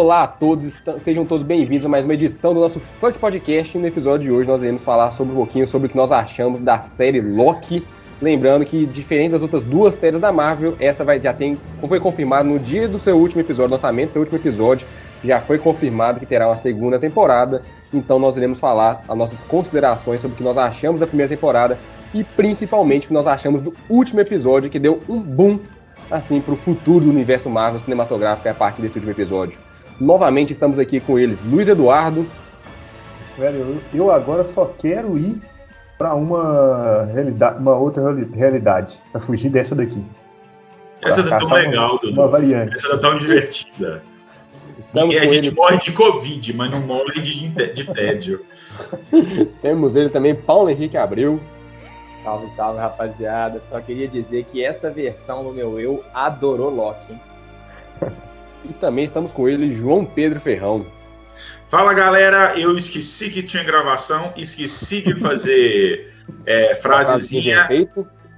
Olá 0.00 0.22
a 0.22 0.26
todos, 0.26 0.80
sejam 1.00 1.26
todos 1.26 1.44
bem-vindos 1.44 1.84
a 1.84 1.88
mais 1.90 2.06
uma 2.06 2.14
edição 2.14 2.54
do 2.54 2.60
nosso 2.60 2.80
Funk 2.80 3.18
Podcast. 3.18 3.76
No 3.76 3.86
episódio 3.86 4.28
de 4.28 4.32
hoje 4.32 4.48
nós 4.48 4.62
iremos 4.62 4.82
falar 4.82 5.10
sobre 5.10 5.34
um 5.34 5.36
pouquinho 5.36 5.68
sobre 5.68 5.88
o 5.88 5.90
que 5.90 5.96
nós 5.98 6.10
achamos 6.10 6.58
da 6.62 6.80
série 6.80 7.20
Loki. 7.20 7.86
Lembrando 8.22 8.64
que, 8.64 8.86
diferente 8.86 9.32
das 9.32 9.42
outras 9.42 9.62
duas 9.62 9.94
séries 9.94 10.18
da 10.18 10.32
Marvel, 10.32 10.74
essa 10.80 11.04
vai, 11.04 11.20
já 11.20 11.34
tem, 11.34 11.60
foi 11.86 12.00
confirmado 12.00 12.48
no 12.48 12.58
dia 12.58 12.88
do 12.88 12.98
seu 12.98 13.14
último 13.14 13.42
episódio, 13.42 13.72
lançamento 13.72 14.08
do 14.08 14.12
seu 14.14 14.22
último 14.22 14.38
episódio, 14.38 14.86
já 15.22 15.38
foi 15.38 15.58
confirmado 15.58 16.18
que 16.18 16.24
terá 16.24 16.48
uma 16.48 16.56
segunda 16.56 16.98
temporada. 16.98 17.62
Então 17.92 18.18
nós 18.18 18.38
iremos 18.38 18.58
falar 18.58 19.04
as 19.06 19.18
nossas 19.18 19.42
considerações 19.42 20.22
sobre 20.22 20.34
o 20.34 20.38
que 20.38 20.42
nós 20.42 20.56
achamos 20.56 21.00
da 21.00 21.06
primeira 21.06 21.28
temporada 21.28 21.78
e 22.14 22.24
principalmente 22.24 23.04
o 23.04 23.08
que 23.08 23.14
nós 23.14 23.26
achamos 23.26 23.60
do 23.60 23.74
último 23.86 24.18
episódio 24.18 24.70
que 24.70 24.78
deu 24.78 25.02
um 25.06 25.20
boom 25.20 25.58
assim 26.10 26.40
para 26.40 26.54
o 26.54 26.56
futuro 26.56 27.04
do 27.04 27.10
universo 27.10 27.50
Marvel 27.50 27.80
cinematográfico 27.80 28.48
a 28.48 28.54
partir 28.54 28.80
desse 28.80 28.96
último 28.96 29.12
episódio. 29.12 29.69
Novamente 30.00 30.52
estamos 30.52 30.78
aqui 30.78 30.98
com 30.98 31.18
eles, 31.18 31.42
Luiz 31.42 31.68
Eduardo. 31.68 32.26
Velho, 33.36 33.80
eu 33.92 34.10
agora 34.10 34.44
só 34.44 34.64
quero 34.64 35.18
ir 35.18 35.40
para 35.98 36.14
uma 36.14 37.04
realidade, 37.12 37.58
uma 37.58 37.76
outra 37.76 38.02
realidade, 38.34 38.98
para 39.12 39.20
fugir 39.20 39.50
dessa 39.50 39.74
daqui. 39.74 40.02
Essa 41.02 41.22
tá 41.22 41.36
tão 41.38 41.52
legal, 41.52 41.98
Dudu. 41.98 42.20
Uma 42.20 42.28
variante. 42.28 42.78
Essa 42.78 42.90
tá 42.90 42.98
tão 42.98 43.18
divertida. 43.18 44.02
Estamos 44.78 45.14
e 45.14 45.18
a 45.18 45.26
gente 45.26 45.48
ele. 45.48 45.56
morre 45.56 45.76
de 45.76 45.92
Covid, 45.92 46.56
mas 46.56 46.70
não 46.70 46.80
morre 46.80 47.20
de, 47.20 47.48
de 47.48 47.84
tédio. 47.92 48.44
Temos 49.60 49.96
ele 49.96 50.08
também, 50.08 50.34
Paulo 50.34 50.70
Henrique 50.70 50.96
Abreu. 50.96 51.38
Salve, 52.24 52.48
salve, 52.56 52.80
rapaziada. 52.80 53.62
Só 53.70 53.80
queria 53.80 54.08
dizer 54.08 54.44
que 54.50 54.64
essa 54.64 54.90
versão 54.90 55.44
do 55.44 55.52
meu 55.52 55.78
eu 55.78 56.02
adorou 56.14 56.70
Loki. 56.70 57.14
E 58.64 58.72
também 58.74 59.04
estamos 59.04 59.32
com 59.32 59.48
ele, 59.48 59.72
João 59.72 60.04
Pedro 60.04 60.40
Ferrão. 60.40 60.86
Fala 61.68 61.94
galera, 61.94 62.58
eu 62.58 62.76
esqueci 62.76 63.30
que 63.30 63.42
tinha 63.42 63.62
gravação, 63.62 64.32
esqueci 64.36 65.00
de 65.00 65.14
fazer 65.18 66.12
é, 66.44 66.74
frasezinha, 66.74 67.68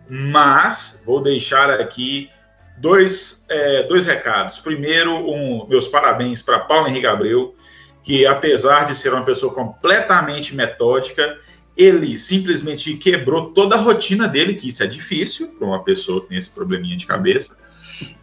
mas 0.08 1.02
vou 1.04 1.20
deixar 1.20 1.70
aqui 1.70 2.30
dois, 2.76 3.44
é, 3.48 3.84
dois 3.84 4.04
recados. 4.04 4.58
Primeiro, 4.58 5.14
um, 5.14 5.66
meus 5.66 5.88
parabéns 5.88 6.42
para 6.42 6.58
Paulo 6.58 6.88
Henrique 6.88 7.06
Abreu, 7.06 7.54
que 8.02 8.26
apesar 8.26 8.84
de 8.84 8.94
ser 8.94 9.14
uma 9.14 9.24
pessoa 9.24 9.52
completamente 9.54 10.54
metódica, 10.54 11.38
ele 11.76 12.18
simplesmente 12.18 12.96
quebrou 12.96 13.52
toda 13.52 13.76
a 13.76 13.78
rotina 13.78 14.28
dele, 14.28 14.54
que 14.54 14.68
isso 14.68 14.82
é 14.82 14.86
difícil 14.86 15.48
para 15.56 15.66
uma 15.66 15.82
pessoa 15.82 16.20
que 16.20 16.28
tem 16.28 16.38
esse 16.38 16.50
probleminha 16.50 16.96
de 16.96 17.06
cabeça 17.06 17.61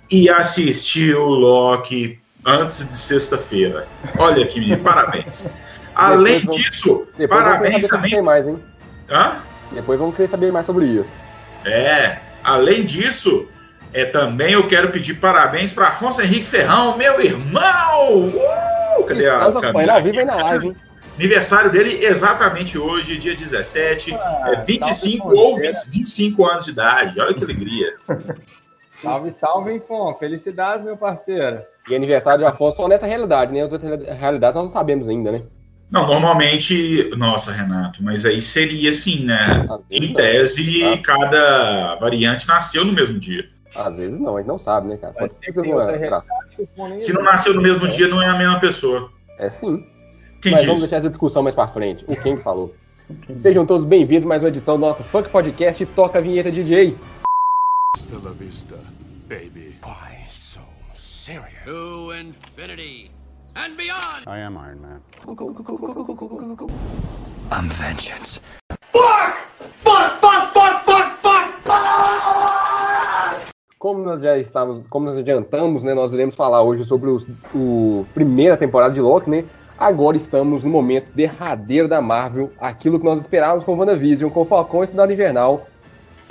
e 0.09 0.29
assisti 0.29 1.13
o 1.13 1.27
Loki 1.29 2.19
antes 2.45 2.89
de 2.89 2.97
sexta-feira. 2.97 3.87
Olha 4.17 4.43
aqui, 4.43 4.75
parabéns. 4.77 5.51
Além 5.93 6.39
depois 6.39 6.57
disso, 6.57 7.07
parabéns 7.27 7.87
também. 7.87 8.21
Mais, 8.21 8.47
hein? 8.47 8.59
Hã? 9.09 9.37
Depois 9.71 9.99
vamos 9.99 10.15
querer 10.15 10.29
saber 10.29 10.51
mais 10.51 10.65
sobre 10.65 10.85
isso. 10.85 11.11
É, 11.65 12.17
além 12.43 12.85
disso, 12.85 13.47
é, 13.93 14.05
também 14.05 14.53
eu 14.53 14.67
quero 14.67 14.89
pedir 14.89 15.15
parabéns 15.15 15.73
para 15.73 15.89
Afonso 15.89 16.21
Henrique 16.21 16.45
Ferrão, 16.45 16.97
meu 16.97 17.19
irmão! 17.21 18.29
Uh, 18.97 19.03
cadê 19.03 19.29
a 19.29 19.49
Estamos 19.49 19.89
ao 19.89 20.03
vivo 20.03 20.19
aí 20.19 20.25
na 20.25 20.35
live, 20.35 20.67
hein? 20.67 20.75
Aniversário 21.17 21.69
dele 21.69 22.05
exatamente 22.05 22.77
hoje, 22.77 23.17
dia 23.17 23.35
17, 23.35 24.13
ah, 24.13 24.51
é 24.53 24.63
25 24.63 25.35
ou 25.35 25.57
20, 25.57 25.89
25 25.89 26.45
anos 26.45 26.63
de 26.63 26.71
idade. 26.71 27.19
Olha 27.19 27.33
que 27.33 27.43
alegria. 27.43 27.93
Salve, 29.01 29.31
salve, 29.31 29.73
Infon. 29.73 30.13
Felicidades, 30.15 30.85
meu 30.85 30.97
parceiro. 30.97 31.61
E 31.89 31.95
aniversário 31.95 32.39
de 32.39 32.45
Afonso 32.45 32.77
só 32.77 32.87
nessa 32.87 33.07
realidade, 33.07 33.53
né? 33.53 33.61
As 33.61 33.71
outras 33.71 34.01
realidades 34.17 34.55
nós 34.55 34.65
não 34.65 34.71
sabemos 34.71 35.07
ainda, 35.07 35.31
né? 35.31 35.43
Não, 35.89 36.05
normalmente, 36.05 37.09
nossa, 37.17 37.51
Renato, 37.51 38.03
mas 38.03 38.23
aí 38.25 38.41
seria 38.41 38.91
assim, 38.91 39.25
né? 39.25 39.67
Em 39.89 40.13
tese, 40.13 40.81
não. 40.81 41.01
cada 41.01 41.95
variante 41.95 42.47
nasceu 42.47 42.85
no 42.85 42.93
mesmo 42.93 43.17
dia. 43.19 43.49
Às 43.75 43.97
vezes 43.97 44.19
não, 44.19 44.35
a 44.35 44.39
gente 44.39 44.47
não 44.47 44.59
sabe, 44.59 44.89
né, 44.89 44.97
cara? 44.97 45.13
Pode 45.13 45.33
ter 45.35 47.01
Se 47.01 47.13
não 47.13 47.23
nasceu 47.23 47.53
no 47.53 47.61
mesmo 47.61 47.87
dia, 47.87 48.07
não 48.07 48.21
é 48.21 48.27
a 48.27 48.37
mesma 48.37 48.59
pessoa. 48.59 49.11
É 49.39 49.49
sim. 49.49 49.83
Quem 50.41 50.51
mas 50.51 50.65
vamos 50.65 50.81
deixar 50.81 50.97
essa 50.97 51.09
discussão 51.09 51.41
mais 51.41 51.55
pra 51.55 51.67
frente. 51.67 52.05
O 52.07 52.15
quem 52.15 52.37
falou. 52.37 52.73
Sejam 53.33 53.65
todos 53.65 53.83
bem-vindos 53.83 54.25
a 54.25 54.27
mais 54.27 54.43
uma 54.43 54.49
edição 54.49 54.75
do 54.75 54.81
nosso 54.81 55.03
Funk 55.03 55.29
Podcast 55.29 55.83
Toca 55.87 56.19
a 56.19 56.21
Vinheta 56.21 56.51
DJ. 56.51 56.95
Hasta 57.95 58.17
la 58.23 58.31
vista, 58.33 58.75
baby. 59.27 59.75
Why 59.83 60.23
so 60.29 60.59
serious? 60.93 61.65
To 61.65 62.11
infinity 62.11 63.09
and 63.55 63.75
beyond. 63.75 64.27
I 64.27 64.41
am 64.41 64.57
Iron 64.57 64.79
Man. 64.79 65.01
I'm 67.51 67.67
vengeance. 67.69 68.41
Fuck! 68.91 69.37
Fuck! 69.73 70.19
Fuck! 70.21 70.53
Fuck! 70.53 70.83
Fuck! 70.83 71.63
Fuck! 71.63 73.53
Como 73.79 74.03
nós 74.03 74.21
já 74.21 74.37
estávamos, 74.37 74.85
como 74.85 75.07
nós 75.07 75.17
adiantamos, 75.17 75.83
né, 75.83 75.95
nós 75.95 76.13
iremos 76.13 76.35
falar 76.35 76.61
hoje 76.61 76.85
sobre 76.85 77.09
os, 77.09 77.25
o 77.55 78.05
primeira 78.13 78.55
temporada 78.55 78.93
de 78.93 79.01
Loki, 79.01 79.31
né? 79.31 79.45
Agora 79.79 80.15
estamos 80.15 80.63
no 80.63 80.69
momento 80.69 81.11
derradeiro 81.13 81.87
da 81.87 81.99
Marvel, 82.01 82.51
aquilo 82.59 82.99
que 82.99 83.05
nós 83.05 83.19
esperávamos 83.19 83.63
com 83.63 83.75
WandaVision, 83.75 84.29
com 84.29 84.45
Falcão 84.45 84.83
e 84.83 84.87
Cidade 84.87 85.13
Invernal, 85.13 85.65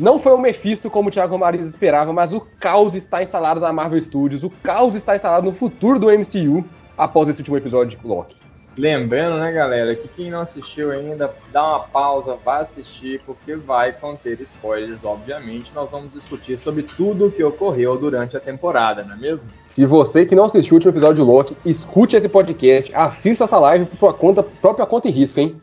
não 0.01 0.19
foi 0.19 0.33
o 0.33 0.39
Mephisto 0.39 0.89
como 0.89 1.09
o 1.09 1.13
Thiago 1.13 1.37
Mariz 1.37 1.67
esperava, 1.67 2.13
mas 2.13 2.33
o 2.33 2.41
caos 2.61 2.95
está 2.95 3.23
instalado 3.23 3.61
na 3.61 3.73
Marvel 3.73 4.01
Studios, 4.01 4.45
o 4.45 4.51
caos 4.51 4.95
está 4.95 5.17
instalado 5.17 5.45
no 5.45 5.53
futuro 5.53 5.99
do 5.99 6.07
MCU 6.07 6.65
após 6.97 7.29
esse 7.29 7.41
último 7.41 7.57
episódio 7.57 7.99
de 7.99 8.07
Loki. 8.07 8.37
Lembrando, 8.77 9.41
né, 9.41 9.51
galera, 9.51 9.93
que 9.97 10.07
quem 10.07 10.31
não 10.31 10.43
assistiu 10.43 10.93
ainda, 10.93 11.35
dá 11.53 11.67
uma 11.67 11.81
pausa, 11.81 12.37
vai 12.45 12.63
assistir, 12.63 13.21
porque 13.27 13.57
vai 13.57 13.91
conter 13.91 14.41
spoilers, 14.41 15.01
obviamente. 15.03 15.73
Nós 15.75 15.91
vamos 15.91 16.13
discutir 16.13 16.61
sobre 16.61 16.85
tudo 16.85 17.27
o 17.27 17.31
que 17.33 17.43
ocorreu 17.43 17.99
durante 17.99 18.37
a 18.37 18.41
temporada, 18.41 19.03
não 19.03 19.15
é 19.15 19.19
mesmo? 19.19 19.43
Se 19.67 19.85
você 19.85 20.25
que 20.25 20.37
não 20.37 20.45
assistiu 20.45 20.75
o 20.75 20.77
último 20.77 20.93
episódio 20.93 21.17
de 21.17 21.29
Loki, 21.29 21.57
escute 21.65 22.15
esse 22.15 22.29
podcast, 22.29 22.95
assista 22.95 23.43
essa 23.43 23.59
live 23.59 23.87
por 23.87 23.97
sua 23.97 24.15
conta, 24.15 24.45
própria 24.45 24.87
conta 24.87 25.09
e 25.09 25.11
risco, 25.11 25.41
hein? 25.41 25.61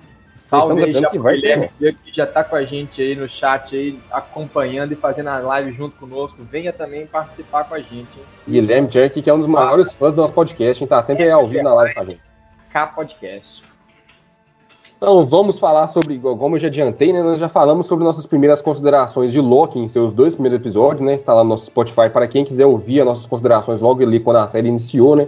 Salve 0.49 0.83
aí, 0.83 0.91
já, 0.91 1.09
que 1.09 1.17
vai 1.17 1.35
Guilherme, 1.35 1.69
que 1.79 2.13
já 2.13 2.27
tá 2.27 2.43
com 2.43 2.55
a 2.55 2.63
gente 2.63 3.01
aí 3.01 3.15
no 3.15 3.27
chat 3.27 3.75
aí, 3.75 3.99
acompanhando 4.11 4.91
e 4.91 4.95
fazendo 4.95 5.29
a 5.29 5.39
live 5.39 5.71
junto 5.71 5.97
conosco. 5.97 6.37
Venha 6.43 6.71
também 6.71 7.07
participar 7.07 7.63
com 7.63 7.73
a 7.73 7.79
gente. 7.79 7.95
Hein? 7.95 8.25
Guilherme 8.47 8.89
Junk, 8.91 9.21
que 9.21 9.29
é 9.29 9.33
um 9.33 9.39
dos 9.39 9.47
maiores 9.47 9.91
fãs 9.93 10.13
do 10.13 10.21
nosso 10.21 10.33
podcast, 10.33 10.83
hein? 10.83 10.87
tá 10.87 11.01
sempre 11.01 11.25
é, 11.25 11.31
ao 11.31 11.47
vivo 11.47 11.63
na 11.63 11.73
live 11.73 11.93
com 11.93 12.01
a 12.01 12.05
gente. 12.05 12.21
K 12.71 12.87
Podcast. 12.87 13.74
Então 14.97 15.25
vamos 15.25 15.59
falar 15.59 15.87
sobre, 15.87 16.17
como 16.17 16.55
eu 16.55 16.59
já 16.59 16.67
adiantei, 16.67 17.11
né? 17.11 17.21
Nós 17.21 17.37
já 17.37 17.49
falamos 17.49 17.85
sobre 17.85 18.05
nossas 18.05 18.25
primeiras 18.25 18.61
considerações 18.61 19.31
de 19.31 19.41
Loki 19.41 19.77
em 19.77 19.89
seus 19.89 20.13
dois 20.13 20.35
primeiros 20.35 20.57
episódios, 20.57 21.01
né? 21.01 21.13
Está 21.15 21.33
lá 21.33 21.43
no 21.43 21.49
nosso 21.49 21.65
Spotify 21.65 22.09
para 22.11 22.27
quem 22.27 22.45
quiser 22.45 22.65
ouvir 22.65 23.01
as 23.01 23.05
nossas 23.05 23.25
considerações 23.25 23.81
logo 23.81 24.01
ali 24.01 24.21
quando 24.21 24.37
a 24.37 24.47
série 24.47 24.69
iniciou, 24.69 25.17
né? 25.17 25.27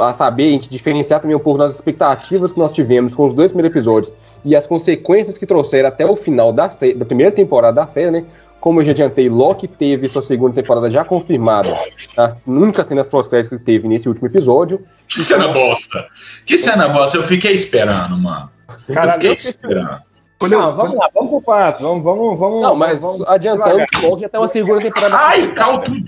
A 0.00 0.12
saber, 0.12 0.48
a 0.48 0.50
gente 0.50 0.68
diferenciar 0.68 1.20
também 1.20 1.36
um 1.36 1.40
pouco 1.40 1.58
das 1.58 1.74
expectativas 1.74 2.52
que 2.52 2.58
nós 2.58 2.72
tivemos 2.72 3.14
com 3.14 3.24
os 3.24 3.34
dois 3.34 3.52
primeiros 3.52 3.74
episódios 3.74 4.12
e 4.44 4.56
as 4.56 4.66
consequências 4.66 5.38
que 5.38 5.46
trouxeram 5.46 5.88
até 5.88 6.04
o 6.04 6.16
final 6.16 6.52
da, 6.52 6.66
da 6.66 7.04
primeira 7.04 7.30
temporada 7.30 7.80
da 7.80 7.86
série, 7.86 8.10
né? 8.10 8.24
Como 8.60 8.80
eu 8.80 8.84
já 8.84 8.90
adiantei, 8.90 9.28
Loki 9.28 9.68
teve 9.68 10.08
sua 10.08 10.22
segunda 10.22 10.54
temporada 10.54 10.90
já 10.90 11.04
confirmada, 11.04 11.68
a 12.16 12.34
única 12.44 12.82
cena 12.82 13.04
pós-créditos 13.04 13.56
que 13.56 13.64
teve 13.64 13.86
nesse 13.86 14.08
último 14.08 14.26
episódio. 14.26 14.84
Que 15.06 15.20
cena 15.20 15.46
bosta! 15.46 16.04
Que 16.44 16.58
cena 16.58 16.88
bosta! 16.88 17.18
Eu 17.18 17.22
fiquei 17.22 17.52
esperando, 17.52 18.18
mano. 18.18 18.57
Cara, 18.92 19.10
eu 19.10 19.14
fiquei 19.14 19.32
esperando. 19.32 20.08
Quando 20.38 20.52
eu... 20.52 20.60
Não, 20.60 20.76
vamos 20.76 20.96
lá, 20.96 21.10
vamos 21.12 21.30
pro 21.30 21.40
4. 21.40 21.82
Vamos, 21.82 22.04
vamos, 22.04 22.38
vamos. 22.38 22.62
Não, 22.62 22.76
mas 22.76 23.00
vamos, 23.00 23.26
adiantando 23.26 23.84
Loki 24.02 24.22
já 24.22 24.28
tem 24.28 24.40
uma 24.40 24.48
segunda 24.48 24.80
temporada. 24.80 25.16
Ai, 25.16 25.52
calma 25.52 25.80
tudo! 25.80 26.04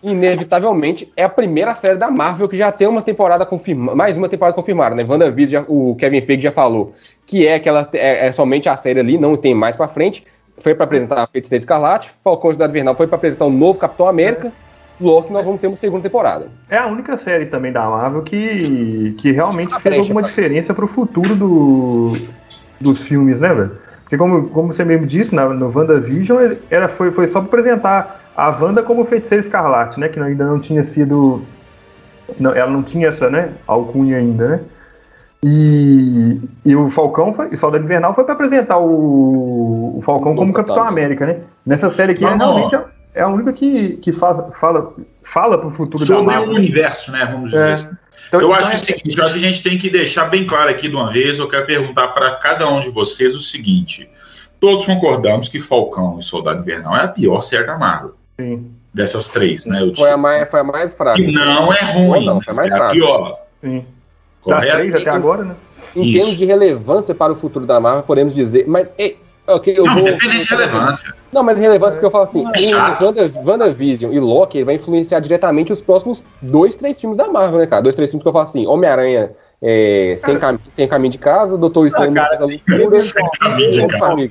Inevitavelmente, 0.00 1.12
é 1.16 1.24
a 1.24 1.28
primeira 1.28 1.74
série 1.74 1.98
da 1.98 2.08
Marvel 2.08 2.48
que 2.48 2.56
já 2.56 2.70
tem 2.70 2.86
uma 2.86 3.02
temporada 3.02 3.44
confirmada, 3.44 3.96
mais 3.96 4.16
uma 4.16 4.28
temporada 4.28 4.54
confirmada, 4.54 4.94
né? 4.94 5.04
WandaVision, 5.04 5.64
o 5.66 5.96
Kevin 5.96 6.20
Feige 6.20 6.42
já 6.44 6.52
falou 6.52 6.94
que 7.26 7.46
é 7.46 7.58
que 7.58 7.68
ela 7.68 7.88
é, 7.92 8.28
é 8.28 8.32
somente 8.32 8.68
a 8.68 8.76
série 8.76 9.00
ali, 9.00 9.18
não 9.18 9.36
tem 9.36 9.54
mais 9.54 9.74
pra 9.74 9.88
frente. 9.88 10.24
Foi 10.58 10.74
pra 10.74 10.84
apresentar 10.84 11.22
a 11.22 11.26
Feiticeira 11.26 11.60
Escarlate, 11.60 12.10
Falcão 12.22 12.52
Cidade 12.52 12.72
Vernal 12.72 12.94
foi 12.94 13.06
pra 13.06 13.16
apresentar 13.16 13.44
o 13.44 13.48
um 13.48 13.56
novo 13.56 13.78
Capitão 13.78 14.08
América. 14.08 14.52
Loki 15.00 15.32
nós 15.32 15.44
vamos 15.44 15.60
ter 15.60 15.66
uma 15.68 15.76
segunda 15.76 16.02
temporada. 16.02 16.48
É 16.68 16.76
a 16.76 16.86
única 16.86 17.16
série 17.18 17.46
também 17.46 17.72
da 17.72 17.88
Marvel 17.88 18.22
que, 18.22 19.14
que 19.18 19.32
realmente 19.32 19.74
fez 19.80 19.98
alguma 19.98 20.22
diferença 20.22 20.74
pro 20.74 20.88
futuro 20.88 21.34
do, 21.34 22.12
dos 22.80 23.02
filmes, 23.02 23.38
né, 23.38 23.52
velho? 23.54 23.72
Porque 24.02 24.16
como, 24.16 24.48
como 24.48 24.72
você 24.72 24.84
mesmo 24.84 25.06
disse, 25.06 25.34
na, 25.34 25.46
no 25.50 25.70
WandaVision, 25.70 26.56
era, 26.70 26.88
foi, 26.88 27.10
foi 27.10 27.28
só 27.28 27.40
pra 27.40 27.60
apresentar 27.60 28.32
a 28.34 28.48
Wanda 28.50 28.82
como 28.82 29.04
feiticeira 29.04 29.44
escarlate, 29.44 30.00
né? 30.00 30.08
Que 30.08 30.18
ainda 30.18 30.46
não 30.46 30.58
tinha 30.58 30.84
sido. 30.84 31.42
Não, 32.38 32.54
ela 32.54 32.70
não 32.70 32.82
tinha 32.82 33.08
essa, 33.08 33.28
né? 33.28 33.50
Alcunha 33.66 34.16
ainda, 34.16 34.48
né? 34.48 34.60
E, 35.42 36.40
e 36.64 36.74
o 36.74 36.88
Falcão 36.88 37.34
foi, 37.34 37.48
o 37.48 37.58
Soldado 37.58 37.84
Invernal 37.84 38.14
foi 38.14 38.24
para 38.24 38.34
apresentar 38.34 38.78
o, 38.78 39.98
o 39.98 40.02
Falcão 40.02 40.34
como 40.34 40.52
Capitão 40.52 40.82
América, 40.82 41.26
né? 41.26 41.40
Nessa 41.66 41.90
série 41.90 42.12
aqui, 42.12 42.22
não, 42.22 42.32
é 42.32 42.36
realmente 42.36 42.74
é, 42.74 42.84
é 43.18 43.22
a 43.22 43.28
única 43.28 43.52
que, 43.52 43.96
que 43.96 44.12
faz, 44.12 44.56
fala, 44.56 44.94
fala 45.24 45.58
pro 45.58 45.72
futuro 45.72 46.04
Sobre 46.04 46.24
da 46.24 46.32
Marvel. 46.32 46.50
o 46.50 46.54
universo, 46.54 47.10
né? 47.10 47.26
Vamos 47.26 47.50
dizer 47.50 47.68
é. 47.68 47.72
assim. 47.72 47.88
Então, 48.28 48.40
eu 48.40 48.48
então 48.48 48.52
acho 48.54 48.72
é... 48.72 48.74
o 48.74 48.78
seguinte, 48.78 49.18
eu 49.18 49.24
acho 49.24 49.34
que 49.34 49.40
a 49.40 49.42
gente 49.42 49.62
tem 49.62 49.78
que 49.78 49.90
deixar 49.90 50.26
bem 50.26 50.46
claro 50.46 50.70
aqui 50.70 50.88
de 50.88 50.94
uma 50.94 51.10
vez, 51.10 51.38
eu 51.38 51.48
quero 51.48 51.66
perguntar 51.66 52.08
para 52.08 52.36
cada 52.36 52.68
um 52.70 52.80
de 52.80 52.90
vocês 52.90 53.34
o 53.34 53.40
seguinte. 53.40 54.08
Todos 54.60 54.86
concordamos 54.86 55.48
que 55.48 55.58
Falcão 55.58 56.18
e 56.18 56.22
Soldado 56.22 56.60
Invernal 56.60 56.96
é 56.96 57.04
a 57.04 57.08
pior 57.08 57.40
série 57.42 57.64
da 57.64 57.76
Marvel. 57.76 58.14
Sim. 58.38 58.70
Dessas 58.94 59.28
três, 59.28 59.66
né? 59.66 59.82
Eu 59.82 59.94
foi, 59.94 60.10
a 60.10 60.16
mais, 60.16 60.50
foi 60.50 60.60
a 60.60 60.64
mais 60.64 60.94
fraca. 60.94 61.16
Que 61.16 61.32
não 61.32 61.72
é 61.72 61.80
ruim, 61.92 62.24
não, 62.24 62.40
foi 62.40 62.52
a 62.52 62.56
mais 62.56 62.72
é 62.72 62.76
fraca. 62.76 62.86
a 62.86 62.90
pior. 62.90 63.40
Sim. 63.62 63.84
Correto? 64.40 64.66
Das 64.66 64.76
três 64.76 64.94
até 64.94 65.10
agora, 65.10 65.44
né? 65.44 65.56
Em 65.96 66.02
Isso. 66.02 66.18
termos 66.18 66.36
de 66.36 66.44
relevância 66.44 67.14
para 67.14 67.32
o 67.32 67.36
futuro 67.36 67.66
da 67.66 67.80
Marvel, 67.80 68.02
podemos 68.04 68.34
dizer, 68.34 68.66
mas 68.68 68.92
Okay, 69.48 69.78
eu 69.78 69.86
não, 69.86 69.94
vou, 69.94 70.02
independente 70.02 70.46
de 70.46 70.54
relevância. 70.54 71.14
Não, 71.32 71.42
mas 71.42 71.58
relevância 71.58 71.94
porque 71.94 72.04
eu 72.04 72.10
falo 72.10 72.24
assim, 72.24 72.44
é 72.54 72.60
em 72.60 72.74
Wanda, 72.74 73.32
WandaVision 73.42 74.12
e 74.12 74.20
Loki, 74.20 74.58
ele 74.58 74.64
vai 74.66 74.74
influenciar 74.74 75.20
diretamente 75.20 75.72
os 75.72 75.80
próximos 75.80 76.22
dois, 76.42 76.76
três 76.76 77.00
filmes 77.00 77.16
da 77.16 77.28
Marvel, 77.28 77.58
né, 77.58 77.66
cara? 77.66 77.80
Dois, 77.80 77.96
três 77.96 78.10
filmes 78.10 78.22
que 78.22 78.28
eu 78.28 78.32
falo 78.32 78.44
assim, 78.44 78.66
Homem-Aranha 78.66 79.32
é, 79.62 80.16
sem, 80.18 80.38
cam 80.38 80.58
sem 80.70 80.86
caminho 80.86 81.12
de 81.12 81.18
casa, 81.18 81.56
Doutor 81.56 81.86
Estranho 81.86 82.12
ah, 82.20 82.28
loucura, 82.38 82.98
sem 83.00 83.28
caminho 83.40 83.70
de 83.70 83.86
casa. 83.88 84.30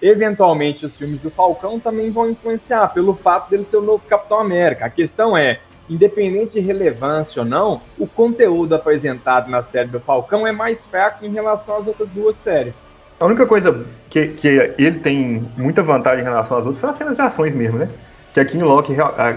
Eventualmente, 0.00 0.86
os 0.86 0.96
filmes 0.96 1.20
do 1.20 1.30
Falcão 1.30 1.78
também 1.78 2.10
vão 2.10 2.30
influenciar, 2.30 2.88
pelo 2.88 3.14
fato 3.14 3.50
dele 3.50 3.66
ser 3.68 3.76
o 3.76 3.82
novo 3.82 4.02
Capitão 4.08 4.40
América. 4.40 4.86
A 4.86 4.90
questão 4.90 5.36
é, 5.36 5.60
independente 5.90 6.54
de 6.54 6.60
relevância 6.60 7.42
ou 7.42 7.48
não, 7.48 7.82
o 7.98 8.06
conteúdo 8.06 8.74
apresentado 8.74 9.50
na 9.50 9.62
série 9.62 9.88
do 9.88 10.00
Falcão 10.00 10.46
é 10.46 10.52
mais 10.52 10.82
fraco 10.86 11.24
em 11.24 11.32
relação 11.32 11.76
às 11.76 11.86
outras 11.86 12.08
duas 12.08 12.36
séries. 12.36 12.93
A 13.18 13.26
única 13.26 13.46
coisa 13.46 13.84
que, 14.10 14.28
que 14.28 14.48
ele 14.78 14.98
tem 14.98 15.48
muita 15.56 15.82
vantagem 15.82 16.20
em 16.20 16.24
relação 16.24 16.56
às 16.56 16.64
outras 16.64 16.80
são 16.80 16.90
as 16.90 16.98
cenas 16.98 17.14
de 17.14 17.22
ações 17.22 17.54
mesmo, 17.54 17.78
né? 17.78 17.88
Que 18.32 18.40
aqui 18.40 18.58
em 18.58 18.62
Loki, 18.62 18.94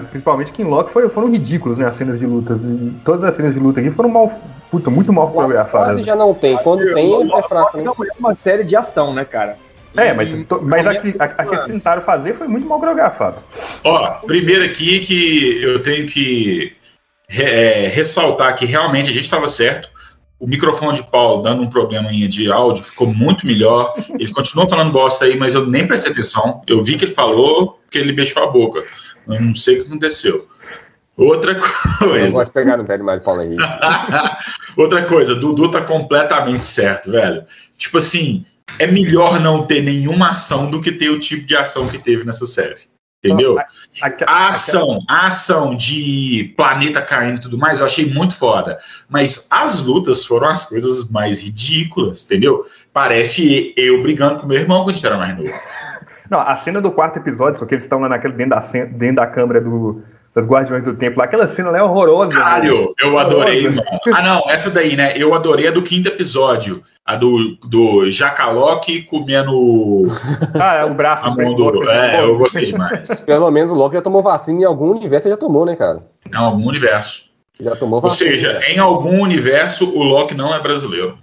principalmente 0.10 0.52
aqui 0.52 0.64
em 0.64 0.66
Loki, 0.66 0.92
foram, 0.92 1.10
foram 1.10 1.32
ridículos, 1.32 1.78
né? 1.78 1.86
As 1.86 1.96
cenas 1.96 2.20
de 2.20 2.26
luta. 2.26 2.60
Todas 3.06 3.24
as 3.24 3.36
cenas 3.36 3.54
de 3.54 3.60
luta 3.60 3.80
aqui 3.80 3.92
foram 3.92 4.10
mal, 4.10 4.32
puta, 4.72 4.90
muito 4.90 5.14
mal 5.14 5.30
coreografadas. 5.30 5.90
Quase 5.90 6.04
já 6.04 6.16
não 6.16 6.34
tem. 6.34 6.58
Quando 6.58 6.94
tem, 6.94 7.32
é 7.32 7.44
fraco. 7.44 7.78
Né? 7.78 7.84
Não 7.84 7.94
é 7.94 8.08
uma 8.20 8.34
série 8.34 8.64
de 8.64 8.76
ação, 8.76 9.14
né, 9.14 9.24
cara? 9.24 9.58
É, 9.96 10.14
mas, 10.14 10.30
mas 10.62 10.86
a, 10.86 10.96
que, 10.96 11.16
a, 11.18 11.24
a 11.24 11.46
que 11.46 11.72
tentaram 11.72 12.02
fazer 12.02 12.34
foi 12.34 12.48
muito 12.48 12.68
mal 12.68 12.80
coreografado. 12.80 13.38
Ó, 13.84 14.10
primeiro 14.26 14.64
aqui 14.64 15.00
que 15.00 15.62
eu 15.62 15.82
tenho 15.82 16.08
que 16.08 16.76
é, 17.30 17.88
ressaltar 17.94 18.56
que 18.56 18.66
realmente 18.66 19.10
a 19.10 19.14
gente 19.14 19.24
estava 19.24 19.48
certo 19.48 19.90
o 20.40 20.48
microfone 20.48 20.96
de 20.96 21.04
Paulo 21.04 21.42
dando 21.42 21.64
um 21.64 21.70
problema 21.70 22.12
de 22.12 22.52
áudio, 22.52 22.84
ficou 22.84 23.08
muito 23.08 23.46
melhor. 23.46 23.94
Ele 24.20 24.32
continua 24.32 24.70
falando 24.70 24.92
bosta 24.92 25.26
aí, 25.26 25.36
mas 25.36 25.54
eu 25.54 25.66
nem 25.66 25.88
prestei 25.88 26.12
atenção. 26.12 26.62
Eu 26.68 26.84
vi 26.84 26.98
que 26.98 27.06
ele 27.06 27.14
falou, 27.14 27.82
que 27.90 27.98
ele 27.98 28.14
beijou 28.14 28.44
a 28.44 28.48
boca. 28.48 28.84
Eu 29.28 29.42
não 29.42 29.56
sei 29.56 29.76
o 29.76 29.82
que 29.82 29.88
aconteceu. 29.88 30.48
Outra 31.16 31.56
coisa. 31.98 32.28
Eu 32.28 32.32
gosto 32.32 32.48
de 32.48 32.54
pegar 32.54 32.78
no 32.78 32.86
pé 32.86 32.98
demais 32.98 33.20
de 33.20 33.26
Paulo 33.26 33.42
aí. 33.42 33.56
Outra 34.78 35.04
coisa, 35.06 35.34
Dudu 35.34 35.72
tá 35.72 35.82
completamente 35.82 36.64
certo, 36.64 37.12
velho. 37.12 37.44
Tipo 37.76 37.98
assim, 37.98 38.46
é 38.78 38.86
melhor 38.86 39.40
não 39.40 39.66
ter 39.66 39.82
nenhuma 39.82 40.32
ação 40.32 40.70
do 40.70 40.80
que 40.80 40.92
ter 40.92 41.10
o 41.10 41.20
tipo 41.20 41.48
de 41.48 41.56
ação 41.56 41.88
que 41.88 41.98
teve 41.98 42.24
nessa 42.24 42.46
série. 42.46 42.82
Entendeu? 43.24 43.58
A, 44.28 44.50
ação, 44.50 45.00
a 45.10 45.26
ação 45.26 45.76
de 45.76 46.54
planeta 46.56 47.02
caindo 47.02 47.40
e 47.40 47.42
tudo 47.42 47.58
mais, 47.58 47.80
eu 47.80 47.86
achei 47.86 48.06
muito 48.06 48.36
foda. 48.36 48.78
Mas 49.10 49.48
as 49.50 49.80
lutas 49.80 50.24
foram 50.24 50.48
as 50.48 50.64
coisas 50.64 51.10
mais 51.10 51.42
ridículas, 51.42 52.24
entendeu? 52.24 52.66
Parece 52.94 53.74
eu 53.76 54.02
brigando 54.04 54.40
com 54.40 54.48
meu 54.48 54.58
irmão 54.58 54.84
quando 54.84 54.92
a 54.92 54.94
gente 54.94 55.06
era 55.06 55.18
mais 55.18 55.36
novo. 55.36 55.52
Não, 56.30 56.40
a 56.42 56.56
cena 56.58 56.80
do 56.80 56.92
quarto 56.92 57.18
episódio, 57.18 57.58
porque 57.58 57.74
eles 57.74 57.86
estão 57.86 58.00
lá 58.00 58.10
naquele, 58.10 58.34
dentro, 58.34 58.52
da, 58.52 58.60
dentro 58.86 59.16
da 59.16 59.28
câmera 59.28 59.62
do, 59.62 60.04
das 60.38 60.46
Guardiões 60.46 60.84
do 60.84 60.94
Tempo. 60.94 61.20
Aquela 61.20 61.48
cena 61.48 61.72
lá 61.72 61.80
é 61.80 61.82
horrorosa. 61.82 62.32
Caralho, 62.32 62.94
eu 63.02 63.18
adorei, 63.18 63.64
mano. 63.64 63.82
Ah, 64.14 64.22
não, 64.22 64.52
essa 64.52 64.70
daí, 64.70 64.96
né? 64.96 65.14
Eu 65.18 65.34
adorei 65.34 65.68
a 65.68 65.72
do 65.72 65.82
quinto 65.82 66.10
episódio. 66.10 66.84
A 67.04 67.16
do, 67.16 67.56
do 67.66 68.12
Jacaloque 68.12 69.02
comendo. 69.04 70.06
Ah, 70.54 70.76
é 70.76 70.86
o 70.86 70.94
braço. 70.94 71.26
A 71.26 71.32
mão 71.32 71.56
do... 71.56 71.90
É, 71.90 72.22
eu 72.22 72.38
gostei 72.38 72.66
demais. 72.66 73.10
Pelo 73.26 73.50
menos 73.50 73.72
o 73.72 73.76
Loki 73.76 73.96
já 73.96 74.02
tomou 74.02 74.22
vacina 74.22 74.62
em 74.62 74.64
algum 74.64 74.92
universo, 74.92 75.28
ele 75.28 75.34
já 75.34 75.40
tomou, 75.40 75.66
né, 75.66 75.76
cara? 75.76 76.04
Em 76.32 76.36
algum 76.36 76.68
universo. 76.68 77.24
Já 77.60 77.76
tomou 77.76 78.00
vacina. 78.00 78.32
Ou 78.32 78.38
seja, 78.38 78.62
em 78.68 78.78
algum 78.78 79.22
universo, 79.22 79.90
o 79.90 80.04
Loki 80.04 80.36
não 80.36 80.54
é 80.54 80.60
brasileiro. 80.60 81.18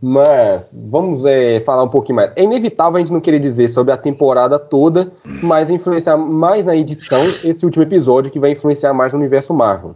Mas 0.00 0.74
vamos 0.88 1.24
é, 1.24 1.60
falar 1.60 1.82
um 1.82 1.88
pouquinho 1.88 2.16
mais. 2.16 2.32
É 2.36 2.42
inevitável 2.42 2.96
a 2.96 3.00
gente 3.00 3.12
não 3.12 3.20
querer 3.20 3.38
dizer 3.38 3.68
sobre 3.68 3.92
a 3.92 3.96
temporada 3.96 4.58
toda, 4.58 5.12
mas 5.42 5.70
influenciar 5.70 6.16
mais 6.16 6.64
na 6.64 6.76
edição 6.76 7.22
esse 7.44 7.64
último 7.64 7.82
episódio 7.82 8.30
que 8.30 8.38
vai 8.38 8.52
influenciar 8.52 8.92
mais 8.92 9.12
no 9.12 9.18
universo 9.18 9.52
Marvel. 9.52 9.94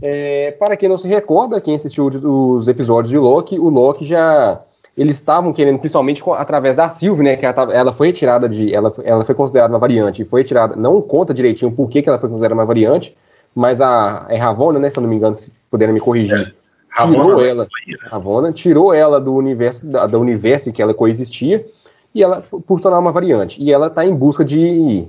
É, 0.00 0.52
para 0.52 0.76
quem 0.76 0.88
não 0.88 0.98
se 0.98 1.08
recorda, 1.08 1.60
quem 1.60 1.74
assistiu 1.74 2.06
os 2.06 2.68
episódios 2.68 3.10
de 3.10 3.18
Loki, 3.18 3.58
o 3.58 3.68
Loki 3.68 4.04
já 4.04 4.60
eles 4.96 5.16
estavam 5.16 5.52
querendo, 5.52 5.78
principalmente 5.78 6.22
com, 6.22 6.32
através 6.32 6.76
da 6.76 6.88
Sylvie, 6.88 7.24
né, 7.24 7.36
que 7.36 7.44
ela, 7.44 7.74
ela, 7.74 7.92
foi 7.92 8.08
retirada 8.08 8.48
de, 8.48 8.72
ela, 8.72 8.92
ela 9.02 9.24
foi 9.24 9.34
considerada 9.34 9.72
uma 9.72 9.78
variante, 9.78 10.24
foi 10.24 10.42
retirada, 10.42 10.76
não 10.76 11.02
conta 11.02 11.34
direitinho 11.34 11.72
por 11.72 11.88
que, 11.88 12.00
que 12.00 12.08
ela 12.08 12.18
foi 12.18 12.28
considerada 12.28 12.54
uma 12.54 12.64
variante, 12.64 13.16
mas 13.54 13.80
a 13.80 14.26
é 14.28 14.36
Ravonna, 14.36 14.78
né, 14.78 14.90
se 14.90 14.98
eu 14.98 15.02
não 15.02 15.10
me 15.10 15.16
engano, 15.16 15.34
se 15.34 15.52
puderem 15.68 15.92
me 15.92 16.00
corrigir, 16.00 16.38
é 16.38 16.63
tirou 16.94 17.44
ela, 17.44 17.66
Ravonna 18.02 18.52
tirou 18.52 18.94
ela 18.94 19.20
do 19.20 19.34
universo, 19.34 19.84
da, 19.86 20.06
do 20.06 20.18
universo 20.18 20.68
em 20.68 20.72
que 20.72 20.82
ela 20.82 20.94
coexistia, 20.94 21.66
e 22.14 22.22
ela, 22.22 22.42
por 22.42 22.80
tornar 22.80 22.98
uma 22.98 23.10
variante, 23.10 23.60
e 23.62 23.72
ela 23.72 23.88
está 23.88 24.04
em 24.04 24.14
busca 24.14 24.44
de, 24.44 25.06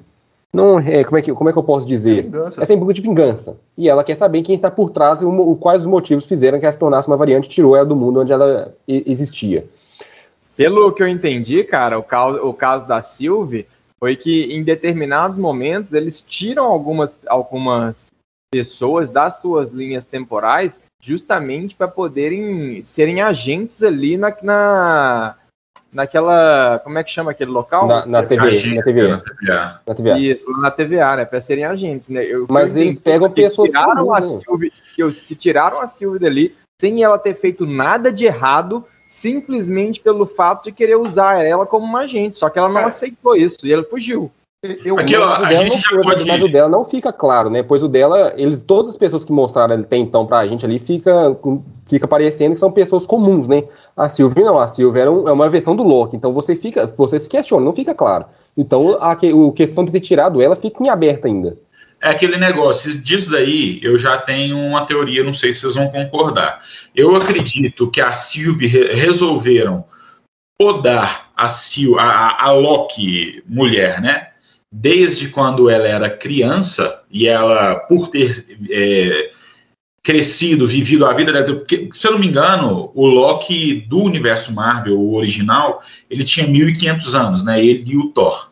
não 0.51 0.79
é, 0.79 1.03
como 1.03 1.17
é 1.17 1.21
que, 1.21 1.33
como 1.33 1.49
é 1.49 1.53
que 1.53 1.59
eu 1.59 1.63
posso 1.63 1.87
dizer? 1.87 2.29
Ela 2.33 2.49
está 2.49 2.73
em 2.73 2.77
busca 2.77 2.93
de 2.93 3.01
vingança, 3.01 3.57
e 3.77 3.87
ela 3.87 4.03
quer 4.03 4.15
saber 4.15 4.41
quem 4.41 4.55
está 4.55 4.71
por 4.71 4.89
trás 4.89 5.21
e 5.21 5.25
o, 5.25 5.55
quais 5.55 5.83
os 5.83 5.87
motivos 5.87 6.25
fizeram 6.25 6.59
que 6.59 6.65
ela 6.65 6.71
se 6.71 6.79
tornasse 6.79 7.07
uma 7.07 7.17
variante, 7.17 7.49
tirou 7.49 7.75
ela 7.75 7.85
do 7.85 7.95
mundo 7.95 8.21
onde 8.21 8.31
ela 8.31 8.73
existia. 8.87 9.65
Pelo 10.55 10.91
que 10.93 11.03
eu 11.03 11.07
entendi, 11.07 11.63
cara, 11.63 11.99
o 11.99 12.03
caso, 12.03 12.37
o 12.37 12.53
caso 12.53 12.87
da 12.87 13.01
Sylvie 13.01 13.67
foi 13.99 14.15
que 14.15 14.53
em 14.53 14.63
determinados 14.63 15.37
momentos 15.37 15.93
eles 15.93 16.21
tiram 16.21 16.65
algumas, 16.65 17.17
algumas 17.27 18.07
pessoas 18.51 19.11
das 19.11 19.37
suas 19.41 19.69
linhas 19.69 20.05
temporais 20.05 20.79
justamente 21.05 21.75
para 21.75 21.87
poderem 21.87 22.83
serem 22.83 23.21
agentes 23.21 23.83
ali 23.83 24.17
na, 24.17 24.35
na 24.41 25.35
naquela 25.93 26.79
como 26.79 26.97
é 26.97 27.03
que 27.03 27.11
chama 27.11 27.29
aquele 27.29 27.51
local? 27.51 27.87
Na, 27.87 28.05
na 28.07 28.23
TV, 28.23 28.75
na 28.75 28.81
TV, 28.81 29.07
na 29.07 29.17
TVA. 29.19 29.81
Na 29.85 29.93
TVA. 29.93 30.19
Isso, 30.19 30.51
na 30.59 30.71
TVA, 30.71 31.15
né? 31.17 31.25
Para 31.25 31.41
serem 31.41 31.63
agentes, 31.63 32.09
né? 32.09 32.25
Eu, 32.25 32.47
Mas 32.49 32.75
eles 32.75 32.97
pegam 32.97 33.29
pessoas 33.29 33.69
que 33.69 33.77
tiraram 33.77 34.13
a? 34.13 34.21
Silvia, 34.21 34.71
que, 34.95 35.11
que 35.11 35.35
tiraram 35.35 35.79
a 35.79 35.85
Silvia 35.85 36.19
dali 36.19 36.55
sem 36.81 37.03
ela 37.03 37.19
ter 37.19 37.35
feito 37.35 37.65
nada 37.65 38.11
de 38.11 38.25
errado, 38.25 38.83
simplesmente 39.07 40.01
pelo 40.01 40.25
fato 40.25 40.65
de 40.65 40.71
querer 40.71 40.95
usar 40.95 41.45
ela 41.45 41.67
como 41.67 41.85
uma 41.85 42.01
agente. 42.01 42.39
Só 42.39 42.49
que 42.49 42.57
ela 42.57 42.67
não 42.67 42.81
é. 42.81 42.85
aceitou 42.85 43.35
isso 43.35 43.65
e 43.65 43.71
ela 43.71 43.83
fugiu. 43.83 44.31
Eu, 44.83 44.97
Aqui, 44.97 45.15
ó, 45.15 45.33
a 45.33 45.53
gente 45.53 45.79
já 45.79 46.01
pode... 46.01 46.25
Mas 46.25 46.41
o 46.41 46.47
dela 46.47 46.67
não 46.67 46.83
fica 46.83 47.13
claro, 47.13 47.49
né? 47.49 47.61
Pois 47.61 47.83
o 47.83 47.87
dela, 47.87 48.33
eles, 48.35 48.63
todas 48.63 48.89
as 48.89 48.97
pessoas 48.97 49.23
que 49.23 49.31
mostraram 49.31 49.75
até 49.75 49.97
então 49.97 50.25
pra 50.25 50.45
gente 50.47 50.65
ali, 50.65 50.79
fica, 50.79 51.37
fica 51.87 52.07
parecendo 52.07 52.55
que 52.55 52.59
são 52.59 52.71
pessoas 52.71 53.05
comuns, 53.05 53.47
né? 53.47 53.63
A 53.95 54.09
Sylvie 54.09 54.43
não, 54.43 54.57
a 54.57 54.67
Sylvie 54.67 55.01
é 55.01 55.09
uma 55.09 55.49
versão 55.49 55.75
do 55.75 55.83
Loki, 55.83 56.15
então 56.15 56.33
você 56.33 56.55
fica, 56.55 56.87
você 56.87 57.19
se 57.19 57.29
questiona, 57.29 57.63
não 57.63 57.75
fica 57.75 57.93
claro. 57.93 58.25
Então 58.57 58.97
a, 58.99 59.11
a 59.11 59.17
questão 59.53 59.85
de 59.85 59.91
ter 59.91 59.99
tirado 59.99 60.41
ela 60.41 60.55
fica 60.55 60.83
em 60.83 60.89
aberto 60.89 61.25
ainda. 61.27 61.57
É 62.01 62.09
aquele 62.09 62.37
negócio, 62.37 62.97
disso 62.97 63.31
daí 63.31 63.79
eu 63.83 63.97
já 63.97 64.17
tenho 64.17 64.57
uma 64.57 64.85
teoria, 64.85 65.23
não 65.23 65.33
sei 65.33 65.53
se 65.53 65.61
vocês 65.61 65.75
vão 65.75 65.89
concordar. 65.89 66.61
Eu 66.95 67.15
acredito 67.15 67.89
que 67.89 68.01
a 68.01 68.13
Sylvie 68.13 68.67
re 68.67 68.93
resolveram 68.93 69.85
podar 70.57 71.31
a, 71.35 71.49
Sil, 71.49 71.99
a, 71.99 72.45
a 72.45 72.51
Loki 72.51 73.43
mulher, 73.47 74.01
né? 74.01 74.29
Desde 74.77 75.29
quando 75.29 75.69
ela 75.69 75.87
era 75.87 76.09
criança 76.09 77.01
e 77.09 77.27
ela, 77.27 77.75
por 77.75 78.09
ter 78.09 78.45
é, 78.69 79.31
crescido, 80.03 80.67
vivido 80.67 81.05
a 81.05 81.13
vida 81.13 81.31
dela, 81.31 81.45
porque, 81.45 81.89
se 81.93 82.05
eu 82.05 82.11
não 82.11 82.19
me 82.19 82.27
engano, 82.27 82.91
o 82.93 83.05
Loki 83.05 83.85
do 83.87 84.03
universo 84.03 84.53
Marvel, 84.53 84.99
o 84.99 85.15
original, 85.15 85.81
ele 86.09 86.25
tinha 86.25 86.45
1500 86.45 87.15
anos, 87.15 87.43
né? 87.43 87.63
Ele 87.63 87.89
e 87.89 87.97
o 87.97 88.09
Thor. 88.09 88.51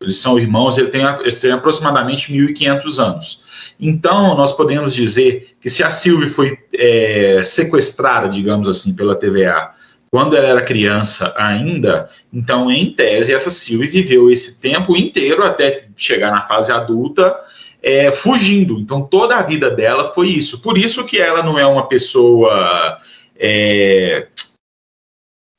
Eles 0.00 0.16
são 0.16 0.38
irmãos, 0.38 0.78
ele 0.78 0.88
tem, 0.88 1.04
aproximadamente 1.52 2.32
1500 2.32 2.98
anos. 2.98 3.42
Então, 3.78 4.34
nós 4.34 4.52
podemos 4.52 4.94
dizer 4.94 5.56
que 5.60 5.68
se 5.68 5.82
a 5.82 5.90
Sylvie 5.90 6.30
foi 6.30 6.58
é, 6.72 7.42
sequestrada, 7.44 8.28
digamos 8.28 8.66
assim, 8.66 8.96
pela 8.96 9.14
TVA 9.14 9.74
quando 10.10 10.36
ela 10.36 10.48
era 10.48 10.62
criança 10.64 11.34
ainda, 11.36 12.08
então, 12.32 12.70
em 12.70 12.90
tese, 12.90 13.34
essa 13.34 13.50
Sylvie 13.50 13.88
viveu 13.88 14.30
esse 14.30 14.60
tempo 14.60 14.96
inteiro 14.96 15.44
até 15.44 15.86
chegar 15.96 16.30
na 16.30 16.46
fase 16.46 16.72
adulta 16.72 17.34
é, 17.82 18.10
fugindo. 18.10 18.78
Então, 18.78 19.02
toda 19.02 19.36
a 19.36 19.42
vida 19.42 19.70
dela 19.70 20.06
foi 20.06 20.28
isso. 20.28 20.60
Por 20.60 20.78
isso 20.78 21.04
que 21.04 21.18
ela 21.18 21.42
não 21.42 21.58
é 21.58 21.66
uma 21.66 21.86
pessoa. 21.86 22.98
É, 23.38 24.28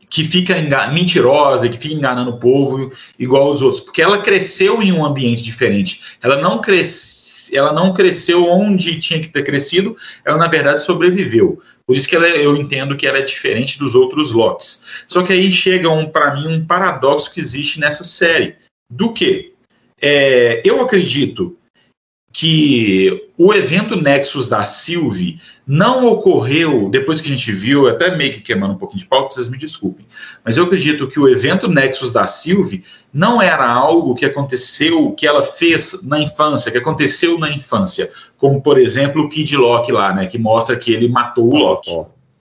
que 0.09 0.23
fica 0.23 0.55
mentirosa, 0.91 1.69
que 1.69 1.77
fica 1.77 1.93
enganando 1.93 2.31
o 2.31 2.39
povo 2.39 2.91
igual 3.17 3.51
os 3.51 3.61
outros, 3.61 3.79
porque 3.79 4.01
ela 4.01 4.23
cresceu 4.23 4.81
em 4.81 4.91
um 4.91 5.05
ambiente 5.05 5.43
diferente. 5.43 6.01
Ela 6.21 6.37
não 6.41 6.59
cresceu 6.59 7.19
ela 7.51 7.73
não 7.73 7.93
cresceu 7.93 8.45
onde 8.45 8.99
tinha 8.99 9.19
que 9.19 9.29
ter 9.29 9.43
crescido, 9.43 9.97
ela 10.23 10.37
na 10.37 10.47
verdade 10.47 10.83
sobreviveu. 10.83 11.61
Por 11.89 11.97
isso 11.97 12.07
que 12.07 12.15
ela, 12.15 12.27
eu 12.27 12.55
entendo 12.55 12.95
que 12.95 13.07
ela 13.07 13.17
é 13.17 13.23
diferente 13.23 13.79
dos 13.79 13.95
outros 13.95 14.31
lotes. 14.31 14.85
Só 15.07 15.23
que 15.23 15.33
aí 15.33 15.51
chega 15.51 15.89
um, 15.89 16.07
para 16.07 16.35
mim 16.35 16.47
um 16.47 16.63
paradoxo 16.63 17.33
que 17.33 17.39
existe 17.39 17.79
nessa 17.79 18.03
série. 18.03 18.57
Do 18.87 19.11
que? 19.11 19.53
É, 19.99 20.61
eu 20.63 20.83
acredito 20.83 21.57
que 22.31 23.31
o 23.35 23.51
evento 23.55 23.95
Nexus 23.95 24.47
da 24.47 24.67
Sylvie 24.67 25.41
não 25.71 26.03
ocorreu 26.07 26.89
depois 26.89 27.21
que 27.21 27.27
a 27.27 27.31
gente 27.31 27.51
viu, 27.51 27.87
até 27.87 28.15
meio 28.15 28.33
que 28.33 28.41
queimando 28.41 28.73
um 28.73 28.77
pouquinho 28.77 29.01
de 29.01 29.05
pauta, 29.05 29.35
vocês 29.35 29.47
me 29.47 29.55
desculpem, 29.55 30.03
mas 30.43 30.57
eu 30.57 30.63
acredito 30.63 31.07
que 31.07 31.19
o 31.19 31.29
evento 31.29 31.67
Nexus 31.67 32.11
da 32.11 32.25
Sylvie 32.25 32.83
não 33.13 33.39
era 33.39 33.71
algo 33.71 34.15
que 34.15 34.25
aconteceu, 34.25 35.11
que 35.11 35.27
ela 35.27 35.43
fez 35.43 36.01
na 36.01 36.19
infância, 36.19 36.71
que 36.71 36.79
aconteceu 36.79 37.37
na 37.37 37.51
infância, 37.51 38.09
como 38.35 38.63
por 38.63 38.79
exemplo 38.79 39.21
o 39.21 39.29
Kid 39.29 39.55
Loki 39.55 39.91
lá, 39.91 40.11
né, 40.11 40.25
que 40.25 40.39
mostra 40.39 40.75
que 40.75 40.91
ele 40.91 41.07
matou 41.07 41.53
o 41.53 41.55
Loki. 41.55 41.91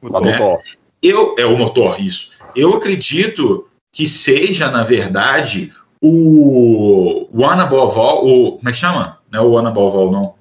O 0.00 0.20
né? 0.20 0.58
Eu, 1.02 1.34
é 1.38 1.44
o 1.44 1.54
motor, 1.54 2.00
isso. 2.00 2.32
Eu 2.56 2.72
acredito 2.72 3.68
que 3.92 4.06
seja, 4.06 4.70
na 4.70 4.84
verdade, 4.84 5.70
o 6.02 7.28
One 7.30 7.60
Above 7.60 7.98
All, 7.98 8.26
o, 8.26 8.52
como 8.56 8.68
é 8.70 8.72
que 8.72 8.78
chama? 8.78 9.18
Não 9.30 9.38
é 9.38 9.42
o 9.44 9.50
One 9.50 9.68
Above 9.68 9.96
All, 9.98 10.10
não. 10.10 10.34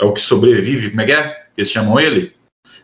É 0.00 0.04
o 0.04 0.12
que 0.12 0.20
sobrevive, 0.20 0.90
como 0.90 1.00
é 1.00 1.04
que 1.04 1.12
é? 1.12 1.47
Que 1.58 1.62
eles 1.62 1.72
chamam 1.72 1.98
ele? 1.98 2.34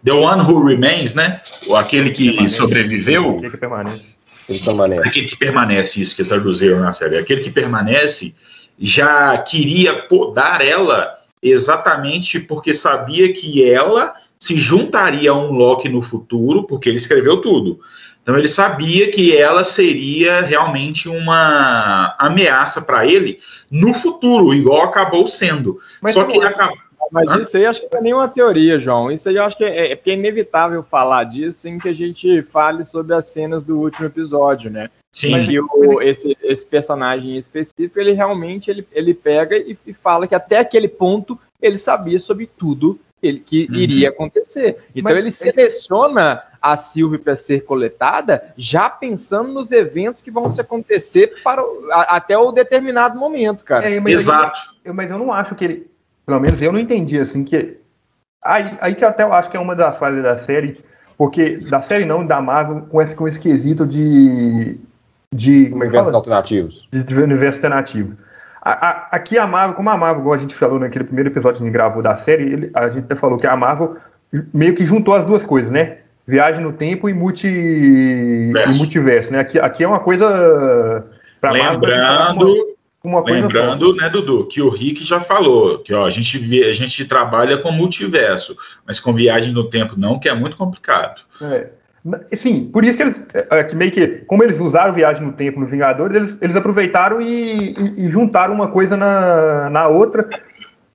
The 0.02 0.12
One 0.12 0.42
Who 0.42 0.64
Remains, 0.64 1.14
né? 1.14 1.40
Ou 1.68 1.76
aquele 1.76 2.10
que 2.10 2.30
permanece, 2.30 2.56
sobreviveu. 2.56 3.36
Aquele 3.36 3.50
que 3.52 3.56
permanece. 3.56 4.16
permanece. 4.64 5.08
Aquele 5.08 5.28
que 5.28 5.36
permanece, 5.36 6.02
isso 6.02 6.16
que 6.16 6.22
eles 6.22 6.28
traduziram 6.28 6.80
na 6.80 6.92
série. 6.92 7.16
Aquele 7.16 7.40
que 7.40 7.52
permanece 7.52 8.34
já 8.76 9.38
queria 9.38 9.94
podar 9.94 10.60
ela 10.60 11.16
exatamente 11.40 12.40
porque 12.40 12.74
sabia 12.74 13.32
que 13.32 13.64
ela 13.64 14.14
se 14.40 14.58
juntaria 14.58 15.30
a 15.30 15.34
um 15.34 15.52
Loki 15.52 15.88
no 15.88 16.02
futuro, 16.02 16.64
porque 16.64 16.88
ele 16.88 16.98
escreveu 16.98 17.36
tudo. 17.36 17.78
Então 18.24 18.36
ele 18.36 18.48
sabia 18.48 19.08
que 19.08 19.36
ela 19.36 19.64
seria 19.64 20.40
realmente 20.40 21.08
uma 21.08 22.16
ameaça 22.18 22.82
para 22.82 23.06
ele 23.06 23.38
no 23.70 23.94
futuro, 23.94 24.52
igual 24.52 24.82
acabou 24.82 25.28
sendo. 25.28 25.78
Mas 26.02 26.14
Só 26.14 26.24
que 26.24 26.36
ele 26.36 26.46
acabou. 26.46 26.76
Mas 27.10 27.28
Hã? 27.28 27.40
isso 27.40 27.56
aí 27.56 27.66
acho 27.66 27.80
que 27.80 27.88
não 27.92 28.00
é 28.00 28.02
nenhuma 28.02 28.28
teoria, 28.28 28.78
João. 28.78 29.10
Isso 29.10 29.28
aí 29.28 29.36
eu 29.36 29.44
acho 29.44 29.56
que 29.56 29.64
é, 29.64 29.92
é, 29.92 30.00
é 30.04 30.10
inevitável 30.10 30.82
falar 30.82 31.24
disso 31.24 31.60
sem 31.60 31.78
que 31.78 31.88
a 31.88 31.92
gente 31.92 32.42
fale 32.42 32.84
sobre 32.84 33.14
as 33.14 33.26
cenas 33.26 33.62
do 33.62 33.78
último 33.78 34.06
episódio, 34.06 34.70
né? 34.70 34.90
Sim. 35.12 35.30
Mas 35.30 35.48
o, 35.48 36.02
esse, 36.02 36.36
esse 36.42 36.66
personagem 36.66 37.36
específico, 37.36 38.00
ele 38.00 38.12
realmente 38.12 38.70
ele, 38.70 38.86
ele 38.92 39.14
pega 39.14 39.56
e, 39.56 39.78
e 39.86 39.92
fala 39.92 40.26
que 40.26 40.34
até 40.34 40.58
aquele 40.58 40.88
ponto 40.88 41.38
ele 41.62 41.78
sabia 41.78 42.18
sobre 42.18 42.46
tudo 42.46 42.98
ele, 43.22 43.40
que 43.40 43.66
uhum. 43.70 43.76
iria 43.76 44.08
acontecer. 44.10 44.84
Então 44.94 45.12
Mas, 45.12 45.16
ele 45.16 45.30
seleciona 45.30 46.42
a 46.60 46.76
Silvia 46.76 47.18
para 47.18 47.36
ser 47.36 47.64
coletada, 47.64 48.52
já 48.56 48.88
pensando 48.90 49.52
nos 49.52 49.70
eventos 49.70 50.22
que 50.22 50.30
vão 50.30 50.50
se 50.50 50.60
acontecer 50.60 51.42
para 51.42 51.62
a, 51.90 52.16
até 52.16 52.36
o 52.36 52.52
determinado 52.52 53.18
momento, 53.18 53.64
cara. 53.64 53.88
É, 53.88 54.00
mas 54.00 54.12
Exato. 54.12 54.60
Eu, 54.84 54.92
mas 54.92 55.10
eu 55.10 55.18
não 55.18 55.32
acho 55.32 55.54
que 55.54 55.64
ele, 55.64 55.90
pelo 56.26 56.40
menos 56.40 56.60
eu 56.60 56.72
não 56.72 56.80
entendi 56.80 57.18
assim 57.18 57.44
que 57.44 57.78
aí, 58.42 58.76
aí 58.80 58.94
que 58.94 59.04
até 59.04 59.22
eu 59.22 59.32
acho 59.32 59.50
que 59.50 59.56
é 59.56 59.60
uma 59.60 59.74
das 59.74 59.96
falhas 59.96 60.22
da 60.22 60.38
série, 60.38 60.84
porque 61.16 61.58
da 61.68 61.82
série 61.82 62.04
não 62.04 62.26
da 62.26 62.40
Marvel 62.40 62.82
com 62.82 63.00
esse 63.00 63.14
com 63.14 63.28
esse 63.28 63.38
quesito 63.38 63.86
de 63.86 64.78
de 65.34 65.70
universos 65.72 66.14
alternativos. 66.14 66.88
De, 66.92 67.02
de 67.02 67.14
universos 67.14 67.56
alternativos. 67.56 68.16
A, 68.62 68.88
a, 68.88 69.08
aqui 69.10 69.36
a 69.36 69.46
Marvel, 69.46 69.74
como 69.74 69.90
a 69.90 69.96
Marvel, 69.96 70.22
como 70.22 70.34
a 70.34 70.38
gente 70.38 70.54
falou 70.54 70.78
naquele 70.78 71.04
primeiro 71.04 71.28
episódio 71.28 71.58
que 71.58 71.64
a 71.64 71.66
gente 71.66 71.74
gravou 71.74 72.02
da 72.02 72.16
série, 72.16 72.44
ele, 72.44 72.70
a 72.72 72.88
gente 72.88 73.04
até 73.04 73.16
falou 73.16 73.38
que 73.38 73.46
a 73.46 73.56
Marvel 73.56 73.96
meio 74.52 74.74
que 74.74 74.86
juntou 74.86 75.14
as 75.14 75.26
duas 75.26 75.44
coisas, 75.44 75.70
né? 75.70 75.98
Viagem 76.26 76.62
no 76.62 76.72
tempo 76.72 77.08
e, 77.08 77.12
multi, 77.12 77.46
e 77.46 78.52
multiverso, 78.76 79.30
né? 79.32 79.40
Aqui, 79.40 79.58
aqui 79.58 79.84
é 79.84 79.88
uma 79.88 80.00
coisa. 80.00 81.04
Lembrando. 81.42 82.46
Uma, 82.46 82.73
uma 83.04 83.22
lembrando, 83.22 83.90
só. 83.90 83.96
né, 83.96 84.08
Dudu, 84.08 84.46
que 84.46 84.62
o 84.62 84.70
Rick 84.70 85.04
já 85.04 85.20
falou 85.20 85.78
que 85.78 85.92
ó, 85.92 86.06
a, 86.06 86.10
gente 86.10 86.38
vê, 86.38 86.64
a 86.64 86.72
gente 86.72 87.04
trabalha 87.04 87.58
com 87.58 87.70
multiverso, 87.70 88.56
mas 88.86 88.98
com 88.98 89.12
viagem 89.12 89.52
no 89.52 89.68
tempo 89.68 89.94
não, 89.98 90.18
que 90.18 90.28
é 90.28 90.34
muito 90.34 90.56
complicado. 90.56 91.20
É. 91.40 91.68
Sim, 92.36 92.66
por 92.70 92.84
isso 92.84 92.96
que 92.98 93.02
eles, 93.02 93.16
é, 93.32 93.58
é, 93.58 93.64
que 93.64 93.74
meio 93.74 93.90
que, 93.90 94.06
como 94.26 94.42
eles 94.42 94.60
usaram 94.60 94.92
viagem 94.92 95.24
no 95.24 95.32
tempo 95.32 95.58
no 95.58 95.66
Vingadores, 95.66 96.16
eles, 96.16 96.36
eles 96.40 96.56
aproveitaram 96.56 97.20
e, 97.20 97.72
e, 97.72 98.04
e 98.04 98.10
juntaram 98.10 98.52
uma 98.52 98.68
coisa 98.68 98.94
na, 98.94 99.70
na 99.70 99.88
outra 99.88 100.28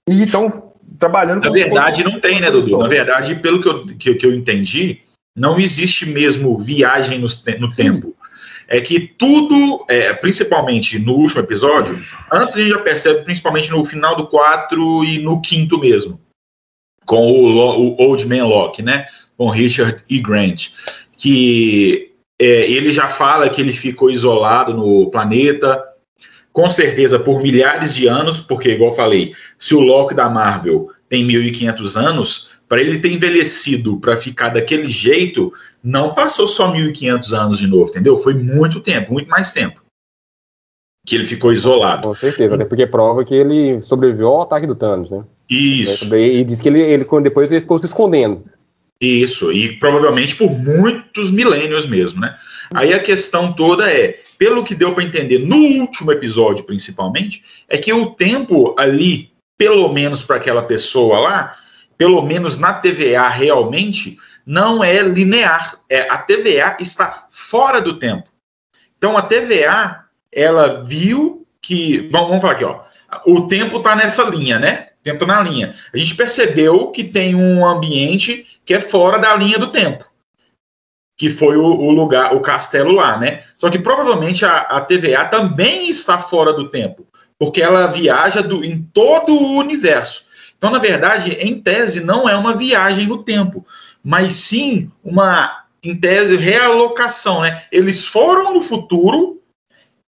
e 0.07 0.21
estão 0.21 0.71
trabalhando. 0.99 1.43
Na 1.45 1.51
verdade, 1.51 2.03
não 2.03 2.19
tem, 2.19 2.39
né, 2.39 2.51
Dudu? 2.51 2.77
Na 2.77 2.87
verdade, 2.87 3.35
pelo 3.35 3.59
que 3.59 3.67
eu, 3.67 3.85
que, 3.87 4.15
que 4.15 4.25
eu 4.25 4.33
entendi, 4.33 4.99
não 5.35 5.59
existe 5.59 6.05
mesmo 6.05 6.59
viagem 6.59 7.17
no, 7.17 7.27
no 7.59 7.69
tempo. 7.69 8.15
É 8.71 8.79
que 8.79 8.99
tudo, 8.99 9.83
é, 9.89 10.13
principalmente 10.13 10.99
no 10.99 11.13
último 11.13 11.41
episódio, 11.41 11.99
antes 12.31 12.55
a 12.55 12.61
gente 12.61 12.69
já 12.69 12.79
percebe, 12.79 13.23
principalmente 13.23 13.71
no 13.71 13.83
final 13.83 14.15
do 14.15 14.27
4 14.27 15.03
e 15.03 15.17
no 15.19 15.41
quinto 15.41 15.79
mesmo, 15.79 16.21
com 17.05 17.31
o, 17.31 17.57
o 17.57 18.01
Old 18.01 18.27
Man 18.27 18.45
Locke, 18.45 18.83
né? 18.83 19.07
Com 19.35 19.49
Richard 19.49 20.03
E. 20.07 20.19
Grant 20.19 20.69
que 21.19 22.13
é, 22.39 22.71
ele 22.71 22.93
já 22.93 23.09
fala 23.09 23.49
que 23.49 23.59
ele 23.59 23.73
ficou 23.73 24.09
isolado 24.09 24.73
no 24.73 25.11
planeta, 25.11 25.83
com 26.53 26.69
certeza 26.69 27.19
por 27.19 27.41
milhares 27.41 27.93
de 27.93 28.07
anos, 28.07 28.39
porque, 28.39 28.69
igual 28.71 28.93
falei, 28.93 29.33
se 29.57 29.75
o 29.75 29.81
Loki 29.81 30.15
da 30.15 30.29
Marvel 30.29 30.89
tem 31.09 31.27
1.500 31.27 31.95
anos, 31.97 32.49
para 32.69 32.79
ele 32.79 32.99
ter 32.99 33.11
envelhecido 33.11 33.99
para 33.99 34.15
ficar 34.15 34.49
daquele 34.49 34.87
jeito, 34.87 35.51
não 35.83 36.13
passou 36.13 36.47
só 36.47 36.71
1.500 36.71 37.33
anos 37.33 37.59
de 37.59 37.67
novo, 37.67 37.89
entendeu? 37.89 38.17
Foi 38.17 38.33
muito 38.33 38.79
tempo, 38.79 39.11
muito 39.11 39.27
mais 39.27 39.51
tempo 39.51 39.81
que 41.05 41.15
ele 41.15 41.25
ficou 41.25 41.51
isolado. 41.51 42.07
Com 42.07 42.13
certeza, 42.13 42.53
até 42.53 42.65
porque 42.65 42.85
prova 42.85 43.25
que 43.25 43.33
ele 43.33 43.81
sobreviveu 43.81 44.27
ao 44.27 44.43
ataque 44.43 44.67
do 44.67 44.75
Thanos, 44.75 45.09
né? 45.09 45.23
Isso. 45.49 46.13
E 46.15 46.43
diz 46.43 46.61
que 46.61 46.69
ele, 46.69 46.79
ele 46.79 47.05
depois 47.23 47.51
ele 47.51 47.61
ficou 47.61 47.79
se 47.79 47.87
escondendo. 47.87 48.43
Isso, 49.01 49.51
e 49.51 49.77
provavelmente 49.79 50.35
por 50.35 50.51
muitos 50.51 51.31
milênios 51.31 51.87
mesmo, 51.87 52.19
né? 52.19 52.35
Aí 52.75 52.93
a 52.93 52.99
questão 52.99 53.51
toda 53.53 53.89
é, 53.91 54.19
pelo 54.37 54.63
que 54.63 54.75
deu 54.75 54.93
para 54.93 55.03
entender 55.03 55.39
no 55.39 55.55
último 55.55 56.11
episódio, 56.11 56.65
principalmente, 56.65 57.43
é 57.67 57.77
que 57.79 57.91
o 57.91 58.11
tempo 58.11 58.75
ali, 58.77 59.31
pelo 59.57 59.91
menos 59.91 60.21
para 60.21 60.35
aquela 60.35 60.61
pessoa 60.61 61.19
lá, 61.19 61.55
pelo 61.99 62.21
menos 62.23 62.57
na 62.57 62.73
TVA 62.73 63.27
realmente, 63.27 64.17
não 64.45 64.81
é 64.81 65.01
linear. 65.01 65.77
É, 65.87 66.09
a 66.09 66.17
TVA 66.17 66.77
está 66.79 67.27
fora 67.29 67.81
do 67.81 67.99
tempo. 67.99 68.29
Então 68.97 69.15
a 69.15 69.21
TVA, 69.21 70.05
ela 70.31 70.83
viu 70.83 71.45
que. 71.61 72.09
Vamos, 72.11 72.29
vamos 72.29 72.41
falar 72.41 72.53
aqui, 72.53 72.63
ó. 72.63 72.81
O 73.25 73.47
tempo 73.47 73.77
está 73.77 73.95
nessa 73.95 74.23
linha, 74.23 74.57
né? 74.57 74.89
tempo 75.03 75.25
na 75.25 75.41
linha. 75.41 75.75
A 75.93 75.97
gente 75.97 76.15
percebeu 76.15 76.87
que 76.91 77.03
tem 77.03 77.35
um 77.35 77.65
ambiente 77.65 78.45
que 78.65 78.73
é 78.73 78.79
fora 78.79 79.17
da 79.17 79.35
linha 79.35 79.57
do 79.57 79.71
tempo, 79.71 80.05
que 81.17 81.29
foi 81.29 81.57
o, 81.57 81.63
o 81.63 81.91
lugar, 81.91 82.35
o 82.35 82.41
castelo 82.41 82.93
lá, 82.93 83.17
né? 83.17 83.43
Só 83.57 83.69
que 83.69 83.79
provavelmente 83.79 84.45
a, 84.45 84.57
a, 84.57 84.81
TVA 84.81 85.25
também 85.25 85.89
está 85.89 86.19
fora 86.19 86.53
do 86.53 86.69
tempo, 86.69 87.07
porque 87.37 87.61
ela 87.61 87.87
viaja 87.87 88.41
do, 88.41 88.63
em 88.63 88.81
todo 88.93 89.33
o 89.33 89.57
universo. 89.57 90.28
Então, 90.59 90.69
na 90.69 90.77
verdade, 90.77 91.31
em 91.31 91.59
tese, 91.59 92.01
não 92.01 92.27
é 92.27 92.35
uma 92.35 92.53
viagem 92.53 93.07
no 93.07 93.23
tempo, 93.23 93.65
mas 94.03 94.33
sim 94.33 94.91
uma, 95.01 95.63
em 95.81 95.95
tese, 95.95 96.35
realocação, 96.35 97.41
né? 97.41 97.63
Eles 97.71 98.05
foram 98.05 98.53
no 98.53 98.61
futuro 98.61 99.41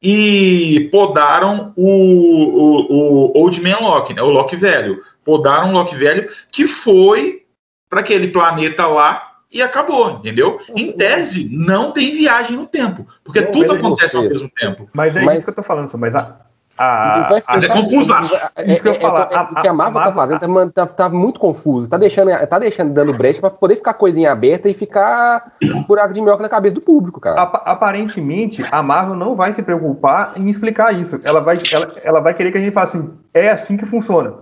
e 0.02 0.88
podaram 0.90 1.72
o, 1.76 1.86
o, 1.86 3.32
o 3.36 3.38
Old 3.38 3.60
Man 3.60 3.78
Loki, 3.80 4.12
né, 4.12 4.22
o 4.22 4.30
Loki 4.30 4.56
velho. 4.56 5.00
Podaram 5.24 5.68
o 5.68 5.72
Loki 5.72 5.94
velho 5.94 6.28
que 6.50 6.66
foi 6.66 7.44
para 7.88 8.00
aquele 8.00 8.28
planeta 8.28 8.86
lá 8.86 9.36
e 9.52 9.62
acabou, 9.62 10.10
entendeu? 10.10 10.60
Em 10.74 10.92
tese, 10.92 11.48
não 11.50 11.92
tem 11.92 12.12
viagem 12.12 12.56
no 12.56 12.66
tempo, 12.66 13.06
porque 13.22 13.40
não, 13.40 13.52
tudo 13.52 13.72
acontece 13.72 14.16
ao 14.16 14.24
mesmo 14.24 14.50
tempo. 14.50 14.88
Mas 14.92 15.14
é 15.14 15.22
mas... 15.22 15.38
isso 15.38 15.46
que 15.46 15.50
eu 15.50 15.62
tô 15.62 15.62
falando, 15.62 15.96
mas 15.96 16.14
a, 16.14 16.40
a, 16.82 17.28
mas 17.46 17.62
é 17.62 17.68
confuso. 17.68 18.14
É, 18.56 18.72
é, 18.72 18.72
é, 18.72 18.76
o 18.78 19.60
que 19.60 19.68
a 19.68 19.72
Marvel 19.74 20.02
tá 20.02 20.12
fazendo 20.14 20.70
tá, 20.70 20.86
tá, 20.86 20.86
tá, 20.86 21.08
muito 21.10 21.38
confuso. 21.38 21.86
Tá 21.90 21.98
deixando, 21.98 22.30
tá 22.46 22.58
deixando 22.58 22.94
dando 22.94 23.12
brecha 23.12 23.38
para 23.38 23.50
poder 23.50 23.74
ficar 23.74 23.92
coisinha 23.92 24.32
aberta 24.32 24.66
e 24.66 24.72
ficar 24.72 25.52
um 25.62 25.82
buraco 25.82 26.14
de 26.14 26.22
minhoca 26.22 26.42
na 26.42 26.48
cabeça 26.48 26.76
do 26.76 26.80
público, 26.80 27.20
cara. 27.20 27.42
Aparentemente, 27.42 28.64
a 28.70 28.82
Marvel 28.82 29.14
não 29.14 29.36
vai 29.36 29.52
se 29.52 29.62
preocupar 29.62 30.32
em 30.38 30.48
explicar 30.48 30.98
isso. 30.98 31.20
Ela 31.22 31.40
vai, 31.40 31.56
ela, 31.70 31.94
ela 32.02 32.20
vai 32.20 32.32
querer 32.32 32.50
que 32.50 32.56
a 32.56 32.62
gente 32.62 32.72
faça 32.72 32.96
assim, 32.96 33.10
é 33.34 33.50
assim 33.50 33.76
que 33.76 33.84
funciona. 33.84 34.36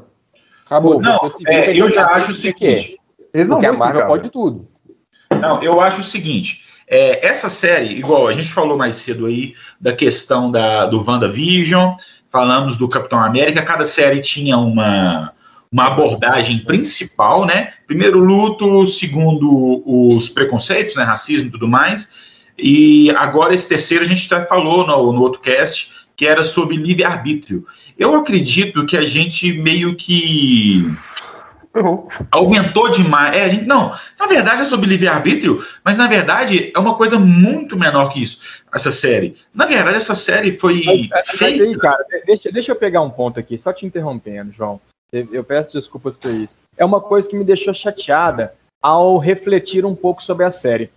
Acabou. 0.65 1.01
Não, 1.01 1.19
é, 1.49 1.77
eu 1.77 1.91
já 1.91 2.07
acho 2.07 2.31
o 2.31 2.35
seguinte. 2.35 3.01
Porque 3.49 3.67
a 3.67 3.73
Marvel 3.73 4.07
pode 4.07 4.31
tudo. 4.31 4.69
Não, 5.41 5.61
eu 5.61 5.81
acho 5.81 6.03
o 6.03 6.05
seguinte. 6.05 6.69
É, 6.91 7.27
essa 7.27 7.51
série, 7.51 7.99
igual 7.99 8.27
a 8.27 8.33
gente 8.33 8.51
falou 8.51 8.79
mais 8.79 8.97
cedo 8.97 9.27
aí 9.27 9.55
da 9.79 9.93
questão 9.93 10.51
da, 10.51 10.87
do 10.87 11.05
WandaVision, 11.07 11.95
falamos 12.31 12.77
do 12.77 12.89
Capitão 12.89 13.21
América, 13.21 13.63
cada 13.63 13.85
série 13.85 14.21
tinha 14.21 14.57
uma, 14.57 15.33
uma 15.71 15.87
abordagem 15.87 16.59
principal, 16.61 17.47
né? 17.47 17.73
Primeiro, 17.87 18.19
luto, 18.19 18.87
segundo, 18.87 19.83
os 19.87 20.29
preconceitos, 20.29 20.95
né? 20.95 21.05
Racismo 21.05 21.49
e 21.49 21.51
tudo 21.51 21.69
mais. 21.69 22.09
E 22.59 23.11
agora, 23.13 23.55
esse 23.55 23.69
terceiro, 23.69 24.05
a 24.05 24.07
gente 24.07 24.29
já 24.29 24.45
falou 24.47 24.87
no, 24.87 25.13
no 25.13 25.21
outro 25.21 25.41
cast, 25.41 25.91
que 26.17 26.27
era 26.27 26.45
sobre 26.45 26.77
livre-arbítrio. 26.77 27.65
Eu 27.97 28.15
acredito 28.15 28.85
que 28.85 28.97
a 28.97 29.07
gente 29.07 29.53
meio 29.53 29.95
que 29.95 30.91
Uhum. 31.75 32.09
Aumentou 32.31 32.89
demais. 32.89 33.37
É, 33.37 33.51
gente, 33.51 33.67
não, 33.67 33.95
na 34.19 34.27
verdade 34.27 34.63
é 34.63 34.65
sobre 34.65 34.89
livre-arbítrio, 34.89 35.65
mas 35.85 35.97
na 35.97 36.07
verdade 36.07 36.73
é 36.75 36.79
uma 36.79 36.95
coisa 36.95 37.19
muito 37.19 37.77
menor 37.77 38.09
que 38.09 38.23
isso, 38.23 38.41
essa 38.75 38.93
série. 38.93 39.37
Na 39.55 39.67
verdade, 39.67 39.97
essa 39.97 40.15
série 40.15 40.53
foi. 40.53 40.83
Mas, 40.85 41.09
mas 41.09 41.43
aí, 41.43 41.79
cara, 41.79 42.05
deixa, 42.27 42.51
deixa 42.51 42.73
eu 42.73 42.77
pegar 42.77 43.03
um 43.03 43.11
ponto 43.11 43.39
aqui, 43.39 43.57
só 43.57 43.73
te 43.73 43.87
interrompendo, 43.87 44.53
João. 44.53 44.81
Eu 45.11 45.43
peço 45.43 45.73
desculpas 45.73 46.17
por 46.17 46.31
isso. 46.31 46.57
É 46.77 46.85
uma 46.85 47.01
coisa 47.01 47.29
que 47.29 47.37
me 47.37 47.45
deixou 47.45 47.73
chateada 47.73 48.55
ao 48.83 49.17
refletir 49.19 49.87
um 49.87 49.95
pouco 49.95 50.23
sobre 50.23 50.45
a 50.45 50.51
série. 50.51 50.91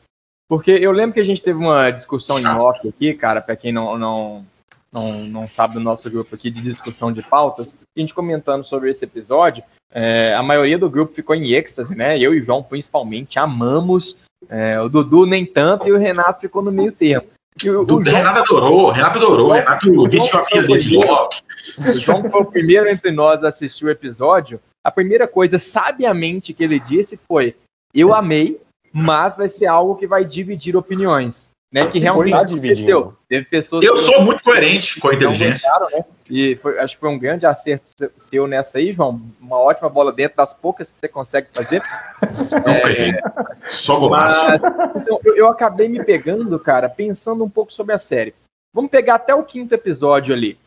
Porque 0.49 0.71
eu 0.71 0.91
lembro 0.91 1.13
que 1.13 1.19
a 1.21 1.25
gente 1.25 1.41
teve 1.41 1.57
uma 1.57 1.89
discussão 1.91 2.37
em 2.37 2.45
off 2.45 2.85
aqui, 2.85 3.13
cara, 3.13 3.39
para 3.39 3.55
quem 3.55 3.71
não, 3.71 3.97
não, 3.97 4.45
não, 4.91 5.23
não 5.23 5.47
sabe 5.47 5.75
do 5.75 5.79
nosso 5.79 6.09
grupo 6.11 6.35
aqui 6.35 6.51
de 6.51 6.61
discussão 6.61 7.11
de 7.11 7.23
pautas, 7.23 7.77
a 7.95 7.99
gente 7.99 8.13
comentando 8.13 8.65
sobre 8.65 8.89
esse 8.89 9.05
episódio, 9.05 9.63
é, 9.93 10.33
a 10.33 10.43
maioria 10.43 10.77
do 10.77 10.89
grupo 10.89 11.13
ficou 11.13 11.35
em 11.35 11.53
êxtase, 11.53 11.95
né? 11.95 12.17
Eu 12.19 12.33
e 12.33 12.41
o 12.41 12.45
João, 12.45 12.61
principalmente, 12.61 13.39
amamos. 13.39 14.17
É, 14.49 14.79
o 14.81 14.89
Dudu 14.89 15.25
nem 15.25 15.45
tanto 15.45 15.87
e 15.87 15.91
o 15.91 15.97
Renato 15.97 16.41
ficou 16.41 16.61
no 16.61 16.71
meio 16.71 16.91
termo. 16.91 17.27
O, 17.63 17.93
o, 17.95 17.99
Renato 17.99 18.39
adorou, 18.39 18.91
Renato 18.91 19.19
adorou, 19.19 19.51
Renato 19.51 20.09
vestiu 20.09 20.39
a 20.39 20.45
filha 20.45 20.77
de 20.79 20.95
Loki. 20.95 21.41
O 21.77 21.91
João 21.93 22.29
foi 22.29 22.41
o 22.41 22.45
primeiro 22.45 22.87
entre 22.89 23.11
nós 23.11 23.43
a 23.43 23.49
assistir 23.49 23.85
o 23.85 23.89
episódio. 23.89 24.59
A 24.83 24.89
primeira 24.89 25.27
coisa, 25.27 25.59
sabiamente, 25.59 26.53
que 26.53 26.63
ele 26.63 26.79
disse 26.79 27.19
foi: 27.27 27.55
Eu 27.93 28.15
amei, 28.15 28.59
mas 28.91 29.35
vai 29.35 29.49
ser 29.49 29.67
algo 29.67 29.95
que 29.95 30.07
vai 30.07 30.25
dividir 30.25 30.75
opiniões 30.75 31.50
né? 31.71 31.87
Que 31.87 31.99
realmente 31.99 32.33
aconteceu. 32.33 33.15
Teve 33.29 33.45
pessoas. 33.45 33.85
Eu 33.85 33.95
sou 33.95 34.21
muito 34.21 34.43
coerente 34.43 34.99
com 34.99 35.07
a 35.07 35.13
inteligência. 35.13 35.69
né? 35.91 36.03
E 36.29 36.55
foi, 36.57 36.77
acho 36.79 36.95
que 36.95 36.99
foi 36.99 37.09
um 37.09 37.17
grande 37.17 37.45
acerto 37.45 38.11
seu 38.17 38.45
nessa 38.45 38.77
aí, 38.77 38.91
João. 38.91 39.21
Uma 39.39 39.57
ótima 39.57 39.89
bola 39.89 40.11
dentro 40.11 40.37
das 40.37 40.53
poucas 40.53 40.91
que 40.91 40.99
você 40.99 41.07
consegue 41.07 41.47
fazer. 41.53 41.81
é, 42.67 43.21
Só 43.69 43.97
golaço. 43.97 44.51
Então, 44.95 45.19
eu, 45.23 45.35
eu 45.35 45.47
acabei 45.47 45.87
me 45.87 46.03
pegando, 46.03 46.59
cara, 46.59 46.89
pensando 46.89 47.43
um 47.43 47.49
pouco 47.49 47.71
sobre 47.71 47.93
a 47.93 47.99
série. 47.99 48.35
Vamos 48.73 48.91
pegar 48.91 49.15
até 49.15 49.33
o 49.33 49.43
quinto 49.43 49.73
episódio 49.73 50.33
ali. 50.33 50.57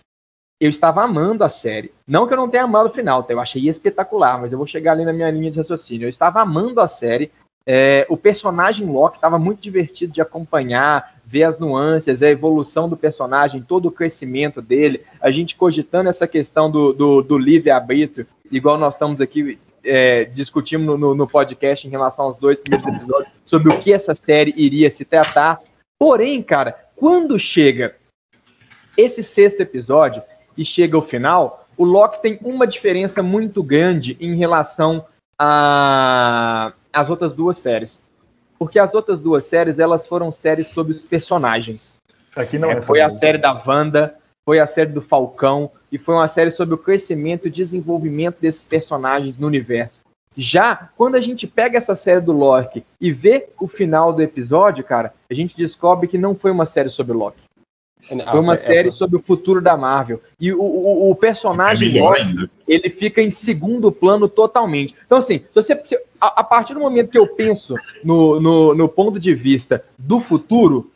Eu 0.61 0.70
estava 0.70 1.02
amando 1.02 1.44
a 1.44 1.49
série. 1.49 1.92
Não 2.06 2.26
que 2.26 2.32
eu 2.32 2.38
não 2.38 2.49
tenha 2.49 2.64
amado 2.64 2.87
o 2.87 2.92
final, 2.92 3.23
tá? 3.23 3.32
eu 3.32 3.40
achei 3.40 3.68
espetacular, 3.68 4.40
mas 4.40 4.52
eu 4.52 4.58
vou 4.58 4.66
chegar 4.66 4.92
ali 4.92 5.04
na 5.04 5.12
minha 5.12 5.30
linha 5.30 5.50
de 5.50 5.58
raciocínio. 5.58 6.06
Eu 6.06 6.11
estava 6.11 6.40
amando 6.40 6.80
a 6.80 6.88
série. 6.88 7.32
É, 7.66 8.06
o 8.11 8.16
personagem 8.16 8.87
Loki 8.87 9.16
estava 9.16 9.38
muito 9.38 9.61
divertido 9.61 10.12
de 10.12 10.21
acompanhar, 10.21 11.14
ver 11.25 11.44
as 11.44 11.59
nuances, 11.59 12.23
a 12.23 12.28
evolução 12.28 12.88
do 12.88 12.97
personagem, 12.97 13.62
todo 13.62 13.87
o 13.87 13.92
crescimento 13.92 14.61
dele, 14.61 15.02
a 15.21 15.30
gente 15.30 15.56
cogitando 15.56 16.11
essa 16.11 16.26
questão 16.26 16.71
do, 16.71 16.92
do, 16.92 17.23
do 17.23 17.38
livre-arbítrio, 17.38 18.26
igual 18.50 18.76
nós 18.76 18.94
estamos 18.94 19.21
aqui 19.21 19.59
é, 19.83 20.25
discutimos 20.25 20.99
no, 20.99 21.14
no, 21.14 21.26
podcast 21.26 21.87
em 21.87 21.90
relação 21.90 22.26
aos 22.26 22.37
dois 22.37 22.61
primeiros 22.61 22.88
episódios, 22.88 23.33
sobre 23.44 23.73
o 23.73 23.78
que 23.78 23.92
essa 23.92 24.14
série 24.14 24.54
iria 24.56 24.90
se 24.90 25.04
tratar. 25.04 25.61
Porém, 25.99 26.42
cara, 26.42 26.73
quando 26.97 27.38
chega 27.38 27.95
esse 28.97 29.23
sexto 29.23 29.60
episódio 29.60 30.23
e 30.56 30.65
chega 30.65 30.97
o 30.97 31.02
final, 31.02 31.67
o 31.76 31.84
Loki 31.84 32.23
tem 32.23 32.38
uma 32.43 32.67
diferença 32.67 33.23
muito 33.23 33.62
grande 33.62 34.17
em 34.21 34.36
relação 34.36 35.04
a 35.38 36.73
as 36.95 37.11
outras 37.11 37.35
duas 37.35 37.59
séries. 37.59 38.00
Porque 38.59 38.78
as 38.78 38.95
outras 38.95 39.21
duas 39.21 39.45
séries, 39.45 39.78
elas 39.78 40.07
foram 40.07 40.30
séries 40.30 40.69
sobre 40.69 40.93
os 40.93 41.04
personagens. 41.04 42.00
Aqui 42.37 42.59
não 42.59 42.71
é, 42.71 42.75
é 42.75 42.80
Foi 42.80 43.00
a 43.00 43.11
série 43.11 43.39
da 43.39 43.52
Wanda, 43.67 44.15
foi 44.45 44.59
a 44.61 44.67
série 44.67 44.91
do 44.91 45.02
Falcão, 45.02 45.71
e 45.91 45.99
foi 45.99 46.15
uma 46.15 46.28
série 46.28 46.50
sobre 46.50 46.75
o 46.75 46.78
crescimento 46.78 47.49
e 47.49 47.50
desenvolvimento 47.50 48.37
desses 48.41 48.67
personagens 48.67 49.39
no 49.39 49.47
universo. 49.47 50.00
Já 50.37 50.91
quando 50.97 51.15
a 51.15 51.21
gente 51.21 51.47
pega 51.47 51.78
essa 51.78 51.95
série 51.95 52.21
do 52.21 52.33
Loki 52.33 52.85
e 53.00 53.13
vê 53.13 53.49
o 53.61 53.69
final 53.69 54.13
do 54.13 54.21
episódio, 54.21 54.83
cara, 54.83 55.15
a 55.30 55.35
gente 55.35 55.57
descobre 55.57 56.09
que 56.09 56.19
não 56.19 56.35
foi 56.35 56.50
uma 56.50 56.67
série 56.67 56.89
sobre 56.89 57.13
Loki. 57.13 57.43
Foi 58.07 58.41
uma 58.41 58.57
série 58.57 58.91
sobre 58.91 59.17
o 59.17 59.23
futuro 59.23 59.63
da 59.63 59.76
Marvel. 59.76 60.21
E 60.39 60.52
o, 60.52 60.61
o, 60.61 61.11
o 61.11 61.17
personagem 61.17 61.99
é 61.99 62.49
ele 62.69 62.91
fica 62.91 63.23
em 63.23 63.30
segundo 63.30 63.91
plano 63.91 64.28
totalmente. 64.28 64.95
Então, 65.07 65.19
assim, 65.19 65.39
se 65.39 65.54
você, 65.54 65.80
se, 65.85 65.97
a, 66.21 66.41
a, 66.41 66.45
partir 66.45 66.75
do 66.75 66.80
momento 66.80 67.11
que 67.11 67.19
eu 67.19 67.26
penso 67.26 67.75
no, 68.02 68.39
no, 68.41 68.75
no 68.75 68.89
ponto 68.89 69.19
de 69.19 69.35
vista 69.35 69.85
do 69.99 70.21
futuro, 70.21 70.91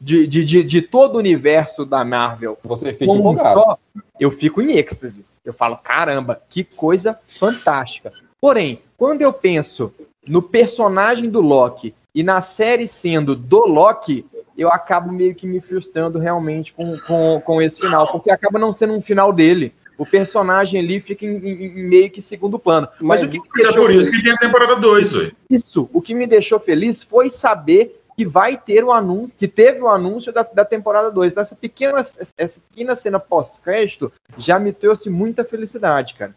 de, 0.00 0.26
de, 0.26 0.44
de, 0.44 0.62
de, 0.62 0.82
todo 0.82 1.14
o 1.14 1.18
universo 1.18 1.86
da 1.86 2.04
Marvel, 2.04 2.58
você 2.62 2.92
fica 2.92 3.06
como 3.06 3.38
só, 3.38 3.78
eu 4.18 4.30
fico 4.30 4.60
em 4.60 4.76
êxtase. 4.76 5.24
Eu 5.44 5.54
falo, 5.54 5.76
caramba, 5.76 6.40
que 6.50 6.64
coisa 6.64 7.18
fantástica. 7.38 8.12
Porém, 8.40 8.78
quando 8.96 9.22
eu 9.22 9.32
penso 9.32 9.92
no 10.26 10.42
personagem 10.42 11.30
do 11.30 11.40
Loki 11.40 11.94
e 12.14 12.22
na 12.22 12.40
série 12.40 12.86
sendo 12.86 13.34
do 13.34 13.66
Loki, 13.66 14.24
eu 14.56 14.70
acabo 14.70 15.12
meio 15.12 15.34
que 15.34 15.46
me 15.46 15.60
frustrando 15.60 16.18
realmente 16.18 16.72
com, 16.72 16.98
com, 17.00 17.40
com 17.44 17.62
esse 17.62 17.80
final, 17.80 18.10
porque 18.10 18.30
acaba 18.30 18.58
não 18.58 18.72
sendo 18.72 18.92
um 18.92 19.02
final 19.02 19.32
dele. 19.32 19.74
O 19.98 20.06
personagem 20.06 20.80
ali 20.80 21.00
fica 21.00 21.24
em, 21.24 21.36
em, 21.36 21.64
em 21.66 21.84
meio 21.84 22.10
que 22.10 22.20
segundo 22.20 22.58
plano. 22.58 22.88
Mas, 23.00 23.20
Mas 23.20 23.28
o 23.28 23.32
que 23.32 23.38
me 23.38 23.62
deixou 23.62 23.82
é 23.82 23.86
por 23.86 23.90
isso 23.94 24.10
que 24.10 24.22
tem 24.22 24.32
a 24.32 24.38
temporada 24.38 24.76
2, 24.76 25.12
Isso. 25.48 25.88
O 25.92 26.00
que 26.00 26.14
me 26.14 26.26
deixou 26.26 26.58
feliz 26.58 27.02
foi 27.02 27.30
saber 27.30 28.02
que 28.16 28.26
vai 28.26 28.56
ter 28.56 28.84
o 28.84 28.92
anúncio, 28.92 29.36
que 29.36 29.48
teve 29.48 29.80
o 29.80 29.88
anúncio 29.88 30.32
da, 30.32 30.42
da 30.42 30.64
temporada 30.64 31.10
2. 31.10 31.32
Então, 31.32 31.42
essa 31.42 31.54
pequena, 31.54 31.98
essa 31.98 32.60
pequena 32.68 32.96
cena 32.96 33.18
pós-crédito 33.18 34.12
já 34.36 34.58
me 34.58 34.72
trouxe 34.72 35.08
muita 35.08 35.44
felicidade, 35.44 36.14
cara. 36.14 36.34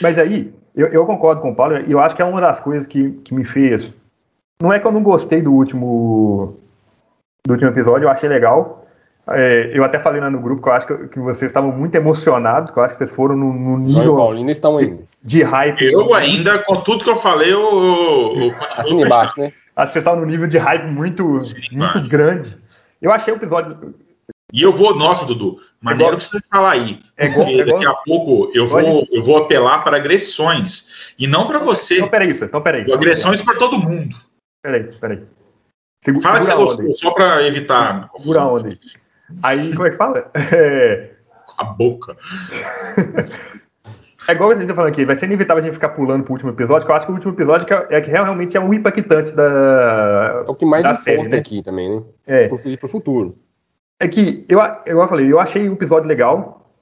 Mas 0.00 0.18
aí, 0.18 0.52
eu, 0.74 0.88
eu 0.88 1.06
concordo 1.06 1.42
com 1.42 1.50
o 1.50 1.54
Paulo, 1.54 1.78
e 1.86 1.92
eu 1.92 2.00
acho 2.00 2.16
que 2.16 2.22
é 2.22 2.24
uma 2.24 2.40
das 2.40 2.60
coisas 2.60 2.86
que, 2.86 3.12
que 3.22 3.34
me 3.34 3.44
fez. 3.44 3.92
Não 4.60 4.72
é 4.72 4.78
que 4.78 4.86
eu 4.86 4.92
não 4.92 5.02
gostei 5.02 5.42
do 5.42 5.52
último 5.52 6.58
do 7.46 7.52
último 7.52 7.70
episódio, 7.70 8.06
eu 8.06 8.10
achei 8.10 8.28
legal. 8.28 8.86
É, 9.28 9.70
eu 9.72 9.84
até 9.84 9.98
falei 9.98 10.20
lá 10.20 10.30
no 10.30 10.40
grupo 10.40 10.62
que 10.62 10.68
eu 10.68 10.72
acho 10.72 10.86
que, 10.86 11.08
que 11.08 11.18
vocês 11.18 11.50
estavam 11.50 11.72
muito 11.72 11.94
emocionados, 11.94 12.70
que 12.70 12.78
eu 12.78 12.82
acho 12.82 12.94
que 12.94 12.98
vocês 12.98 13.14
foram 13.14 13.36
no, 13.36 13.52
no 13.52 13.78
nível 13.78 14.16
Paulinho 14.16 14.50
estão 14.50 14.76
de, 14.76 14.98
de, 15.22 15.42
hype. 15.42 15.84
Eu 15.84 16.12
ainda, 16.14 16.58
com 16.58 16.80
tudo 16.82 17.04
que 17.04 17.10
eu 17.10 17.16
falei, 17.16 17.52
eu, 17.52 17.60
eu, 17.60 18.42
eu 18.42 18.54
assim 18.76 19.00
embaixo, 19.00 19.40
né? 19.40 19.52
Acho 19.76 19.92
que 19.92 19.94
vocês 19.94 20.02
estavam 20.02 20.20
no 20.20 20.26
nível 20.26 20.46
de 20.46 20.58
hype 20.58 20.86
muito, 20.90 21.40
Sim, 21.40 21.54
muito 21.72 22.08
grande. 22.08 22.56
Eu 23.00 23.12
achei 23.12 23.32
o 23.32 23.36
episódio. 23.36 23.94
E 24.52 24.62
eu 24.62 24.72
vou, 24.72 24.94
nossa, 24.94 25.24
Dudu, 25.24 25.58
maneiro 25.80 26.16
que 26.16 26.24
você 26.24 26.38
falar 26.50 26.72
aí. 26.72 27.00
É 27.16 27.26
igual, 27.26 27.48
é 27.48 27.52
igual, 27.52 27.66
daqui 27.66 27.86
a 27.86 27.94
pouco 27.94 28.50
eu 28.54 28.68
vou, 28.68 29.06
eu 29.10 29.22
vou 29.22 29.38
apelar 29.38 29.82
para 29.82 29.96
agressões. 29.96 31.12
E 31.18 31.26
não 31.26 31.46
para 31.46 31.58
você. 31.58 31.96
Então, 31.96 32.08
peraí, 32.08 32.30
isso. 32.30 32.44
Então, 32.44 32.60
peraí. 32.60 32.92
Agressões 32.92 33.42
para 33.42 33.58
todo 33.58 33.78
mundo. 33.78 34.14
Peraí, 34.62 34.84
peraí. 35.00 35.24
Segura, 36.04 36.22
fala 36.22 36.40
que 36.40 36.46
você 36.46 36.54
gostou, 36.54 36.94
só 36.94 37.10
para 37.12 37.46
evitar. 37.46 38.10
Segura 38.18 38.40
a 38.42 38.52
onda 38.52 38.78
aí. 39.42 39.72
Como 39.72 39.86
é 39.86 39.90
que 39.90 39.96
fala? 39.96 40.30
É... 40.34 41.10
A 41.56 41.64
boca. 41.64 42.16
É 44.26 44.32
igual 44.32 44.50
a 44.50 44.54
gente 44.54 44.66
tá 44.66 44.74
falando 44.74 44.90
aqui, 44.90 45.04
vai 45.04 45.16
ser 45.16 45.26
inevitável 45.26 45.62
a 45.62 45.66
gente 45.66 45.74
ficar 45.74 45.90
pulando 45.90 46.24
pro 46.24 46.32
último 46.32 46.50
episódio, 46.50 46.86
que 46.86 46.90
eu 46.90 46.96
acho 46.96 47.04
que 47.04 47.12
o 47.12 47.14
último 47.14 47.32
episódio 47.34 47.66
é, 47.70 47.98
é 47.98 48.00
que 48.00 48.10
realmente 48.10 48.56
é 48.56 48.60
um 48.60 48.72
impactante 48.72 49.32
da. 49.32 50.44
É 50.46 50.50
o 50.50 50.54
que 50.54 50.64
mais 50.64 50.84
importa 50.84 51.02
série, 51.02 51.28
né? 51.28 51.36
aqui 51.36 51.62
também, 51.62 51.94
né? 51.94 52.02
É. 52.26 52.48
Pro, 52.48 52.58
pro 52.58 52.88
futuro. 52.88 53.38
É 54.00 54.08
que, 54.08 54.46
eu, 54.48 54.58
eu 54.86 55.08
falei, 55.08 55.30
eu 55.30 55.38
achei 55.38 55.68
o 55.68 55.74
episódio 55.74 56.08
legal, 56.08 56.72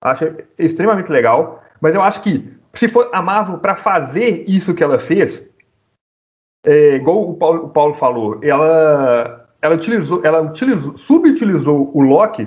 achei 0.00 0.44
extremamente 0.58 1.10
legal, 1.10 1.62
mas 1.80 1.94
eu 1.94 2.02
acho 2.02 2.20
que 2.20 2.52
se 2.74 2.86
for 2.86 3.08
a 3.12 3.22
Marvel 3.22 3.58
para 3.58 3.76
fazer 3.76 4.44
isso 4.46 4.74
que 4.74 4.84
ela 4.84 4.98
fez, 4.98 5.42
é, 6.64 6.96
igual 6.96 7.30
o 7.30 7.34
Paulo, 7.34 7.64
o 7.64 7.68
Paulo, 7.68 7.94
falou, 7.94 8.38
ela, 8.42 9.46
ela 9.60 9.74
utilizou, 9.74 10.20
ela 10.24 10.40
utilizou, 10.42 10.96
subutilizou 10.98 11.90
o 11.94 12.00
Loki 12.00 12.46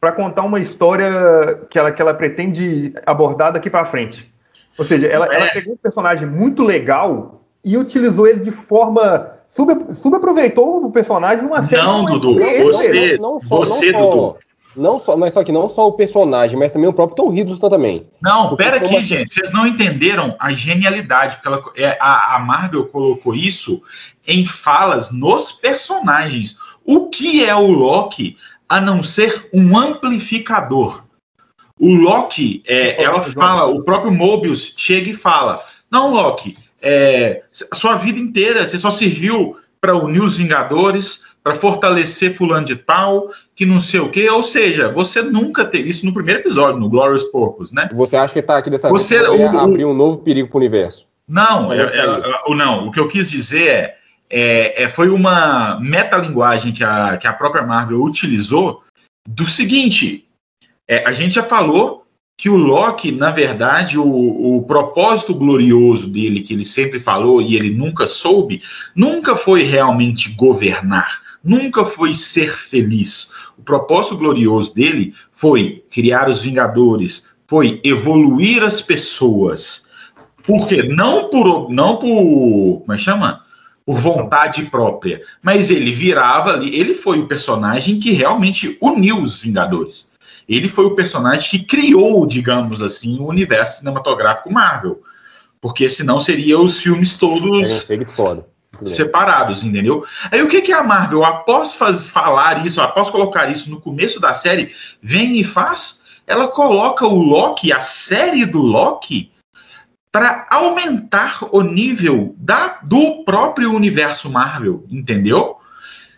para 0.00 0.12
contar 0.12 0.42
uma 0.42 0.60
história 0.60 1.60
que 1.68 1.78
ela, 1.78 1.92
que 1.92 2.00
ela 2.00 2.14
pretende 2.14 2.94
abordar 3.04 3.52
daqui 3.52 3.68
para 3.68 3.84
frente. 3.84 4.32
Ou 4.78 4.84
seja, 4.84 5.06
ela, 5.06 5.26
é. 5.26 5.36
ela, 5.36 5.46
pegou 5.50 5.74
um 5.74 5.76
personagem 5.76 6.26
muito 6.26 6.62
legal 6.62 7.42
e 7.62 7.76
utilizou 7.76 8.26
ele 8.26 8.40
de 8.40 8.50
forma 8.50 9.30
sub, 9.46 9.94
subaproveitou 9.94 10.86
o 10.86 10.90
personagem 10.90 11.44
numa 11.44 11.62
série. 11.62 11.82
Não, 11.82 12.06
Dudu, 12.06 12.34
você, 12.62 13.18
não, 13.18 13.32
não, 13.32 13.38
você, 13.40 13.92
não 13.92 14.10
Dudu. 14.10 14.36
Não 14.76 14.98
só, 14.98 15.16
mas 15.16 15.32
só 15.34 15.42
que 15.42 15.50
não 15.50 15.68
só 15.68 15.88
o 15.88 15.92
personagem, 15.92 16.58
mas 16.58 16.70
também 16.70 16.88
o 16.88 16.92
próprio 16.92 17.16
Tom 17.16 17.34
Hiddleston 17.34 17.68
também. 17.68 18.06
Não, 18.22 18.54
pera 18.56 18.76
aqui, 18.76 18.94
uma... 18.94 19.00
gente. 19.00 19.32
Vocês 19.32 19.52
não 19.52 19.66
entenderam 19.66 20.36
a 20.38 20.52
genialidade, 20.52 21.36
porque 21.36 21.48
ela, 21.48 21.62
é, 21.76 21.98
a, 22.00 22.36
a 22.36 22.38
Marvel 22.38 22.86
colocou 22.86 23.34
isso 23.34 23.82
em 24.26 24.46
falas 24.46 25.10
nos 25.10 25.50
personagens. 25.50 26.56
O 26.84 27.08
que 27.08 27.44
é 27.44 27.54
o 27.54 27.66
Loki 27.66 28.36
a 28.68 28.80
não 28.80 29.02
ser 29.02 29.48
um 29.52 29.76
amplificador? 29.76 31.04
O 31.78 31.94
Loki, 31.94 32.62
é, 32.66 33.02
ela 33.02 33.22
fala, 33.22 33.66
o 33.66 33.82
próprio 33.82 34.12
Mobius 34.12 34.74
chega 34.76 35.10
e 35.10 35.14
fala: 35.14 35.64
Não, 35.90 36.12
Loki, 36.12 36.56
é, 36.80 37.42
a 37.70 37.74
sua 37.74 37.96
vida 37.96 38.18
inteira 38.18 38.66
você 38.66 38.78
só 38.78 38.90
serviu 38.90 39.56
para 39.80 39.96
unir 39.96 40.22
os 40.22 40.36
Vingadores, 40.36 41.24
para 41.42 41.54
fortalecer 41.54 42.34
fulano 42.34 42.66
de 42.66 42.76
tal, 42.76 43.30
que 43.60 43.66
não 43.66 43.78
sei 43.78 44.00
o 44.00 44.08
quê. 44.08 44.26
Ou 44.30 44.42
seja, 44.42 44.90
você 44.90 45.20
nunca 45.20 45.66
teve 45.66 45.90
isso 45.90 46.06
no 46.06 46.14
primeiro 46.14 46.40
episódio, 46.40 46.80
no 46.80 46.88
Glorious 46.88 47.24
Purpose, 47.24 47.74
né? 47.74 47.90
Você 47.92 48.16
acha 48.16 48.32
que 48.32 48.38
está 48.38 48.56
aqui 48.56 48.70
dessa 48.70 48.88
você, 48.88 49.18
vez 49.18 49.38
o, 49.38 49.58
abrir 49.58 49.84
um 49.84 49.92
novo 49.92 50.16
perigo 50.16 50.48
para 50.48 50.56
o 50.56 50.60
universo? 50.60 51.06
Não, 51.28 51.70
é, 51.70 51.82
é, 51.82 51.98
é, 51.98 52.54
não, 52.54 52.86
o 52.86 52.90
que 52.90 52.98
eu 52.98 53.06
quis 53.06 53.30
dizer 53.30 53.68
é, 53.68 53.96
é, 54.30 54.84
é, 54.84 54.88
foi 54.88 55.10
uma 55.10 55.78
metalinguagem 55.78 56.72
que 56.72 56.82
a, 56.82 57.18
que 57.18 57.26
a 57.26 57.34
própria 57.34 57.62
Marvel 57.62 58.02
utilizou 58.02 58.82
do 59.28 59.44
seguinte, 59.44 60.26
é, 60.88 61.06
a 61.06 61.12
gente 61.12 61.34
já 61.34 61.42
falou 61.42 62.06
que 62.38 62.48
o 62.48 62.56
Loki, 62.56 63.12
na 63.12 63.30
verdade, 63.30 63.98
o, 63.98 64.56
o 64.56 64.62
propósito 64.62 65.34
glorioso 65.34 66.10
dele, 66.10 66.40
que 66.40 66.54
ele 66.54 66.64
sempre 66.64 66.98
falou 66.98 67.42
e 67.42 67.56
ele 67.56 67.70
nunca 67.70 68.06
soube, 68.06 68.62
nunca 68.96 69.36
foi 69.36 69.64
realmente 69.64 70.30
governar, 70.30 71.20
nunca 71.44 71.84
foi 71.84 72.14
ser 72.14 72.56
feliz. 72.56 73.32
O 73.60 73.62
propósito 73.62 74.16
glorioso 74.16 74.74
dele 74.74 75.14
foi 75.30 75.84
criar 75.90 76.28
os 76.28 76.42
Vingadores, 76.42 77.28
foi 77.46 77.80
evoluir 77.84 78.62
as 78.62 78.80
pessoas. 78.80 79.88
Por 80.46 80.66
quê? 80.66 80.82
Não 80.82 81.28
por, 81.28 81.70
não 81.70 81.96
por, 81.96 82.80
como 82.80 82.92
é 82.92 82.96
que 82.96 83.02
chama? 83.02 83.44
Por 83.84 83.98
vontade 83.98 84.62
própria, 84.64 85.22
mas 85.42 85.70
ele 85.70 85.92
virava 85.92 86.52
ali, 86.52 86.74
ele 86.74 86.94
foi 86.94 87.18
o 87.18 87.26
personagem 87.26 87.98
que 87.98 88.12
realmente 88.12 88.76
uniu 88.80 89.20
os 89.20 89.36
Vingadores 89.36 90.10
ele 90.50 90.68
foi 90.68 90.84
o 90.84 90.96
personagem 90.96 91.48
que 91.48 91.64
criou, 91.64 92.26
digamos 92.26 92.82
assim, 92.82 93.20
o 93.20 93.28
universo 93.28 93.78
cinematográfico 93.78 94.52
Marvel. 94.52 95.00
Porque 95.60 95.88
senão 95.88 96.18
seriam 96.18 96.64
os 96.64 96.78
filmes 96.78 97.16
todos 97.16 97.88
é, 97.88 98.04
separados, 98.84 99.62
entendeu? 99.62 100.04
Aí 100.30 100.42
o 100.42 100.48
que, 100.48 100.60
que 100.60 100.72
a 100.72 100.82
Marvel, 100.82 101.24
após 101.24 101.74
faz, 101.74 102.08
falar 102.08 102.64
isso, 102.64 102.80
após 102.80 103.10
colocar 103.10 103.50
isso 103.50 103.70
no 103.70 103.80
começo 103.80 104.20
da 104.20 104.34
série, 104.34 104.74
vem 105.02 105.38
e 105.38 105.44
faz? 105.44 106.02
Ela 106.26 106.48
coloca 106.48 107.06
o 107.06 107.20
Loki, 107.20 107.72
a 107.72 107.80
série 107.80 108.44
do 108.46 108.60
Loki, 108.60 109.32
para 110.12 110.46
aumentar 110.50 111.40
o 111.52 111.62
nível 111.62 112.34
da, 112.38 112.80
do 112.82 113.24
próprio 113.24 113.72
universo 113.72 114.30
Marvel, 114.30 114.84
entendeu? 114.90 115.56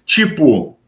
Tipo, 0.04 0.78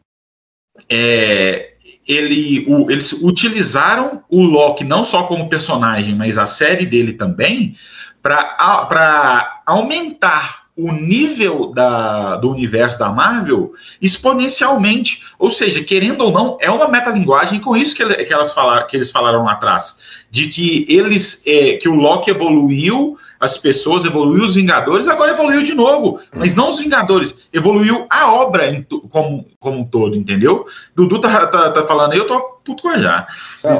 é, 0.88 1.74
ele, 2.06 2.64
o, 2.68 2.90
eles 2.90 3.12
utilizaram 3.12 4.22
o 4.28 4.42
Loki 4.42 4.84
não 4.84 5.04
só 5.04 5.24
como 5.24 5.48
personagem, 5.48 6.14
mas 6.14 6.38
a 6.38 6.46
série 6.46 6.86
dele 6.86 7.12
também, 7.12 7.76
para 8.22 9.62
aumentar 9.66 10.63
o 10.76 10.90
nível 10.90 11.72
da, 11.72 12.34
do 12.36 12.50
universo 12.50 12.98
da 12.98 13.08
Marvel 13.08 13.72
exponencialmente. 14.02 15.24
Ou 15.38 15.48
seja, 15.48 15.84
querendo 15.84 16.22
ou 16.22 16.32
não, 16.32 16.58
é 16.60 16.70
uma 16.70 16.88
metalinguagem 16.88 17.60
com 17.60 17.76
isso 17.76 17.94
que, 17.94 18.04
que, 18.24 18.32
elas 18.32 18.52
falaram, 18.52 18.86
que 18.86 18.96
eles 18.96 19.10
falaram 19.10 19.44
lá 19.44 19.52
atrás. 19.52 19.98
De 20.30 20.48
que 20.48 20.84
eles 20.88 21.42
é, 21.46 21.74
que 21.74 21.88
o 21.88 21.94
Loki 21.94 22.30
evoluiu 22.30 23.16
as 23.38 23.56
pessoas, 23.56 24.04
evoluiu 24.04 24.44
os 24.44 24.54
Vingadores, 24.54 25.06
agora 25.06 25.32
evoluiu 25.32 25.62
de 25.62 25.74
novo. 25.74 26.18
Mas 26.34 26.54
não 26.54 26.70
os 26.70 26.78
Vingadores, 26.78 27.38
evoluiu 27.52 28.06
a 28.10 28.32
obra 28.32 28.70
em, 28.70 28.82
como, 29.10 29.46
como 29.60 29.80
um 29.80 29.84
todo, 29.84 30.16
entendeu? 30.16 30.64
Dudu 30.94 31.20
tá, 31.20 31.46
tá, 31.46 31.70
tá 31.70 31.84
falando 31.84 32.14
eu 32.14 32.26
tô 32.26 32.53
puto 32.64 32.82
com 32.82 32.98
já. 32.98 33.26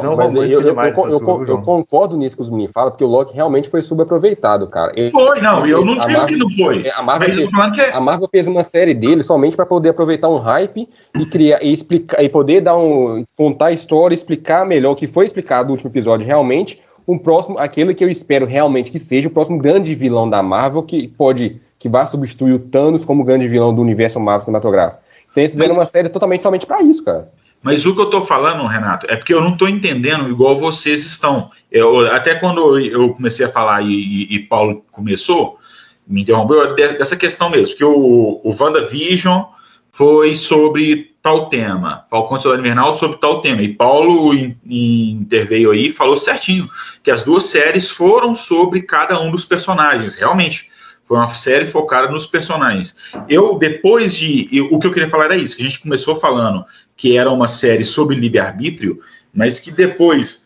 Não, 0.03 0.17
mas 0.17 0.35
eu, 0.35 0.45
eu, 0.45 0.61
eu, 0.61 1.47
eu, 1.47 1.63
concordo 1.63 2.17
nisso 2.17 2.37
que 2.37 2.43
os 2.43 2.51
meninos 2.51 2.73
falam, 2.73 2.91
porque 2.91 3.05
o 3.05 3.09
Loki 3.09 3.35
realmente 3.35 3.69
foi 3.69 3.81
subaproveitado, 3.81 4.67
cara. 4.67 4.93
Ele, 4.95 5.11
foi, 5.11 5.41
não, 5.41 5.67
eu 5.67 5.85
não 5.85 5.99
digo 5.99 6.27
que 6.27 6.37
não 6.37 6.51
foi. 6.51 6.91
A 6.91 7.03
Marvel, 7.03 7.33
fez, 7.33 7.79
é... 7.79 7.93
a 7.93 8.01
Marvel 8.01 8.29
fez 8.29 8.47
uma 8.47 8.63
série 8.63 8.95
dele 8.95 9.23
somente 9.23 9.57
para 9.57 9.67
poder 9.67 9.91
aproveitar 9.91 10.29
um 10.29 10.37
hype 10.37 10.89
e 11.19 11.27
criar 11.27 11.63
e 11.63 11.73
explicar 11.73 12.23
e 12.23 12.29
poder 12.29 12.61
dar 12.61 12.77
um 12.77 13.25
contar 13.37 13.67
a 13.67 13.73
história, 13.73 14.15
explicar 14.15 14.67
melhor 14.67 14.93
o 14.93 14.97
que 14.97 15.07
foi 15.07 15.25
explicado 15.25 15.69
no 15.69 15.73
último 15.73 15.91
episódio 15.91 16.27
realmente 16.27 16.81
um 17.07 17.19
próximo, 17.19 17.59
aquele 17.59 17.95
que 17.95 18.03
eu 18.03 18.09
espero 18.09 18.47
realmente 18.47 18.91
que 18.91 18.99
seja 18.99 19.29
o 19.29 19.31
próximo 19.31 19.59
grande 19.59 19.95
vilão 19.95 20.29
da 20.29 20.43
Marvel, 20.43 20.83
que 20.83 21.09
pode, 21.09 21.61
que 21.79 21.89
vai 21.89 22.07
substituir 22.07 22.53
o 22.55 22.59
Thanos 22.59 23.05
como 23.05 23.25
grande 23.25 23.47
vilão 23.47 23.75
do 23.75 23.83
universo 23.83 24.19
Marvel 24.19 24.43
cinematográfico. 24.43 25.03
Então 25.31 25.43
eles 25.43 25.53
fizeram 25.53 25.75
uma 25.75 25.87
série 25.87 26.09
totalmente 26.09 26.43
somente 26.43 26.67
para 26.67 26.83
isso, 26.83 27.05
cara. 27.05 27.31
Mas 27.65 27.87
o 27.87 27.95
que 27.95 28.01
eu 28.03 28.11
tô 28.11 28.27
falando, 28.27 28.67
Renato, 28.67 29.07
é 29.09 29.17
porque 29.17 29.33
eu 29.33 29.41
não 29.41 29.57
tô 29.57 29.67
entendendo 29.67 30.29
igual 30.29 30.59
vocês 30.59 31.03
estão. 31.07 31.51
Eu, 31.73 32.07
até 32.13 32.35
quando 32.35 32.79
eu 32.79 33.15
comecei 33.15 33.47
a 33.47 33.49
falar 33.49 33.81
e, 33.81 33.95
e, 33.95 34.35
e 34.35 34.39
Paulo 34.41 34.85
começou, 34.93 35.59
me 36.07 36.21
interrompeu, 36.21 36.75
dessa 36.77 37.17
questão 37.17 37.49
mesmo, 37.49 37.69
porque 37.69 37.85
o, 37.85 38.43
o 38.45 38.55
WandaVision 38.61 39.45
foi 39.91 40.35
sobre 40.35 41.15
tal 41.23 41.49
tema, 41.49 42.05
Falcão 42.11 42.39
Soldado 42.39 42.61
Invernal 42.61 42.95
sobre 42.97 43.17
tal 43.17 43.41
tema, 43.41 43.63
e 43.63 43.73
Paulo 43.73 44.35
in, 44.35 44.55
in, 44.67 45.13
interveio 45.23 45.71
aí 45.71 45.87
e 45.87 45.93
falou 45.93 46.19
certinho, 46.19 46.69
que 47.03 47.11
as 47.11 47.23
duas 47.23 47.45
séries 47.45 47.89
foram 47.89 48.35
sobre 48.35 48.83
cada 48.83 49.19
um 49.19 49.31
dos 49.31 49.47
personagens, 49.47 50.17
realmente, 50.17 50.69
foi 51.07 51.17
uma 51.17 51.29
série 51.29 51.67
focada 51.67 52.11
nos 52.11 52.27
personagens. 52.27 52.97
Eu, 53.29 53.59
depois 53.59 54.17
de, 54.17 54.49
eu, 54.51 54.69
o 54.71 54.79
que 54.79 54.87
eu 54.87 54.93
queria 54.93 55.09
falar 55.09 55.27
era 55.27 55.37
isso, 55.37 55.57
que 55.57 55.63
a 55.63 55.69
gente 55.69 55.81
começou 55.81 56.17
falando 56.17 56.65
que 56.97 57.17
era 57.17 57.31
uma 57.31 57.49
série 57.49 57.85
sobre 57.85 58.17
livre-arbítrio, 58.17 59.01
mas 59.33 59.59
que 59.59 59.71
depois 59.71 60.45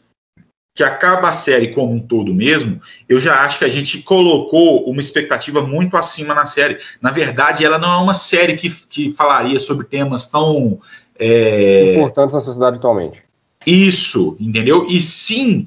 que 0.75 0.85
acaba 0.85 1.29
a 1.29 1.33
série 1.33 1.75
como 1.75 1.93
um 1.93 1.99
todo 1.99 2.33
mesmo, 2.33 2.81
eu 3.09 3.19
já 3.19 3.41
acho 3.45 3.59
que 3.59 3.65
a 3.65 3.69
gente 3.69 3.99
colocou 3.99 4.89
uma 4.89 5.01
expectativa 5.01 5.61
muito 5.61 5.97
acima 5.97 6.33
na 6.33 6.47
série. 6.47 6.79
Na 7.03 7.11
verdade, 7.11 7.65
ela 7.65 7.79
não 7.79 7.93
é 7.93 7.97
uma 7.97 8.15
série 8.15 8.55
que, 8.55 8.71
que 8.71 9.11
falaria 9.11 9.59
sobre 9.59 9.87
temas 9.87 10.29
tão 10.31 10.81
é... 11.19 11.95
importantes 11.95 12.33
na 12.33 12.41
sociedade 12.41 12.79
atualmente. 12.79 13.25
Isso, 13.67 14.37
entendeu? 14.39 14.87
E 14.89 15.03
sim, 15.03 15.67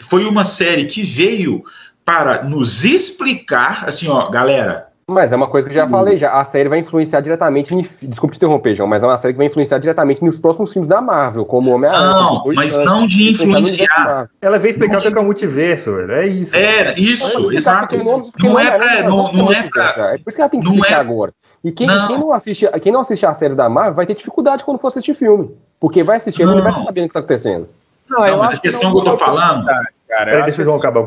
foi 0.00 0.24
uma 0.24 0.44
série 0.44 0.84
que 0.84 1.02
veio 1.02 1.64
para 2.04 2.44
nos 2.44 2.84
explicar, 2.84 3.88
assim, 3.88 4.06
ó, 4.08 4.30
galera, 4.30 4.88
mas 5.06 5.32
é 5.32 5.36
uma 5.36 5.48
coisa 5.48 5.68
que 5.68 5.74
eu 5.74 5.80
já 5.80 5.88
falei, 5.88 6.16
já. 6.16 6.32
A 6.32 6.44
série 6.44 6.68
vai 6.68 6.78
influenciar 6.78 7.20
diretamente. 7.20 7.74
Em, 7.74 7.82
desculpe 8.08 8.34
te 8.34 8.36
interromper, 8.38 8.74
João, 8.74 8.88
mas 8.88 9.02
é 9.02 9.06
uma 9.06 9.16
série 9.16 9.34
que 9.34 9.38
vai 9.38 9.46
influenciar 9.46 9.78
diretamente 9.78 10.24
nos 10.24 10.38
próximos 10.38 10.72
filmes 10.72 10.88
da 10.88 11.00
Marvel, 11.00 11.44
como 11.44 11.70
Homem-Aranha. 11.70 12.14
Não, 12.14 12.42
mas 12.54 12.76
não 12.76 13.06
de 13.06 13.30
influenciar. 13.30 14.30
Ela 14.40 14.58
veio 14.58 14.72
explicar 14.72 14.98
o 14.98 15.00
que 15.00 15.08
é 15.08 15.20
o 15.20 15.24
multiverso, 15.24 15.98
é 16.10 16.26
isso. 16.26 16.56
É, 16.56 16.94
isso, 16.98 17.52
exato. 17.52 17.96
Não 17.96 18.58
é 18.58 18.70
pra. 18.70 19.02
Não, 19.02 19.32
não 19.32 19.52
é 19.52 19.68
pra. 19.68 20.14
É 20.14 20.18
por 20.18 20.28
isso 20.28 20.36
que 20.36 20.40
ela 20.40 20.50
tem 20.50 20.60
que 20.60 20.66
explicar 20.66 20.92
é... 20.92 21.00
agora. 21.00 21.32
E 21.62 21.72
quem 21.72 21.86
não. 21.86 22.06
quem, 22.06 22.18
não 22.18 22.32
assiste, 22.32 22.66
quem 22.80 22.92
não 22.92 23.00
assiste 23.00 23.24
a 23.24 23.32
série 23.32 23.54
da 23.54 23.68
Marvel 23.68 23.94
vai 23.94 24.06
ter 24.06 24.14
dificuldade 24.14 24.64
quando 24.64 24.78
for 24.78 24.88
assistir 24.88 25.14
filme. 25.14 25.50
Porque 25.80 26.02
vai 26.02 26.16
assistir 26.16 26.42
e 26.42 26.46
não 26.46 26.62
vai 26.62 26.70
estar 26.70 26.82
sabendo 26.82 27.04
o 27.04 27.08
que 27.08 27.10
está 27.10 27.20
acontecendo. 27.20 27.68
Não, 28.08 28.20
não 28.26 28.38
mas 28.38 28.58
a 28.58 28.60
questão 28.60 28.92
que 28.92 28.98
eu 28.98 29.04
tô 29.04 29.18
falando. 29.18 29.66
Cara, 30.08 30.42
deixa 30.42 30.62
o 30.62 30.64
João 30.64 30.76
acabar. 30.76 31.06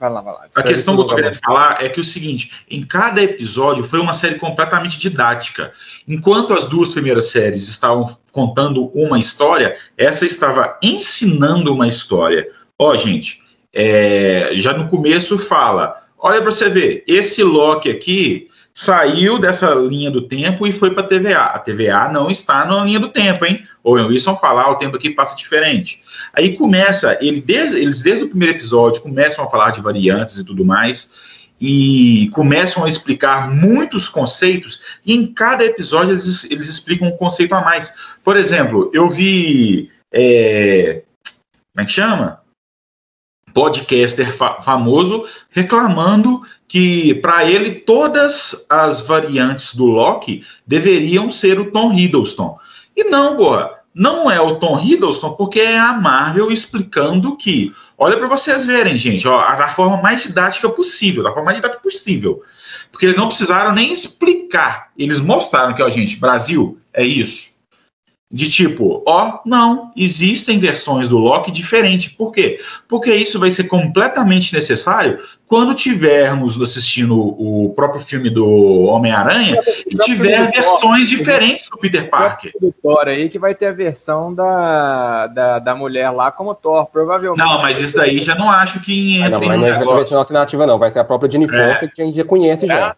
Vai 0.00 0.08
lá, 0.08 0.22
vai 0.22 0.32
lá. 0.32 0.46
A 0.54 0.62
questão 0.62 0.96
que 0.96 1.02
eu 1.02 1.06
tô 1.06 1.14
querendo 1.14 1.38
falar 1.44 1.84
é 1.84 1.88
que 1.90 2.00
é 2.00 2.02
o 2.02 2.04
seguinte: 2.04 2.50
em 2.70 2.82
cada 2.82 3.22
episódio 3.22 3.84
foi 3.84 4.00
uma 4.00 4.14
série 4.14 4.36
completamente 4.36 4.98
didática. 4.98 5.74
Enquanto 6.08 6.54
as 6.54 6.66
duas 6.66 6.90
primeiras 6.90 7.26
séries 7.26 7.68
estavam 7.68 8.16
contando 8.32 8.86
uma 8.94 9.18
história, 9.18 9.76
essa 9.98 10.24
estava 10.24 10.78
ensinando 10.82 11.74
uma 11.74 11.86
história. 11.86 12.48
Ó, 12.78 12.96
gente, 12.96 13.42
é, 13.74 14.52
já 14.54 14.72
no 14.72 14.88
começo 14.88 15.38
fala: 15.38 15.94
olha 16.18 16.40
para 16.40 16.50
você 16.50 16.70
ver, 16.70 17.04
esse 17.06 17.42
Loki 17.42 17.90
aqui 17.90 18.49
saiu 18.72 19.38
dessa 19.38 19.74
linha 19.74 20.10
do 20.10 20.22
tempo 20.22 20.66
e 20.66 20.72
foi 20.72 20.90
para 20.90 21.04
a 21.04 21.06
TVA. 21.06 21.42
A 21.42 21.58
TVA 21.58 22.08
não 22.12 22.30
está 22.30 22.64
na 22.64 22.84
linha 22.84 23.00
do 23.00 23.08
tempo, 23.08 23.44
hein? 23.44 23.64
Ou 23.82 23.94
Wilson 23.94 24.36
falar, 24.36 24.70
o 24.70 24.76
tempo 24.76 24.96
aqui 24.96 25.10
passa 25.10 25.36
diferente. 25.36 26.02
Aí 26.32 26.56
começa, 26.56 27.18
ele 27.20 27.40
desde, 27.40 27.78
eles 27.78 28.02
desde 28.02 28.24
o 28.24 28.28
primeiro 28.28 28.56
episódio 28.56 29.02
começam 29.02 29.44
a 29.44 29.50
falar 29.50 29.70
de 29.70 29.80
variantes 29.80 30.38
e 30.38 30.44
tudo 30.44 30.64
mais, 30.64 31.30
e 31.60 32.30
começam 32.32 32.84
a 32.84 32.88
explicar 32.88 33.50
muitos 33.50 34.08
conceitos, 34.08 34.80
e 35.04 35.12
em 35.12 35.26
cada 35.26 35.64
episódio 35.64 36.12
eles, 36.12 36.50
eles 36.50 36.68
explicam 36.68 37.08
um 37.08 37.16
conceito 37.16 37.54
a 37.54 37.60
mais. 37.60 37.94
Por 38.24 38.36
exemplo, 38.36 38.90
eu 38.94 39.10
vi. 39.10 39.90
É, 40.12 41.02
como 41.72 41.82
é 41.82 41.84
que 41.84 41.92
chama? 41.92 42.40
Podcaster 43.52 44.32
fa 44.32 44.62
famoso 44.62 45.26
reclamando 45.50 46.42
que 46.70 47.14
para 47.14 47.44
ele 47.44 47.80
todas 47.80 48.64
as 48.70 49.00
variantes 49.00 49.74
do 49.74 49.86
Loki 49.86 50.44
deveriam 50.64 51.28
ser 51.28 51.58
o 51.58 51.72
Tom 51.72 51.92
Hiddleston. 51.92 52.56
E 52.96 53.02
não, 53.02 53.36
boa. 53.36 53.80
não 53.92 54.30
é 54.30 54.40
o 54.40 54.54
Tom 54.54 54.78
Hiddleston, 54.78 55.32
porque 55.32 55.58
é 55.58 55.76
a 55.76 55.92
Marvel 55.94 56.48
explicando 56.52 57.36
que, 57.36 57.74
olha 57.98 58.16
para 58.16 58.28
vocês 58.28 58.64
verem, 58.64 58.96
gente, 58.96 59.26
ó, 59.26 59.56
da 59.56 59.66
forma 59.66 60.00
mais 60.00 60.22
didática 60.22 60.68
possível, 60.68 61.24
da 61.24 61.30
forma 61.30 61.46
mais 61.46 61.56
didática 61.56 61.82
possível. 61.82 62.40
Porque 62.92 63.04
eles 63.04 63.16
não 63.16 63.26
precisaram 63.26 63.72
nem 63.72 63.90
explicar, 63.90 64.92
eles 64.96 65.18
mostraram 65.18 65.74
que, 65.74 65.82
ó, 65.82 65.90
gente, 65.90 66.20
Brasil 66.20 66.78
é 66.94 67.02
isso 67.02 67.59
de 68.32 68.48
tipo, 68.48 69.02
ó, 69.04 69.40
não, 69.44 69.90
existem 69.96 70.56
versões 70.56 71.08
do 71.08 71.18
Loki 71.18 71.50
diferentes. 71.50 72.12
Por 72.12 72.30
quê? 72.30 72.60
Porque 72.86 73.12
isso 73.12 73.40
vai 73.40 73.50
ser 73.50 73.64
completamente 73.64 74.54
necessário 74.54 75.18
quando 75.48 75.74
tivermos 75.74 76.60
assistindo 76.62 77.18
o 77.18 77.72
próprio 77.74 78.00
filme 78.00 78.30
do 78.30 78.46
Homem-Aranha 78.84 79.60
e 79.84 79.96
tiver 79.96 80.48
versões 80.52 81.08
diferentes 81.08 81.68
do 81.68 81.76
Peter 81.78 82.08
Parker. 82.08 82.52
Do 82.60 82.72
Thor 82.80 83.08
aí 83.08 83.28
que 83.28 83.38
vai 83.38 83.52
ter 83.52 83.66
a 83.66 83.72
versão 83.72 84.32
da, 84.32 85.26
da, 85.26 85.58
da 85.58 85.74
mulher 85.74 86.08
lá 86.10 86.30
como 86.30 86.54
Thor, 86.54 86.86
provavelmente. 86.86 87.44
Não, 87.44 87.60
mas 87.60 87.80
isso 87.80 87.96
daí 87.96 88.18
já 88.18 88.36
não 88.36 88.48
acho 88.48 88.78
que 88.80 89.16
entra 89.16 89.38
ah, 89.38 89.40
não, 89.40 89.48
mas 89.48 89.58
não 89.58 89.66
vai 89.66 89.84
ser 89.84 89.94
versão 89.96 90.18
alternativa 90.20 90.66
não, 90.68 90.78
vai 90.78 90.90
ser 90.90 91.00
a 91.00 91.04
própria 91.04 91.28
Jennifer 91.28 91.58
é. 91.58 91.88
que 91.88 92.00
a 92.00 92.04
gente 92.04 92.16
já 92.16 92.24
conhece 92.24 92.64
já. 92.64 92.94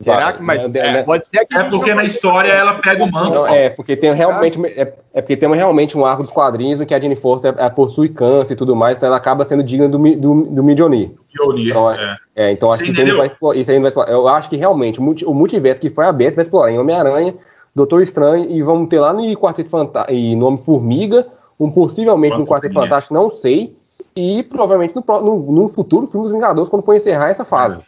Será 0.00 0.32
que 0.32 0.42
mas, 0.42 0.58
é, 0.74 1.02
pode 1.02 1.26
ser 1.26 1.44
que 1.44 1.54
é 1.54 1.64
porque 1.64 1.92
na 1.92 2.04
história 2.04 2.50
ela 2.50 2.74
pega 2.74 3.04
o 3.04 3.12
manto. 3.12 3.34
Não, 3.34 3.46
é 3.46 3.68
porque 3.68 3.94
tem 3.94 4.14
realmente 4.14 4.58
é, 4.64 4.94
é, 5.12 5.20
porque 5.20 5.36
tem 5.36 5.52
realmente 5.54 5.96
um 5.96 6.06
arco 6.06 6.22
dos 6.22 6.32
quadrinhos 6.32 6.80
em 6.80 6.86
que 6.86 6.94
a 6.94 7.00
Jenny 7.00 7.16
Foster 7.16 7.54
é, 7.58 7.68
possui 7.68 8.08
câncer 8.08 8.54
e 8.54 8.56
tudo 8.56 8.74
mais, 8.74 8.96
então 8.96 9.08
ela 9.08 9.18
acaba 9.18 9.44
sendo 9.44 9.62
digna 9.62 9.88
do 9.88 9.98
do, 9.98 10.44
do. 10.44 10.62
Então, 10.70 11.90
é. 11.92 12.16
é. 12.34 12.50
então 12.50 12.72
acho 12.72 12.80
Você 12.80 12.86
que 12.86 12.92
isso 12.92 13.02
aí, 13.02 13.10
vai 13.10 13.26
explorar, 13.26 13.58
isso 13.58 13.70
aí 13.70 13.78
vai 13.78 13.88
explorar. 13.88 14.10
Eu 14.10 14.26
acho 14.26 14.48
que 14.48 14.56
realmente 14.56 14.98
o 14.98 15.34
multiverso 15.34 15.78
que 15.78 15.90
foi 15.90 16.06
aberto 16.06 16.36
vai 16.36 16.42
explorar 16.42 16.72
em 16.72 16.78
Homem-Aranha, 16.78 17.34
Doutor 17.74 18.00
Estranho 18.00 18.50
e 18.50 18.62
vamos 18.62 18.88
ter 18.88 19.00
lá 19.00 19.12
no 19.12 19.22
Quarteto 19.36 19.68
Fantástico 19.68 20.14
e 20.14 20.34
Nome 20.34 20.56
Formiga, 20.56 21.26
um 21.58 21.70
possivelmente 21.70 22.38
no 22.38 22.46
Quarteto 22.46 22.72
Fantástico, 22.72 23.12
não 23.12 23.28
sei, 23.28 23.76
e 24.16 24.42
provavelmente 24.44 24.96
no, 24.96 25.04
no, 25.20 25.52
no 25.52 25.68
futuro 25.68 26.06
filme 26.06 26.24
dos 26.24 26.32
Vingadores 26.32 26.70
quando 26.70 26.82
for 26.82 26.94
encerrar 26.94 27.28
essa 27.28 27.44
fase. 27.44 27.80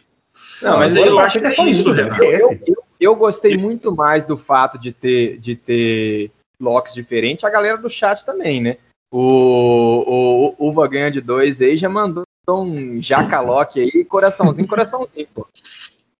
Não, 0.63 0.77
mas 0.77 0.95
eu, 0.95 1.05
eu 1.05 1.19
acho 1.19 1.39
que 1.39 1.45
é 1.45 1.69
isso, 1.69 1.93
né? 1.93 2.09
eu, 2.21 2.59
eu, 2.65 2.83
eu, 2.99 3.15
gostei 3.15 3.57
muito 3.57 3.93
mais 3.93 4.25
do 4.25 4.37
fato 4.37 4.79
de 4.79 4.91
ter, 4.91 5.37
de 5.37 5.55
ter 5.55 6.31
locks 6.59 6.93
diferentes, 6.93 7.43
a 7.43 7.49
galera 7.49 7.77
do 7.77 7.89
chat 7.89 8.25
também, 8.25 8.61
né? 8.61 8.77
O, 9.11 10.55
o 10.57 10.69
Uva 10.69 10.87
ganha 10.87 11.11
de 11.11 11.21
dois 11.21 11.61
aí 11.61 11.77
já 11.77 11.89
mandou 11.89 12.23
um 12.49 13.01
jaca 13.01 13.39
lock 13.41 13.79
aí, 13.79 14.05
coraçãozinho, 14.05 14.67
coraçãozinho, 14.67 15.27
pô. 15.33 15.45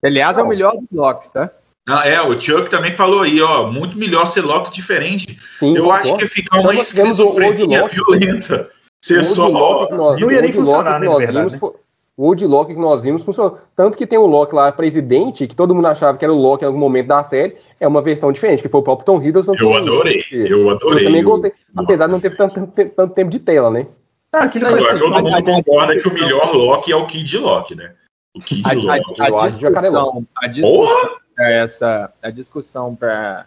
Aliás, 0.03 0.37
é 0.37 0.43
o 0.43 0.47
melhor 0.47 0.75
dos 0.75 0.91
locks, 0.91 1.29
tá? 1.29 1.49
Ah, 1.87 2.07
é, 2.07 2.21
o 2.21 2.39
Chuck 2.39 2.69
também 2.69 2.95
falou 2.95 3.21
aí, 3.21 3.41
ó, 3.41 3.69
muito 3.69 3.97
melhor 3.97 4.27
ser 4.27 4.41
lock 4.41 4.71
diferente. 4.71 5.37
Sim, 5.59 5.75
eu 5.75 5.91
acho 5.91 6.15
que 6.17 6.27
ficar 6.27 6.59
uma 6.59 6.75
esquizofrenia 6.75 7.87
violenta. 7.87 8.69
Ser 9.03 9.23
só. 9.23 9.89
Não 9.89 10.31
ia 10.31 10.41
nem 10.41 10.51
funcionar, 10.53 10.99
né, 10.99 11.09
verdade, 11.09 11.53
né? 11.53 11.71
O 12.15 12.27
old 12.27 12.45
Loki 12.45 12.73
que 12.73 12.79
nós 12.79 13.03
vimos 13.03 13.23
funcionou. 13.23 13.57
Tanto 13.75 13.97
que 13.97 14.05
tem 14.05 14.19
o 14.19 14.25
Loki 14.25 14.53
lá, 14.53 14.71
presidente, 14.71 15.47
que 15.47 15.55
todo 15.55 15.73
mundo 15.73 15.87
achava 15.87 16.17
que 16.17 16.23
era 16.23 16.33
o 16.33 16.37
Loki 16.37 16.63
em 16.63 16.67
algum 16.67 16.79
momento 16.79 17.07
da 17.07 17.23
série, 17.23 17.57
é 17.79 17.87
uma 17.87 18.01
versão 18.01 18.31
diferente, 18.31 18.61
que 18.61 18.69
foi 18.69 18.79
o 18.79 18.83
próprio 18.83 19.05
Tom 19.05 19.21
Hiddleston. 19.21 19.55
Eu 19.59 19.73
adorei, 19.73 20.23
eu 20.31 20.69
adorei. 20.69 20.99
Eu 20.99 21.03
também 21.05 21.23
gostei, 21.23 21.53
apesar 21.75 22.07
de 22.07 22.13
não 22.13 22.19
ter 22.19 22.35
tanto, 22.35 22.55
tanto, 22.55 22.95
tanto 22.95 23.13
tempo 23.13 23.31
de 23.31 23.39
tela, 23.39 23.71
né? 23.71 23.87
Ah, 24.31 24.43
aquilo 24.43 24.67
Agora, 24.67 24.99
todo 24.99 25.23
mundo 25.23 25.43
concorda 25.43 25.99
que 25.99 26.07
o 26.07 26.13
melhor 26.13 26.55
Loki 26.55 26.91
é 26.91 26.95
o 26.95 27.05
Kid 27.05 27.37
Loki, 27.37 27.75
né? 27.75 27.93
O 28.35 28.39
Kid 28.39 28.63
a, 28.67 28.73
Loki. 28.73 29.21
A, 29.21 29.25
a, 29.25 29.45
a 29.45 29.49
discussão, 29.49 30.27
a 30.35 30.47
discussão 30.47 31.23
essa, 31.37 32.13
a 32.21 32.29
discussão 32.29 32.95
pra, 32.95 33.45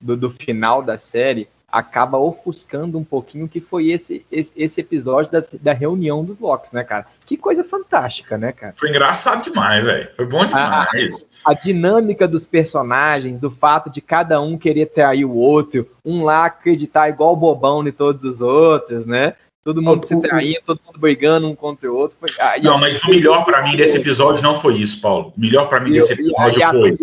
do, 0.00 0.16
do 0.16 0.30
final 0.30 0.82
da 0.82 0.98
série 0.98 1.48
acaba 1.70 2.18
ofuscando 2.18 2.98
um 2.98 3.04
pouquinho 3.04 3.48
que 3.48 3.60
foi 3.60 3.90
esse, 3.90 4.24
esse, 4.30 4.52
esse 4.56 4.80
episódio 4.80 5.30
da, 5.30 5.42
da 5.60 5.72
reunião 5.72 6.24
dos 6.24 6.38
Locks, 6.38 6.72
né, 6.72 6.82
cara? 6.82 7.06
Que 7.24 7.36
coisa 7.36 7.62
fantástica, 7.62 8.36
né, 8.36 8.52
cara? 8.52 8.74
Foi 8.76 8.88
engraçado 8.88 9.42
demais, 9.44 9.84
velho. 9.84 10.08
Foi 10.16 10.26
bom 10.26 10.44
demais. 10.44 11.26
A, 11.44 11.52
a, 11.52 11.54
dinâmica 11.54 12.26
dos 12.26 12.46
personagens, 12.46 13.42
o 13.42 13.50
fato 13.50 13.90
de 13.90 14.00
cada 14.00 14.40
um 14.40 14.58
querer 14.58 14.86
trair 14.86 15.24
o 15.24 15.34
outro, 15.34 15.88
um 16.04 16.24
lá 16.24 16.46
acreditar 16.46 17.08
igual 17.08 17.36
bobão 17.36 17.86
em 17.86 17.92
todos 17.92 18.24
os 18.24 18.40
outros, 18.40 19.06
né? 19.06 19.34
Todo 19.62 19.82
mundo 19.82 20.06
se 20.06 20.18
traindo, 20.20 20.60
todo 20.64 20.80
mundo 20.86 20.98
brigando 20.98 21.46
um 21.46 21.54
contra 21.54 21.90
o 21.90 21.94
outro. 21.94 22.16
Foi... 22.18 22.30
Ah, 22.40 22.54
não, 22.62 22.78
mas 22.78 23.02
o 23.04 23.10
melhor 23.10 23.44
para 23.44 23.62
mim 23.62 23.76
desse 23.76 23.98
episódio 23.98 24.42
não 24.42 24.58
foi 24.58 24.76
isso, 24.76 25.00
Paulo. 25.00 25.34
O 25.36 25.40
melhor 25.40 25.68
para 25.68 25.80
mim 25.80 25.92
desse 25.92 26.14
episódio 26.14 26.66
foi 26.70 26.96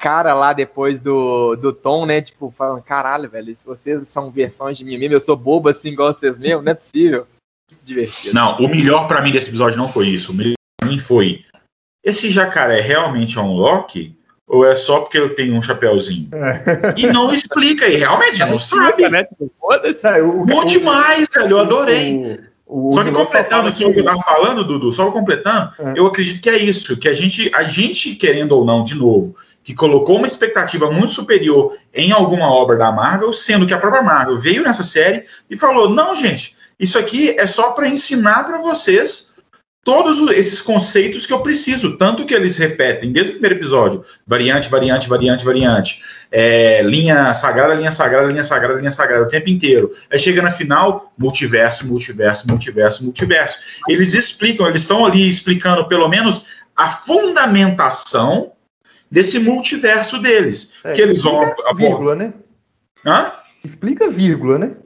cara 0.00 0.34
lá 0.34 0.52
depois 0.52 1.00
do, 1.00 1.56
do 1.56 1.72
Tom, 1.72 2.06
né? 2.06 2.20
Tipo, 2.20 2.52
falando, 2.56 2.82
caralho, 2.82 3.28
velho, 3.28 3.56
se 3.56 3.64
vocês 3.64 4.06
são 4.08 4.30
versões 4.30 4.76
de 4.76 4.84
mim 4.84 4.98
mesmo, 4.98 5.14
eu 5.14 5.20
sou 5.20 5.36
bobo 5.36 5.68
assim 5.68 5.90
igual 5.90 6.12
vocês 6.14 6.38
mesmo, 6.38 6.62
não 6.62 6.72
é 6.72 6.74
possível. 6.74 7.26
Divertido. 7.84 8.34
Não, 8.34 8.56
o 8.58 8.68
melhor 8.68 9.06
para 9.06 9.22
mim 9.22 9.30
desse 9.30 9.48
episódio 9.48 9.78
não 9.78 9.88
foi 9.88 10.08
isso. 10.08 10.32
O 10.32 10.34
melhor 10.34 10.54
pra 10.80 10.88
mim 10.88 10.98
foi. 10.98 11.44
Esse 12.04 12.30
jacaré 12.30 12.80
realmente 12.80 13.38
é 13.38 13.40
um 13.40 13.52
Loki? 13.52 14.18
Ou 14.46 14.66
é 14.66 14.74
só 14.74 15.00
porque 15.00 15.16
eu 15.16 15.32
tenho 15.36 15.54
um 15.54 15.62
chapéuzinho? 15.62 16.28
É. 16.34 16.94
E 16.96 17.06
não 17.06 17.32
explica, 17.32 17.86
e 17.86 17.96
realmente 17.96 18.40
não 18.44 18.58
sabe. 18.58 19.08
Né? 19.08 19.22
Tipo, 19.22 19.52
é, 19.72 20.22
Bom 20.22 20.64
demais, 20.64 21.28
velho, 21.32 21.50
eu 21.52 21.58
adorei. 21.58 22.40
O, 22.66 22.92
só 22.92 23.04
que 23.04 23.12
completando 23.12 23.68
o 23.68 23.72
que 23.72 24.00
eu 24.00 24.04
tava 24.04 24.22
falando, 24.22 24.64
Dudu, 24.64 24.92
só 24.92 25.10
completando, 25.10 25.72
é. 25.78 25.94
eu 25.96 26.06
acredito 26.06 26.40
que 26.40 26.50
é 26.50 26.56
isso, 26.56 26.96
que 26.96 27.08
a 27.08 27.14
gente, 27.14 27.50
a 27.54 27.64
gente, 27.64 28.14
querendo 28.14 28.52
ou 28.52 28.64
não, 28.64 28.84
de 28.84 28.94
novo, 28.94 29.36
que 29.62 29.74
colocou 29.74 30.16
uma 30.16 30.26
expectativa 30.26 30.90
muito 30.90 31.12
superior 31.12 31.76
em 31.92 32.12
alguma 32.12 32.50
obra 32.52 32.76
da 32.76 32.90
Marvel, 32.90 33.32
sendo 33.32 33.66
que 33.66 33.74
a 33.74 33.78
própria 33.78 34.02
Marvel 34.02 34.38
veio 34.38 34.62
nessa 34.62 34.82
série 34.82 35.24
e 35.48 35.56
falou: 35.56 35.90
não, 35.90 36.16
gente, 36.16 36.56
isso 36.78 36.98
aqui 36.98 37.30
é 37.38 37.46
só 37.46 37.72
para 37.72 37.88
ensinar 37.88 38.44
para 38.44 38.58
vocês 38.58 39.30
todos 39.84 40.30
esses 40.32 40.60
conceitos 40.60 41.26
que 41.26 41.32
eu 41.32 41.40
preciso, 41.40 41.96
tanto 41.96 42.26
que 42.26 42.34
eles 42.34 42.56
repetem 42.58 43.12
desde 43.12 43.30
o 43.30 43.34
primeiro 43.34 43.56
episódio: 43.56 44.04
variante, 44.26 44.68
variante, 44.68 45.08
variante, 45.08 45.44
variante, 45.44 46.02
é, 46.30 46.82
linha 46.82 47.32
sagrada, 47.34 47.74
linha 47.74 47.90
sagrada, 47.90 48.28
linha 48.28 48.44
sagrada, 48.44 48.78
linha 48.78 48.90
sagrada, 48.90 49.24
o 49.24 49.28
tempo 49.28 49.50
inteiro. 49.50 49.90
Aí 50.10 50.18
chega 50.18 50.40
na 50.40 50.50
final, 50.50 51.12
multiverso, 51.18 51.86
multiverso, 51.86 52.46
multiverso, 52.48 53.04
multiverso. 53.04 53.58
Eles 53.88 54.14
explicam, 54.14 54.66
eles 54.66 54.82
estão 54.82 55.04
ali 55.04 55.28
explicando 55.28 55.86
pelo 55.86 56.08
menos 56.08 56.44
a 56.74 56.88
fundamentação 56.88 58.52
desse 59.10 59.38
multiverso 59.38 60.20
deles. 60.20 60.74
É, 60.84 60.92
que 60.92 61.02
eles 61.02 61.22
vão. 61.22 61.40
Vírgula, 61.74 62.14
né? 62.14 62.34
Hã? 63.04 63.32
Explica 63.64 64.08
vírgula, 64.08 64.58
né? 64.58 64.76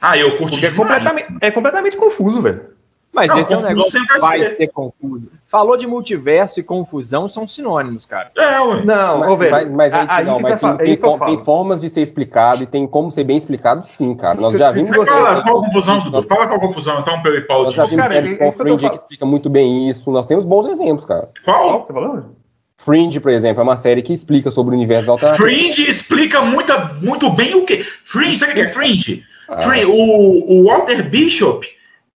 Ah, 0.00 0.18
eu 0.18 0.36
curti 0.36 0.52
Porque 0.52 0.66
é 0.66 0.70
completamente, 0.70 1.26
é 1.40 1.50
completamente 1.50 1.96
confuso, 1.96 2.42
velho. 2.42 2.72
Mas 3.12 3.28
não, 3.28 3.38
esse 3.38 3.52
é 3.52 3.58
um 3.58 3.60
negócio 3.60 4.06
que 4.06 4.18
vai 4.18 4.38
ser. 4.38 4.56
ser. 4.56 4.66
confuso. 4.68 5.28
Falou 5.46 5.76
de 5.76 5.86
multiverso 5.86 6.58
e 6.58 6.62
confusão 6.62 7.28
são 7.28 7.46
sinônimos, 7.46 8.06
cara. 8.06 8.32
É, 8.36 8.58
ué. 8.58 8.84
Não, 8.84 9.18
mas, 9.18 9.38
velho. 9.38 9.52
Mas, 9.52 9.70
mas, 9.70 9.94
aí, 9.94 10.06
aí 10.08 10.24
não, 10.24 10.40
mas 10.40 10.58
tá, 10.58 10.76
tem, 10.76 10.96
tem, 10.96 11.18
tem, 11.18 11.44
formas 11.44 11.82
de 11.82 11.90
ser 11.90 12.00
explicado 12.00 12.62
e 12.62 12.66
tem 12.66 12.86
como 12.86 13.12
ser 13.12 13.24
bem 13.24 13.36
explicado, 13.36 13.86
sim, 13.86 14.14
cara. 14.14 14.40
Nós 14.40 14.54
já 14.54 14.70
vimos. 14.70 14.96
Fala 15.06 15.42
qual 15.42 15.60
a 15.60 15.64
confusão, 15.66 15.98
Dudu. 16.00 16.22
Fala 16.22 16.46
qual 16.46 16.58
a 16.58 16.60
confusão, 16.60 17.00
então, 17.00 17.22
pelo 17.22 17.46
Paulo. 17.46 17.64
Nós 17.64 17.74
já 17.74 17.84
vimos 17.84 18.06
séries 18.06 18.38
com 18.38 18.52
Fringe 18.52 18.88
que 18.88 18.96
explica 18.96 19.26
muito 19.26 19.50
bem 19.50 19.90
isso. 19.90 20.10
Nós 20.10 20.24
temos 20.24 20.46
bons 20.46 20.66
exemplos, 20.66 21.04
cara. 21.04 21.28
Qual? 21.44 21.86
Você 21.86 21.92
falando? 21.92 22.41
Fringe, 22.84 23.20
por 23.20 23.30
exemplo, 23.30 23.60
é 23.60 23.62
uma 23.62 23.76
série 23.76 24.02
que 24.02 24.12
explica 24.12 24.50
sobre 24.50 24.74
o 24.74 24.76
universo 24.76 25.12
alternativo. 25.12 25.46
Fringe 25.46 25.88
explica 25.88 26.42
muito, 26.42 26.72
muito 27.00 27.30
bem 27.30 27.54
o 27.54 27.64
quê? 27.64 27.84
Fringe, 28.02 28.36
sabe 28.36 28.52
o 28.52 28.54
que 28.56 28.60
é 28.62 28.68
Fringe? 28.68 29.24
Ah. 29.48 29.60
Fringe 29.60 29.86
o, 29.86 29.92
o 29.92 30.64
Walter 30.64 31.08
Bishop 31.08 31.64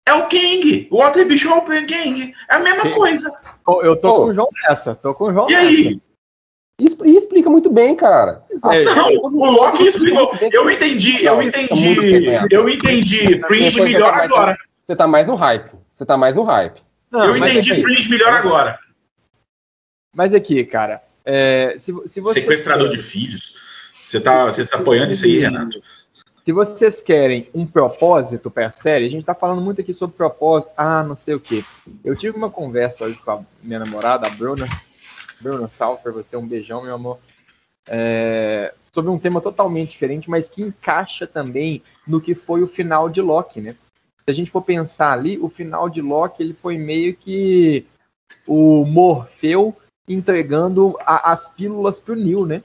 é 0.05 0.13
o 0.13 0.27
King. 0.27 0.89
O 0.91 0.99
Walter 0.99 1.25
Bishop 1.25 1.71
é 1.71 1.81
o 1.81 1.87
King. 1.87 2.35
É 2.51 2.55
a 2.55 2.59
mesma 2.59 2.91
coisa. 2.91 3.31
Eu 3.83 3.97
tô 3.97 4.09
oh. 4.09 4.17
com 4.17 4.25
o 4.31 4.35
João 4.35 4.49
nessa. 4.69 4.95
Tô 4.97 5.15
com 5.15 5.25
o 5.27 5.33
João 5.33 5.47
e 5.49 5.53
nessa. 5.53 5.69
aí? 5.69 6.01
E 6.79 7.17
explica 7.17 7.49
muito 7.49 7.71
bem, 7.71 7.95
cara. 7.95 8.45
É, 8.71 8.85
não, 8.85 9.09
o 9.09 9.51
Loki 9.51 9.87
explicou. 9.87 10.33
Eu 10.53 10.69
entendi, 10.69 11.25
eu 11.25 11.41
entendi. 11.41 12.27
Eu 12.51 12.69
entendi. 12.69 13.41
Fringe 13.41 13.81
melhor 13.81 14.13
agora. 14.13 14.59
Você 14.85 14.97
tá 14.97 15.07
mais 15.07 15.27
no 15.29 15.37
hype. 15.37 15.71
Você 15.93 16.05
tá 16.05 16.17
mais 16.17 16.35
no 16.35 16.43
hype. 16.43 16.83
eu 17.13 17.37
entendi 17.37 17.81
Fringe 17.81 18.11
melhor 18.11 18.33
agora. 18.33 18.79
Mas 20.17 20.33
aqui, 20.33 20.65
cara, 20.65 21.03
é, 21.23 21.77
se, 21.79 21.95
se 22.07 22.23
você 22.23 22.41
Sequestrador 22.41 22.89
quer... 22.89 22.97
de 22.97 23.03
filhos. 23.03 23.55
Você 24.07 24.19
tá, 24.19 24.47
você 24.47 24.65
tá 24.65 24.79
apoiando 24.79 25.13
isso 25.13 25.27
aí, 25.27 25.41
Renato? 25.41 25.79
Se 26.43 26.53
vocês 26.53 27.03
querem 27.03 27.51
um 27.53 27.67
propósito 27.67 28.51
para 28.51 28.69
a 28.69 28.71
série, 28.71 29.05
a 29.05 29.11
gente 29.11 29.21
está 29.21 29.35
falando 29.35 29.61
muito 29.61 29.83
aqui 29.83 29.93
sobre 29.93 30.17
propósito, 30.17 30.73
ah, 30.75 31.03
não 31.03 31.17
sei 31.17 31.35
o 31.35 31.41
quê. 31.41 31.63
Eu 32.03 32.17
tive 32.17 32.35
uma 32.35 32.49
conversa 32.49 33.05
hoje 33.05 33.19
com 33.19 33.31
a 33.31 33.45
minha 33.63 33.81
namorada, 33.81 34.27
a 34.27 34.31
Bruna. 34.31 34.67
Bruna, 35.39 35.69
salve 35.69 36.03
para 36.03 36.13
você, 36.13 36.35
um 36.35 36.47
beijão, 36.47 36.83
meu 36.83 36.95
amor. 36.95 37.19
É, 37.87 38.73
sobre 38.93 39.11
um 39.11 39.19
tema 39.19 39.43
totalmente 39.43 39.91
diferente, 39.91 40.31
mas 40.31 40.49
que 40.49 40.63
encaixa 40.63 41.27
também 41.27 41.83
no 42.09 42.23
que 42.23 42.35
foi 42.35 42.63
o 42.63 42.69
final 42.69 43.11
de 43.11 43.21
Loki, 43.21 43.61
né? 43.61 43.73
Se 43.73 44.31
a 44.31 44.33
gente 44.33 44.51
for 44.51 44.63
pensar 44.63 45.13
ali, 45.13 45.37
o 45.39 45.51
final 45.51 45.91
de 45.91 46.01
Loki 46.01 46.43
ele 46.43 46.55
foi 46.55 46.79
meio 46.79 47.15
que 47.15 47.85
o 48.47 48.85
Morfeu 48.87 49.77
entregando 50.09 50.97
a, 51.01 51.33
as 51.33 51.49
pílulas 51.49 51.99
pro 51.99 52.15
Neil, 52.15 52.47
né? 52.47 52.63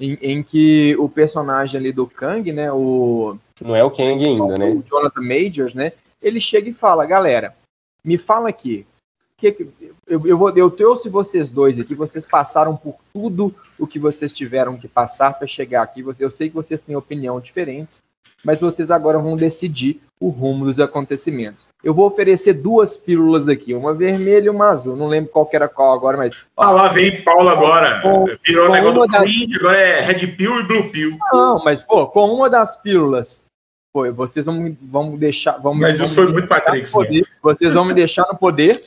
Em, 0.00 0.16
em, 0.22 0.42
que 0.42 0.94
o 0.96 1.08
personagem 1.08 1.78
ali 1.78 1.92
do 1.92 2.06
Kang, 2.06 2.52
né? 2.52 2.72
O, 2.72 3.36
Não 3.60 3.74
é 3.74 3.82
o 3.82 3.90
Kang 3.90 4.24
ainda, 4.24 4.56
né? 4.56 4.70
O 4.70 4.82
Jonathan 4.82 5.20
Majors, 5.20 5.74
né? 5.74 5.92
Ele 6.22 6.40
chega 6.40 6.70
e 6.70 6.74
fala, 6.74 7.04
galera, 7.04 7.54
me 8.04 8.16
fala 8.16 8.48
aqui, 8.48 8.86
que, 9.38 9.68
eu, 10.06 10.26
eu, 10.26 10.36
vou, 10.36 10.50
eu 10.50 10.70
trouxe 10.70 11.08
vocês 11.08 11.48
dois 11.48 11.78
aqui, 11.78 11.94
vocês 11.94 12.26
passaram 12.26 12.76
por 12.76 12.96
tudo 13.12 13.54
o 13.78 13.86
que 13.86 13.98
vocês 13.98 14.32
tiveram 14.32 14.76
que 14.76 14.88
passar 14.88 15.38
para 15.38 15.46
chegar 15.46 15.82
aqui. 15.82 16.04
Eu 16.18 16.30
sei 16.30 16.48
que 16.48 16.56
vocês 16.56 16.82
têm 16.82 16.96
opinião 16.96 17.40
diferentes, 17.40 18.02
mas 18.44 18.58
vocês 18.58 18.90
agora 18.90 19.18
vão 19.18 19.36
decidir 19.36 20.00
o 20.20 20.28
rumo 20.28 20.64
dos 20.64 20.80
acontecimentos. 20.80 21.66
Eu 21.82 21.94
vou 21.94 22.06
oferecer 22.06 22.54
duas 22.54 22.96
pílulas 22.96 23.48
aqui, 23.48 23.74
uma 23.74 23.94
vermelha 23.94 24.46
e 24.46 24.50
uma 24.50 24.70
azul. 24.70 24.96
Não 24.96 25.06
lembro 25.06 25.30
qual 25.30 25.48
era 25.52 25.68
qual 25.68 25.92
agora, 25.94 26.16
mas. 26.16 26.34
Ah, 26.56 26.70
lá 26.70 26.88
vem 26.88 27.22
Paulo 27.22 27.48
agora. 27.48 28.00
Com, 28.00 28.26
Virou 28.44 28.66
com 28.66 28.72
negócio 28.72 28.94
do 28.94 29.06
das... 29.06 29.26
agora 29.56 29.78
é 29.78 30.00
Red 30.00 30.26
Pill 30.28 30.60
e 30.60 30.62
Blue 30.64 30.90
Pill. 30.90 31.18
Não, 31.32 31.62
mas, 31.64 31.82
pô, 31.82 32.06
com 32.06 32.26
uma 32.26 32.50
das 32.50 32.76
pílulas. 32.76 33.44
Pô, 33.92 34.10
vocês 34.12 34.44
vão, 34.44 34.76
vão 34.82 35.16
deixar. 35.16 35.52
Vão, 35.58 35.74
mas 35.74 35.98
isso 35.98 36.14
foi 36.14 36.26
muito 36.26 36.48
Patrick. 36.48 36.90
Poder, 36.90 37.26
vocês 37.42 37.72
vão 37.72 37.84
me 37.84 37.94
deixar 37.94 38.26
no 38.30 38.38
poder. 38.38 38.84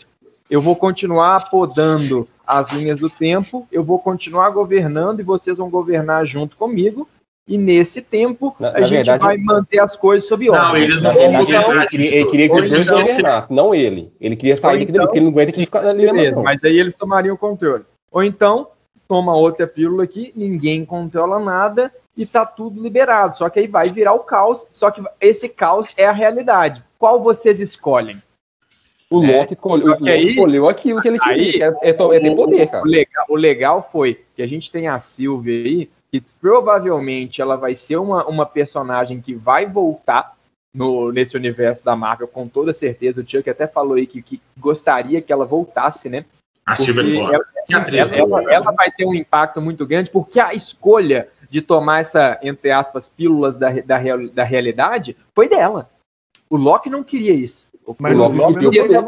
Eu 0.49 0.59
vou 0.59 0.75
continuar 0.75 1.49
podando 1.49 2.27
as 2.45 2.69
linhas 2.73 2.99
do 2.99 3.09
tempo, 3.09 3.65
eu 3.71 3.81
vou 3.81 3.97
continuar 3.97 4.49
governando 4.49 5.21
e 5.21 5.23
vocês 5.23 5.55
vão 5.55 5.69
governar 5.69 6.25
junto 6.25 6.57
comigo. 6.57 7.07
E 7.51 7.57
nesse 7.57 8.01
tempo, 8.01 8.55
na, 8.57 8.69
a 8.69 8.71
na 8.71 8.79
gente 8.83 9.05
verdade, 9.05 9.21
vai 9.25 9.35
manter 9.35 9.79
as 9.79 9.97
coisas 9.97 10.25
sob 10.25 10.49
ordem. 10.49 10.65
Não, 10.65 10.77
eles 10.77 11.01
não 11.01 11.13
vão 11.13 11.33
governar. 11.33 11.85
Ele, 11.91 12.07
ele 12.07 12.25
queria 12.25 12.49
que 12.49 12.61
os 12.61 12.69
dois 12.71 12.89
governassem, 12.89 13.53
não 13.53 13.75
ele. 13.75 14.09
Ele 14.21 14.37
queria 14.37 14.55
sair 14.55 14.83
então, 14.83 15.03
porque 15.03 15.17
ele 15.17 15.25
não 15.25 15.33
aguenta 15.33 15.51
que 15.51 15.59
ele 15.59 15.65
ficar 15.65 15.85
ali. 15.85 16.09
Beleza, 16.09 16.41
mas 16.41 16.63
aí 16.63 16.79
eles 16.79 16.95
tomariam 16.95 17.35
o 17.35 17.37
controle. 17.37 17.83
Ou 18.09 18.23
então, 18.23 18.69
toma 19.05 19.35
outra 19.35 19.67
pílula 19.67 20.05
aqui, 20.05 20.31
ninguém 20.33 20.85
controla 20.85 21.39
nada 21.39 21.91
e 22.15 22.25
tá 22.25 22.45
tudo 22.45 22.81
liberado. 22.81 23.37
Só 23.37 23.49
que 23.49 23.59
aí 23.59 23.67
vai 23.67 23.89
virar 23.89 24.13
o 24.13 24.19
caos. 24.19 24.65
Só 24.71 24.89
que 24.89 25.03
esse 25.19 25.49
caos 25.49 25.89
é 25.97 26.05
a 26.05 26.13
realidade. 26.13 26.81
Qual 26.97 27.21
vocês 27.21 27.59
escolhem? 27.59 28.23
O 29.09 29.19
Loki, 29.19 29.51
escolheu, 29.51 29.87
o 29.87 29.89
Loki 29.89 30.09
aí, 30.09 30.23
escolheu 30.23 30.69
aquilo 30.69 31.01
que 31.01 31.09
ele 31.09 31.19
queria, 31.19 31.67
aí, 31.67 31.75
é, 31.83 31.89
é, 31.89 31.89
é 31.89 32.19
ter 32.21 32.33
poder, 32.33 32.67
cara. 32.67 32.81
O 32.81 32.87
legal, 32.87 33.25
o 33.27 33.35
legal 33.35 33.89
foi 33.91 34.21
que 34.33 34.41
a 34.41 34.47
gente 34.47 34.71
tem 34.71 34.87
a 34.87 34.97
Sylvie 35.01 35.51
aí, 35.51 35.89
que 36.11 36.21
provavelmente 36.41 37.41
ela 37.41 37.55
vai 37.55 37.75
ser 37.75 37.95
uma, 37.97 38.25
uma 38.25 38.45
personagem 38.45 39.21
que 39.21 39.33
vai 39.33 39.65
voltar 39.65 40.35
no, 40.73 41.11
nesse 41.11 41.35
universo 41.35 41.83
da 41.83 41.95
Marvel, 41.95 42.27
com 42.27 42.47
toda 42.47 42.73
certeza. 42.73 43.21
O 43.21 43.27
Chuck 43.27 43.49
até 43.49 43.65
falou 43.67 43.95
aí 43.95 44.05
que, 44.05 44.21
que 44.21 44.41
gostaria 44.57 45.21
que 45.21 45.31
ela 45.31 45.45
voltasse, 45.45 46.09
né? 46.09 46.25
A 46.65 46.75
Silvia 46.75 47.03
ela, 47.21 47.45
ela, 47.69 48.15
ela, 48.15 48.53
ela, 48.53 48.71
vai 48.71 48.91
ter 48.91 49.05
um 49.05 49.15
impacto 49.15 49.61
muito 49.61 49.85
grande, 49.85 50.09
porque 50.09 50.39
a 50.39 50.53
escolha 50.53 51.27
de 51.49 51.61
tomar 51.61 52.01
essa, 52.01 52.39
entre 52.43 52.71
aspas, 52.71 53.09
pílulas 53.09 53.57
da, 53.57 53.69
da, 53.69 53.97
da 54.31 54.43
realidade 54.43 55.17
foi 55.35 55.49
dela. 55.49 55.89
O 56.49 56.55
Loki 56.55 56.89
não 56.89 57.03
queria 57.03 57.33
isso. 57.33 57.67
Mas 57.99 58.13
o 58.13 58.27
Loki 58.27 58.59
queria 58.59 58.87
ser 58.87 59.01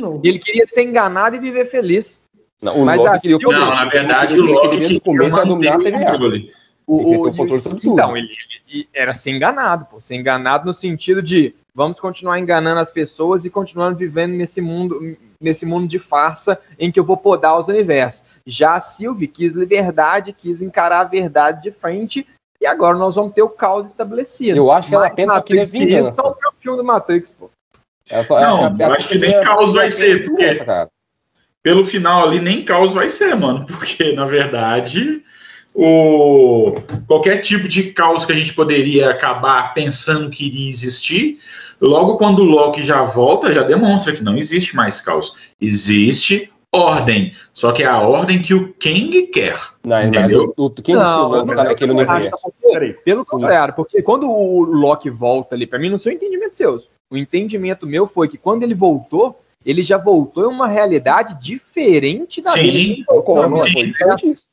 não. 0.00 0.20
Ele 0.24 0.38
queria 0.38 0.66
ser 0.66 0.82
enganado 0.82 1.36
e 1.36 1.38
viver 1.38 1.66
feliz. 1.66 2.20
Não, 2.60 2.82
o 2.82 2.84
mas 2.84 2.98
Loki 2.98 3.20
queria, 3.20 3.38
Silvia, 3.38 3.58
não, 3.58 3.70
na 3.70 3.84
verdade, 3.84 4.38
o 4.38 4.44
Loki 4.44 4.78
queria 4.78 5.00
começar 5.00 5.42
a 5.42 5.44
dominar 5.44 5.74
a 5.74 5.78
TVA. 5.78 6.58
O, 6.86 7.26
o, 7.26 7.34
controle 7.34 7.60
sobre 7.60 7.80
tudo. 7.80 7.92
Então, 7.92 8.16
ele, 8.16 8.34
ele, 8.66 8.88
era 8.94 9.12
ser 9.12 9.32
enganado, 9.32 9.84
pô. 9.84 10.00
Ser 10.00 10.16
enganado 10.16 10.64
no 10.64 10.72
sentido 10.72 11.22
de 11.22 11.54
vamos 11.74 12.00
continuar 12.00 12.38
enganando 12.38 12.80
as 12.80 12.90
pessoas 12.90 13.44
e 13.44 13.50
continuando 13.50 13.96
vivendo 13.96 14.32
nesse 14.32 14.60
mundo, 14.60 14.98
nesse 15.38 15.66
mundo 15.66 15.86
de 15.86 15.98
farsa 15.98 16.58
em 16.78 16.90
que 16.90 16.98
eu 16.98 17.04
vou 17.04 17.16
podar 17.16 17.58
os 17.58 17.68
universos. 17.68 18.24
Já 18.46 18.74
a 18.74 18.80
Sylvie 18.80 19.28
quis 19.28 19.52
liberdade, 19.52 20.32
quis 20.32 20.62
encarar 20.62 21.00
a 21.00 21.04
verdade 21.04 21.62
de 21.62 21.70
frente 21.70 22.26
e 22.60 22.66
agora 22.66 22.96
nós 22.96 23.14
vamos 23.14 23.32
ter 23.32 23.42
o 23.42 23.48
caos 23.48 23.86
estabelecido. 23.86 24.56
Eu 24.56 24.72
acho 24.72 24.88
que 24.88 24.94
ela 24.94 25.10
pensa 25.10 25.42
que 25.42 25.58
é 25.58 25.64
vingança. 25.64 26.20
É 26.20 26.48
o 26.48 26.52
filme 26.58 26.78
do 26.78 26.84
Matrix, 26.84 27.32
pô. 27.32 27.50
É 28.10 28.22
só, 28.22 28.40
não, 28.40 28.76
eu 28.76 28.92
acho 28.94 29.08
que 29.08 29.18
nem 29.18 29.40
caos 29.42 29.74
vai 29.74 29.90
ser, 29.90 30.24
porque 30.24 30.42
pelo 31.68 31.84
final 31.84 32.26
ali 32.26 32.40
nem 32.40 32.64
caos 32.64 32.94
vai 32.94 33.10
ser, 33.10 33.34
mano, 33.36 33.66
porque 33.68 34.12
na 34.12 34.24
verdade 34.24 35.20
o 35.74 36.74
qualquer 37.06 37.42
tipo 37.42 37.68
de 37.68 37.92
caos 37.92 38.24
que 38.24 38.32
a 38.32 38.34
gente 38.34 38.54
poderia 38.54 39.10
acabar 39.10 39.74
pensando 39.74 40.30
que 40.30 40.46
iria 40.46 40.70
existir, 40.70 41.38
logo 41.78 42.16
quando 42.16 42.38
o 42.38 42.46
Loki 42.46 42.82
já 42.82 43.02
volta, 43.04 43.52
já 43.52 43.62
demonstra 43.64 44.14
que 44.14 44.24
não 44.24 44.34
existe 44.34 44.74
mais 44.74 44.98
caos. 44.98 45.52
Existe 45.60 46.50
ordem, 46.72 47.34
só 47.52 47.70
que 47.70 47.82
é 47.82 47.86
a 47.86 47.98
ordem 47.98 48.40
que 48.40 48.54
o 48.54 48.72
Kang 48.72 49.26
quer. 49.26 49.58
Não, 49.84 50.02
entendeu? 50.02 50.54
O, 50.56 50.64
o, 50.64 50.70
quem 50.70 50.94
não, 50.94 51.30
não, 51.30 51.44
não, 51.44 51.54
naquele 51.54 51.92
universo? 51.92 52.30
Pelo 53.04 53.26
contrário, 53.26 53.74
porque 53.74 54.00
quando 54.00 54.26
o 54.26 54.62
Loki 54.62 55.10
volta 55.10 55.54
ali, 55.54 55.66
para 55.66 55.78
mim, 55.78 55.90
não 55.90 55.98
são 55.98 56.10
entendimento 56.10 56.56
seus. 56.56 56.88
O 57.10 57.16
entendimento 57.16 57.86
meu 57.86 58.06
foi 58.06 58.26
que 58.26 58.38
quando 58.38 58.62
ele 58.62 58.74
voltou, 58.74 59.38
ele 59.68 59.82
já 59.82 59.98
voltou 59.98 60.44
em 60.44 60.54
uma 60.54 60.66
realidade 60.66 61.38
diferente 61.38 62.40
da 62.40 62.52
sim, 62.52 62.62
dele. 62.62 63.04
Concordo, 63.06 63.58
sim. 63.58 63.92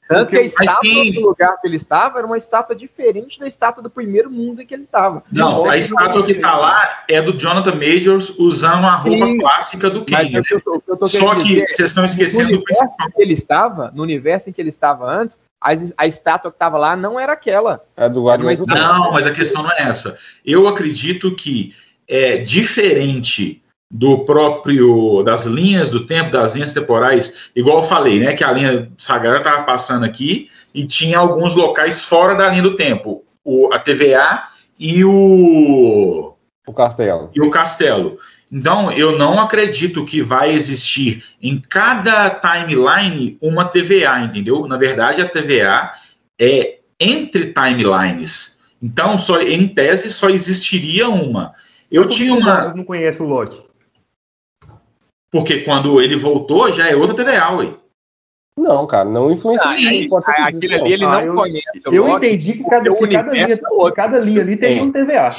Tanto 0.09 0.29
que 0.29 0.37
a 0.37 0.41
estátua 0.41 1.11
do 1.13 1.21
lugar 1.21 1.61
que 1.61 1.65
ele 1.65 1.77
estava 1.77 2.17
era 2.17 2.27
uma 2.27 2.35
estátua 2.35 2.75
diferente 2.75 3.39
da 3.39 3.47
estátua 3.47 3.81
do 3.81 3.89
primeiro 3.89 4.29
mundo 4.29 4.61
em 4.61 4.65
que 4.65 4.73
ele 4.73 4.83
estava. 4.83 5.23
Não, 5.31 5.69
a 5.69 5.77
estátua 5.77 6.25
que 6.25 6.33
está 6.33 6.57
lá 6.57 7.05
é 7.07 7.21
do 7.21 7.31
Jonathan 7.31 7.75
Majors 7.75 8.37
usando 8.37 8.83
a 8.83 8.95
roupa 8.95 9.25
sim, 9.25 9.37
clássica 9.37 9.89
do 9.89 10.03
King. 10.03 10.33
Né? 10.33 10.41
Só 11.07 11.35
que 11.35 11.65
vocês 11.65 11.91
estão 11.91 12.03
esquecendo 12.03 12.51
do 12.51 12.61
principal. 12.61 13.09
Que 13.15 13.21
ele 13.21 13.35
estava, 13.35 13.93
no 13.95 14.03
universo 14.03 14.49
em 14.49 14.53
que 14.53 14.61
ele 14.61 14.67
estava 14.67 15.09
antes, 15.09 15.39
a, 15.61 15.69
a 15.97 16.05
estátua 16.05 16.51
que 16.51 16.57
estava 16.57 16.77
lá 16.77 16.97
não 16.97 17.17
era 17.17 17.31
aquela. 17.31 17.81
É 17.95 18.09
do 18.09 18.23
mas, 18.23 18.59
Não, 18.59 19.13
mas 19.13 19.25
a 19.25 19.31
questão 19.31 19.63
não 19.63 19.71
é 19.71 19.83
essa. 19.83 20.19
Eu 20.45 20.67
acredito 20.67 21.33
que 21.33 21.73
é 22.05 22.37
diferente 22.37 23.63
do 23.97 24.25
próprio 24.25 25.23
das 25.23 25.45
linhas 25.45 25.89
do 25.89 26.05
tempo, 26.05 26.29
das 26.29 26.53
linhas 26.53 26.73
temporais, 26.73 27.49
igual 27.55 27.77
eu 27.77 27.85
falei, 27.85 28.19
né, 28.19 28.33
que 28.33 28.43
a 28.43 28.51
linha 28.51 28.91
sagrada 28.97 29.37
estava 29.37 29.63
passando 29.63 30.03
aqui 30.03 30.49
e 30.73 30.85
tinha 30.85 31.17
alguns 31.17 31.55
locais 31.55 32.01
fora 32.01 32.35
da 32.35 32.49
linha 32.49 32.61
do 32.61 32.75
tempo, 32.75 33.23
o, 33.41 33.71
a 33.73 33.79
TVA 33.79 34.43
e 34.77 35.05
o 35.05 36.33
o 36.67 36.73
castelo. 36.73 37.29
E 37.33 37.39
o 37.39 37.49
castelo. 37.49 38.17
Então, 38.51 38.91
eu 38.91 39.17
não 39.17 39.39
acredito 39.39 40.03
que 40.03 40.21
vai 40.21 40.51
existir 40.51 41.23
em 41.41 41.57
cada 41.57 42.29
timeline 42.31 43.37
uma 43.41 43.65
TVA, 43.65 44.21
entendeu? 44.21 44.67
Na 44.67 44.75
verdade, 44.75 45.21
a 45.21 45.29
TVA 45.29 45.91
é 46.39 46.79
entre 46.99 47.53
timelines. 47.53 48.59
Então, 48.81 49.17
só 49.17 49.39
em 49.41 49.67
tese 49.67 50.11
só 50.11 50.29
existiria 50.29 51.07
uma. 51.07 51.53
Eu 51.89 52.07
tinha 52.07 52.33
uma. 52.33 52.73
não 52.73 52.83
conhece 52.83 53.21
o 53.21 53.25
Loki. 53.25 53.64
Porque 55.35 55.57
quando 55.59 55.99
ele 55.99 56.15
voltou, 56.15 56.71
já 56.71 56.87
é 56.87 56.95
outra 56.95 57.13
TVA, 57.13 57.51
ué. 57.57 57.73
Não, 58.57 58.87
cara, 58.87 59.03
não 59.03 59.29
influencia. 59.29 59.65
Ah, 59.67 60.09
pode 60.09 60.25
ser 60.25 60.33
que 60.33 60.41
aquele 60.41 60.75
ali 60.75 60.93
ele 60.93 61.03
não 61.03 61.11
ah, 61.11 61.25
eu, 61.25 61.35
conhece. 61.35 61.81
Eu 61.91 62.07
Loki, 62.07 62.27
entendi 62.27 62.53
que 62.53 62.63
cada, 62.63 62.95
que 62.95 63.07
cada, 63.09 63.31
linha, 63.33 63.47
é 63.53 63.91
cada 63.91 64.19
linha 64.19 64.41
ali 64.41 64.55
tem 64.55 64.79
é. 64.79 64.81
um 64.81 64.93
TVA. 64.93 65.29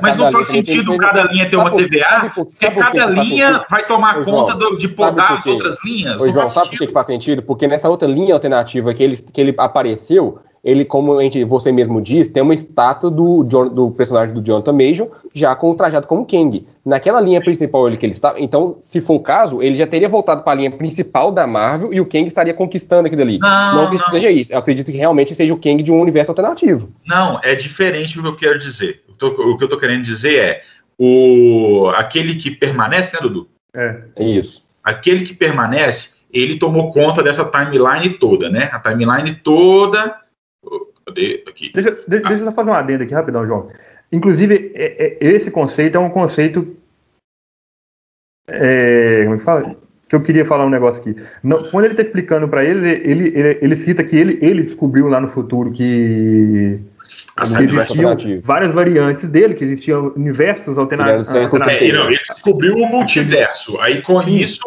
Mas 0.00 0.16
não 0.16 0.30
faz 0.30 0.46
sentido 0.46 0.96
cada 0.96 1.24
linha 1.24 1.50
ter 1.50 1.56
uma 1.56 1.72
TVA, 1.72 2.30
porque 2.32 2.70
cada 2.70 3.06
linha 3.06 3.66
vai 3.68 3.84
tomar 3.84 4.24
conta 4.24 4.76
de 4.76 4.86
podar 4.86 5.38
as 5.38 5.44
outras 5.44 5.84
linhas. 5.84 6.22
Ô, 6.22 6.30
João, 6.30 6.46
sabe 6.46 6.68
por 6.68 6.86
que 6.86 6.92
faz 6.92 7.06
sentido? 7.06 7.42
Porque 7.42 7.66
nessa 7.66 7.90
outra 7.90 8.06
linha 8.06 8.34
alternativa 8.34 8.94
que 8.94 9.02
ele, 9.02 9.16
que 9.16 9.40
ele 9.40 9.52
apareceu, 9.58 10.38
ele, 10.64 10.84
como 10.84 11.18
a 11.18 11.22
gente, 11.24 11.42
você 11.42 11.72
mesmo 11.72 12.00
diz, 12.00 12.28
tem 12.28 12.42
uma 12.42 12.54
estátua 12.54 13.10
do, 13.10 13.42
John, 13.44 13.68
do 13.68 13.90
personagem 13.90 14.32
do 14.32 14.40
Jonathan 14.40 14.72
Major 14.72 15.08
já 15.34 15.56
com 15.56 15.70
o 15.70 15.74
trajado 15.74 16.06
como 16.06 16.24
Kang. 16.24 16.64
Naquela 16.86 17.20
linha 17.20 17.40
principal 17.40 17.88
ele, 17.88 17.96
que 17.96 18.06
ele 18.06 18.12
está, 18.12 18.34
então, 18.38 18.76
se 18.78 19.00
for 19.00 19.14
o 19.14 19.20
caso, 19.20 19.60
ele 19.60 19.74
já 19.74 19.88
teria 19.88 20.08
voltado 20.08 20.42
para 20.42 20.52
a 20.52 20.54
linha 20.54 20.70
principal 20.70 21.32
da 21.32 21.48
Marvel 21.48 21.92
e 21.92 22.00
o 22.00 22.06
Kang 22.06 22.28
estaria 22.28 22.54
conquistando 22.54 23.06
aquilo 23.06 23.22
ali. 23.22 23.38
Não, 23.38 23.74
não 23.74 23.84
acredito 23.84 24.04
que 24.04 24.10
seja 24.12 24.30
isso. 24.30 24.52
Eu 24.52 24.58
acredito 24.58 24.92
que 24.92 24.98
realmente 24.98 25.34
seja 25.34 25.52
o 25.52 25.58
Kang 25.58 25.82
de 25.82 25.90
um 25.90 26.00
universo 26.00 26.30
alternativo. 26.30 26.90
Não, 27.04 27.40
é 27.42 27.56
diferente 27.56 28.14
do 28.16 28.22
que 28.22 28.28
eu 28.28 28.36
quero 28.36 28.58
dizer. 28.58 29.02
O, 29.20 29.26
o 29.26 29.56
que 29.56 29.64
eu 29.64 29.66
estou 29.66 29.80
querendo 29.80 30.02
dizer 30.02 30.38
é 30.38 30.62
o 30.96 31.90
aquele 31.96 32.36
que 32.36 32.52
permanece, 32.52 33.16
né, 33.16 33.20
Dudu? 33.20 33.48
É. 33.74 34.02
é 34.14 34.24
isso. 34.24 34.64
Aquele 34.84 35.24
que 35.24 35.34
permanece, 35.34 36.10
ele 36.32 36.56
tomou 36.56 36.92
conta 36.92 37.20
dessa 37.20 37.44
timeline 37.44 38.10
toda, 38.10 38.48
né? 38.48 38.70
A 38.72 38.78
timeline 38.78 39.34
toda 39.42 40.21
Cadê? 41.12 41.44
Aqui. 41.46 41.70
Deixa, 41.72 41.90
deixa, 42.08 42.26
ah. 42.26 42.28
deixa 42.28 42.44
eu 42.44 42.52
fazer 42.52 42.70
uma 42.70 42.78
adenda 42.78 43.04
aqui 43.04 43.14
rapidão, 43.14 43.46
João. 43.46 43.70
Inclusive, 44.10 44.72
é, 44.74 45.04
é, 45.04 45.18
esse 45.20 45.50
conceito 45.50 45.96
é 45.96 46.00
um 46.00 46.10
conceito. 46.10 46.76
É, 48.48 49.22
como 49.24 49.34
é 49.34 49.38
que 49.38 49.44
fala? 49.44 49.76
Que 50.08 50.16
eu 50.16 50.22
queria 50.22 50.44
falar 50.44 50.66
um 50.66 50.70
negócio 50.70 51.00
aqui. 51.00 51.16
Não, 51.42 51.70
quando 51.70 51.86
ele 51.86 51.94
está 51.94 52.02
explicando 52.02 52.46
para 52.46 52.62
eles, 52.64 52.84
ele, 52.84 53.28
ele, 53.34 53.58
ele, 53.62 53.76
cita 53.76 54.04
que 54.04 54.14
ele, 54.14 54.38
ele 54.42 54.62
descobriu 54.62 55.08
lá 55.08 55.18
no 55.18 55.30
futuro 55.30 55.72
que, 55.72 56.78
que 57.34 57.42
existiam 57.42 58.16
várias 58.42 58.72
variantes 58.72 59.26
dele, 59.26 59.54
que 59.54 59.64
existiam 59.64 60.12
universos 60.14 60.76
alternativos. 60.76 61.34
É, 61.34 61.92
não, 61.92 62.10
ele 62.10 62.20
descobriu 62.28 62.76
o 62.76 62.86
multiverso. 62.86 63.80
Aí 63.80 64.02
com 64.02 64.22
Sim. 64.22 64.34
isso, 64.34 64.62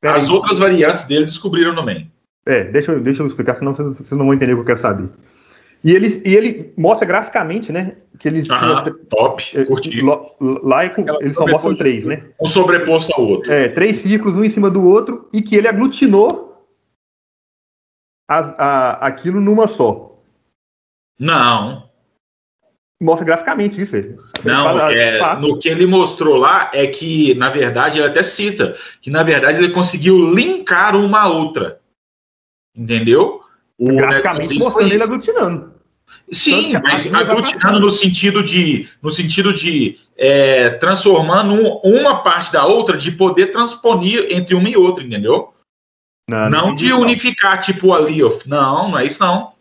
Pera 0.00 0.16
as 0.16 0.24
aí. 0.24 0.34
outras 0.34 0.58
variantes 0.58 1.04
dele 1.04 1.26
descobriram 1.26 1.74
no 1.74 1.82
meio. 1.82 2.06
É, 2.46 2.64
deixa, 2.64 2.98
deixa 2.98 3.22
eu 3.22 3.26
explicar, 3.26 3.56
senão 3.56 3.74
vocês, 3.74 3.98
vocês 3.98 4.10
não 4.12 4.24
vão 4.24 4.32
entender 4.32 4.52
o 4.52 4.56
que 4.56 4.62
eu 4.62 4.66
quero 4.66 4.78
saber. 4.78 5.08
E 5.84 5.92
ele, 5.92 6.22
e 6.24 6.34
ele 6.34 6.72
mostra 6.76 7.06
graficamente, 7.06 7.70
né? 7.70 7.96
Que 8.18 8.28
eles. 8.28 8.48
Ah, 8.50 8.84
top, 9.08 9.58
é, 9.58 9.64
curti. 9.64 10.00
Lá 10.40 10.84
é 10.84 10.94
eles 11.20 11.34
só 11.34 11.46
mostram 11.46 11.76
três, 11.76 12.04
né? 12.04 12.24
Um 12.40 12.46
sobreposto 12.46 13.12
ao 13.14 13.26
outro. 13.26 13.52
É, 13.52 13.68
três 13.68 13.98
círculos, 13.98 14.36
um 14.36 14.44
em 14.44 14.50
cima 14.50 14.70
do 14.70 14.82
outro, 14.84 15.28
e 15.32 15.42
que 15.42 15.54
ele 15.54 15.68
aglutinou 15.68 16.66
a, 18.28 18.38
a, 18.38 18.90
aquilo 19.06 19.40
numa 19.40 19.66
só. 19.66 20.18
Não. 21.18 21.86
Mostra 23.00 23.26
graficamente 23.26 23.80
isso. 23.80 23.94
Ele. 23.94 24.16
Não, 24.42 24.80
é, 24.90 25.36
no 25.36 25.58
que 25.58 25.68
ele 25.68 25.86
mostrou 25.86 26.36
lá 26.36 26.70
é 26.72 26.86
que, 26.86 27.34
na 27.34 27.50
verdade, 27.50 27.98
ele 27.98 28.08
até 28.08 28.22
cita 28.22 28.74
que, 29.02 29.10
na 29.10 29.22
verdade, 29.22 29.58
ele 29.58 29.72
conseguiu 29.72 30.34
linkar 30.34 30.96
uma 30.96 31.20
a 31.20 31.28
outra. 31.28 31.80
Entendeu? 32.74 33.42
O 33.78 33.96
graficamente 33.96 34.58
mostrando 34.58 34.92
ele 34.92 35.02
aglutinando. 35.02 35.74
Sim, 36.30 36.72
mas 36.82 37.12
aglutinando 37.12 37.80
no 37.80 37.90
sentido 37.90 38.42
de, 38.42 38.88
no 39.02 39.10
sentido 39.10 39.52
de 39.52 39.98
é, 40.16 40.70
transformando 40.70 41.54
uma 41.84 42.22
parte 42.22 42.52
da 42.52 42.64
outra, 42.64 42.96
de 42.96 43.12
poder 43.12 43.52
transponir 43.52 44.26
entre 44.30 44.54
uma 44.54 44.68
e 44.68 44.76
outra, 44.76 45.04
entendeu? 45.04 45.52
Não, 46.28 46.50
não, 46.50 46.66
não 46.68 46.74
de 46.74 46.92
unificar, 46.92 47.60
tipo 47.60 47.92
ali, 47.92 48.18
não, 48.46 48.90
não 48.90 48.98
é 48.98 49.06
isso 49.06 49.22
não. 49.22 49.52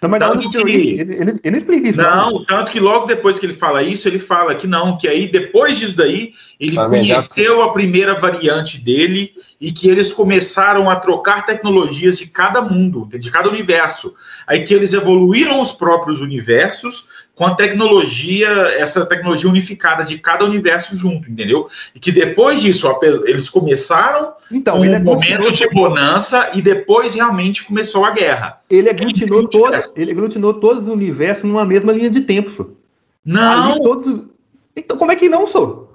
Não, 0.00 0.08
mas 0.08 0.20
tanto 0.20 0.48
que, 0.48 0.56
ele, 0.56 1.00
ele, 1.00 1.40
ele, 1.42 1.56
explica 1.56 1.88
isso. 1.88 2.00
Não, 2.00 2.30
não, 2.30 2.44
tanto 2.44 2.70
que 2.70 2.78
logo 2.78 3.06
depois 3.06 3.38
que 3.38 3.46
ele 3.46 3.54
fala 3.54 3.82
isso, 3.82 4.06
ele 4.06 4.20
fala 4.20 4.54
que 4.54 4.66
não, 4.66 4.96
que 4.96 5.08
aí 5.08 5.30
depois 5.30 5.76
disso 5.76 5.96
daí, 5.96 6.34
ele 6.60 6.76
tá 6.76 6.86
conheceu 6.88 7.62
a 7.62 7.72
primeira 7.72 8.14
variante 8.14 8.78
dele 8.78 9.32
e 9.60 9.72
que 9.72 9.88
eles 9.88 10.12
começaram 10.12 10.88
a 10.88 10.94
trocar 10.96 11.44
tecnologias 11.44 12.16
de 12.16 12.28
cada 12.28 12.62
mundo, 12.62 13.08
de 13.18 13.28
cada 13.30 13.48
universo. 13.48 14.14
Aí 14.48 14.64
que 14.64 14.72
eles 14.72 14.94
evoluíram 14.94 15.60
os 15.60 15.70
próprios 15.70 16.22
universos 16.22 17.08
com 17.34 17.44
a 17.44 17.54
tecnologia, 17.54 18.48
essa 18.78 19.04
tecnologia 19.04 19.48
unificada 19.48 20.02
de 20.02 20.18
cada 20.18 20.42
universo 20.46 20.96
junto, 20.96 21.30
entendeu? 21.30 21.68
E 21.94 22.00
que 22.00 22.10
depois 22.10 22.62
disso, 22.62 22.90
eles 23.26 23.50
começaram 23.50 24.32
então, 24.50 24.80
um 24.80 24.84
é 24.84 24.98
momento 24.98 25.52
de 25.52 25.68
bonança 25.68 26.50
e 26.54 26.62
depois 26.62 27.12
realmente 27.12 27.62
começou 27.64 28.06
a 28.06 28.10
guerra. 28.10 28.62
Ele 28.70 28.88
aglutinou, 28.88 29.46
toda, 29.46 29.90
ele 29.94 30.12
aglutinou 30.12 30.54
todos 30.54 30.84
os 30.84 30.88
universos 30.88 31.44
numa 31.44 31.66
mesma 31.66 31.92
linha 31.92 32.08
de 32.08 32.22
tempo. 32.22 32.70
Não! 33.22 33.78
Todos... 33.80 34.22
Então 34.74 34.96
como 34.96 35.12
é 35.12 35.16
que 35.16 35.28
não, 35.28 35.46
sou? 35.46 35.87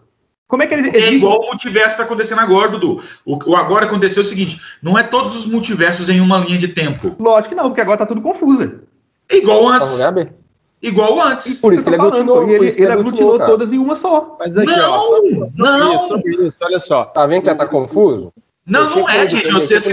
Como 0.48 0.62
é 0.62 0.68
que 0.68 0.74
eles. 0.74 0.94
É 0.94 1.12
igual 1.12 1.42
o 1.42 1.46
multiverso 1.48 1.92
está 1.92 2.04
acontecendo 2.04 2.40
agora, 2.40 2.70
Dudu. 2.70 3.02
O, 3.26 3.52
o, 3.52 3.56
agora 3.56 3.86
aconteceu 3.86 4.22
o 4.22 4.26
seguinte: 4.26 4.62
não 4.82 4.98
é 4.98 5.04
todos 5.04 5.36
os 5.36 5.46
multiversos 5.46 6.10
em 6.10 6.20
uma 6.20 6.38
linha 6.38 6.58
de 6.58 6.68
tempo. 6.68 7.16
Lógico 7.20 7.50
que 7.50 7.56
não, 7.56 7.70
porque 7.70 7.82
agora 7.82 7.98
tá 7.98 8.06
tudo 8.06 8.22
confuso. 8.22 8.82
É 9.30 9.38
igual 9.38 9.68
antes. 9.68 10.00
Igual 10.82 11.22
antes. 11.22 11.58
E 11.58 11.62
por 11.62 11.74
isso 11.74 11.84
que 11.84 11.90
ele 11.90 11.96
aglutinou. 11.96 12.44
Ele, 12.44 12.68
ele, 12.68 12.82
ele 12.84 12.92
aglutinou 12.92 13.40
todas 13.40 13.72
em 13.72 13.80
uma 13.80 13.96
só. 13.96 14.36
Mas 14.38 14.58
aqui, 14.58 14.76
não, 14.76 14.92
ó, 14.92 15.50
não. 15.56 16.08
Sobre 16.10 16.32
isso, 16.36 16.58
olha 16.62 16.80
só. 16.80 17.06
Tá 17.06 17.26
vendo 17.26 17.42
que 17.42 17.48
já 17.48 17.56
tá 17.56 17.66
confuso? 17.66 18.34
Não, 18.66 18.90
não 18.98 19.10
é, 19.10 19.28
gente. 19.28 19.50
Vocês 19.50 19.86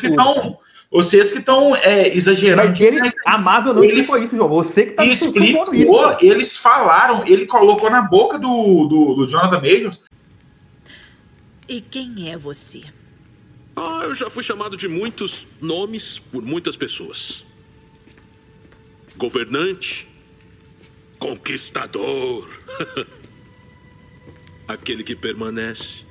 que 0.00 0.06
estão. 0.08 0.58
Vocês 0.90 1.32
que 1.32 1.38
estão. 1.38 1.74
É, 1.76 2.14
exagerando. 2.16 2.68
Mas 2.68 2.80
ele, 2.80 3.10
a 3.26 3.38
Marvel 3.38 3.74
não 3.74 3.84
ele 3.84 4.00
explicou 4.00 4.22
isso, 4.22 4.36
João. 4.36 4.48
Você 4.48 4.86
que 4.86 4.92
tá 4.92 5.04
explicou, 5.04 5.74
isso, 5.74 6.16
eles 6.20 6.56
falaram, 6.56 7.26
ele 7.26 7.46
colocou 7.46 7.90
na 7.90 8.02
boca 8.02 8.38
do, 8.38 8.86
do, 8.86 9.14
do 9.14 9.28
Jonathan 9.28 9.60
Majors 9.60 10.00
e 11.68 11.80
quem 11.80 12.30
é 12.30 12.38
você? 12.38 12.82
Ah, 13.74 14.02
eu 14.04 14.14
já 14.14 14.30
fui 14.30 14.42
chamado 14.42 14.76
de 14.76 14.86
muitos 14.86 15.46
nomes 15.60 16.18
por 16.18 16.42
muitas 16.42 16.76
pessoas. 16.76 17.44
Governante, 19.16 20.08
conquistador, 21.18 22.48
aquele 24.68 25.02
que 25.02 25.16
permanece, 25.16 26.06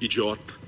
idiota. 0.00 0.58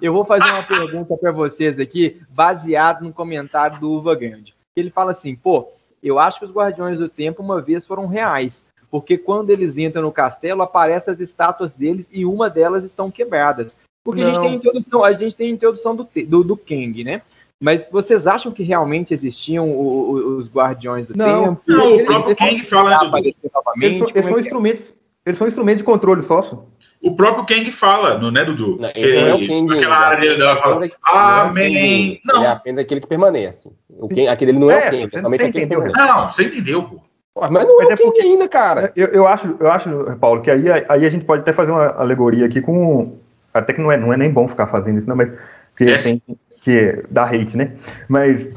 Eu 0.00 0.12
vou 0.12 0.24
fazer 0.24 0.50
uma 0.50 0.62
pergunta 0.62 1.16
para 1.16 1.32
vocês 1.32 1.78
aqui, 1.78 2.20
baseado 2.30 3.02
no 3.02 3.12
comentário 3.12 3.78
do 3.78 3.90
Uva 3.90 4.14
Grande. 4.14 4.54
Ele 4.76 4.90
fala 4.90 5.12
assim: 5.12 5.34
pô, 5.34 5.68
eu 6.02 6.18
acho 6.18 6.38
que 6.38 6.46
os 6.46 6.52
Guardiões 6.52 6.98
do 6.98 7.08
Tempo 7.08 7.42
uma 7.42 7.60
vez 7.60 7.86
foram 7.86 8.06
reais 8.06 8.66
porque 8.90 9.16
quando 9.16 9.50
eles 9.50 9.78
entram 9.78 10.02
no 10.02 10.12
castelo, 10.12 10.62
aparecem 10.62 11.14
as 11.14 11.20
estátuas 11.20 11.72
deles 11.72 12.08
e 12.10 12.26
uma 12.26 12.50
delas 12.50 12.82
estão 12.82 13.10
quebradas. 13.10 13.76
Porque 14.02 14.22
a 14.22 14.26
gente 14.26 14.40
tem 14.40 14.50
a 14.50 14.54
introdução, 14.54 15.04
a 15.04 15.12
gente 15.12 15.36
tem 15.36 15.48
a 15.48 15.52
introdução 15.52 15.94
do, 15.94 16.08
do, 16.26 16.42
do 16.42 16.56
Kang, 16.56 17.04
né? 17.04 17.22
Mas 17.62 17.88
vocês 17.90 18.26
acham 18.26 18.50
que 18.50 18.62
realmente 18.62 19.12
existiam 19.12 19.78
os, 19.78 20.24
os 20.24 20.50
guardiões 20.50 21.06
do 21.06 21.16
não, 21.16 21.56
tempo? 21.56 21.62
Não, 21.68 21.96
o 21.96 22.04
próprio 22.04 22.36
Kang 22.36 22.64
fala 22.64 22.90
novamente. 22.90 23.36
Eles 23.80 23.98
são, 23.98 24.08
eles 24.08 24.26
são 24.26 24.34
é, 24.34 24.38
é 24.38 24.40
instrumentos, 24.40 24.94
eles 25.30 25.38
são 25.38 25.48
instrumentos 25.48 25.78
de 25.78 25.84
controle 25.84 26.22
só. 26.22 26.66
O 27.02 27.16
próprio 27.16 27.46
Kang 27.46 27.70
fala, 27.72 28.18
não 28.18 28.28
é, 28.40 28.44
Dudu? 28.44 28.78
Não, 28.78 28.90
ele 28.94 29.20
não 29.20 29.28
é 29.28 29.34
o 29.34 29.46
Kang. 29.46 29.78
Aquela 29.78 29.96
área 29.96 30.36
dele, 30.36 30.92
fala, 31.02 31.42
Amém. 31.42 32.20
Não. 32.24 32.36
Ele 32.36 32.44
é 32.44 32.48
apenas 32.50 32.78
aquele 32.80 33.00
que 33.00 33.06
permanece. 33.06 33.72
O 33.88 34.08
Kang, 34.08 34.28
aquele 34.28 34.52
não 34.52 34.70
é, 34.70 34.74
é 34.74 34.88
o 34.88 34.90
Kang, 34.90 35.08
é 35.12 35.18
somente 35.18 35.44
aquele 35.44 35.66
que 35.66 35.74
permanece. 35.74 35.98
Não, 35.98 36.30
você 36.30 36.44
entendeu, 36.44 36.82
pô. 36.82 37.00
Mas 37.48 37.66
não 37.66 37.78
mas 37.78 37.90
é, 37.90 37.92
é 37.92 37.96
porque 37.96 38.20
ainda, 38.20 38.48
cara. 38.48 38.92
Eu, 38.94 39.06
eu, 39.08 39.26
acho, 39.26 39.56
eu 39.58 39.70
acho, 39.70 39.88
Paulo, 40.20 40.42
que 40.42 40.50
aí, 40.50 40.64
aí 40.88 41.06
a 41.06 41.10
gente 41.10 41.24
pode 41.24 41.40
até 41.42 41.52
fazer 41.52 41.70
uma 41.70 41.86
alegoria 41.86 42.44
aqui 42.44 42.60
com. 42.60 43.16
Até 43.54 43.72
que 43.72 43.80
não 43.80 43.90
é, 43.90 43.96
não 43.96 44.12
é 44.12 44.16
nem 44.16 44.30
bom 44.30 44.46
ficar 44.46 44.66
fazendo 44.66 44.98
isso, 44.98 45.08
não, 45.08 45.16
mas. 45.16 45.30
Porque 45.74 45.96
tem 45.98 46.22
que 46.62 47.04
dá 47.10 47.24
hate, 47.24 47.56
né? 47.56 47.72
Mas 48.08 48.52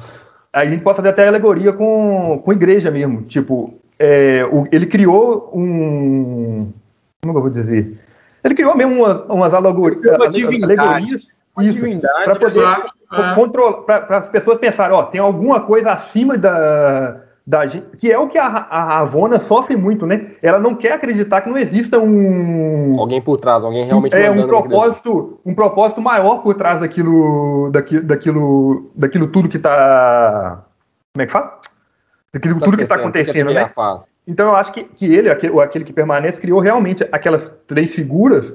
aí 0.51 0.67
a 0.67 0.71
gente 0.71 0.83
pode 0.83 0.97
fazer 0.97 1.09
até 1.09 1.27
alegoria 1.27 1.71
com, 1.71 2.41
com 2.43 2.53
igreja 2.53 2.91
mesmo. 2.91 3.21
Tipo, 3.23 3.79
é, 3.99 4.45
o, 4.51 4.67
ele 4.71 4.85
criou 4.85 5.51
um. 5.53 6.71
Como 7.21 7.37
eu 7.37 7.41
vou 7.41 7.49
dizer? 7.49 7.99
Ele 8.43 8.55
criou 8.55 8.75
mesmo 8.75 8.95
uma, 8.95 9.23
umas 9.25 9.53
alegorias. 9.53 10.01
alegorias 10.13 11.33
isso, 11.61 11.85
para 12.25 12.35
poder 12.35 12.63
é. 12.63 13.35
controlar, 13.35 13.81
para 13.83 14.17
as 14.17 14.29
pessoas 14.29 14.57
pensarem, 14.57 14.95
ó, 14.95 15.03
tem 15.03 15.21
alguma 15.21 15.61
coisa 15.61 15.91
acima 15.91 16.35
da, 16.35 17.21
da 17.45 17.67
gente, 17.67 17.85
que 17.97 18.11
é 18.11 18.17
o 18.17 18.27
que 18.27 18.39
a, 18.39 18.45
a 18.45 18.83
Ravona 18.83 19.39
sofre 19.39 19.75
muito, 19.75 20.07
né? 20.07 20.31
Ela 20.41 20.57
não 20.57 20.73
quer 20.73 20.93
acreditar 20.93 21.41
que 21.41 21.49
não 21.49 21.57
exista 21.57 21.99
um 21.99 22.99
alguém 22.99 23.21
por 23.21 23.37
trás, 23.37 23.63
alguém 23.63 23.85
realmente 23.85 24.15
é 24.15 24.31
um 24.31 24.47
propósito, 24.47 25.39
um 25.45 25.53
propósito 25.53 26.01
maior 26.01 26.39
por 26.39 26.55
trás 26.55 26.79
daquilo, 26.79 27.69
daquilo, 27.71 28.03
daquilo, 28.03 28.91
daquilo 28.95 29.27
tudo 29.27 29.47
que 29.47 29.59
tá 29.59 30.63
como 31.13 31.21
é 31.21 31.25
que 31.27 31.31
fala? 31.31 31.59
Daquilo 32.33 32.59
tá 32.59 32.65
tudo 32.65 32.77
que 32.77 32.83
está 32.83 32.95
acontecendo, 32.95 33.49
que 33.49 33.53
né? 33.53 33.69
Então 34.25 34.47
eu 34.47 34.55
acho 34.55 34.71
que, 34.71 34.83
que 34.83 35.05
ele, 35.05 35.29
aquele, 35.29 35.59
aquele 35.61 35.85
que 35.85 35.93
permanece, 35.93 36.41
criou 36.41 36.59
realmente 36.59 37.07
aquelas 37.11 37.51
três 37.67 37.93
figuras 37.93 38.51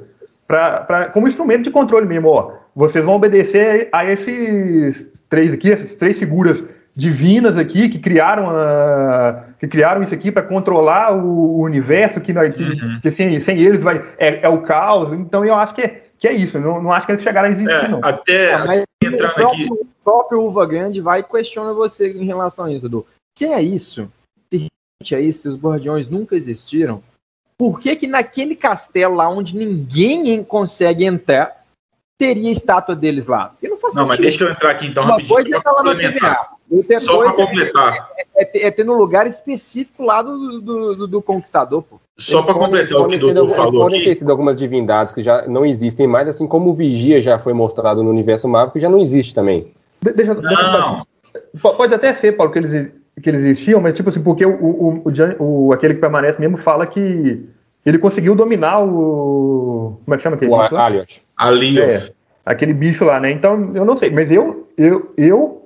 para 0.47 1.11
como 1.13 1.29
instrumento 1.29 1.65
de 1.65 1.71
controle 1.71 2.07
mesmo. 2.07 2.29
Ó, 2.29 2.53
vocês 2.75 3.05
vão 3.05 3.15
obedecer 3.15 3.89
a 3.93 4.05
esses 4.05 5.07
três 5.29 5.53
aqui, 5.53 5.71
essas 5.71 5.95
três 5.95 6.19
figuras 6.19 6.65
divinas 6.97 7.57
aqui 7.57 7.89
que 7.89 8.01
criaram 8.01 8.51
a, 8.51 9.45
que 9.61 9.69
criaram 9.69 10.03
isso 10.03 10.13
aqui 10.13 10.33
para 10.33 10.43
controlar 10.43 11.15
o, 11.15 11.61
universo 11.61 12.21
que, 12.21 12.33
nós, 12.33 12.53
que, 12.53 12.63
uhum. 12.63 12.99
que 13.01 13.13
sem, 13.13 13.41
sem, 13.41 13.61
eles 13.61 13.81
vai 13.81 14.05
é, 14.19 14.45
é, 14.45 14.49
o 14.49 14.63
caos 14.63 15.13
então 15.13 15.45
eu 15.45 15.55
acho 15.55 15.77
que 15.77 15.83
é, 15.83 16.03
que 16.19 16.27
é 16.27 16.33
isso 16.33 16.59
não, 16.59 16.83
não 16.83 16.93
acho 16.93 17.07
que 17.07 17.13
eles 17.13 17.23
chegaram 17.23 17.49
a 17.49 17.53
existir 17.53 17.71
é, 17.71 17.87
não 17.87 18.01
até 18.03 18.53
ah, 18.53 18.65
mas 18.67 18.83
entrando 19.01 19.31
o 19.31 19.35
próprio, 19.35 19.65
aqui 19.65 19.73
o 19.73 19.87
próprio 20.03 20.43
Uva 20.43 20.67
Grande 20.67 21.01
vai 21.01 21.21
e 21.21 21.23
questiona 21.23 21.73
você 21.73 22.11
em 22.11 22.25
relação 22.25 22.65
a 22.65 22.73
isso 22.73 22.89
Dudu. 22.89 23.07
Se 23.39 23.47
é 23.47 23.63
isso 23.63 24.11
se 25.03 25.15
é 25.15 25.21
isso 25.21 25.43
se 25.43 25.49
os 25.49 25.61
guardiões 25.61 26.09
nunca 26.09 26.35
existiram 26.35 27.03
por 27.57 27.81
que 27.81 27.95
que 27.97 28.07
naquele 28.07 28.55
castelo 28.55 29.15
lá 29.15 29.29
onde 29.29 29.57
ninguém 29.57 30.43
consegue 30.45 31.05
entrar 31.05 31.59
teria 32.19 32.51
estátua 32.51 32.97
deles 32.97 33.27
lá? 33.27 33.55
não, 33.63 33.79
não 33.95 34.07
mas 34.09 34.19
deixa 34.19 34.45
eu 34.45 34.51
entrar 34.51 34.71
aqui 34.71 34.87
então 34.87 35.05
Uma 35.05 35.13
rapidinho. 35.13 35.37
Coisa 35.37 35.57
é 35.57 35.61
tá 35.61 35.71
lá 35.71 35.95
TVA. 35.95 36.49
Outra 36.71 37.01
Só 37.01 37.19
para 37.19 37.33
completar. 37.33 38.11
É, 38.19 38.43
é, 38.43 38.67
é, 38.67 38.71
ter 38.71 38.85
no 38.85 38.93
lugar 38.93 39.27
específico 39.27 40.03
lá 40.03 40.21
do, 40.21 40.61
do, 40.61 40.97
do, 40.97 41.07
do 41.07 41.23
Conquistador, 41.23 41.83
pô. 41.83 41.99
Só 42.19 42.43
para 42.43 42.53
completar 42.53 43.01
o 43.01 43.07
que 43.07 43.17
o 43.17 43.33
Doutor 43.33 43.57
falou 43.57 43.85
podem 43.85 44.05
ter 44.05 44.17
sido 44.17 44.31
algumas 44.31 44.55
divindades 44.55 45.13
que 45.13 45.23
já 45.23 45.47
não 45.47 45.65
existem 45.65 46.07
mais, 46.07 46.29
assim 46.29 46.47
como 46.47 46.71
o 46.71 46.75
Vigia 46.75 47.23
já 47.23 47.39
foi 47.39 47.55
mostrado 47.55 48.03
no 48.03 48.11
universo 48.11 48.47
Marvel, 48.47 48.73
que 48.73 48.81
já 48.81 48.91
não 48.91 48.99
existe 48.99 49.35
também. 49.35 49.73
De, 50.03 50.13
deixa, 50.13 50.35
não. 50.35 50.43
Deixa, 50.43 51.75
pode 51.75 51.95
até 51.95 52.13
ser, 52.13 52.33
Paulo, 52.33 52.53
que 52.53 52.59
eles, 52.59 52.93
que 53.21 53.31
eles 53.31 53.43
existiam, 53.43 53.81
mas 53.81 53.95
tipo 53.95 54.09
assim, 54.09 54.23
porque 54.23 54.45
o, 54.45 54.51
o, 54.51 55.03
o, 55.05 55.67
o, 55.67 55.73
aquele 55.73 55.95
que 55.95 56.01
permanece 56.01 56.41
mesmo 56.41 56.57
fala 56.57 56.87
que 56.87 57.49
ele 57.85 57.99
conseguiu 57.99 58.35
dominar 58.35 58.81
o. 58.85 60.01
Como 60.05 60.15
é 60.15 60.17
que 60.17 60.23
chama 60.23 60.37
aquele? 60.37 60.51
O 60.51 60.61
Aliot. 60.61 61.23
Aliot. 61.37 61.81
É, 61.81 62.13
aquele 62.45 62.73
bicho 62.73 63.05
lá, 63.05 63.19
né? 63.21 63.31
Então, 63.31 63.73
eu 63.75 63.85
não 63.85 63.97
sei, 63.97 64.11
mas 64.11 64.31
eu, 64.31 64.69
eu, 64.77 65.13
eu 65.17 65.59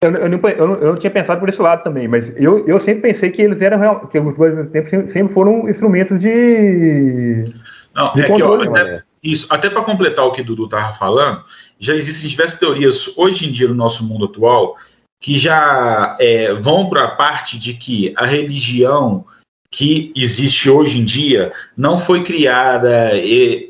eu, 0.00 0.12
eu, 0.12 0.28
não, 0.28 0.38
eu, 0.38 0.68
não, 0.68 0.74
eu, 0.76 0.92
não, 0.92 0.96
tinha 0.96 1.10
pensado 1.10 1.40
por 1.40 1.48
esse 1.48 1.60
lado 1.60 1.82
também, 1.82 2.06
mas 2.06 2.32
eu, 2.36 2.64
eu 2.68 2.78
sempre 2.78 3.10
pensei 3.10 3.30
que 3.30 3.42
eles 3.42 3.60
eram 3.60 4.06
que 4.06 4.16
os 4.16 4.36
dois 4.36 4.68
tempos 4.68 4.90
sempre 5.12 5.34
foram 5.34 5.68
instrumentos 5.68 6.20
de. 6.20 7.52
Não, 7.92 8.12
de 8.12 8.22
é 8.22 8.30
que, 8.32 8.40
ó, 8.40 8.62
até, 8.62 8.98
isso, 9.24 9.46
até 9.50 9.68
para 9.68 9.82
completar 9.82 10.24
o 10.24 10.30
que 10.30 10.40
o 10.40 10.44
Dudu 10.44 10.66
estava 10.66 10.94
falando, 10.94 11.42
já 11.80 11.96
existem 11.96 12.28
diversas 12.28 12.56
teorias 12.56 13.18
hoje 13.18 13.48
em 13.48 13.50
dia 13.50 13.66
no 13.66 13.74
nosso 13.74 14.04
mundo 14.04 14.26
atual 14.26 14.76
que 15.20 15.38
já 15.38 16.16
é, 16.20 16.54
vão 16.54 16.88
para 16.88 17.04
a 17.04 17.10
parte 17.10 17.58
de 17.58 17.74
que 17.74 18.12
a 18.16 18.24
religião 18.24 19.24
que 19.70 20.12
existe 20.16 20.70
hoje 20.70 20.98
em 20.98 21.04
dia 21.04 21.52
não 21.76 21.98
foi 21.98 22.24
criada 22.24 23.12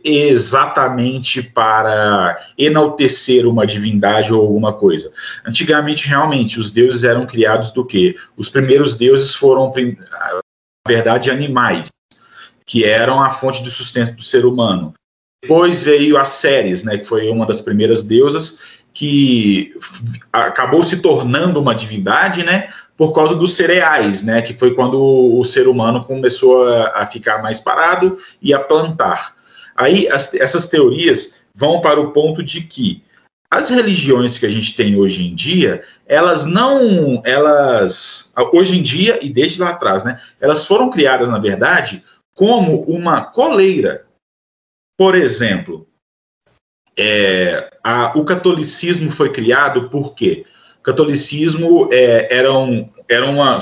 exatamente 0.04 1.42
para 1.42 2.38
enaltecer 2.56 3.46
uma 3.46 3.66
divindade 3.66 4.32
ou 4.32 4.40
alguma 4.40 4.72
coisa. 4.72 5.12
Antigamente, 5.44 6.06
realmente, 6.06 6.60
os 6.60 6.70
deuses 6.70 7.02
eram 7.02 7.26
criados 7.26 7.72
do 7.72 7.84
quê? 7.84 8.14
Os 8.36 8.48
primeiros 8.48 8.96
deuses 8.96 9.34
foram, 9.34 9.72
na 9.74 10.40
verdade, 10.86 11.32
animais, 11.32 11.88
que 12.64 12.84
eram 12.84 13.20
a 13.20 13.30
fonte 13.30 13.62
de 13.62 13.70
sustento 13.70 14.14
do 14.14 14.22
ser 14.22 14.46
humano. 14.46 14.94
Depois 15.42 15.82
veio 15.82 16.16
a 16.16 16.24
Ceres, 16.24 16.82
né, 16.84 16.98
que 16.98 17.04
foi 17.04 17.28
uma 17.28 17.46
das 17.46 17.60
primeiras 17.60 18.02
deusas 18.02 18.60
que 18.98 19.76
acabou 20.32 20.82
se 20.82 20.96
tornando 20.96 21.60
uma 21.60 21.72
divindade, 21.72 22.42
né, 22.42 22.68
por 22.96 23.12
causa 23.12 23.32
dos 23.36 23.54
cereais, 23.54 24.24
né, 24.24 24.42
que 24.42 24.52
foi 24.52 24.74
quando 24.74 24.98
o 24.98 25.44
ser 25.44 25.68
humano 25.68 26.04
começou 26.04 26.66
a, 26.66 27.02
a 27.02 27.06
ficar 27.06 27.40
mais 27.40 27.60
parado 27.60 28.18
e 28.42 28.52
a 28.52 28.58
plantar. 28.58 29.36
Aí 29.76 30.08
as, 30.08 30.34
essas 30.34 30.68
teorias 30.68 31.36
vão 31.54 31.80
para 31.80 32.00
o 32.00 32.10
ponto 32.10 32.42
de 32.42 32.62
que 32.62 33.00
as 33.48 33.70
religiões 33.70 34.36
que 34.36 34.46
a 34.46 34.50
gente 34.50 34.74
tem 34.74 34.96
hoje 34.96 35.24
em 35.28 35.32
dia, 35.32 35.84
elas 36.04 36.44
não, 36.44 37.22
elas 37.24 38.32
hoje 38.52 38.76
em 38.76 38.82
dia 38.82 39.24
e 39.24 39.28
desde 39.28 39.60
lá 39.60 39.70
atrás, 39.70 40.02
né, 40.02 40.20
elas 40.40 40.66
foram 40.66 40.90
criadas 40.90 41.28
na 41.28 41.38
verdade 41.38 42.02
como 42.34 42.82
uma 42.82 43.22
coleira. 43.22 44.06
Por 44.98 45.14
exemplo, 45.14 45.86
é, 46.98 47.67
a, 47.82 48.12
o 48.18 48.24
catolicismo 48.24 49.10
foi 49.10 49.30
criado 49.30 49.88
por 49.88 50.14
quê? 50.14 50.44
O 50.80 50.82
catolicismo 50.82 51.88
é, 51.92 52.28
era, 52.34 52.52
um, 52.52 52.88
era 53.08 53.26
uma. 53.26 53.58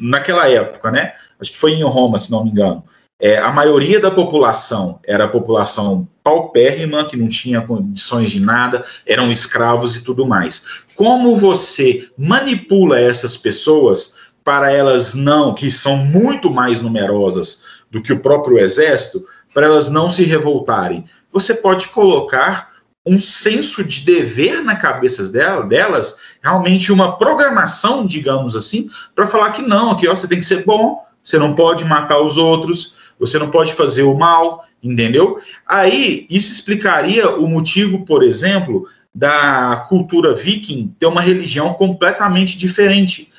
Naquela 0.00 0.48
época, 0.48 0.90
né? 0.90 1.12
Acho 1.40 1.52
que 1.52 1.58
foi 1.58 1.72
em 1.72 1.82
Roma, 1.82 2.18
se 2.18 2.30
não 2.30 2.44
me 2.44 2.50
engano. 2.50 2.84
É, 3.20 3.36
a 3.38 3.50
maioria 3.50 3.98
da 3.98 4.12
população 4.12 5.00
era 5.04 5.24
a 5.24 5.28
população 5.28 6.06
paupérrima, 6.22 7.04
que 7.04 7.16
não 7.16 7.28
tinha 7.28 7.60
condições 7.60 8.30
de 8.30 8.38
nada, 8.38 8.84
eram 9.04 9.30
escravos 9.32 9.96
e 9.96 10.04
tudo 10.04 10.24
mais. 10.24 10.66
Como 10.94 11.34
você 11.34 12.08
manipula 12.16 13.00
essas 13.00 13.36
pessoas 13.36 14.16
para 14.44 14.70
elas 14.70 15.14
não, 15.14 15.52
que 15.52 15.70
são 15.70 15.96
muito 15.96 16.48
mais 16.48 16.80
numerosas 16.80 17.64
do 17.90 18.00
que 18.00 18.12
o 18.12 18.20
próprio 18.20 18.58
exército, 18.58 19.24
para 19.52 19.66
elas 19.66 19.90
não 19.90 20.08
se 20.08 20.22
revoltarem? 20.22 21.04
Você 21.32 21.54
pode 21.54 21.88
colocar 21.88 22.77
um 23.08 23.18
senso 23.18 23.82
de 23.82 24.02
dever 24.02 24.62
na 24.62 24.76
cabeça 24.76 25.24
delas, 25.66 26.18
realmente 26.42 26.92
uma 26.92 27.16
programação, 27.16 28.06
digamos 28.06 28.54
assim, 28.54 28.90
para 29.14 29.26
falar 29.26 29.52
que 29.52 29.62
não, 29.62 29.96
que 29.96 30.06
ó, 30.06 30.14
você 30.14 30.28
tem 30.28 30.38
que 30.38 30.44
ser 30.44 30.64
bom, 30.64 31.02
você 31.24 31.38
não 31.38 31.54
pode 31.54 31.84
matar 31.84 32.20
os 32.20 32.36
outros, 32.36 32.94
você 33.18 33.38
não 33.38 33.50
pode 33.50 33.72
fazer 33.72 34.02
o 34.02 34.14
mal, 34.14 34.64
entendeu? 34.82 35.38
Aí 35.66 36.26
isso 36.28 36.52
explicaria 36.52 37.30
o 37.30 37.48
motivo, 37.48 38.04
por 38.04 38.22
exemplo, 38.22 38.86
da 39.14 39.86
cultura 39.88 40.34
viking 40.34 40.94
ter 40.98 41.06
uma 41.06 41.20
religião 41.20 41.72
completamente 41.74 42.56
diferente. 42.56 43.32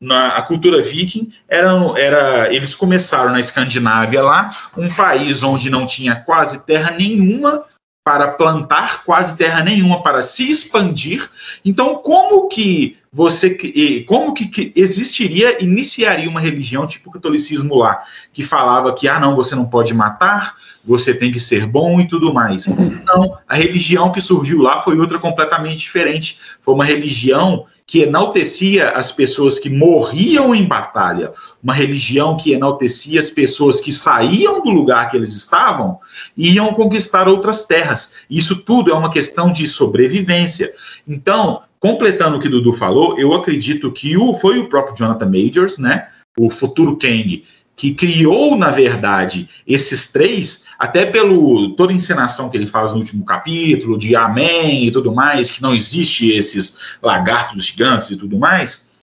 Na, 0.00 0.36
a 0.36 0.42
cultura 0.42 0.82
viking 0.82 1.32
era, 1.48 1.70
era 1.96 2.52
eles 2.52 2.74
começaram 2.74 3.30
na 3.32 3.40
Escandinávia 3.40 4.22
lá, 4.22 4.50
um 4.76 4.88
país 4.88 5.42
onde 5.42 5.70
não 5.70 5.86
tinha 5.86 6.16
quase 6.16 6.66
terra 6.66 6.90
nenhuma 6.90 7.64
para 8.04 8.28
plantar 8.28 9.02
quase 9.02 9.34
terra 9.34 9.64
nenhuma, 9.64 10.02
para 10.02 10.22
se 10.22 10.50
expandir. 10.50 11.26
Então, 11.64 11.96
como 11.96 12.48
que 12.48 12.98
você, 13.10 14.04
como 14.06 14.34
que, 14.34 14.72
existiria, 14.76 15.62
iniciaria 15.62 16.28
uma 16.28 16.40
religião 16.40 16.86
tipo 16.86 17.08
o 17.08 17.12
catolicismo 17.12 17.76
lá, 17.76 18.02
que 18.30 18.42
falava 18.42 18.92
que, 18.92 19.08
ah, 19.08 19.18
não, 19.18 19.34
você 19.34 19.54
não 19.54 19.64
pode 19.64 19.94
matar, 19.94 20.54
você 20.84 21.14
tem 21.14 21.32
que 21.32 21.40
ser 21.40 21.66
bom 21.66 21.98
e 21.98 22.06
tudo 22.06 22.34
mais. 22.34 22.66
Não, 22.66 23.38
a 23.48 23.54
religião 23.54 24.12
que 24.12 24.20
surgiu 24.20 24.60
lá 24.60 24.82
foi 24.82 24.98
outra 24.98 25.18
completamente 25.18 25.78
diferente. 25.78 26.38
Foi 26.60 26.74
uma 26.74 26.84
religião 26.84 27.64
que 27.86 28.00
enaltecia 28.00 28.90
as 28.90 29.12
pessoas 29.12 29.58
que 29.58 29.68
morriam 29.68 30.54
em 30.54 30.64
batalha, 30.64 31.32
uma 31.62 31.74
religião 31.74 32.36
que 32.36 32.52
enaltecia 32.52 33.20
as 33.20 33.28
pessoas 33.28 33.80
que 33.80 33.92
saíam 33.92 34.62
do 34.62 34.70
lugar 34.70 35.10
que 35.10 35.16
eles 35.16 35.36
estavam 35.36 35.98
e 36.36 36.54
iam 36.54 36.72
conquistar 36.72 37.28
outras 37.28 37.66
terras. 37.66 38.14
Isso 38.28 38.64
tudo 38.64 38.90
é 38.90 38.94
uma 38.94 39.12
questão 39.12 39.52
de 39.52 39.68
sobrevivência. 39.68 40.72
Então, 41.06 41.62
completando 41.78 42.38
o 42.38 42.40
que 42.40 42.48
Dudu 42.48 42.72
falou, 42.72 43.18
eu 43.18 43.34
acredito 43.34 43.92
que 43.92 44.16
o, 44.16 44.32
foi 44.32 44.58
o 44.58 44.68
próprio 44.68 44.96
Jonathan 44.96 45.30
Majors, 45.30 45.78
né, 45.78 46.08
o 46.38 46.50
futuro 46.50 46.96
Kang, 46.96 47.44
que 47.76 47.94
criou, 47.94 48.56
na 48.56 48.70
verdade, 48.70 49.48
esses 49.66 50.10
três, 50.12 50.64
até 50.78 51.04
pelo 51.04 51.74
toda 51.74 51.92
a 51.92 51.96
encenação 51.96 52.48
que 52.48 52.56
ele 52.56 52.66
faz 52.66 52.92
no 52.92 52.98
último 52.98 53.24
capítulo, 53.24 53.98
de 53.98 54.14
Amém 54.14 54.86
e 54.86 54.90
tudo 54.90 55.12
mais, 55.12 55.50
que 55.50 55.62
não 55.62 55.74
existe 55.74 56.30
esses 56.30 56.78
lagartos 57.02 57.66
gigantes 57.66 58.10
e 58.10 58.16
tudo 58.16 58.38
mais, 58.38 59.02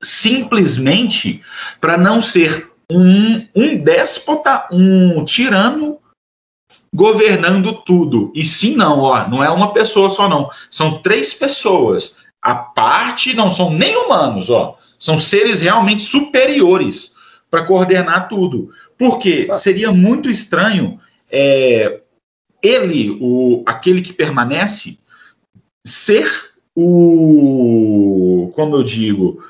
simplesmente 0.00 1.42
para 1.80 1.98
não 1.98 2.20
ser 2.20 2.70
um, 2.90 3.46
um 3.54 3.76
déspota, 3.76 4.68
um 4.72 5.24
tirano 5.24 5.98
governando 6.94 7.72
tudo. 7.84 8.32
E 8.34 8.44
sim, 8.44 8.76
não, 8.76 9.00
ó, 9.00 9.28
não 9.28 9.42
é 9.42 9.50
uma 9.50 9.72
pessoa 9.72 10.08
só, 10.08 10.28
não. 10.28 10.48
São 10.70 10.98
três 11.02 11.34
pessoas. 11.34 12.18
A 12.42 12.54
parte 12.54 13.34
não 13.34 13.50
são 13.50 13.70
nem 13.70 13.96
humanos, 13.96 14.48
ó. 14.48 14.78
São 14.98 15.18
seres 15.18 15.60
realmente 15.60 16.02
superiores 16.02 17.16
para 17.50 17.64
coordenar 17.64 18.28
tudo. 18.28 18.70
Porque 18.96 19.48
seria 19.54 19.90
muito 19.90 20.30
estranho 20.30 21.00
é, 21.30 22.00
ele, 22.62 23.18
o, 23.20 23.62
aquele 23.66 24.02
que 24.02 24.12
permanece, 24.12 24.98
ser 25.86 26.30
o. 26.76 28.52
Como 28.54 28.76
eu 28.76 28.82
digo. 28.82 29.42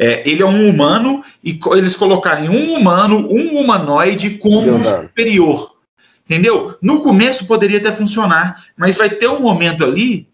É, 0.00 0.28
ele 0.28 0.42
é 0.42 0.46
um 0.46 0.70
humano 0.70 1.24
e 1.42 1.58
eles 1.72 1.96
colocarem 1.96 2.48
um 2.48 2.74
humano, 2.74 3.28
um 3.28 3.58
humanoide 3.58 4.38
como 4.38 4.70
um 4.70 4.84
superior. 4.84 5.76
Entendeu? 6.24 6.76
No 6.80 7.00
começo 7.00 7.46
poderia 7.46 7.78
até 7.78 7.90
funcionar, 7.90 8.66
mas 8.76 8.96
vai 8.96 9.10
ter 9.10 9.26
um 9.28 9.40
momento 9.40 9.82
ali 9.82 10.28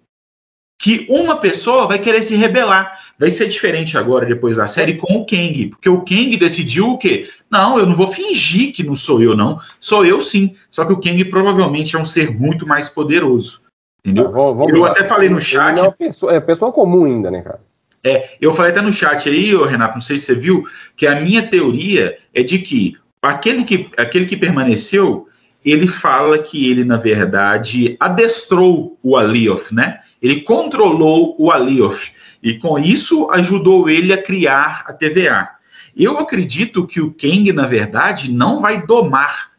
que 0.78 1.06
uma 1.08 1.36
pessoa 1.36 1.86
vai 1.86 1.98
querer 1.98 2.22
se 2.22 2.34
rebelar. 2.34 3.00
Vai 3.18 3.30
ser 3.30 3.46
diferente 3.46 3.96
agora, 3.96 4.26
depois 4.26 4.56
da 4.56 4.66
série, 4.66 4.96
com 4.96 5.14
o 5.14 5.26
Kang. 5.26 5.68
Porque 5.68 5.88
o 5.88 6.00
Kang 6.00 6.36
decidiu 6.36 6.90
o 6.90 6.98
quê? 6.98 7.28
Não, 7.50 7.78
eu 7.78 7.86
não 7.86 7.94
vou 7.94 8.08
fingir 8.08 8.72
que 8.72 8.82
não 8.82 8.94
sou 8.94 9.22
eu, 9.22 9.36
não. 9.36 9.58
Sou 9.80 10.04
eu 10.04 10.20
sim. 10.20 10.54
Só 10.70 10.84
que 10.84 10.92
o 10.92 11.00
Kang 11.00 11.24
provavelmente 11.26 11.96
é 11.96 11.98
um 11.98 12.04
ser 12.04 12.30
muito 12.30 12.66
mais 12.66 12.88
poderoso. 12.88 13.62
Entendeu? 14.04 14.30
Vamos, 14.30 14.68
eu 14.68 14.80
lá. 14.80 14.90
até 14.90 15.04
falei 15.04 15.30
no 15.30 15.40
chat. 15.40 15.80
é, 15.80 15.90
pessoa, 15.90 16.34
é 16.34 16.40
pessoa 16.40 16.70
comum 16.70 17.04
ainda, 17.06 17.30
né, 17.30 17.40
cara? 17.40 17.60
É, 18.02 18.36
eu 18.38 18.52
falei 18.52 18.70
até 18.70 18.82
no 18.82 18.92
chat 18.92 19.26
aí, 19.30 19.56
Renato, 19.56 19.94
não 19.94 20.02
sei 20.02 20.18
se 20.18 20.26
você 20.26 20.34
viu, 20.34 20.64
que 20.94 21.06
a 21.06 21.18
minha 21.18 21.46
teoria 21.46 22.18
é 22.34 22.42
de 22.42 22.58
que 22.58 22.98
aquele 23.22 23.64
que, 23.64 23.88
aquele 23.96 24.26
que 24.26 24.36
permaneceu, 24.36 25.26
ele 25.64 25.86
fala 25.86 26.38
que 26.38 26.70
ele, 26.70 26.84
na 26.84 26.98
verdade, 26.98 27.96
adestrou 27.98 28.98
o 29.02 29.16
Alioth, 29.16 29.72
né? 29.72 30.00
Ele 30.24 30.40
controlou 30.40 31.36
o 31.38 31.50
Alioth 31.50 32.10
e 32.42 32.54
com 32.54 32.78
isso 32.78 33.30
ajudou 33.30 33.90
ele 33.90 34.10
a 34.10 34.22
criar 34.22 34.82
a 34.86 34.92
TVA. 34.94 35.50
Eu 35.94 36.16
acredito 36.16 36.86
que 36.86 36.98
o 36.98 37.12
Kang, 37.12 37.52
na 37.52 37.66
verdade, 37.66 38.32
não 38.32 38.62
vai 38.62 38.86
domar 38.86 39.50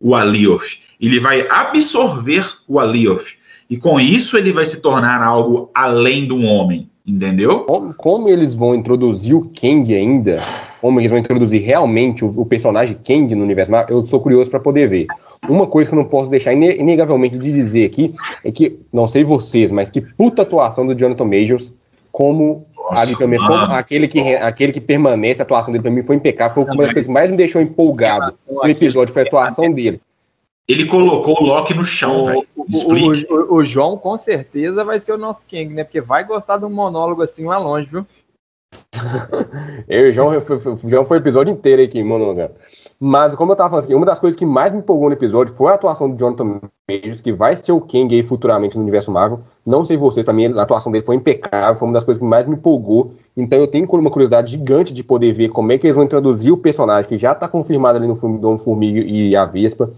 o 0.00 0.14
Alioth. 0.14 0.78
Ele 1.00 1.18
vai 1.18 1.48
absorver 1.48 2.48
o 2.68 2.78
Alioth. 2.78 3.36
E 3.68 3.76
com 3.76 3.98
isso 3.98 4.38
ele 4.38 4.52
vai 4.52 4.64
se 4.66 4.80
tornar 4.80 5.20
algo 5.20 5.72
além 5.74 6.28
de 6.28 6.32
um 6.32 6.46
homem. 6.46 6.88
Entendeu? 7.06 7.60
Como, 7.60 7.92
como, 7.92 8.28
eles 8.30 8.54
vão 8.54 8.74
introduzir 8.74 9.34
o 9.34 9.50
Kang 9.50 9.94
ainda, 9.94 10.40
como 10.80 10.98
eles 11.00 11.10
vão 11.10 11.20
introduzir 11.20 11.62
realmente 11.62 12.24
o, 12.24 12.28
o 12.40 12.46
personagem 12.46 12.96
Kang 13.04 13.34
no 13.34 13.44
universo 13.44 13.70
Marvel, 13.70 13.98
eu 13.98 14.06
sou 14.06 14.20
curioso 14.20 14.50
para 14.50 14.58
poder 14.58 14.88
ver. 14.88 15.06
Uma 15.46 15.66
coisa 15.66 15.90
que 15.90 15.94
eu 15.94 15.98
não 15.98 16.08
posso 16.08 16.30
deixar 16.30 16.54
inegavelmente 16.54 17.36
de 17.36 17.52
dizer 17.52 17.84
aqui 17.84 18.14
é 18.42 18.50
que, 18.50 18.78
não 18.90 19.06
sei 19.06 19.22
vocês, 19.22 19.70
mas 19.70 19.90
que 19.90 20.00
puta 20.00 20.40
atuação 20.40 20.86
do 20.86 20.94
Jonathan 20.94 21.26
Majors 21.26 21.74
como, 22.10 22.64
Nossa, 22.74 23.26
menos, 23.26 23.46
como 23.46 23.74
aquele, 23.74 24.08
que, 24.08 24.20
aquele 24.36 24.72
que 24.72 24.80
permanece, 24.80 25.42
a 25.42 25.44
atuação 25.44 25.72
dele 25.72 25.82
para 25.82 25.90
mim 25.90 26.02
foi 26.02 26.16
impecável, 26.16 26.64
foi 26.64 26.74
uma 26.74 26.84
das 26.84 26.92
coisas 26.92 27.06
que 27.06 27.12
mais 27.12 27.30
me 27.30 27.36
deixou 27.36 27.60
empolgado 27.60 28.34
no 28.48 28.66
episódio, 28.66 29.12
foi 29.12 29.24
a 29.24 29.26
atuação 29.26 29.70
dele. 29.70 30.00
Ele 30.66 30.86
colocou 30.86 31.40
o 31.40 31.44
Loki 31.44 31.74
no 31.74 31.84
chão, 31.84 32.24
velho. 32.24 32.46
O, 32.56 32.64
o, 32.64 33.54
o, 33.56 33.64
João 33.64 33.98
com 33.98 34.16
certeza 34.16 34.82
vai 34.82 34.98
ser 34.98 35.12
o 35.12 35.18
nosso 35.18 35.46
King, 35.46 35.74
né? 35.74 35.84
Porque 35.84 36.00
vai 36.00 36.24
gostar 36.24 36.56
de 36.56 36.64
um 36.64 36.70
monólogo 36.70 37.22
assim 37.22 37.44
lá 37.44 37.58
longe, 37.58 37.88
viu? 37.90 38.06
eu 39.88 40.06
e 40.06 40.10
o 40.10 40.14
João, 40.14 40.40
foi, 40.40 40.58
João 40.88 41.04
foi 41.04 41.18
o 41.18 41.20
episódio 41.20 41.52
inteiro 41.52 41.82
aqui 41.82 42.02
monologando. 42.02 42.54
Mas, 42.98 43.34
como 43.34 43.52
eu 43.52 43.56
tava 43.56 43.68
falando 43.68 43.84
aqui, 43.84 43.94
uma 43.94 44.06
das 44.06 44.18
coisas 44.18 44.38
que 44.38 44.46
mais 44.46 44.72
me 44.72 44.78
empolgou 44.78 45.08
no 45.08 45.14
episódio 45.14 45.52
foi 45.52 45.70
a 45.72 45.74
atuação 45.74 46.08
do 46.08 46.18
Jonathan 46.18 46.60
Majors, 46.88 47.20
que 47.20 47.32
vai 47.32 47.54
ser 47.54 47.72
o 47.72 47.80
Kang 47.80 48.14
aí 48.14 48.22
futuramente 48.22 48.76
no 48.76 48.82
universo 48.82 49.10
Marvel. 49.10 49.40
Não 49.66 49.84
sei 49.84 49.96
vocês, 49.96 50.24
pra 50.24 50.32
mim 50.32 50.46
a 50.46 50.62
atuação 50.62 50.90
dele 50.90 51.04
foi 51.04 51.16
impecável, 51.16 51.76
foi 51.76 51.88
uma 51.88 51.94
das 51.94 52.04
coisas 52.04 52.20
que 52.20 52.26
mais 52.26 52.46
me 52.46 52.54
empolgou. 52.54 53.14
Então 53.36 53.58
eu 53.58 53.66
tenho 53.66 53.86
uma 53.86 54.10
curiosidade 54.10 54.52
gigante 54.52 54.94
de 54.94 55.02
poder 55.02 55.32
ver 55.32 55.50
como 55.50 55.72
é 55.72 55.78
que 55.78 55.86
eles 55.86 55.96
vão 55.96 56.04
introduzir 56.04 56.52
o 56.52 56.56
personagem, 56.56 57.08
que 57.08 57.18
já 57.18 57.34
tá 57.34 57.46
confirmado 57.48 57.98
ali 57.98 58.06
no 58.06 58.14
filme 58.14 58.38
do 58.38 58.48
Homem-Formiga 58.48 59.00
e 59.00 59.36
a 59.36 59.44
Vespa. 59.44 59.90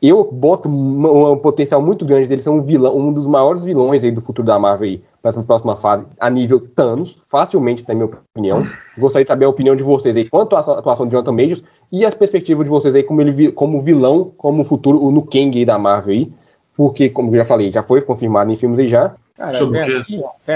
Eu 0.00 0.30
boto 0.30 0.68
um, 0.68 1.32
um, 1.32 1.38
potencial 1.38 1.80
muito 1.80 2.04
grande 2.04 2.28
dele 2.28 2.42
ser 2.42 2.50
um 2.50 2.62
vilão, 2.62 2.96
um 2.96 3.12
dos 3.12 3.26
maiores 3.26 3.64
vilões 3.64 4.04
aí 4.04 4.10
do 4.10 4.20
futuro 4.20 4.46
da 4.46 4.58
Marvel 4.58 4.88
aí, 4.88 5.02
para 5.22 5.30
essa 5.30 5.42
próxima 5.42 5.74
fase, 5.76 6.06
a 6.20 6.28
nível 6.28 6.60
Thanos, 6.60 7.22
facilmente, 7.28 7.84
na 7.88 7.94
minha 7.94 8.06
opinião. 8.06 8.66
Gostaria 8.98 9.24
de 9.24 9.28
saber 9.28 9.46
a 9.46 9.48
opinião 9.48 9.74
de 9.74 9.82
vocês 9.82 10.14
aí 10.16 10.28
quanto 10.28 10.54
à 10.54 10.60
atuação 10.60 11.06
de 11.06 11.12
Jonathan 11.12 11.32
Majors 11.32 11.64
e 11.90 12.04
as 12.04 12.14
perspectivas 12.14 12.64
de 12.64 12.70
vocês 12.70 12.94
aí 12.94 13.02
como 13.02 13.22
ele 13.22 13.50
como 13.52 13.80
vilão, 13.80 14.32
como 14.36 14.64
futuro 14.64 15.10
no 15.10 15.22
Kang 15.22 15.58
aí 15.58 15.64
da 15.64 15.78
Marvel 15.78 16.12
aí, 16.12 16.32
porque, 16.76 17.08
como 17.08 17.34
eu 17.34 17.38
já 17.38 17.44
falei, 17.46 17.72
já 17.72 17.82
foi 17.82 18.02
confirmado 18.02 18.52
em 18.52 18.56
filmes 18.56 18.78
aí 18.78 18.86
já. 18.86 19.14
Cara, 19.34 19.58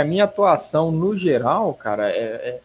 a 0.00 0.04
minha 0.04 0.24
atuação 0.24 0.90
no 0.90 1.16
geral, 1.16 1.72
cara, 1.74 2.10
é, 2.10 2.14
é, 2.14 2.60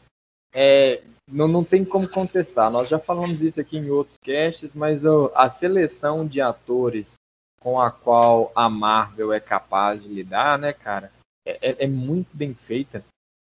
é 0.56 1.02
não, 1.32 1.48
não 1.48 1.64
tem 1.64 1.84
como 1.84 2.08
contestar. 2.08 2.72
Nós 2.72 2.88
já 2.88 3.00
falamos 3.00 3.42
isso 3.42 3.60
aqui 3.60 3.78
em 3.78 3.90
outros 3.90 4.18
casts, 4.18 4.76
mas 4.76 5.04
a 5.36 5.50
seleção 5.50 6.26
de 6.26 6.40
atores 6.40 7.16
com 7.62 7.82
a 7.82 7.90
qual 7.90 8.52
a 8.56 8.70
Marvel 8.70 9.34
é 9.34 9.40
capaz 9.40 10.04
de 10.04 10.08
lidar, 10.08 10.60
né, 10.60 10.72
cara, 10.72 11.12
é, 11.44 11.72
é, 11.72 11.86
é 11.86 11.88
muito 11.88 12.28
bem 12.32 12.54
feita. 12.54 13.04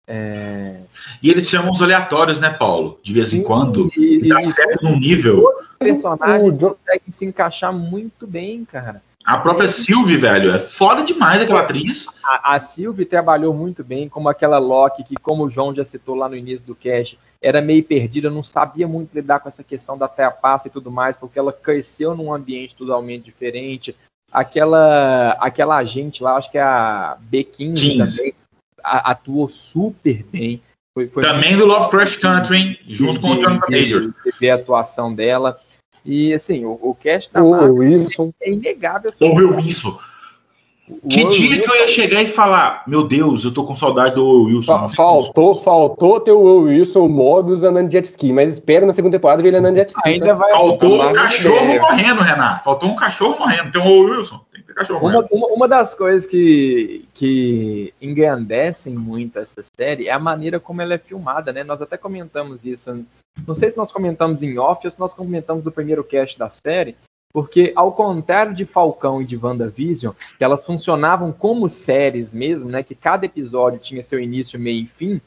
É... 0.08 0.82
E 1.24 1.32
eles 1.32 1.50
chamam 1.50 1.72
os 1.72 1.82
aleatórios, 1.82 2.40
né, 2.40 2.52
Paulo? 2.52 3.00
De 3.02 3.12
vez 3.12 3.34
em 3.34 3.40
Sim, 3.40 3.44
quando. 3.44 3.90
E, 3.98 4.24
e 4.24 4.30
dá 4.30 4.40
certo 4.44 4.84
num 4.84 5.00
nível. 5.00 5.44
Os 5.82 5.88
personagens 5.88 6.58
conseguem 6.60 7.12
se 7.12 7.26
encaixar 7.26 7.74
muito 7.74 8.28
bem, 8.28 8.64
cara. 8.64 9.02
A 9.26 9.38
própria 9.40 9.68
Sylvie, 9.68 10.18
velho, 10.18 10.54
é 10.54 10.60
foda 10.60 11.02
demais 11.02 11.42
aquela 11.42 11.62
atriz. 11.62 12.06
A, 12.24 12.56
a 12.56 12.60
Sylvie 12.60 13.06
trabalhou 13.06 13.56
muito 13.56 13.84
bem, 13.84 14.08
como 14.08 14.30
aquela 14.30 14.60
Loki, 14.60 15.04
que, 15.04 15.16
como 15.16 15.46
o 15.46 15.50
João 15.50 15.74
já 15.74 15.84
citou 15.84 16.14
lá 16.14 16.30
no 16.30 16.36
início 16.36 16.66
do 16.66 16.76
cast, 16.76 17.18
era 17.42 17.60
meio 17.60 17.84
perdida, 17.84 18.30
não 18.30 18.44
sabia 18.44 18.88
muito 18.88 19.16
lidar 19.16 19.40
com 19.40 19.50
essa 19.50 19.64
questão 19.64 19.98
da 19.98 20.08
terra-passa 20.08 20.68
e 20.68 20.72
tudo 20.72 20.92
mais, 20.92 21.18
porque 21.18 21.40
ela 21.40 21.52
cresceu 21.52 22.16
num 22.16 22.32
ambiente 22.32 22.76
totalmente 22.76 23.24
diferente. 23.24 23.96
Aquela, 24.32 25.32
aquela 25.40 25.78
agente 25.78 26.22
lá, 26.22 26.36
acho 26.36 26.52
que 26.52 26.58
é 26.60 26.62
a 26.62 27.18
B15 27.32 27.98
também, 27.98 28.34
a, 28.84 29.12
atuou 29.12 29.50
super 29.50 30.24
bem. 30.24 30.62
Foi, 30.94 31.08
foi 31.08 31.24
também 31.24 31.58
do 31.58 31.66
Lovecraft 31.66 32.20
Country, 32.20 32.80
junto 32.88 33.20
de, 33.20 33.22
com 33.22 33.34
o 33.34 33.40
John 33.40 33.60
Majors. 33.70 34.08
ver 34.40 34.52
a 34.52 34.56
atuação 34.56 35.14
dela. 35.14 35.60
E 36.06 36.34
assim, 36.34 36.64
o, 36.66 36.78
o 36.82 36.94
cast 36.94 37.34
da 37.34 37.44
Marvel 37.44 37.76
Wilson. 37.76 38.32
é 38.42 38.52
inegável. 38.52 39.12
Ô, 39.20 39.34
meu 39.34 39.56
Wilson. 39.56 39.98
Que 41.10 41.26
dia 41.26 41.60
que 41.60 41.68
eu 41.68 41.76
ia 41.78 41.88
chegar 41.88 42.22
e 42.22 42.28
falar, 42.28 42.84
meu 42.88 43.08
Deus, 43.08 43.44
eu 43.44 43.52
tô 43.52 43.64
com 43.64 43.76
saudade 43.76 44.14
do 44.14 44.44
Wilson. 44.44 44.88
Faltou, 44.90 45.56
faltou 45.56 46.20
ter 46.20 46.32
o 46.32 46.40
Will 46.40 46.62
Wilson, 46.66 47.06
o 47.06 47.10
Mobius 47.10 47.64
andando 47.64 47.88
de 47.88 47.94
jet 47.94 48.06
ski, 48.06 48.32
mas 48.32 48.52
espera 48.54 48.86
na 48.86 48.94
segunda 48.94 49.18
temporada 49.18 49.42
ver 49.42 49.48
ele 49.48 49.58
andando 49.58 49.74
de 49.74 49.80
jet 49.80 49.90
ski. 49.90 50.10
Ainda 50.10 50.28
tá? 50.28 50.34
vai 50.36 50.50
faltou 50.52 51.02
um 51.02 51.12
cachorro 51.12 51.80
morrendo, 51.80 52.22
Renato. 52.22 52.64
Faltou 52.64 52.90
um 52.90 52.96
cachorro 52.96 53.40
morrendo. 53.40 53.72
Tem 53.72 53.82
o 53.82 54.00
Wilson, 54.04 54.40
cachorro 54.76 55.08
uma, 55.08 55.28
uma, 55.32 55.48
uma, 55.48 55.68
das 55.68 55.96
coisas 55.96 56.26
que, 56.26 57.08
que 57.14 57.94
engrandecem 58.02 58.94
muito 58.94 59.40
essa 59.40 59.64
série 59.76 60.08
é 60.08 60.12
a 60.12 60.20
maneira 60.20 60.60
como 60.60 60.82
ela 60.82 60.94
é 60.94 60.98
filmada, 60.98 61.52
né? 61.54 61.64
Nós 61.64 61.82
até 61.82 61.98
comentamos 61.98 62.66
isso 62.66 63.06
não 63.46 63.56
sei 63.56 63.72
se 63.72 63.78
nós 63.78 63.92
comentamos 63.92 64.42
em 64.44 64.58
off 64.58 64.86
ou 64.86 64.92
se 64.92 65.00
nós 65.00 65.14
comentamos 65.14 65.64
do 65.64 65.72
primeiro 65.72 66.04
cast 66.04 66.38
da 66.38 66.50
série, 66.50 66.96
porque 67.34 67.74
ao 67.76 67.92
contrário 67.92 68.54
de 68.54 68.66
Falcão 68.66 69.22
e 69.22 69.26
de 69.26 69.36
WandaVision, 69.36 70.14
que 70.38 70.44
elas 70.44 70.64
funcionavam 70.64 71.34
como 71.34 71.68
séries 71.68 72.34
mesmo, 72.34 72.70
né, 72.70 72.82
que 72.82 72.96
cada 72.96 73.26
episódio 73.26 73.80
tinha 73.80 74.04
seu 74.04 74.20
início, 74.20 74.60
meio 74.60 74.84
e 74.84 74.88
fim, 74.88 75.22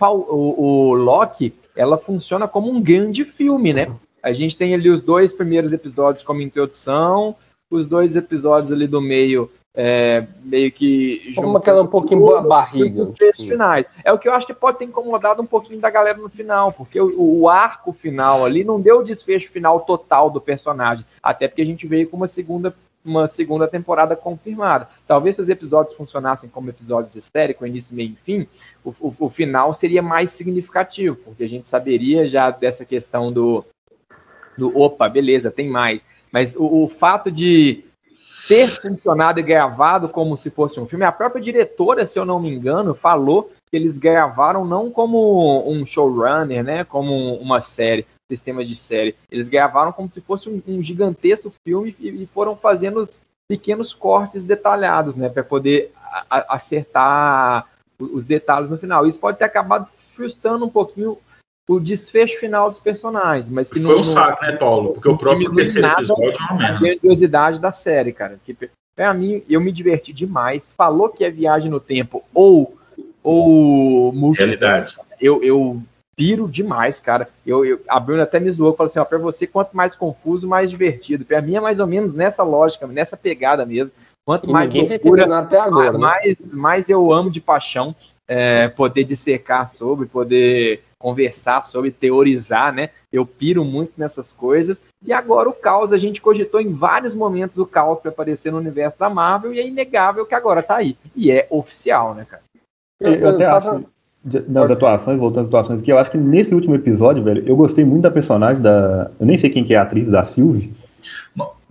o, 0.00 0.62
o 0.90 0.94
Loki, 0.94 1.54
ela 1.76 1.96
funciona 1.96 2.48
como 2.48 2.68
um 2.68 2.82
grande 2.82 3.24
filme, 3.24 3.72
né? 3.72 3.88
A 4.20 4.32
gente 4.32 4.56
tem 4.56 4.74
ali 4.74 4.90
os 4.90 5.00
dois 5.00 5.32
primeiros 5.32 5.72
episódios 5.72 6.24
como 6.24 6.40
introdução, 6.40 7.36
os 7.76 7.86
dois 7.86 8.16
episódios 8.16 8.72
ali 8.72 8.86
do 8.86 9.00
meio 9.00 9.50
é, 9.74 10.26
meio 10.42 10.70
que. 10.70 11.32
Como 11.34 11.56
aquela 11.56 11.82
um 11.82 11.86
pouquinho 11.86 12.36
a 12.36 12.42
barriga. 12.42 13.04
Os 13.04 13.44
finais. 13.44 13.86
É 14.04 14.12
o 14.12 14.18
que 14.18 14.28
eu 14.28 14.34
acho 14.34 14.46
que 14.46 14.52
pode 14.52 14.78
ter 14.78 14.84
incomodado 14.84 15.40
um 15.40 15.46
pouquinho 15.46 15.80
da 15.80 15.88
galera 15.88 16.18
no 16.18 16.28
final, 16.28 16.72
porque 16.72 17.00
o, 17.00 17.40
o, 17.40 17.48
arco 17.48 17.92
final 17.92 18.44
ali 18.44 18.64
não 18.64 18.80
deu 18.80 18.98
o 18.98 19.04
desfecho 19.04 19.50
final 19.50 19.80
total 19.80 20.28
do 20.28 20.40
personagem. 20.40 21.06
Até 21.22 21.48
porque 21.48 21.62
a 21.62 21.66
gente 21.66 21.86
veio 21.86 22.06
com 22.06 22.18
uma 22.18 22.28
segunda, 22.28 22.74
uma 23.02 23.26
segunda 23.26 23.66
temporada 23.66 24.14
confirmada. 24.14 24.88
Talvez 25.06 25.36
se 25.36 25.42
os 25.42 25.48
episódios 25.48 25.96
funcionassem 25.96 26.50
como 26.50 26.68
episódios 26.68 27.14
de 27.14 27.22
série, 27.22 27.54
com 27.54 27.66
início, 27.66 27.96
meio 27.96 28.10
e 28.10 28.16
fim, 28.16 28.46
o, 28.84 28.90
o, 29.00 29.14
o 29.20 29.30
final 29.30 29.72
seria 29.72 30.02
mais 30.02 30.32
significativo, 30.32 31.16
porque 31.16 31.44
a 31.44 31.48
gente 31.48 31.70
saberia 31.70 32.26
já 32.26 32.50
dessa 32.50 32.84
questão 32.84 33.32
do. 33.32 33.64
do 34.58 34.78
opa, 34.78 35.08
beleza, 35.08 35.50
tem 35.50 35.70
mais. 35.70 36.04
Mas 36.32 36.56
o, 36.56 36.84
o 36.84 36.88
fato 36.88 37.30
de 37.30 37.84
ter 38.48 38.68
funcionado 38.68 39.38
e 39.38 39.42
gravado 39.42 40.08
como 40.08 40.36
se 40.36 40.50
fosse 40.50 40.80
um 40.80 40.86
filme. 40.86 41.04
A 41.04 41.12
própria 41.12 41.40
diretora, 41.40 42.06
se 42.06 42.18
eu 42.18 42.24
não 42.24 42.40
me 42.40 42.50
engano, 42.50 42.94
falou 42.94 43.50
que 43.70 43.76
eles 43.76 43.98
gravaram 43.98 44.64
não 44.64 44.90
como 44.90 45.68
um 45.70 45.86
showrunner, 45.86 46.64
né, 46.64 46.84
como 46.84 47.34
uma 47.36 47.60
série, 47.60 48.06
sistema 48.28 48.64
de 48.64 48.74
série. 48.74 49.14
Eles 49.30 49.48
gravaram 49.48 49.92
como 49.92 50.10
se 50.10 50.20
fosse 50.20 50.48
um, 50.48 50.60
um 50.66 50.82
gigantesco 50.82 51.52
filme 51.64 51.94
e, 52.00 52.08
e, 52.08 52.26
foram 52.26 52.56
fazendo 52.56 53.00
os 53.00 53.22
pequenos 53.48 53.94
cortes 53.94 54.44
detalhados, 54.44 55.14
né, 55.14 55.28
para 55.28 55.44
poder 55.44 55.92
a, 56.28 56.56
acertar 56.56 57.68
os 57.98 58.24
detalhes 58.24 58.68
no 58.68 58.78
final. 58.78 59.06
Isso 59.06 59.18
pode 59.18 59.38
ter 59.38 59.44
acabado 59.44 59.88
frustrando 60.14 60.64
um 60.64 60.70
pouquinho 60.70 61.16
o 61.68 61.78
desfecho 61.78 62.38
final 62.38 62.68
dos 62.68 62.80
personagens, 62.80 63.48
mas 63.48 63.70
que 63.70 63.80
foi 63.80 63.92
não, 63.92 64.00
um 64.00 64.04
saco, 64.04 64.44
né, 64.44 64.52
Paulo? 64.52 64.94
Porque 64.94 65.08
o 65.08 65.16
próprio 65.16 65.54
terceiro 65.54 65.88
episódio 65.88 66.36
é 66.40 66.44
uma 66.44 66.58
merda. 66.58 66.76
A 66.76 66.80
grandiosidade 66.80 67.58
da 67.58 67.72
série, 67.72 68.12
cara. 68.12 68.38
Que, 68.44 68.56
pra 68.96 69.14
mim, 69.14 69.42
eu 69.48 69.60
me 69.60 69.70
diverti 69.70 70.12
demais. 70.12 70.72
Falou 70.76 71.08
que 71.08 71.24
é 71.24 71.30
viagem 71.30 71.70
no 71.70 71.80
tempo 71.80 72.22
ou 72.34 72.76
ou 73.22 74.32
realidade. 74.32 74.96
Eu, 75.20 75.42
eu 75.44 75.80
piro 76.16 76.48
demais, 76.48 76.98
cara. 76.98 77.28
Eu, 77.46 77.64
eu, 77.64 77.80
a 77.88 78.00
Bruna 78.00 78.24
até 78.24 78.40
me 78.40 78.50
zoou, 78.50 78.74
falou 78.74 78.90
assim, 78.90 78.98
ó, 78.98 79.04
pra 79.04 79.18
você, 79.18 79.46
quanto 79.46 79.76
mais 79.76 79.94
confuso, 79.94 80.48
mais 80.48 80.70
divertido. 80.70 81.24
Pra 81.24 81.40
mim 81.40 81.54
é 81.54 81.60
mais 81.60 81.78
ou 81.78 81.86
menos 81.86 82.14
nessa 82.14 82.42
lógica, 82.42 82.86
nessa 82.86 83.16
pegada 83.16 83.64
mesmo. 83.64 83.92
Quanto 84.24 84.48
e 84.48 84.52
mais 84.52 84.72
loucura, 84.72 85.38
até 85.38 85.58
agora, 85.58 85.98
mais, 85.98 86.38
né? 86.38 86.50
mais 86.54 86.88
eu 86.88 87.12
amo 87.12 87.30
de 87.30 87.40
paixão 87.40 87.94
é, 88.28 88.68
poder 88.68 89.04
dissecar 89.04 89.70
sobre, 89.70 90.06
poder 90.06 90.82
conversar 90.98 91.64
sobre, 91.64 91.90
teorizar, 91.90 92.72
né? 92.72 92.90
Eu 93.12 93.26
piro 93.26 93.64
muito 93.64 93.92
nessas 93.96 94.32
coisas. 94.32 94.80
E 95.04 95.12
agora 95.12 95.48
o 95.48 95.52
caos, 95.52 95.92
a 95.92 95.98
gente 95.98 96.20
cogitou 96.20 96.60
em 96.60 96.72
vários 96.72 97.14
momentos 97.14 97.58
o 97.58 97.66
caos 97.66 97.98
para 97.98 98.10
aparecer 98.10 98.52
no 98.52 98.58
universo 98.58 98.98
da 98.98 99.10
Marvel 99.10 99.52
e 99.52 99.58
é 99.58 99.66
inegável 99.66 100.24
que 100.24 100.34
agora 100.34 100.62
tá 100.62 100.76
aí. 100.76 100.96
E 101.14 101.30
é 101.30 101.46
oficial, 101.50 102.14
né, 102.14 102.24
cara? 102.28 102.42
Eu, 103.00 103.14
eu 103.14 103.28
até 103.30 103.46
acho, 103.46 103.84
nas 104.48 104.70
atuações, 104.70 105.18
voltando 105.18 105.42
às 105.42 105.48
atuações 105.48 105.80
aqui, 105.80 105.90
eu 105.90 105.98
acho 105.98 106.10
que 106.10 106.18
nesse 106.18 106.54
último 106.54 106.76
episódio, 106.76 107.24
velho, 107.24 107.44
eu 107.46 107.56
gostei 107.56 107.84
muito 107.84 108.02
da 108.02 108.10
personagem 108.10 108.62
da. 108.62 109.10
Eu 109.18 109.26
nem 109.26 109.36
sei 109.36 109.50
quem 109.50 109.64
que 109.64 109.74
é 109.74 109.78
a 109.78 109.82
atriz 109.82 110.08
da 110.08 110.24
Sylvie. 110.24 110.72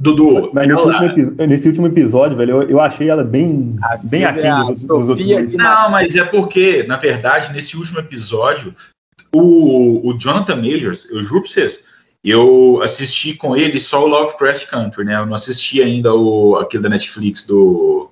Dudu, 0.01 0.49
mas 0.51 0.67
nesse, 0.67 0.81
último, 0.81 1.47
nesse 1.47 1.67
último, 1.67 1.85
episódio, 1.85 2.35
velho, 2.35 2.63
eu, 2.63 2.69
eu 2.71 2.81
achei 2.81 3.07
ela 3.07 3.23
bem, 3.23 3.75
bem 4.05 4.25
aquém 4.25 4.49
dos, 4.65 4.81
dos 4.81 5.09
outros. 5.09 5.53
Não, 5.53 5.91
mas 5.91 6.15
é 6.15 6.25
porque, 6.25 6.81
na 6.83 6.97
verdade, 6.97 7.53
nesse 7.53 7.77
último 7.77 7.99
episódio, 7.99 8.75
o, 9.31 10.09
o 10.09 10.17
Jonathan 10.17 10.55
Majors, 10.55 11.07
eu 11.11 11.21
juro 11.21 11.41
pra 11.41 11.51
vocês, 11.51 11.85
eu 12.23 12.81
assisti 12.81 13.35
com 13.35 13.55
ele 13.55 13.79
só 13.79 14.03
o 14.03 14.07
Lovecraft 14.07 14.67
Country, 14.67 15.05
né? 15.05 15.17
Eu 15.17 15.27
não 15.27 15.35
assisti 15.35 15.83
ainda 15.83 16.11
o, 16.15 16.55
aquele 16.55 16.81
da 16.81 16.89
Netflix 16.89 17.45
do. 17.45 18.09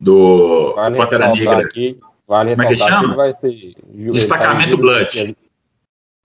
Do. 0.00 0.74
Vale 0.74 0.96
Pantera 0.96 1.32
Negra. 1.32 1.58
Aqui, 1.58 2.00
vale 2.26 2.56
Como 2.56 2.66
é 2.66 2.66
que 2.66 2.76
chama? 2.76 3.14
Vai 3.14 3.32
ser, 3.32 3.74
Destacamento 3.92 4.76
Blood. 4.76 5.36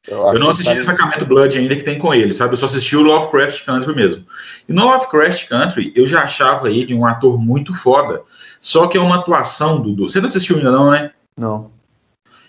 Eu, 0.09 0.33
eu 0.33 0.39
não 0.39 0.49
assisti 0.49 0.79
o 0.79 0.83
Sacramento 0.83 1.25
Blood 1.25 1.57
ainda 1.57 1.75
que 1.75 1.83
tem 1.83 1.99
com 1.99 2.13
ele, 2.13 2.31
sabe? 2.31 2.53
Eu 2.53 2.57
só 2.57 2.65
assisti 2.65 2.95
o 2.95 3.01
Lovecraft 3.01 3.63
Country 3.63 3.95
mesmo. 3.95 4.25
E 4.67 4.73
no 4.73 4.85
Lovecraft 4.85 5.47
Country, 5.47 5.93
eu 5.95 6.07
já 6.07 6.23
achava 6.23 6.69
ele 6.69 6.93
um 6.93 7.05
ator 7.05 7.39
muito 7.39 7.73
foda. 7.73 8.21
Só 8.59 8.87
que 8.87 8.97
é 8.97 9.01
uma 9.01 9.17
atuação, 9.17 9.79
Dudu. 9.79 10.09
Você 10.09 10.19
não 10.19 10.25
assistiu 10.25 10.57
ainda, 10.57 10.71
não, 10.71 10.89
né? 10.89 11.11
Não. 11.37 11.71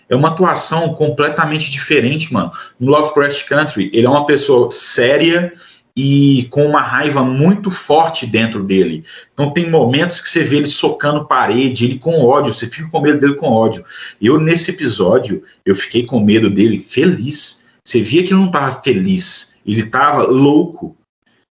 É 0.09 0.15
uma 0.15 0.29
atuação 0.29 0.93
completamente 0.93 1.71
diferente, 1.71 2.33
mano. 2.33 2.51
No 2.79 2.91
Lovecraft 2.91 3.47
Country, 3.47 3.89
ele 3.93 4.05
é 4.05 4.09
uma 4.09 4.25
pessoa 4.25 4.69
séria 4.71 5.53
e 5.95 6.47
com 6.49 6.65
uma 6.65 6.81
raiva 6.81 7.23
muito 7.23 7.69
forte 7.69 8.25
dentro 8.25 8.63
dele. 8.63 9.03
Então 9.33 9.51
tem 9.51 9.69
momentos 9.69 10.21
que 10.21 10.29
você 10.29 10.43
vê 10.43 10.57
ele 10.57 10.67
socando 10.67 11.25
parede, 11.25 11.85
ele 11.85 11.99
com 11.99 12.23
ódio, 12.23 12.53
você 12.53 12.67
fica 12.67 12.89
com 12.89 13.01
medo 13.01 13.19
dele 13.19 13.35
com 13.35 13.47
ódio. 13.47 13.83
Eu 14.21 14.39
nesse 14.39 14.71
episódio, 14.71 15.43
eu 15.65 15.75
fiquei 15.75 16.03
com 16.03 16.19
medo 16.19 16.49
dele 16.49 16.79
feliz. 16.79 17.65
Você 17.83 18.01
via 18.01 18.23
que 18.23 18.29
ele 18.29 18.39
não 18.39 18.47
estava 18.47 18.81
feliz, 18.81 19.57
ele 19.65 19.81
estava 19.81 20.23
louco. 20.23 20.95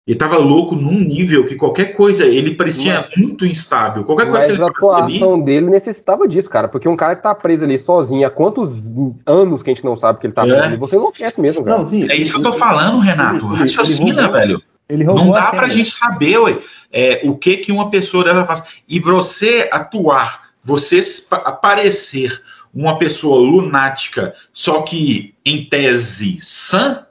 Ele 0.08 0.18
tava 0.18 0.38
louco 0.38 0.76
num 0.76 1.00
nível 1.00 1.46
que 1.46 1.56
qualquer 1.56 1.96
coisa, 1.96 2.26
ele 2.26 2.56
parecia 2.56 3.08
mas, 3.08 3.22
muito 3.22 3.46
instável. 3.46 4.04
Qualquer 4.04 4.28
coisa 4.30 4.48
que 4.48 4.54
ele 4.54 4.64
a 4.64 4.68
atuação 4.68 5.36
ali... 5.36 5.44
dele 5.44 5.70
necessitava 5.70 6.28
disso, 6.28 6.50
cara. 6.50 6.68
Porque 6.68 6.90
um 6.90 6.96
cara 6.96 7.16
que 7.16 7.22
tá 7.22 7.36
preso 7.36 7.64
ali 7.64 7.78
sozinho 7.78 8.26
há 8.26 8.30
quantos 8.32 8.92
anos 9.26 9.62
que 9.62 9.70
a 9.70 9.74
gente 9.74 9.86
não 9.86 9.96
sabe 9.96 10.20
que 10.20 10.26
ele 10.26 10.34
tá 10.34 10.42
preso 10.42 10.58
é. 10.58 10.64
ali, 10.64 10.78
você 10.78 10.96
não 10.96 11.12
esquece 11.12 11.40
mesmo, 11.40 11.64
cara. 11.64 11.78
Não, 11.78 11.86
sim, 11.86 12.10
é 12.10 12.16
isso 12.16 12.34
que 12.34 12.40
eu 12.40 12.44
tô 12.44 12.54
falando, 12.54 12.98
Renato. 13.00 13.46
Ele, 13.46 13.56
Raciocina, 13.56 14.24
ele 14.24 14.32
velho. 14.32 14.64
Ele 14.90 15.04
não 15.04 15.32
dá 15.32 15.52
pra 15.52 15.70
gente 15.70 15.92
saber, 15.92 16.40
ué, 16.40 16.58
é, 16.92 17.22
o 17.24 17.38
que 17.38 17.58
que 17.58 17.72
uma 17.72 17.92
pessoa 17.92 18.24
dessa 18.24 18.46
faz. 18.48 18.64
E 18.88 19.00
você 19.00 19.70
atuar, 19.72 20.50
você 20.64 21.00
aparecer 21.30 22.42
uma 22.74 22.98
pessoa 22.98 23.40
lunática, 23.40 24.34
só 24.52 24.82
que 24.82 25.36
em 25.46 25.66
tese 25.66 26.40
sã, 26.42 27.06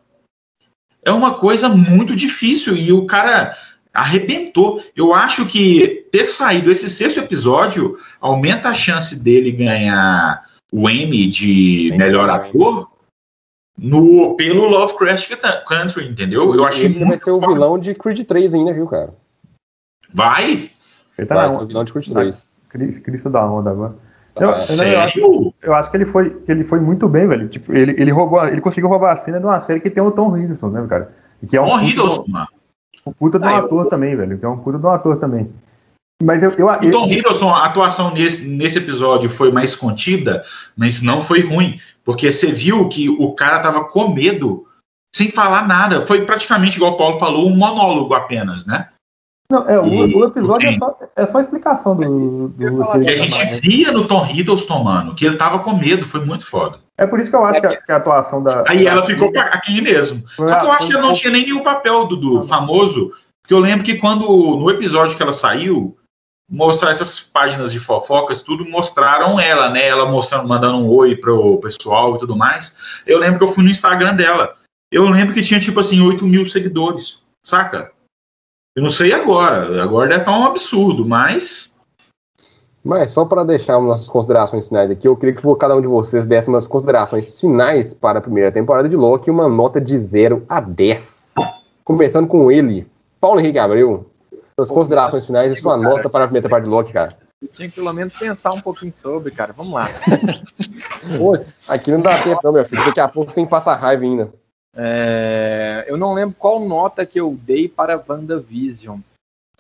é 1.05 1.11
uma 1.11 1.35
coisa 1.35 1.69
muito 1.69 2.15
difícil 2.15 2.77
e 2.77 2.93
o 2.93 3.07
cara 3.07 3.57
arrebentou. 3.93 4.83
Eu 4.95 5.15
acho 5.15 5.47
que 5.47 6.07
ter 6.11 6.29
saído 6.29 6.71
esse 6.71 6.89
sexto 6.89 7.19
episódio 7.21 7.97
aumenta 8.21 8.69
a 8.69 8.75
chance 8.75 9.19
dele 9.19 9.53
ganhar 9.53 10.47
o 10.73 10.89
Emmy 10.89 11.27
de 11.27 11.93
melhor 11.97 12.29
ator 12.29 12.91
no, 13.77 14.35
pelo 14.37 14.67
Lovecraft 14.67 15.31
Country, 15.67 16.09
entendeu? 16.09 16.55
Eu 16.55 16.65
acho 16.65 16.83
ele 16.83 16.95
que 16.95 17.05
vai 17.05 17.19
ser 17.19 17.31
o 17.31 17.41
vilão 17.41 17.79
de 17.79 17.95
Creed 17.95 18.27
3 18.27 18.55
ainda, 18.55 18.75
viu, 18.75 18.87
cara? 18.87 19.15
Vai? 20.13 20.71
Ele 21.17 21.27
tá 21.27 21.35
vai 21.35 21.49
o 21.49 21.67
vilão 21.67 21.85
de 21.85 21.93
Creed 21.93 22.09
3. 22.09 22.47
Cristo 23.03 23.31
da 23.31 23.51
onda 23.51 23.71
agora. 23.71 23.97
Eu, 24.41 24.49
eu, 24.49 25.01
acho, 25.01 25.55
eu, 25.63 25.75
acho, 25.75 25.91
que 25.91 25.97
ele 25.97 26.07
foi, 26.07 26.31
que 26.31 26.51
ele 26.51 26.65
foi 26.65 26.81
muito 26.81 27.09
bem, 27.09 27.27
velho. 27.27 27.49
Tipo, 27.49 27.73
ele, 27.73 27.93
ele 27.99 28.11
roubou, 28.11 28.45
ele 28.47 28.61
conseguiu 28.61 28.89
roubar 28.89 29.13
a 29.13 29.17
cena 29.17 29.39
de 29.39 29.47
uma 29.47 29.61
série 29.61 29.81
que 29.81 29.91
tem 29.91 30.03
o 30.03 30.11
Tom 30.11 30.37
Hiddleston, 30.37 30.69
né, 30.69 30.87
cara? 30.89 31.15
Que 31.49 31.57
é 31.57 31.61
um 31.61 31.69
Tom 31.69 31.81
Hiddleston, 31.81 32.25
mano. 32.29 32.49
Um 33.07 33.13
puta 33.13 33.39
de 33.39 33.45
um 33.45 33.49
ah, 33.49 33.59
ator 33.59 33.85
eu... 33.85 33.91
também, 33.91 34.17
velho. 34.17 34.39
Que 34.39 34.45
é 34.45 34.49
um 34.49 34.59
puta 34.59 34.79
de 34.79 34.87
um 34.87 34.91
ator 34.91 35.17
também. 35.17 35.51
Mas 36.23 36.43
eu, 36.43 36.51
eu, 36.53 36.67
o 36.67 36.91
Tom 36.91 37.07
Hiddleston, 37.07 37.55
a 37.55 37.67
atuação 37.67 38.13
nesse, 38.13 38.47
nesse 38.49 38.79
episódio 38.79 39.31
foi 39.31 39.53
mais 39.53 39.77
contida, 39.77 40.45
mas 40.77 41.01
não 41.01 41.23
foi 41.23 41.41
ruim. 41.43 41.79
Porque 42.05 42.31
você 42.33 42.51
viu 42.51 42.89
que 42.89 43.09
o 43.09 43.33
cara 43.35 43.61
tava 43.61 43.85
com 43.85 44.13
medo, 44.13 44.67
sem 45.15 45.31
falar 45.31 45.67
nada. 45.67 46.05
Foi 46.05 46.25
praticamente, 46.25 46.77
igual 46.77 46.95
o 46.95 46.97
Paulo 46.97 47.19
falou, 47.19 47.49
um 47.49 47.57
monólogo 47.57 48.15
apenas, 48.15 48.67
né? 48.67 48.89
Não, 49.51 49.67
é, 49.67 49.81
o, 49.81 50.19
o 50.19 50.25
episódio 50.27 50.69
é 50.69 50.77
só, 50.77 50.99
é 51.17 51.27
só 51.27 51.41
explicação 51.41 51.97
do. 51.97 52.49
do 52.49 53.03
e 53.03 53.09
a 53.09 53.17
gente 53.17 53.61
via 53.61 53.91
no 53.91 54.07
Tom 54.07 54.27
Hiddleston, 54.27 54.85
mano, 54.85 55.15
que 55.15 55.25
ele 55.25 55.37
tava 55.37 55.61
com 55.61 55.75
medo, 55.75 56.07
foi 56.07 56.23
muito 56.23 56.45
foda. 56.45 56.81
É 56.99 57.07
por 57.07 57.19
isso 57.19 57.31
que 57.31 57.37
eu 57.37 57.45
acho 57.45 57.61
que 57.61 57.67
a, 57.67 57.81
que 57.81 57.93
a 57.93 57.97
atuação 57.97 58.43
da. 58.43 58.65
Aí 58.69 58.87
ela 58.87 59.07
ficou 59.07 59.33
aqui 59.37 59.81
mesmo. 59.81 60.23
Só 60.37 60.61
que 60.61 60.67
eu 60.67 60.73
acho 60.73 60.87
que 60.89 60.93
ela 60.93 61.03
não 61.03 61.15
tinha 61.15 61.33
nem 61.33 61.45
nenhum 61.45 61.63
papel 61.63 62.07
do, 62.07 62.17
do 62.17 62.43
famoso, 62.43 63.13
porque 63.41 63.55
eu 63.55 63.61
lembro 63.61 63.87
que 63.87 63.95
quando, 63.95 64.27
no 64.29 64.71
episódio 64.71 65.17
que 65.17 65.23
ela 65.23 65.33
saiu, 65.33 65.97
mostrar 66.51 66.91
essas 66.91 67.19
páginas 67.19 67.73
de 67.73 67.81
fofocas, 67.81 68.43
tudo 68.43 68.69
mostraram 68.69 69.41
ela, 69.41 69.71
né? 69.71 69.87
Ela 69.87 70.05
mostrando, 70.05 70.47
mandando 70.47 70.77
um 70.77 70.89
oi 70.89 71.17
pro 71.17 71.59
pessoal 71.59 72.17
e 72.17 72.19
tudo 72.19 72.37
mais. 72.37 72.77
Eu 73.07 73.19
lembro 73.19 73.39
que 73.39 73.45
eu 73.45 73.53
fui 73.53 73.65
no 73.65 73.71
Instagram 73.71 74.15
dela. 74.15 74.55
Eu 74.93 75.09
lembro 75.09 75.33
que 75.33 75.41
tinha, 75.41 75.59
tipo 75.59 75.81
assim, 75.81 76.03
8 76.03 76.25
mil 76.27 76.45
seguidores, 76.45 77.23
saca? 77.43 77.93
Eu 78.79 78.83
não 78.83 78.91
sei 78.91 79.13
agora. 79.13 79.83
Agora 79.83 80.09
deve 80.09 80.21
estar 80.21 80.39
um 80.39 80.45
absurdo, 80.45 81.05
mas. 81.05 81.69
Mas 82.85 83.11
só 83.11 83.25
para 83.25 83.43
deixar 83.43 83.81
nossas 83.81 84.09
considerações 84.09 84.69
finais 84.69 84.89
aqui, 84.89 85.09
eu 85.09 85.17
queria 85.17 85.35
que 85.35 85.43
cada 85.57 85.75
um 85.75 85.81
de 85.81 85.89
vocês 85.89 86.27
desse 86.27 86.49
umas 86.49 86.69
considerações 86.69 87.41
finais 87.41 87.93
para 87.93 88.21
a 88.21 88.23
primeira 88.23 88.53
temporada 88.53 88.89
de 88.89 88.95
Loki, 88.95 89.33
uma 89.33 89.49
nota 89.49 89.81
de 89.81 89.99
0 89.99 90.47
a 90.49 90.61
10. 90.61 91.35
Começando 91.83 92.29
com 92.29 92.53
ele, 92.53 92.87
Paulo 93.21 93.41
Henrique 93.41 93.59
Abreu. 93.59 94.09
Suas 94.55 94.71
considerações 94.71 95.27
finais 95.27 95.59
e 95.59 95.61
sua 95.61 95.77
nota 95.77 96.09
para 96.09 96.23
a 96.23 96.29
primeira 96.29 96.45
temporada 96.45 96.65
de 96.65 96.71
Loki, 96.71 96.93
cara. 96.93 97.09
Eu 97.43 97.49
tinha 97.49 97.69
que 97.69 97.75
pelo 97.75 97.93
menos 97.93 98.17
pensar 98.17 98.53
um 98.53 98.61
pouquinho 98.61 98.95
sobre, 98.95 99.33
cara. 99.33 99.53
Vamos 99.53 99.73
lá. 99.73 99.89
Putz, 101.19 101.69
aqui 101.69 101.91
não 101.91 102.01
dá 102.01 102.23
tempo, 102.23 102.41
não, 102.45 102.53
meu 102.53 102.65
filho. 102.65 102.85
Daqui 102.85 103.01
a 103.01 103.09
pouco 103.09 103.33
você 103.33 103.35
tem 103.35 103.45
que 103.45 103.51
passar 103.51 103.75
raiva 103.75 104.05
ainda. 104.05 104.33
É, 104.81 105.85
eu 105.89 105.97
não 105.97 106.15
lembro 106.15 106.37
qual 106.39 106.61
nota 106.61 107.05
que 107.05 107.19
eu 107.19 107.37
dei 107.43 107.69
para 107.69 108.01
WandaVision. 108.09 109.01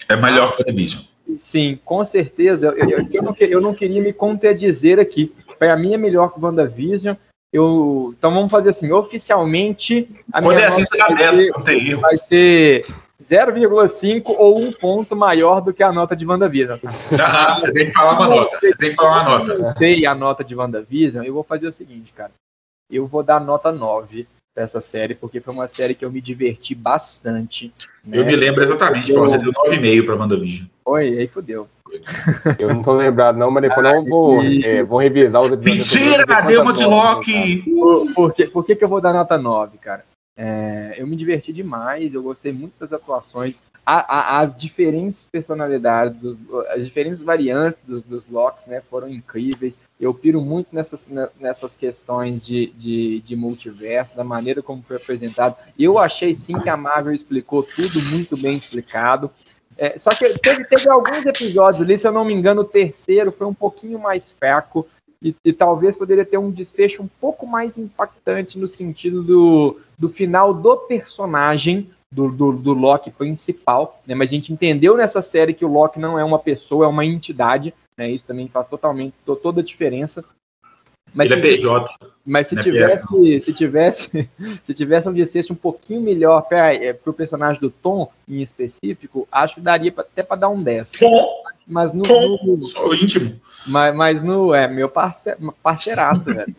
É 0.08 0.14
melhor 0.14 0.54
que 0.54 0.62
WandaVision. 0.62 1.02
Sim, 1.36 1.78
com 1.84 2.04
certeza. 2.04 2.68
Eu, 2.68 2.88
eu, 2.88 3.08
eu, 3.12 3.22
não, 3.22 3.36
eu 3.38 3.60
não 3.60 3.74
queria 3.74 4.00
me 4.00 4.12
contradizer 4.12 5.00
aqui. 5.00 5.34
Para 5.58 5.76
mim 5.76 5.92
é 5.92 5.96
melhor 5.96 6.32
que 6.32 6.40
WandaVision. 6.40 7.16
Eu, 7.52 8.14
então 8.16 8.32
vamos 8.32 8.50
fazer 8.50 8.70
assim, 8.70 8.92
oficialmente 8.92 10.08
a 10.32 10.40
Quando 10.40 10.56
minha 10.56 10.66
é 10.66 10.68
assim, 10.68 10.82
nota 10.82 11.14
vai, 11.14 11.34
ser, 11.34 11.96
vai 11.96 12.16
ser 12.16 12.86
0,5 13.28 14.22
ou 14.26 14.60
um 14.60 14.70
ponto 14.70 15.16
maior 15.16 15.60
do 15.60 15.72
que 15.72 15.82
a 15.82 15.90
nota 15.90 16.14
de 16.14 16.26
WandaVision. 16.26 16.78
Ah, 17.20 17.58
você 17.58 17.72
tem 17.72 17.86
que 17.86 17.92
falar 17.92 18.12
uma 18.12 18.28
nota. 18.28 18.58
Você 18.60 18.76
tem 18.76 18.90
que 18.90 18.96
falar 18.96 19.22
uma 19.22 19.38
nota. 19.38 19.52
Eu 19.52 19.74
dei 19.74 20.06
a 20.06 20.14
nota 20.14 20.44
de 20.44 20.54
WandaVision, 20.54 21.24
eu 21.24 21.34
vou 21.34 21.42
fazer 21.42 21.66
o 21.66 21.72
seguinte, 21.72 22.12
cara. 22.12 22.30
Eu 22.90 23.06
vou 23.06 23.22
dar 23.22 23.40
nota 23.40 23.72
9 23.72 24.26
essa 24.62 24.80
série, 24.80 25.14
porque 25.14 25.40
foi 25.40 25.54
uma 25.54 25.68
série 25.68 25.94
que 25.94 26.04
eu 26.04 26.11
me 26.11 26.20
diverti 26.20 26.74
bastante. 26.74 27.72
Né? 28.04 28.18
Eu 28.18 28.26
me 28.26 28.36
lembro 28.36 28.62
exatamente, 28.62 29.12
eu... 29.12 29.20
você 29.20 29.38
deu 29.38 29.52
9,5 29.52 30.04
para 30.04 30.16
WandaVision. 30.16 30.66
Oi, 30.84 31.18
aí 31.18 31.28
fodeu. 31.28 31.68
Eu 32.59 32.68
não 32.68 32.82
tô 32.82 32.92
lembrado, 32.92 33.38
não, 33.38 33.50
mas 33.50 33.62
depois 33.62 33.86
ah, 33.86 33.94
eu 33.94 34.04
vou, 34.04 34.44
e... 34.44 34.62
é, 34.62 34.82
vou 34.82 34.98
revisar 34.98 35.40
os 35.40 35.52
episódios. 35.52 35.94
Mentira! 35.94 36.42
Deu 36.42 36.61
uma 36.61 36.72
de 36.74 36.84
Loki! 36.84 37.62
Por, 37.62 38.12
por, 38.12 38.34
que, 38.34 38.46
por 38.46 38.66
que, 38.66 38.76
que 38.76 38.84
eu 38.84 38.88
vou 38.88 39.00
dar 39.00 39.14
nota 39.14 39.38
9, 39.38 39.78
cara? 39.78 40.04
É, 40.36 40.96
eu 40.98 41.06
me 41.06 41.16
diverti 41.16 41.50
demais, 41.50 42.12
eu 42.12 42.22
gostei 42.22 42.52
muito 42.52 42.74
das 42.78 42.92
atuações, 42.92 43.62
a, 43.91 44.18
a, 44.18 44.41
as 44.41 44.55
diferentes 44.55 45.24
personalidades, 45.24 46.20
as 46.68 46.84
diferentes 46.84 47.22
variantes 47.22 47.80
dos, 47.86 48.03
dos 48.03 48.28
Locks 48.28 48.66
né, 48.66 48.82
foram 48.82 49.09
incríveis. 49.09 49.78
Eu 49.99 50.12
piro 50.12 50.43
muito 50.43 50.68
nessas, 50.72 51.07
nessas 51.41 51.74
questões 51.74 52.45
de, 52.45 52.66
de, 52.76 53.20
de, 53.20 53.34
multiverso, 53.34 54.14
da 54.14 54.22
maneira 54.22 54.62
como 54.62 54.82
foi 54.82 54.97
apresentado. 54.99 55.57
Eu 55.78 55.99
achei 55.99 56.36
sim 56.36 56.59
que 56.59 56.68
a 56.68 56.76
Marvel 56.76 57.14
explicou 57.14 57.62
tudo 57.62 58.03
muito 58.11 58.36
bem 58.36 58.59
explicado. 58.59 59.30
É, 59.78 59.99
só 59.99 60.11
que 60.11 60.39
teve, 60.39 60.64
teve 60.66 60.91
alguns 60.91 61.24
episódios 61.24 61.82
ali, 61.82 61.97
se 61.97 62.07
eu 62.07 62.12
não 62.12 62.26
me 62.26 62.34
engano, 62.34 62.61
o 62.61 62.66
terceiro 62.66 63.32
foi 63.32 63.47
um 63.47 63.55
pouquinho 63.55 63.99
mais 63.99 64.32
fraco. 64.32 64.86
E, 65.22 65.34
e, 65.43 65.51
talvez 65.51 65.97
poderia 65.97 66.26
ter 66.26 66.36
um 66.36 66.51
desfecho 66.51 67.03
um 67.03 67.09
pouco 67.20 67.47
mais 67.47 67.78
impactante 67.78 68.59
no 68.59 68.68
sentido 68.68 69.22
do, 69.22 69.80
do 69.99 70.11
final 70.11 70.53
do 70.53 70.76
personagem 70.76 71.91
do, 72.12 72.30
do, 72.30 72.52
do 72.52 72.72
Loki 72.72 73.11
principal, 73.11 74.00
né? 74.06 74.14
Mas 74.14 74.30
a 74.30 74.34
gente 74.34 74.52
entendeu 74.52 74.96
nessa 74.96 75.20
série 75.20 75.54
que 75.54 75.64
o 75.64 75.72
Loki 75.72 75.98
não 75.98 76.18
é 76.18 76.24
uma 76.24 76.38
pessoa, 76.38 76.86
é 76.86 76.88
uma 76.88 77.04
entidade, 77.04 77.74
né? 77.96 78.11
Isso 78.11 78.26
também 78.26 78.48
faz 78.48 78.66
totalmente 78.66 79.14
toda 79.24 79.61
a 79.61 79.64
diferença. 79.64 80.24
Mas 81.14 81.30
Ele 81.30 81.40
é 81.40 81.42
PJ. 81.42 81.94
Mas 82.24 82.48
se 82.48 82.59
é 82.59 82.62
tivesse, 82.62 83.40
se 83.40 83.52
tivesse, 83.52 84.28
se 84.62 84.74
tivesse 84.74 85.09
um 85.09 85.12
desfecho 85.12 85.52
um 85.52 85.56
pouquinho 85.56 86.02
melhor 86.02 86.42
para 86.42 86.74
é, 86.74 86.98
o 87.04 87.12
personagem 87.12 87.61
do 87.61 87.70
Tom 87.70 88.11
em 88.28 88.42
específico, 88.42 89.26
acho 89.32 89.56
que 89.56 89.61
daria 89.61 89.90
pra, 89.90 90.04
até 90.04 90.22
para 90.22 90.36
dar 90.36 90.48
um 90.48 90.62
10. 90.62 90.92
Tom, 90.92 91.42
mas 91.66 91.92
no, 91.92 92.02
Tom, 92.02 92.38
no 92.44 92.64
sou 92.64 92.94
íntimo. 92.94 93.40
Mas, 93.66 93.94
mas 93.94 94.22
no 94.22 94.54
é 94.54 94.68
meu 94.68 94.88
parce, 94.88 95.34
parceiraço, 95.62 96.22
velho. 96.22 96.54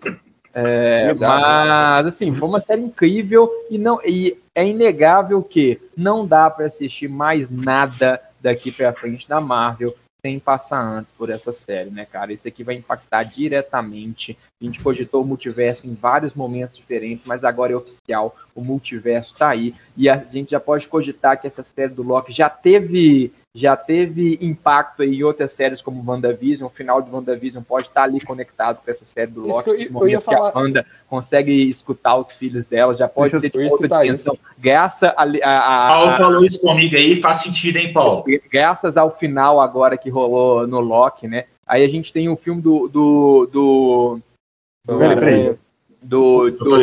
É, 0.54 1.14
mas 1.14 2.08
assim, 2.08 2.34
foi 2.34 2.48
uma 2.48 2.60
série 2.60 2.82
incrível 2.82 3.50
e 3.70 3.78
não 3.78 4.00
e 4.04 4.38
é 4.56 4.66
inegável 4.66 5.44
que 5.44 5.80
não 5.96 6.26
dá 6.26 6.50
para 6.50 6.66
assistir 6.66 7.08
mais 7.08 7.48
nada 7.50 8.20
daqui 8.42 8.72
para 8.72 8.94
frente 8.94 9.28
da 9.30 9.40
Marvel 9.40 9.96
sem 10.22 10.38
passar 10.38 10.82
antes 10.82 11.12
por 11.12 11.30
essa 11.30 11.54
série, 11.54 11.90
né, 11.90 12.06
cara? 12.06 12.34
Isso 12.34 12.48
aqui 12.48 12.64
vai 12.64 12.76
impactar 12.76 13.24
diretamente. 13.24 14.38
A 14.62 14.66
gente 14.66 14.82
cogitou 14.82 15.24
o 15.24 15.26
multiverso 15.26 15.88
em 15.88 15.94
vários 15.94 16.34
momentos 16.34 16.78
diferentes, 16.78 17.26
mas 17.26 17.44
agora 17.44 17.72
é 17.72 17.76
oficial, 17.76 18.36
o 18.54 18.62
multiverso 18.62 19.34
tá 19.38 19.50
aí. 19.50 19.74
E 19.96 20.10
a 20.10 20.18
gente 20.18 20.52
já 20.52 20.60
pode 20.60 20.88
cogitar 20.88 21.40
que 21.40 21.48
essa 21.48 21.64
série 21.64 21.94
do 21.94 22.04
Loki 22.04 22.34
já 22.34 22.50
teve 22.50 23.32
já 23.60 23.76
teve 23.76 24.40
impacto 24.42 25.04
em 25.04 25.22
outras 25.22 25.52
séries 25.52 25.82
como 25.82 26.04
WandaVision. 26.10 26.68
O 26.68 26.74
final 26.74 27.02
de 27.02 27.12
WandaVision 27.12 27.62
pode 27.62 27.88
estar 27.88 28.04
ali 28.04 28.22
conectado 28.22 28.80
com 28.84 28.90
essa 28.90 29.06
série 29.06 29.32
do 29.32 29.42
Loki. 29.42 29.72
Isso 29.72 29.92
eu, 29.94 30.02
eu 30.02 30.08
ia 30.08 30.22
falar... 30.22 30.52
que 30.52 30.58
a 30.58 30.62
Wanda 30.62 30.86
consegue 31.10 31.70
escutar 31.70 32.16
os 32.16 32.32
filhos 32.32 32.66
dela, 32.66 32.96
já 32.96 33.08
pode 33.10 33.38
ser 33.38 33.50
de 33.50 33.60
outra 33.68 34.02
dimensão. 34.02 34.38
Graças 34.58 35.04
a, 35.04 35.24
a, 35.44 35.86
a, 35.86 35.88
Paulo 35.90 36.18
falou 36.18 36.46
isso 36.46 36.62
comigo 36.62 36.96
aí, 36.96 37.20
faz 37.20 37.42
sentido, 37.42 37.78
hein, 37.78 37.92
Paulo? 37.92 38.24
Graças 38.50 38.96
ao 38.96 39.16
final 39.16 39.60
agora 39.60 39.98
que 39.98 40.10
rolou 40.10 40.66
no 40.66 40.80
Loki, 40.80 41.28
né? 41.28 41.46
Aí 41.68 41.84
a 41.84 41.90
gente 41.90 42.14
tem 42.14 42.30
o 42.30 42.38
filme 42.38 42.62
do. 42.62 42.88
do, 42.88 43.50
do, 43.52 44.20
do 44.86 44.98
peraí, 44.98 45.58
do, 46.02 46.50
do 46.50 46.58
Doutor 46.58 46.82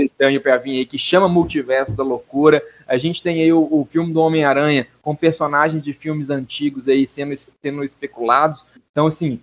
Estranho. 0.00 0.40
Pra 0.40 0.56
vir 0.56 0.78
aí, 0.78 0.86
que 0.86 0.98
chama 0.98 1.28
Multiverso 1.28 1.92
da 1.92 2.02
Loucura. 2.02 2.62
A 2.86 2.98
gente 2.98 3.22
tem 3.22 3.42
aí 3.42 3.52
o, 3.52 3.60
o 3.60 3.88
filme 3.90 4.12
do 4.12 4.20
Homem-Aranha 4.20 4.86
com 5.02 5.14
personagens 5.14 5.82
de 5.82 5.92
filmes 5.92 6.30
antigos 6.30 6.88
aí 6.88 7.06
sendo, 7.06 7.34
sendo 7.36 7.84
especulados. 7.84 8.64
Então, 8.90 9.06
assim, 9.06 9.40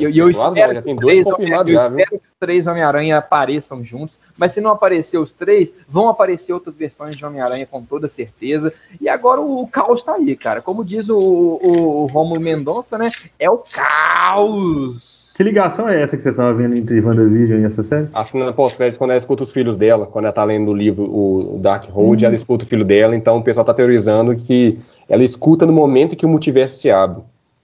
eu, 0.00 0.10
eu 0.14 0.30
espero, 0.30 0.82
tem 0.82 0.96
dois 0.96 1.22
três, 1.22 1.24
confirmados 1.24 1.72
eu 1.72 1.78
já, 1.78 1.88
espero 1.88 2.10
que 2.10 2.16
os 2.16 2.22
três 2.38 2.66
Homem-Aranha 2.66 3.18
apareçam 3.18 3.84
juntos, 3.84 4.20
mas 4.36 4.52
se 4.52 4.60
não 4.60 4.70
aparecer 4.70 5.18
os 5.18 5.32
três, 5.32 5.72
vão 5.88 6.08
aparecer 6.08 6.52
outras 6.52 6.76
versões 6.76 7.16
de 7.16 7.24
Homem-Aranha 7.24 7.66
com 7.66 7.82
toda 7.82 8.08
certeza. 8.08 8.72
E 9.00 9.08
agora 9.08 9.40
o, 9.40 9.62
o 9.62 9.68
caos 9.68 10.02
tá 10.02 10.14
aí, 10.14 10.36
cara. 10.36 10.62
Como 10.62 10.84
diz 10.84 11.08
o, 11.08 11.18
o, 11.18 12.02
o 12.02 12.06
Romulo 12.06 12.40
Mendonça, 12.40 12.96
né? 12.98 13.10
É 13.38 13.50
o 13.50 13.58
caos. 13.58 15.23
Que 15.36 15.42
ligação 15.42 15.88
é 15.88 16.00
essa 16.00 16.16
que 16.16 16.22
você 16.22 16.30
estava 16.30 16.54
vendo 16.54 16.76
entre 16.76 17.00
WandaVision 17.00 17.60
e 17.60 17.64
essa 17.64 17.82
série? 17.82 18.08
A 18.14 18.22
cena 18.22 18.52
pós-crédito 18.52 18.98
quando 18.98 19.10
ela 19.10 19.18
escuta 19.18 19.42
os 19.42 19.50
filhos 19.50 19.76
dela, 19.76 20.06
quando 20.06 20.26
ela 20.26 20.32
tá 20.32 20.44
lendo 20.44 20.70
o 20.70 20.74
livro, 20.74 21.02
o 21.02 21.58
Dark 21.60 21.86
Road, 21.90 22.24
hum. 22.24 22.26
ela 22.26 22.36
escuta 22.36 22.64
o 22.64 22.68
filho 22.68 22.84
dela, 22.84 23.16
então 23.16 23.38
o 23.38 23.42
pessoal 23.42 23.64
tá 23.64 23.74
teorizando 23.74 24.36
que 24.36 24.78
ela 25.08 25.24
escuta 25.24 25.66
no 25.66 25.72
momento 25.72 26.14
que 26.14 26.24
o 26.24 26.28
multiverso 26.28 26.76
se 26.76 26.88
abre. 26.88 27.22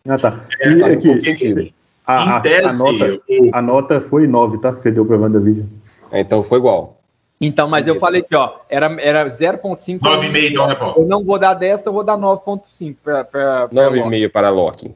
Ah, 0.08 0.18
tá. 0.18 0.40
É, 0.58 0.68
e 0.68 0.78
tá 0.80 0.86
aqui, 0.86 1.74
a, 2.06 2.12
a, 2.12 2.36
a, 2.38 2.72
nota, 2.72 3.20
a 3.52 3.62
nota 3.62 4.00
foi 4.00 4.26
9, 4.26 4.58
tá? 4.58 4.72
Que 4.72 4.82
você 4.82 4.90
deu 4.90 5.06
pra 5.06 5.16
WandaVision. 5.16 5.66
É, 6.10 6.20
então 6.20 6.42
foi 6.42 6.58
igual. 6.58 6.98
Então, 7.40 7.68
mas 7.68 7.86
eu 7.86 8.00
falei 8.00 8.20
que, 8.20 8.34
ó, 8.34 8.52
era, 8.68 8.86
era 9.00 9.30
0.5. 9.30 10.00
9,5, 10.00 10.50
então, 10.50 10.66
né? 10.66 10.76
Eu 10.96 11.06
não 11.06 11.24
vou 11.24 11.38
dar 11.38 11.54
10, 11.54 11.80
então 11.80 11.90
eu 11.90 11.94
vou 11.94 12.04
dar 12.04 12.18
9.5 12.18 12.96
para 13.02 13.68
9,5 13.68 14.30
para 14.30 14.50
Loki. 14.50 14.92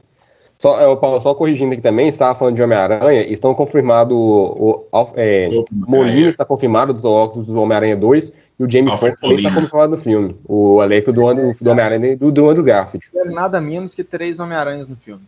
Só, 0.57 0.81
eu, 0.81 0.95
Paulo, 0.97 1.19
só 1.19 1.33
corrigindo 1.33 1.73
aqui 1.73 1.81
também, 1.81 2.07
estava 2.07 2.33
falando 2.33 2.55
de 2.55 2.63
Homem-Aranha, 2.63 3.23
estão 3.23 3.53
confirmados 3.53 4.15
o, 4.15 4.87
o 4.91 5.07
é, 5.15 5.49
Molina 5.71 6.29
está 6.29 6.45
confirmado 6.45 6.93
do 6.93 7.09
óculos 7.09 7.45
do 7.45 7.59
Homem-Aranha 7.59 7.97
2 7.97 8.31
e 8.59 8.63
o 8.63 8.69
Jamie 8.69 8.95
Foxx 8.97 9.19
também 9.19 9.35
está 9.35 9.53
confirmado 9.53 9.91
no 9.91 9.97
filme. 9.97 10.35
O 10.45 10.81
elenco 10.81 11.11
do, 11.11 11.21
do 11.21 11.69
Homem-Aranha 11.69 12.15
do, 12.15 12.31
do 12.31 12.49
Andrew 12.49 12.63
Garfield. 12.63 13.05
Nada 13.25 13.59
menos 13.59 13.93
que 13.93 14.03
três 14.03 14.39
Homem-Aranhas 14.39 14.87
no 14.87 14.95
filme. 14.95 15.23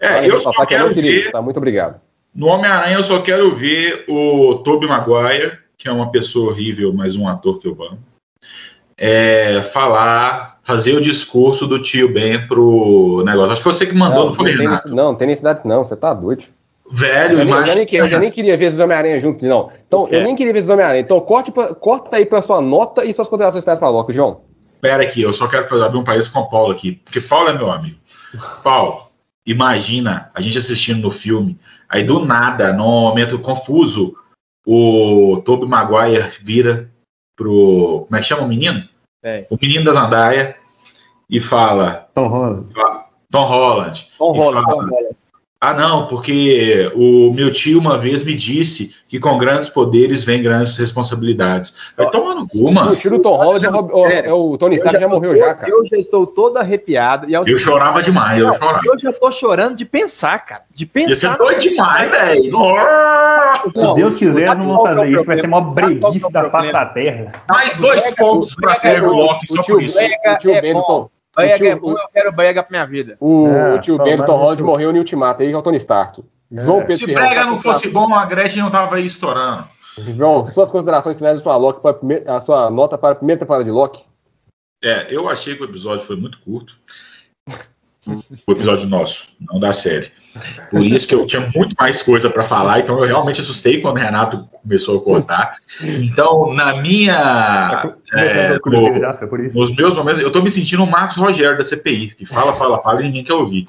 É, 0.00 0.26
eu 0.26 0.40
só 0.40 0.50
quero 0.64 0.92
querido, 0.94 1.24
ver... 1.24 1.30
Tá, 1.30 1.42
muito 1.42 1.58
obrigado. 1.58 2.00
No 2.34 2.46
Homem-Aranha 2.46 2.96
eu 2.96 3.02
só 3.02 3.20
quero 3.20 3.54
ver 3.54 4.04
o 4.08 4.56
Tobey 4.64 4.88
Maguire, 4.88 5.58
que 5.76 5.88
é 5.88 5.92
uma 5.92 6.10
pessoa 6.10 6.50
horrível, 6.50 6.92
mas 6.92 7.16
um 7.16 7.28
ator 7.28 7.58
que 7.58 7.68
eu 7.68 7.76
amo, 7.82 7.98
é, 9.00 9.62
falar 9.62 10.60
fazer 10.62 10.94
o 10.94 11.00
discurso 11.00 11.66
do 11.66 11.80
tio 11.80 12.12
Ben 12.12 12.46
pro 12.46 13.22
negócio. 13.24 13.52
Acho 13.52 13.62
que 13.62 13.68
você 13.68 13.86
que 13.86 13.94
mandou, 13.94 14.18
não, 14.18 14.26
não 14.26 14.32
foi, 14.34 14.52
não 14.52 14.62
Renato? 14.62 14.84
Tem, 14.84 14.94
não, 14.94 15.04
não 15.04 15.14
tem 15.14 15.26
necessidade 15.26 15.62
não, 15.64 15.84
você 15.84 15.96
tá 15.96 16.12
doido. 16.12 16.44
Velho, 16.92 17.40
eu, 17.40 17.46
mas... 17.46 17.74
nem, 17.74 17.86
eu, 17.90 18.08
já 18.08 18.18
nem 18.18 18.30
queria 18.30 18.56
ver 18.56 18.66
esses 18.66 18.78
Homem-Aranha 18.78 19.18
juntos, 19.18 19.48
não. 19.48 19.70
Então, 19.86 20.06
eu 20.08 20.22
nem 20.22 20.34
queria 20.34 20.52
ver 20.52 20.58
esses 20.58 20.70
Homem-Aranha. 20.70 21.00
Então, 21.00 21.18
corte 21.20 21.50
pra, 21.50 21.74
corta 21.74 22.16
aí 22.16 22.26
pra 22.26 22.42
sua 22.42 22.60
nota 22.60 23.04
e 23.04 23.12
suas 23.12 23.26
considerações 23.26 23.64
finais 23.64 23.78
pra 23.78 23.88
Loki, 23.88 24.12
João. 24.12 24.42
Pera 24.80 25.02
aqui, 25.02 25.22
eu 25.22 25.32
só 25.32 25.46
quero 25.46 25.68
fazer, 25.68 25.84
abrir 25.84 25.98
um 25.98 26.04
país 26.04 26.28
com 26.28 26.40
o 26.40 26.50
Paulo 26.50 26.72
aqui, 26.72 27.00
porque 27.04 27.20
Paulo 27.20 27.48
é 27.48 27.52
meu 27.52 27.70
amigo. 27.70 27.96
Paulo, 28.62 29.08
imagina 29.46 30.30
a 30.34 30.40
gente 30.40 30.58
assistindo 30.58 31.00
no 31.00 31.10
filme, 31.10 31.58
aí 31.88 32.02
do 32.02 32.24
nada, 32.24 32.72
num 32.72 32.84
momento 32.84 33.38
confuso, 33.38 34.14
o 34.66 35.40
Tobey 35.44 35.68
Maguire 35.68 36.30
vira 36.42 36.89
pro. 37.40 38.04
Como 38.06 38.16
é 38.16 38.18
que 38.18 38.26
chama 38.26 38.42
o 38.42 38.48
menino? 38.48 38.86
É. 39.22 39.46
O 39.48 39.56
menino 39.60 39.84
da 39.84 39.94
Zandaia 39.94 40.56
e 41.28 41.40
fala. 41.40 42.08
Tom 42.14 42.28
Holland. 42.28 42.66
Tom 43.30 43.44
Holland. 43.44 44.10
Tom 44.18 44.32
Holland, 44.32 44.66
fala, 44.66 44.76
Tom 44.76 44.90
Holland. 44.90 45.16
Ah, 45.62 45.74
não, 45.74 46.06
porque 46.06 46.90
o 46.94 47.30
meu 47.34 47.50
tio 47.50 47.78
uma 47.78 47.98
vez 47.98 48.24
me 48.24 48.34
disse 48.34 48.94
que 49.06 49.20
com 49.20 49.36
grandes 49.36 49.68
poderes 49.68 50.24
vem 50.24 50.42
grandes 50.42 50.74
responsabilidades. 50.78 51.74
Vai 51.94 52.08
tomar 52.08 52.34
no 52.34 52.48
cu, 52.48 52.72
mano. 52.72 52.92
O 52.92 52.96
tio 52.96 53.10
do 53.10 53.18
Tom 53.20 53.36
Holland 53.36 53.66
é, 53.66 53.70
o, 53.70 54.06
é 54.06 54.32
o 54.32 54.56
Tony 54.56 54.76
Stark 54.76 54.94
já, 54.94 55.00
já, 55.00 55.08
morreu 55.08 55.36
já, 55.36 55.52
cara. 55.52 55.70
Eu 55.70 55.86
já 55.86 55.98
estou 55.98 56.26
todo 56.26 56.56
arrepiado. 56.56 57.28
E 57.28 57.34
eu 57.34 57.44
seguinte, 57.44 57.62
chorava 57.62 58.02
demais, 58.02 58.40
eu 58.40 58.50
chorava. 58.54 58.80
Eu 58.86 58.98
já 58.98 59.12
tô 59.12 59.30
chorando 59.30 59.76
de 59.76 59.84
pensar, 59.84 60.38
cara. 60.38 60.62
De 60.74 60.86
pensar. 60.86 61.36
Você 61.36 61.54
é 61.54 61.58
demais, 61.58 62.10
velho. 62.10 62.42
Se 63.62 63.94
Deus 63.96 64.16
quiser, 64.16 64.56
não 64.56 64.64
vou 64.64 64.86
fazer 64.86 65.10
isso. 65.10 65.24
Vai 65.24 65.36
ser 65.36 65.46
uma 65.46 65.60
breguice 65.60 66.32
da 66.32 66.48
face 66.48 66.72
da 66.72 66.86
terra. 66.86 67.32
Mais 67.46 67.76
dois 67.76 68.14
pontos 68.14 68.54
pra 68.54 68.76
ser 68.76 69.02
o 69.02 69.12
Loki, 69.12 69.46
só 69.46 69.62
por 69.62 69.82
isso. 69.82 69.98
O 69.98 70.38
tio 70.38 70.58
Benton. 70.58 71.10
Brega 71.34 71.68
é 71.68 71.74
bom, 71.76 71.92
eu 71.92 72.08
quero 72.12 72.32
brega 72.32 72.62
pra 72.62 72.70
minha 72.70 72.86
vida. 72.86 73.16
O, 73.20 73.46
é, 73.46 73.74
o 73.74 73.80
tio 73.80 73.98
Benton 73.98 74.36
Holland 74.36 74.62
morreu 74.62 74.92
no 74.92 74.98
Ultimato, 74.98 75.42
aí 75.42 75.52
é 75.52 75.56
o 75.56 75.62
Tony 75.62 75.76
Stark. 75.76 76.24
É. 76.52 76.62
João 76.62 76.80
Pedro 76.80 76.98
Se 76.98 77.06
Ferreira, 77.06 77.28
brega 77.28 77.44
não 77.46 77.58
fosse 77.58 77.88
bom, 77.88 78.12
a 78.14 78.26
Gretchen 78.26 78.62
não 78.62 78.70
tava 78.70 78.96
aí 78.96 79.06
estourando. 79.06 79.64
João, 80.16 80.46
suas 80.46 80.70
considerações 80.70 81.16
finais 81.16 81.38
da 81.38 81.42
sua, 81.42 81.56
Loki 81.56 81.80
a 82.26 82.40
sua 82.40 82.70
nota 82.70 82.98
para 82.98 83.12
a 83.12 83.14
primeira 83.16 83.38
temporada 83.38 83.64
de 83.64 83.70
Loki? 83.70 84.04
É, 84.82 85.14
eu 85.14 85.28
achei 85.28 85.54
que 85.54 85.62
o 85.62 85.66
episódio 85.66 86.04
foi 86.06 86.16
muito 86.16 86.40
curto 86.40 86.76
o 88.06 88.52
episódio 88.52 88.88
nosso, 88.88 89.28
não 89.40 89.60
da 89.60 89.72
série. 89.72 90.10
Por 90.70 90.84
isso 90.84 91.06
que 91.06 91.14
eu 91.14 91.26
tinha 91.26 91.50
muito 91.54 91.74
mais 91.78 92.02
coisa 92.02 92.30
para 92.30 92.44
falar, 92.44 92.80
então 92.80 92.98
eu 92.98 93.06
realmente 93.06 93.40
assustei 93.40 93.80
quando 93.80 93.96
o 93.96 94.00
Renato 94.00 94.48
começou 94.62 94.98
a 94.98 95.02
cortar. 95.02 95.56
Então, 95.82 96.54
na 96.54 96.76
minha. 96.80 97.92
É, 98.12 98.58
no, 98.64 99.52
nos 99.52 99.74
meus 99.74 99.94
momentos, 99.94 100.22
eu 100.22 100.28
estou 100.28 100.42
me 100.42 100.50
sentindo 100.50 100.84
o 100.84 100.90
Marcos 100.90 101.16
Rogério 101.16 101.58
da 101.58 101.64
CPI, 101.64 102.14
que 102.14 102.24
fala, 102.24 102.52
fala, 102.54 102.80
fala 102.82 103.00
e 103.00 103.04
ninguém 103.04 103.24
quer 103.24 103.34
ouvir. 103.34 103.68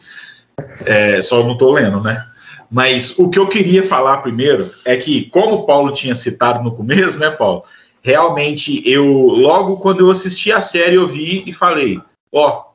É, 0.86 1.21
só 1.21 1.43
não 1.43 1.53
estou 1.53 1.71
lendo, 1.71 1.99
né? 2.01 2.25
Mas 2.69 3.17
o 3.19 3.29
que 3.29 3.38
eu 3.38 3.47
queria 3.47 3.84
falar 3.84 4.17
primeiro 4.19 4.71
é 4.86 4.95
que, 4.95 5.25
como 5.25 5.55
o 5.55 5.65
Paulo 5.65 5.91
tinha 5.91 6.15
citado 6.15 6.63
no 6.63 6.73
começo, 6.73 7.19
né, 7.19 7.29
Paulo? 7.29 7.63
Realmente, 8.01 8.82
eu, 8.89 9.05
logo 9.05 9.77
quando 9.77 9.99
eu 9.99 10.09
assisti 10.09 10.51
a 10.51 10.61
série, 10.61 10.95
eu 10.95 11.07
vi 11.07 11.43
e 11.45 11.51
falei: 11.51 11.99
ó, 12.32 12.70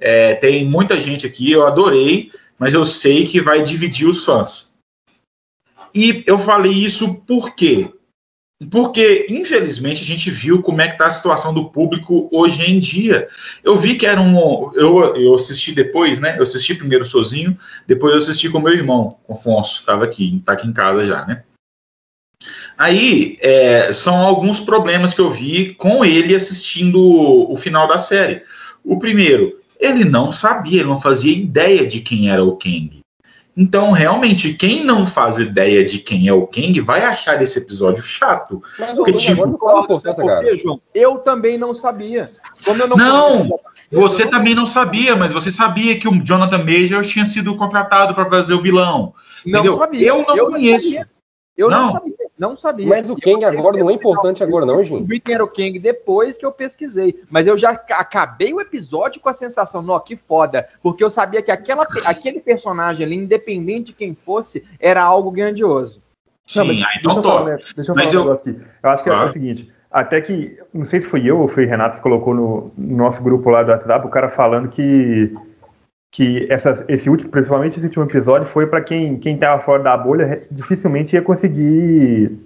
é, 0.00 0.34
tem 0.34 0.64
muita 0.64 0.98
gente 0.98 1.26
aqui, 1.26 1.50
eu 1.50 1.66
adorei, 1.66 2.32
mas 2.58 2.74
eu 2.74 2.84
sei 2.84 3.26
que 3.26 3.40
vai 3.40 3.62
dividir 3.62 4.08
os 4.08 4.24
fãs. 4.24 4.78
E 5.94 6.22
eu 6.26 6.38
falei 6.38 6.72
isso 6.72 7.14
por 7.26 7.54
quê? 7.54 7.90
Porque, 8.70 9.26
infelizmente, 9.30 10.02
a 10.02 10.06
gente 10.06 10.30
viu 10.30 10.60
como 10.60 10.82
é 10.82 10.86
que 10.86 10.92
está 10.92 11.06
a 11.06 11.10
situação 11.10 11.54
do 11.54 11.70
público 11.70 12.28
hoje 12.30 12.62
em 12.62 12.78
dia. 12.78 13.26
Eu 13.64 13.78
vi 13.78 13.96
que 13.96 14.04
era 14.04 14.20
um. 14.20 14.70
Eu, 14.74 15.16
eu 15.16 15.34
assisti 15.34 15.72
depois, 15.72 16.20
né? 16.20 16.36
Eu 16.36 16.42
assisti 16.42 16.74
primeiro 16.74 17.06
sozinho, 17.06 17.58
depois 17.86 18.12
eu 18.12 18.18
assisti 18.18 18.50
com 18.50 18.60
meu 18.60 18.74
irmão, 18.74 19.18
Afonso, 19.30 19.80
estava 19.80 20.04
aqui, 20.04 20.36
está 20.36 20.52
aqui 20.52 20.66
em 20.66 20.74
casa 20.74 21.06
já, 21.06 21.24
né? 21.24 21.42
Aí 22.76 23.38
é, 23.40 23.92
são 23.94 24.16
alguns 24.16 24.60
problemas 24.60 25.14
que 25.14 25.20
eu 25.20 25.30
vi 25.30 25.74
com 25.74 26.04
ele 26.04 26.34
assistindo 26.34 27.00
o, 27.00 27.52
o 27.52 27.56
final 27.56 27.88
da 27.88 27.98
série. 27.98 28.42
O 28.84 28.98
primeiro, 28.98 29.59
ele 29.80 30.04
não 30.04 30.30
sabia, 30.30 30.80
ele 30.80 30.88
não 30.88 31.00
fazia 31.00 31.32
ideia 31.32 31.86
de 31.86 32.00
quem 32.00 32.30
era 32.30 32.44
o 32.44 32.56
Kang. 32.56 33.00
Então, 33.56 33.90
realmente, 33.90 34.54
quem 34.54 34.84
não 34.84 35.06
faz 35.06 35.38
ideia 35.38 35.84
de 35.84 35.98
quem 35.98 36.28
é 36.28 36.32
o 36.32 36.46
Kang 36.46 36.80
vai 36.80 37.02
achar 37.02 37.40
esse 37.42 37.58
episódio 37.58 38.02
chato. 38.02 38.62
Mas 38.78 38.96
porque, 38.96 39.12
tipo, 39.12 39.58
João, 40.56 40.80
eu 40.94 41.18
também 41.18 41.58
não 41.58 41.74
sabia. 41.74 42.30
Como 42.64 42.80
eu 42.80 42.88
não, 42.88 42.96
não 42.96 43.60
você 43.90 44.24
não... 44.24 44.30
também 44.30 44.54
não 44.54 44.66
sabia, 44.66 45.16
mas 45.16 45.32
você 45.32 45.50
sabia 45.50 45.98
que 45.98 46.08
o 46.08 46.24
Jonathan 46.24 46.58
Major 46.58 47.04
tinha 47.04 47.24
sido 47.24 47.56
contratado 47.56 48.14
para 48.14 48.30
fazer 48.30 48.54
o 48.54 48.62
vilão. 48.62 49.12
Não 49.44 49.60
entendeu? 49.60 49.78
sabia. 49.78 50.06
Eu 50.06 50.24
não 50.26 50.36
eu 50.36 50.50
conheço. 50.50 50.94
Não 50.94 51.04
eu 51.56 51.70
não. 51.70 51.86
não 51.86 51.92
sabia. 51.92 52.19
Não 52.40 52.56
sabia. 52.56 52.86
Mas 52.86 53.10
o 53.10 53.16
Kang 53.16 53.44
agora 53.44 53.76
não 53.76 53.90
é 53.90 53.92
importante 53.92 54.42
agora, 54.42 54.64
não, 54.64 54.82
gente. 54.82 55.06
Vi 55.06 55.20
quem 55.20 55.34
era 55.34 55.44
o 55.44 55.46
Kang 55.46 55.78
depois 55.78 56.38
que 56.38 56.46
eu 56.46 56.50
pesquisei. 56.50 57.22
Mas 57.28 57.46
eu 57.46 57.58
já 57.58 57.72
acabei 57.90 58.54
o 58.54 58.62
episódio 58.62 59.20
com 59.20 59.28
a 59.28 59.34
sensação, 59.34 59.82
não, 59.82 60.00
que 60.00 60.16
foda. 60.16 60.66
Porque 60.82 61.04
eu 61.04 61.10
sabia 61.10 61.42
que 61.42 61.50
aquela, 61.50 61.86
aquele 62.06 62.40
personagem 62.40 63.04
ali, 63.04 63.14
independente 63.14 63.88
de 63.88 63.92
quem 63.92 64.14
fosse, 64.14 64.64
era 64.80 65.02
algo 65.02 65.30
grandioso. 65.30 66.00
Sim, 66.46 66.60
não, 66.60 66.66
mas, 66.68 66.78
então 66.98 67.14
deixa 67.14 67.18
eu 67.18 67.22
falar, 67.22 67.44
né, 67.44 67.58
deixa 67.76 67.92
eu 67.92 67.94
falar 67.94 68.08
um 68.08 68.28
eu... 68.28 68.32
aqui. 68.32 68.60
Eu 68.82 68.90
acho 68.90 69.04
que 69.04 69.10
claro. 69.10 69.26
é 69.26 69.30
o 69.30 69.32
seguinte. 69.34 69.72
Até 69.90 70.20
que, 70.22 70.58
não 70.72 70.86
sei 70.86 71.02
se 71.02 71.06
foi 71.08 71.26
eu 71.26 71.38
ou 71.38 71.46
foi 71.46 71.66
Renato 71.66 71.98
que 71.98 72.02
colocou 72.02 72.32
no, 72.32 72.72
no 72.74 72.96
nosso 72.96 73.22
grupo 73.22 73.50
lá 73.50 73.62
do 73.62 73.70
WhatsApp, 73.70 74.06
o 74.06 74.10
cara 74.10 74.30
falando 74.30 74.70
que 74.70 75.36
que 76.10 76.46
essa, 76.50 76.84
esse 76.88 77.08
último, 77.08 77.30
principalmente 77.30 77.76
esse 77.76 77.86
último 77.86 78.04
episódio, 78.04 78.46
foi 78.48 78.66
para 78.66 78.80
quem 78.80 79.16
quem 79.18 79.34
estava 79.34 79.62
fora 79.62 79.82
da 79.82 79.96
bolha, 79.96 80.42
dificilmente 80.50 81.14
ia 81.14 81.22
conseguir 81.22 82.36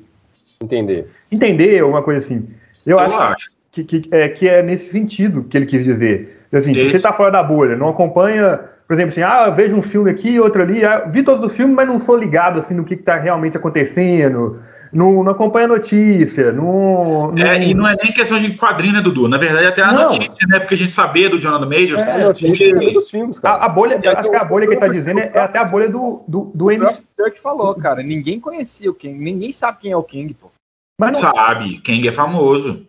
entender. 0.62 1.08
Entender 1.32 1.78
alguma 1.80 2.02
coisa 2.02 2.20
assim. 2.20 2.46
Eu, 2.84 2.92
Eu 2.92 2.98
acho, 2.98 3.16
acho, 3.16 3.46
Que, 3.72 3.84
que, 3.84 4.08
é, 4.10 4.28
que 4.28 4.48
é 4.48 4.62
nesse 4.62 4.90
sentido 4.90 5.44
que 5.44 5.56
ele 5.56 5.66
quis 5.66 5.82
dizer. 5.82 6.42
Assim, 6.52 6.72
se 6.72 6.90
você 6.90 6.98
está 6.98 7.12
fora 7.12 7.32
da 7.32 7.42
bolha, 7.42 7.74
não 7.74 7.88
acompanha, 7.88 8.60
por 8.86 8.94
exemplo, 8.94 9.10
assim, 9.10 9.22
ah, 9.22 9.46
eu 9.46 9.54
vejo 9.54 9.74
um 9.74 9.82
filme 9.82 10.08
aqui, 10.08 10.38
outro 10.38 10.62
ali, 10.62 10.84
ah, 10.84 11.00
vi 11.10 11.24
todos 11.24 11.44
os 11.44 11.52
filmes, 11.52 11.74
mas 11.74 11.88
não 11.88 11.98
sou 11.98 12.16
ligado 12.16 12.60
assim 12.60 12.74
no 12.74 12.84
que 12.84 12.94
está 12.94 13.16
realmente 13.16 13.56
acontecendo 13.56 14.60
não, 14.94 15.24
não 15.24 15.32
acompanha 15.32 15.66
a 15.66 15.68
notícia, 15.68 16.52
não, 16.52 17.32
não... 17.32 17.44
É, 17.44 17.62
e 17.62 17.74
não 17.74 17.86
é 17.86 17.96
nem 18.00 18.12
questão 18.12 18.38
de 18.38 18.54
quadrinho, 18.56 18.94
né, 18.94 19.00
Dudu? 19.00 19.28
Na 19.28 19.36
verdade, 19.36 19.66
até 19.66 19.82
a 19.82 19.92
não. 19.92 20.04
notícia, 20.04 20.46
né? 20.46 20.60
Porque 20.60 20.74
a 20.74 20.76
gente 20.76 20.90
sabia 20.90 21.28
do 21.28 21.40
Jonathan 21.40 21.66
Majors. 21.66 22.00
É, 22.00 22.12
a 22.12 22.26
notícia 22.28 22.70
porque... 22.70 22.92
dos 22.92 23.10
filmes, 23.10 23.38
cara. 23.38 23.62
A, 23.62 23.66
a 23.66 23.68
bolha, 23.68 24.00
é 24.00 24.08
acho 24.08 24.30
que 24.30 24.36
a 24.36 24.44
bolha 24.44 24.66
que 24.66 24.74
ele 24.74 24.80
tá 24.80 24.88
dizendo 24.88 25.18
é, 25.18 25.32
é 25.34 25.40
até 25.40 25.58
a 25.58 25.64
bolha 25.64 25.88
do, 25.88 26.22
do, 26.28 26.52
do 26.54 26.70
MC. 26.70 27.02
O 27.18 27.30
que 27.30 27.40
falou, 27.40 27.74
cara. 27.74 28.02
Ninguém 28.02 28.38
conhecia 28.38 28.90
o 28.90 28.94
King, 28.94 29.18
ninguém 29.18 29.52
sabe 29.52 29.78
quem 29.80 29.90
é 29.90 29.96
o 29.96 30.02
King, 30.02 30.32
pô. 30.32 30.50
Mas 31.00 31.20
não... 31.20 31.20
Sabe, 31.20 31.78
Kang 31.78 32.06
é 32.06 32.12
famoso. 32.12 32.86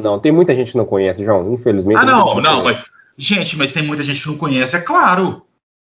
Não, 0.00 0.18
tem 0.18 0.32
muita 0.32 0.54
gente 0.54 0.72
que 0.72 0.78
não 0.78 0.84
conhece, 0.84 1.24
João, 1.24 1.52
infelizmente. 1.52 1.98
Ah, 1.98 2.04
não, 2.04 2.40
não, 2.40 2.64
mas. 2.64 2.82
Gente, 3.16 3.56
mas 3.56 3.70
tem 3.70 3.82
muita 3.84 4.02
gente 4.02 4.20
que 4.20 4.28
não 4.28 4.36
conhece, 4.36 4.74
é 4.74 4.80
claro. 4.80 5.42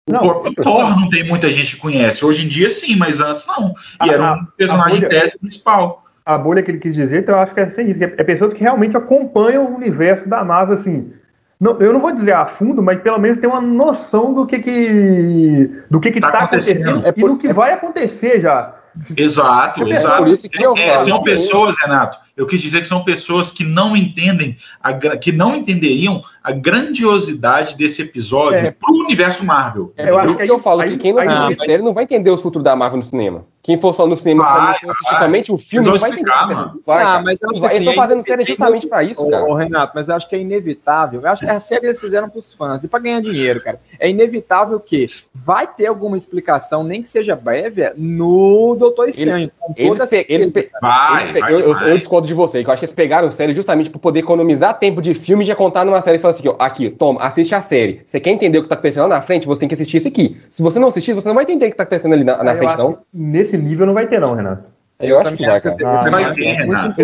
O 0.08 0.12
não, 0.12 0.20
próprio 0.20 0.54
Thor 0.56 1.00
não 1.00 1.10
tem 1.10 1.26
muita 1.26 1.50
gente 1.50 1.76
que 1.76 1.82
conhece. 1.82 2.26
Hoje 2.26 2.46
em 2.46 2.48
dia, 2.50 2.70
sim, 2.70 2.96
mas 2.96 3.22
antes 3.22 3.46
não. 3.48 3.74
E 4.04 4.10
a, 4.10 4.14
era 4.14 4.34
um 4.34 4.46
personagem 4.58 5.00
bolha, 5.00 5.10
tese 5.10 5.38
principal. 5.38 6.04
A 6.26 6.38
bolha 6.38 6.62
que 6.62 6.72
ele 6.72 6.80
quis 6.80 6.94
dizer, 6.94 7.22
então 7.22 7.36
eu 7.36 7.42
acho 7.42 7.54
que 7.54 7.60
é 7.62 7.64
assim, 7.64 7.96
é 8.00 8.24
pessoas 8.24 8.54
que 8.54 8.60
realmente 8.60 8.98
acompanham 8.98 9.66
o 9.66 9.76
universo 9.76 10.28
da 10.28 10.44
Marvel, 10.44 10.78
assim. 10.78 11.14
Não, 11.60 11.80
eu 11.80 11.94
não 11.94 12.02
vou 12.02 12.12
dizer 12.12 12.34
a 12.34 12.46
fundo, 12.46 12.84
mas 12.84 13.00
pelo 13.00 13.18
menos 13.18 13.40
tem 13.40 13.50
uma 13.50 13.62
noção 13.62 14.34
do 14.34 14.46
que 14.46 14.60
que 14.60 15.72
do 15.90 16.02
que 16.02 16.12
que 16.12 16.20
tá, 16.20 16.32
tá 16.32 16.40
acontecendo, 16.40 16.90
acontecendo 16.90 17.08
é 17.08 17.12
por, 17.14 17.30
e 17.30 17.34
do 17.34 17.38
que 17.38 17.48
é 17.48 17.54
vai 17.54 17.72
acontecer 17.72 18.42
já. 18.42 18.76
Exato, 19.16 19.88
é 19.88 19.90
exato. 19.90 20.24
Por 20.24 20.28
isso 20.28 20.50
que 20.50 20.62
eu 20.62 20.76
é, 20.76 20.98
são 20.98 21.24
pessoas, 21.24 21.78
Renato. 21.80 22.18
Eu 22.36 22.48
quis 22.48 22.62
dizer 22.62 22.80
que 22.80 22.86
são 22.86 23.04
pessoas 23.04 23.52
que 23.52 23.64
não 23.64 23.96
entendem, 23.96 24.58
a, 24.82 24.94
que 24.94 25.32
não 25.32 25.56
entenderiam 25.56 26.22
a 26.44 26.52
grandiosidade 26.52 27.78
desse 27.78 28.02
episódio 28.02 28.68
é. 28.68 28.72
pro 28.72 28.94
universo 28.94 29.46
Marvel. 29.46 29.94
É, 29.96 30.12
por 30.12 30.30
isso 30.32 30.44
que 30.44 30.52
eu 30.52 30.60
falo 30.60 30.82
aí, 30.82 30.92
que 30.92 30.98
quem 30.98 31.14
não 31.14 31.22
assiste 31.22 31.62
a 31.62 31.66
série 31.66 31.84
não 31.84 31.94
vai 31.94 32.04
entender 32.04 32.32
o 32.32 32.38
futuro 32.38 32.64
da 32.64 32.76
Marvel 32.76 32.98
no 32.98 33.04
cinema. 33.04 33.46
Quem 33.64 33.78
for 33.78 33.94
só 33.94 34.06
no 34.06 34.18
cinema 34.18 34.44
vai, 34.44 34.76
assistir 34.90 35.18
somente 35.18 35.50
o 35.50 35.58
filme, 35.58 35.88
não 35.88 35.98
vai 35.98 36.10
explicar, 36.10 36.44
entender. 36.44 36.56
Mano. 36.56 36.82
Vai, 36.86 37.02
ah, 37.02 37.22
mas 37.24 37.42
eu 37.42 37.50
acho 37.50 37.62
que 37.62 37.66
assim, 37.66 37.76
Eles 37.76 37.88
estão 37.88 38.04
fazendo 38.04 38.22
série 38.22 38.44
justamente 38.44 38.88
para 38.88 39.04
isso, 39.06 39.30
cara. 39.30 39.46
Ô, 39.46 39.54
Renato, 39.54 39.94
mas 39.96 40.10
eu 40.10 40.16
acho 40.16 40.28
que 40.28 40.36
é 40.36 40.40
inevitável. 40.42 41.22
Eu 41.22 41.30
acho 41.30 41.46
que 41.46 41.50
a 41.50 41.62
série 41.62 41.86
eles 41.86 41.98
fizeram 41.98 42.30
pros 42.30 42.54
fãs 42.54 42.84
e 42.84 42.90
para 42.90 43.00
ganhar 43.00 43.22
dinheiro, 43.22 43.64
cara. 43.64 43.80
É 43.98 44.10
inevitável 44.10 44.78
que 44.82 45.06
vai 45.34 45.66
ter 45.66 45.86
alguma 45.86 46.18
explicação, 46.18 46.84
nem 46.84 47.02
que 47.02 47.08
seja 47.08 47.38
breve, 47.38 47.90
no 47.96 48.76
Doutor 48.76 49.08
Estranho. 49.08 49.50
Eles, 49.78 50.12
eles, 50.12 50.26
eles, 50.28 50.52
vai, 50.82 51.30
eles, 51.30 51.42
vai, 51.42 51.54
eu, 51.54 51.60
eu, 51.60 51.74
eu, 51.74 51.98
discordo 51.98 52.23
de 52.28 52.34
você, 52.34 52.64
que 52.64 52.70
eu 52.70 52.74
acho 52.74 52.80
que 52.80 52.86
eles 52.86 52.96
pegaram 52.96 53.30
série 53.32 53.54
justamente 53.54 53.90
para 53.90 54.00
poder 54.00 54.20
economizar 54.20 54.78
tempo 54.80 55.02
de 55.02 55.14
filme 55.14 55.44
e 55.44 55.48
já 55.48 55.56
contar 55.56 55.86
numa 55.86 56.02
série 56.02 56.18
e 56.18 56.20
falar 56.20 56.34
assim: 56.34 56.48
ó, 56.48 56.56
aqui, 56.60 56.90
toma, 56.90 57.22
assiste 57.22 57.54
a 57.54 57.62
série. 57.62 58.02
Você 58.06 58.20
quer 58.20 58.32
entender 58.32 58.58
o 58.58 58.64
que 58.64 58.70
tá 58.70 58.76
acontecendo 58.76 59.04
lá 59.04 59.16
na 59.16 59.22
frente? 59.22 59.48
Você 59.48 59.60
tem 59.60 59.70
que 59.70 59.76
assistir 59.76 59.98
isso 59.98 60.08
aqui. 60.08 60.38
Se 60.50 60.62
você 60.62 60.80
não 60.80 60.88
assistir, 60.88 61.14
você 61.14 61.28
não 61.28 61.36
vai 61.36 61.44
entender 61.44 61.68
o 61.68 61.72
que 61.72 61.78
tá 61.78 61.84
acontecendo 61.84 62.14
ali 62.14 62.24
na, 62.24 62.44
na 62.44 62.56
frente, 62.56 62.78
não. 62.78 63.00
Nesse 63.14 63.58
nível 63.58 63.86
não 63.86 63.94
vai 63.94 64.08
ter, 64.08 64.20
não, 64.20 64.34
Renato. 64.34 64.72
Eu, 65.00 65.20
acho 65.20 65.36
que 65.36 65.46
vai, 65.46 65.60
cara. 65.60 65.76
Ah, 65.86 66.10
vai 66.10 66.34
ter, 66.34 66.52
Renato. 66.54 66.96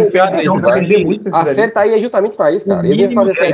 A 1.34 1.46
série 1.46 1.72
tá 1.72 1.82
aí 1.82 1.94
é 1.94 2.00
justamente 2.00 2.36
para 2.36 2.52
isso, 2.52 2.66
cara. 2.66 2.88
Eles 2.88 3.14
fazer 3.14 3.54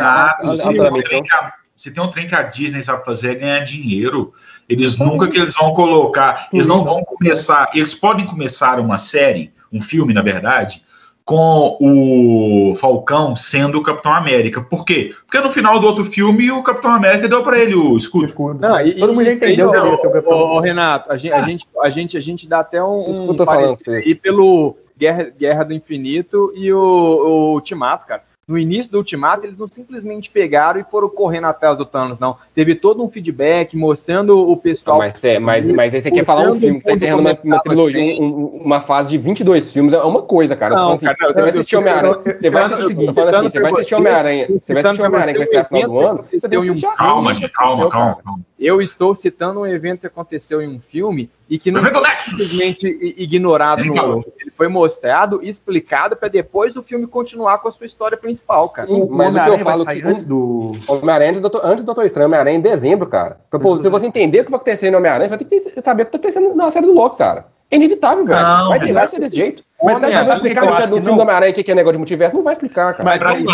se 1.76 1.92
tem 1.92 2.02
um 2.02 2.10
trem 2.10 2.28
que 2.28 2.36
a 2.36 2.44
Disney 2.44 2.82
sabe 2.82 3.04
fazer 3.04 3.32
é 3.32 3.36
ganhar 3.36 3.60
dinheiro. 3.60 4.34
Eles 4.68 4.98
nunca 4.98 5.28
que 5.28 5.38
eles 5.38 5.54
vão 5.54 5.74
colocar, 5.74 6.48
eles 6.52 6.66
não 6.66 6.84
vão 6.84 7.04
começar, 7.04 7.70
eles 7.74 7.94
podem 7.94 8.26
começar 8.26 8.80
uma 8.80 8.98
série, 8.98 9.52
um 9.72 9.82
filme, 9.82 10.14
na 10.14 10.22
verdade, 10.22 10.85
com 11.26 11.76
o 11.82 12.76
Falcão 12.76 13.36
sendo 13.36 13.80
o 13.80 13.84
Capitão 13.84 14.14
América. 14.14 14.62
Por 14.62 14.86
quê? 14.86 15.12
Porque 15.26 15.40
no 15.40 15.52
final 15.52 15.80
do 15.80 15.88
outro 15.88 16.06
filme 16.06 16.52
o 16.52 16.62
Capitão 16.62 16.92
América 16.92 17.28
deu 17.28 17.42
para 17.42 17.58
ele 17.58 17.74
o 17.74 17.98
escudo. 17.98 18.32
Não, 18.60 18.80
e, 18.80 18.94
Todo 18.94 19.12
mundo 19.12 19.28
entendeu 19.28 19.72
que 19.72 19.78
ele 19.78 19.98
ser 19.98 20.08
o 20.08 20.12
Capitão. 20.12 20.38
Ô, 20.38 20.60
Renato, 20.60 21.12
a 21.12 21.18
gente, 21.18 21.34
a, 21.34 21.42
gente, 21.42 21.68
a, 21.82 21.90
gente, 21.90 22.18
a 22.18 22.22
gente 22.22 22.48
dá 22.48 22.60
até 22.60 22.82
um, 22.84 23.32
um 23.32 23.38
falando 23.44 23.78
e 24.06 24.14
pelo 24.14 24.78
Guerra, 24.96 25.34
Guerra 25.38 25.66
do 25.66 25.74
Infinito 25.74 26.54
e 26.56 26.72
o, 26.72 26.80
o 26.80 27.54
Ultimato, 27.54 28.06
cara 28.06 28.22
no 28.48 28.60
início 28.60 28.92
do 28.92 29.00
Ultimato, 29.00 29.46
eles 29.46 29.58
não 29.58 29.68
simplesmente 29.68 30.30
pegaram 30.30 30.80
e 30.80 30.84
foram 30.84 31.10
correndo 31.10 31.46
atrás 31.46 31.78
do 31.78 31.86
Thanos, 31.86 32.20
não. 32.20 32.38
Teve 32.54 32.76
todo 32.76 33.04
um 33.04 33.10
feedback 33.10 33.76
mostrando 33.76 34.38
o 34.38 34.56
pessoal. 34.56 35.00
Não, 35.00 35.06
mas, 35.06 35.24
é, 35.24 35.40
mas, 35.40 35.72
mas 35.72 35.94
esse 35.96 36.08
aqui 36.08 36.20
é 36.20 36.24
falar 36.24 36.52
um 36.52 36.60
filme 36.60 36.80
que 36.80 36.86
tá 36.86 36.94
encerrando 36.94 37.22
uma, 37.22 37.40
uma 37.44 37.60
trilogia, 37.60 38.22
um, 38.22 38.62
uma 38.64 38.82
fase 38.82 39.10
de 39.10 39.18
22 39.18 39.74
filmes, 39.74 39.94
é 39.94 40.02
uma 40.04 40.22
coisa, 40.22 40.56
cara. 40.56 40.76
Não, 40.76 40.92
assim, 40.92 41.08
cara 41.08 41.34
você 41.34 41.42
vai 41.42 41.50
assistir 41.50 41.76
Homem-Aranha. 41.76 42.18
Você 42.24 42.50
vai 42.52 42.64
assistir, 42.64 42.86
assim, 42.86 43.06
você 43.42 43.60
vai 43.60 43.72
assistir 43.72 43.96
Homem-Aranha. 43.96 44.48
Você 44.48 44.74
vai 44.74 44.84
assistir 44.84 45.02
Homem-Aranha 45.02 45.34
que 45.34 45.40
vai 45.40 45.44
estrear 45.44 45.64
no 45.64 45.78
final 45.78 45.90
do 45.90 46.00
ano. 46.00 46.26
Você 46.32 46.48
Calma, 46.96 47.50
calma, 47.50 47.90
calma. 47.90 48.40
Eu 48.58 48.82
estou 48.82 49.14
citando 49.14 49.60
um 49.60 49.68
evento 49.68 50.02
que 50.02 50.08
aconteceu 50.08 50.62
em 50.62 50.68
um 50.68 50.80
filme 50.80 51.30
e 51.50 51.60
que 51.60 51.70
não 51.72 51.82
foi 51.82 51.92
simplesmente 52.22 52.88
ignorado 53.18 53.84
no 53.84 54.16
outro. 54.16 54.34
Ele 54.40 54.50
foi 54.50 54.70
mostrado 54.70 55.42
e 55.44 55.50
explicado 55.50 56.16
para 56.16 56.30
depois 56.30 56.76
o 56.78 56.82
filme 56.82 57.06
continuar 57.06 57.58
com 57.58 57.68
a 57.68 57.72
sua 57.72 57.86
história 57.86 58.18
principal, 58.18 58.70
cara. 58.70 58.88
Sim, 58.88 59.08
mas 59.12 59.36
o 59.36 59.44
que 59.44 59.50
eu 59.50 59.60
falo 59.60 59.86
que 59.86 60.02
antes 60.02 60.26
do 60.26 60.72
Homem-Aranha 60.88 61.32
antes 61.32 61.42
do, 61.42 61.66
antes 61.66 61.84
do 61.84 61.88
Doutor 61.88 62.06
Estranho, 62.06 62.28
Homem-Aranha 62.28 62.58
em 62.58 62.62
dezembro, 62.62 63.08
cara. 63.08 63.38
Pô, 63.52 63.78
se 63.78 63.90
você 63.90 64.06
entender 64.08 64.42
o 64.42 64.46
que 64.46 64.52
vai 64.52 64.58
acontecer 64.58 64.90
no 64.90 64.98
Homem-Aranha, 64.98 65.28
você 65.28 65.36
vai 65.36 65.46
ter 65.46 65.60
que 65.60 65.82
saber 65.82 66.04
o 66.04 66.06
que 66.06 66.16
está 66.16 66.18
acontecendo 66.18 66.56
na 66.56 66.72
série 66.72 66.86
do 66.86 66.94
Loki, 66.94 67.18
cara. 67.18 67.48
É 67.70 67.76
inevitável, 67.76 68.26
velho. 68.26 68.42
Não, 68.42 68.70
vai, 68.70 68.80
ter, 68.80 68.94
vai 68.94 69.08
ser 69.08 69.20
desse 69.20 69.36
jeito. 69.36 69.64
Mas, 69.84 70.02
mas 70.02 70.14
vai 70.26 70.36
explicar 70.36 70.66
no 70.66 70.76
filme 70.76 71.02
do 71.02 71.22
Homem-Aranha 71.22 71.52
o 71.52 71.56
que 71.56 71.72
é 71.72 71.76
negócio 71.76 71.94
de 71.94 72.00
multiverso, 72.00 72.36
não 72.36 72.44
vai 72.44 72.54
explicar, 72.54 72.94
cara. 72.94 73.04
Mas 73.04 73.20
pra 73.20 73.36
quem, 73.36 73.46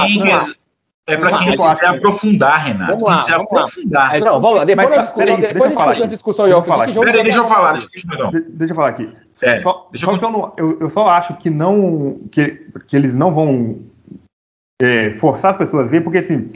é 1.12 1.18
para 1.18 1.38
quem 1.38 1.58
quiser 1.58 1.86
aprofundar, 1.86 2.66
Renato. 2.66 2.92
Vamos 2.92 3.10
lá, 3.10 3.20
quiser 3.20 3.38
vamos 3.38 3.52
aprofundar. 3.52 4.20
Não, 4.20 4.42
vamos 4.42 4.58
lá. 4.58 4.66
Depois, 4.66 4.90
Mas, 4.90 5.02
discussão, 5.02 5.26
depois, 5.26 5.54
depois 5.54 5.74
falar 5.74 6.00
da 6.00 6.06
discussão 6.06 6.48
em 6.48 6.54
off. 6.54 6.70
Peraí, 7.00 7.24
deixa 7.24 7.38
eu 7.38 7.48
falar. 7.48 7.74
Deixa 7.74 8.72
eu 8.72 8.76
falar 8.76 8.88
aqui. 8.88 9.10
Sério, 9.34 9.64
só, 9.64 9.90
só 9.96 10.12
eu... 10.12 10.20
que 10.20 10.26
eu, 10.26 10.32
não, 10.32 10.52
eu, 10.58 10.80
eu, 10.82 10.90
só 10.90 11.10
acho 11.10 11.36
que 11.38 11.50
não 11.50 12.20
que, 12.32 12.68
que 12.88 12.96
eles 12.96 13.14
não 13.16 13.34
vão 13.34 13.80
é, 14.82 15.12
forçar 15.16 15.52
as 15.52 15.58
pessoas 15.58 15.88
a 15.88 15.90
ver, 15.90 16.02
porque 16.02 16.20
assim, 16.20 16.52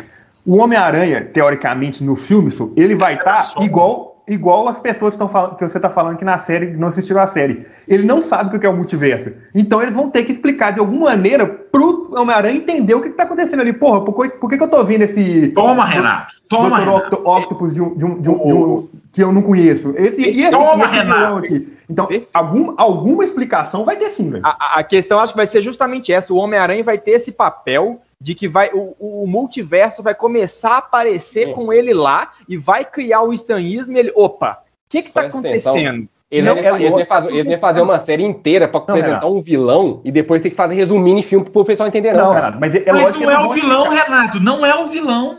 o 0.46 0.58
Homem-Aranha, 0.58 1.26
teoricamente, 1.26 2.04
no 2.04 2.16
filme, 2.16 2.52
ele 2.76 2.96
vai 2.96 3.16
estar 3.16 3.54
tá 3.54 3.64
igual 3.64 4.15
igual 4.28 4.68
as 4.68 4.80
pessoas 4.80 5.16
que, 5.16 5.28
falando, 5.28 5.56
que 5.56 5.68
você 5.68 5.78
está 5.78 5.90
falando 5.90 6.18
que 6.18 6.26
na 6.26 6.38
série 6.38 6.68
não 6.76 6.88
assistiram 6.88 7.22
a 7.22 7.28
série. 7.28 7.66
Ele 7.88 8.04
não 8.04 8.22
sabe 8.22 8.56
o 8.56 8.60
que 8.60 8.66
é 8.66 8.70
o 8.70 8.76
multiverso. 8.76 9.32
Então 9.54 9.82
eles 9.82 9.94
vão 9.94 10.10
ter 10.10 10.24
que 10.24 10.32
explicar 10.32 10.72
de 10.72 10.80
alguma 10.80 11.10
maneira 11.10 11.46
pro 11.46 12.12
Homem-Aranha 12.16 12.56
entender 12.56 12.96
o 12.96 13.02
que, 13.02 13.10
está 13.10 13.24
acontecendo 13.24 13.60
ali. 13.60 13.74
Porra, 13.74 14.02
por, 14.02 14.14
por, 14.14 14.50
que, 14.50 14.58
que 14.58 14.64
eu 14.64 14.70
tô 14.70 14.84
vendo 14.84 15.04
esse. 15.04 15.50
Toma, 15.50 15.86
Renato! 15.86 16.36
Toma, 16.48 16.80
Renato. 16.80 17.22
Octopus 17.28 17.74
de 17.74 17.82
um, 17.82 17.96
de 17.96 18.06
um, 18.06 18.22
de 18.22 18.30
um, 18.30 18.46
de 18.46 18.54
um 18.54 18.90
que 19.12 19.24
eu 19.24 19.32
não 19.32 19.42
conheço. 19.42 19.94
Esse, 19.96 20.22
e 20.22 20.42
esse, 20.42 20.52
Toma, 20.52 20.86
esse 20.86 20.94
Renato! 20.94 21.38
Aqui. 21.38 21.76
Então, 21.88 22.08
algum, 22.34 22.74
alguma 22.78 23.24
explicação 23.24 23.86
vai 23.86 23.96
ter 23.96 24.10
sim, 24.10 24.30
velho. 24.30 24.44
A, 24.46 24.80
a 24.80 24.84
questão 24.84 25.20
acho 25.20 25.34
que 25.34 25.38
vai 25.38 25.48
ser 25.48 25.62
justamente 25.62 26.12
essa. 26.12 26.34
O 26.34 26.38
Homem-Aranha 26.38 26.84
vai 26.84 26.98
ter 26.98 27.12
esse 27.12 27.32
papel 27.32 28.02
de 28.20 28.34
que 28.34 28.48
vai 28.48 28.70
o, 28.74 28.96
o 29.00 29.28
multiverso 29.28 30.02
vai 30.02 30.16
começar 30.16 30.72
a 30.72 30.78
aparecer 30.78 31.50
é. 31.50 31.54
com 31.54 31.72
ele 31.72 31.94
lá 31.94 32.34
e 32.48 32.58
vai 32.58 32.86
criar 32.86 33.22
o 33.22 33.34
estanismo. 33.34 33.98
Ele, 33.98 34.12
opa, 34.16 34.64
o 34.86 34.90
que 34.90 35.04
que 35.04 35.12
tá 35.12 35.22
acontecendo? 35.22 36.08
Eles, 36.30 36.46
não, 36.50 36.58
é 36.58 36.82
eles, 36.82 37.08
fazer, 37.08 37.32
eles 37.32 37.46
iam 37.46 37.60
fazer 37.60 37.82
uma 37.82 38.00
série 38.00 38.24
inteira 38.24 38.68
para 38.68 38.80
apresentar 38.80 39.28
um 39.28 39.40
vilão 39.40 40.02
e 40.04 40.12
depois 40.12 40.42
ter 40.42 40.50
que 40.50 40.56
fazer 40.56 40.74
resumindo 40.76 41.20
em 41.20 41.24
filme 41.24 41.50
pro 41.50 41.64
pessoal 41.64 41.88
entender. 41.88 42.14
Não, 42.14 42.26
não 42.26 42.34
Renato, 42.34 42.58
mas, 42.60 42.76
é 42.76 42.92
mas 42.92 43.16
não 43.16 43.32
é 43.32 43.46
o 43.46 43.50
vilão, 43.52 43.90
Renato. 43.90 44.40
Não 44.40 44.66
é 44.66 44.76
o 44.76 44.88
vilão. 44.88 45.38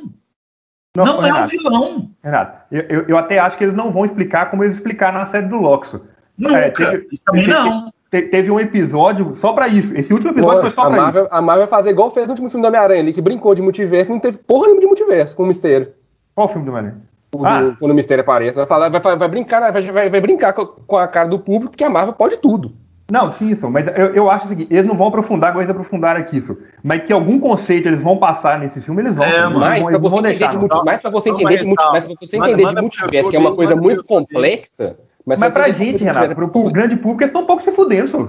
Não, 0.97 1.05
não 1.05 1.21
Renato, 1.21 1.43
é 1.43 1.45
o 1.45 1.49
vilão. 1.49 2.11
Renato, 2.23 2.63
eu, 2.71 3.05
eu, 3.09 3.19
até 3.19 3.39
acho 3.39 3.59
que 3.59 3.65
eles 3.65 3.75
não 3.75 3.93
vão 3.93 4.05
explicar 4.05 4.49
como 4.49 4.65
eles 4.65 4.77
explicaram 4.77 5.19
na 5.19 5.27
série 5.27 5.49
do 5.49 5.57
Loxo. 5.57 6.07
Nunca. 6.39 6.59
É, 6.59 6.71
teve, 6.71 7.09
isso 7.13 7.23
também 7.25 7.47
teve, 7.47 7.59
não 7.59 7.93
teve 8.11 8.51
um 8.51 8.61
episódio 8.61 9.35
só 9.35 9.53
pra 9.53 9.69
isso. 9.69 9.95
Esse 9.95 10.13
último 10.13 10.33
episódio 10.33 10.57
Pô, 10.57 10.63
foi 10.63 10.71
só 10.71 10.83
a 10.83 10.91
pra 10.91 10.97
Marvel, 10.97 11.25
isso. 11.25 11.35
A 11.35 11.43
Marvel 11.43 11.67
vai 11.67 11.71
fazer 11.71 11.91
igual 11.91 12.11
fez 12.11 12.27
no 12.27 12.33
último 12.33 12.49
filme 12.49 12.63
do 12.63 12.69
Homem-Aranha 12.69 13.01
ali, 13.01 13.13
que 13.13 13.21
brincou 13.21 13.55
de 13.55 13.63
multiverso, 13.63 14.13
não 14.13 14.21
teve 14.21 14.39
porra 14.39 14.67
nenhuma 14.67 14.81
de 14.81 14.87
multiverso 14.87 15.37
com 15.37 15.43
o 15.43 15.47
Mistério. 15.47 15.93
Qual 16.35 16.47
o 16.47 16.51
filme 16.51 16.65
do 16.65 16.71
Homem-Aranha? 16.71 17.03
Ah. 17.45 17.77
Quando 17.79 17.91
o 17.91 17.95
Mistério 17.95 18.23
aparece, 18.23 18.57
vai, 18.57 18.67
falar, 18.67 18.89
vai, 18.89 19.01
vai 19.01 19.29
brincar, 19.29 19.73
vai, 19.73 19.83
vai, 19.83 20.11
vai 20.11 20.21
brincar 20.21 20.53
com, 20.53 20.67
com, 20.67 20.97
a 20.97 21.07
cara 21.07 21.29
do 21.29 21.39
público, 21.39 21.77
que 21.77 21.85
a 21.85 21.91
Marvel 21.91 22.15
pode 22.15 22.39
tudo. 22.39 22.73
Não, 23.11 23.31
sim, 23.31 23.51
isso, 23.51 23.71
mas 23.71 23.87
eu, 23.97 24.07
eu 24.07 24.31
acho 24.31 24.47
o 24.47 24.49
seguinte, 24.49 24.69
eles 24.69 24.85
não 24.85 24.97
vão 24.97 25.07
aprofundar 25.07 25.51
igual 25.51 25.63
eles 25.63 25.71
aprofundaram 25.71 26.21
aqui, 26.21 26.39
isso. 26.39 26.57
Mas 26.83 27.05
que 27.05 27.13
algum 27.13 27.39
conceito 27.39 27.87
eles 27.87 28.03
vão 28.03 28.17
passar 28.17 28.59
nesse 28.59 28.81
filme, 28.81 29.03
eles 29.03 29.15
vão. 29.15 29.25
É, 29.25 29.45
eles 29.45 29.57
mais 29.57 29.85
para 29.85 29.99
você, 29.99 30.23
deixar, 30.23 30.51
de 30.51 30.59
multi, 30.59 30.85
mais 30.85 31.01
pra 31.01 31.11
você 31.11 31.31
entender 31.31 31.59
de 31.59 31.67
multiverso, 31.67 32.09
você 32.21 32.37
entender 32.37 32.67
de 32.67 32.83
multiverso, 32.83 33.31
que 33.31 33.37
é 33.37 33.39
uma 33.39 33.55
coisa 33.55 33.77
muito 33.77 34.05
complexa. 34.05 34.97
Mas, 35.27 35.41
mas 35.41 35.53
pra 35.53 35.69
gente, 35.71 36.05
Renato, 36.05 36.37
pro, 36.37 36.49
pro 36.49 36.71
grande 36.71 36.95
público, 36.97 37.23
eles 37.23 37.31
estão 37.31 37.43
um 37.43 37.47
pouco 37.47 37.61
se 37.61 37.73
fudendo, 37.73 38.09
senhor. 38.09 38.29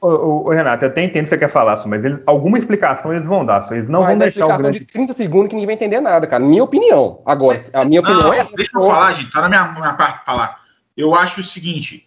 Ô, 0.00 0.48
ô, 0.48 0.50
Renato, 0.50 0.86
eu 0.86 0.88
até 0.88 1.04
entendo 1.04 1.22
o 1.22 1.24
que 1.24 1.28
você 1.28 1.38
quer 1.38 1.50
falar, 1.50 1.86
mas 1.86 2.02
eles, 2.02 2.20
alguma 2.24 2.58
explicação 2.58 3.12
eles 3.12 3.26
vão 3.26 3.44
dar. 3.44 3.70
Eles 3.70 3.86
não, 3.86 4.06
vão 4.06 4.16
deixar 4.16 4.46
o 4.46 4.56
grande... 4.56 4.78
de 4.78 4.86
30 4.86 5.12
segundos 5.12 5.50
que 5.50 5.54
ninguém 5.54 5.66
vai 5.66 5.74
entender 5.74 6.00
nada, 6.00 6.26
cara. 6.26 6.42
Minha 6.42 6.64
opinião. 6.64 7.20
Agora, 7.26 7.62
a 7.74 7.84
minha 7.84 8.00
não, 8.00 8.10
opinião 8.10 8.32
é. 8.32 8.46
Deixa 8.56 8.70
eu 8.74 8.80
falar, 8.80 9.12
gente. 9.12 9.30
Tá 9.30 9.42
na 9.42 9.48
minha, 9.50 9.72
minha 9.72 9.92
parte 9.92 10.24
falar. 10.24 10.58
Eu 10.96 11.14
acho 11.14 11.42
o 11.42 11.44
seguinte. 11.44 12.06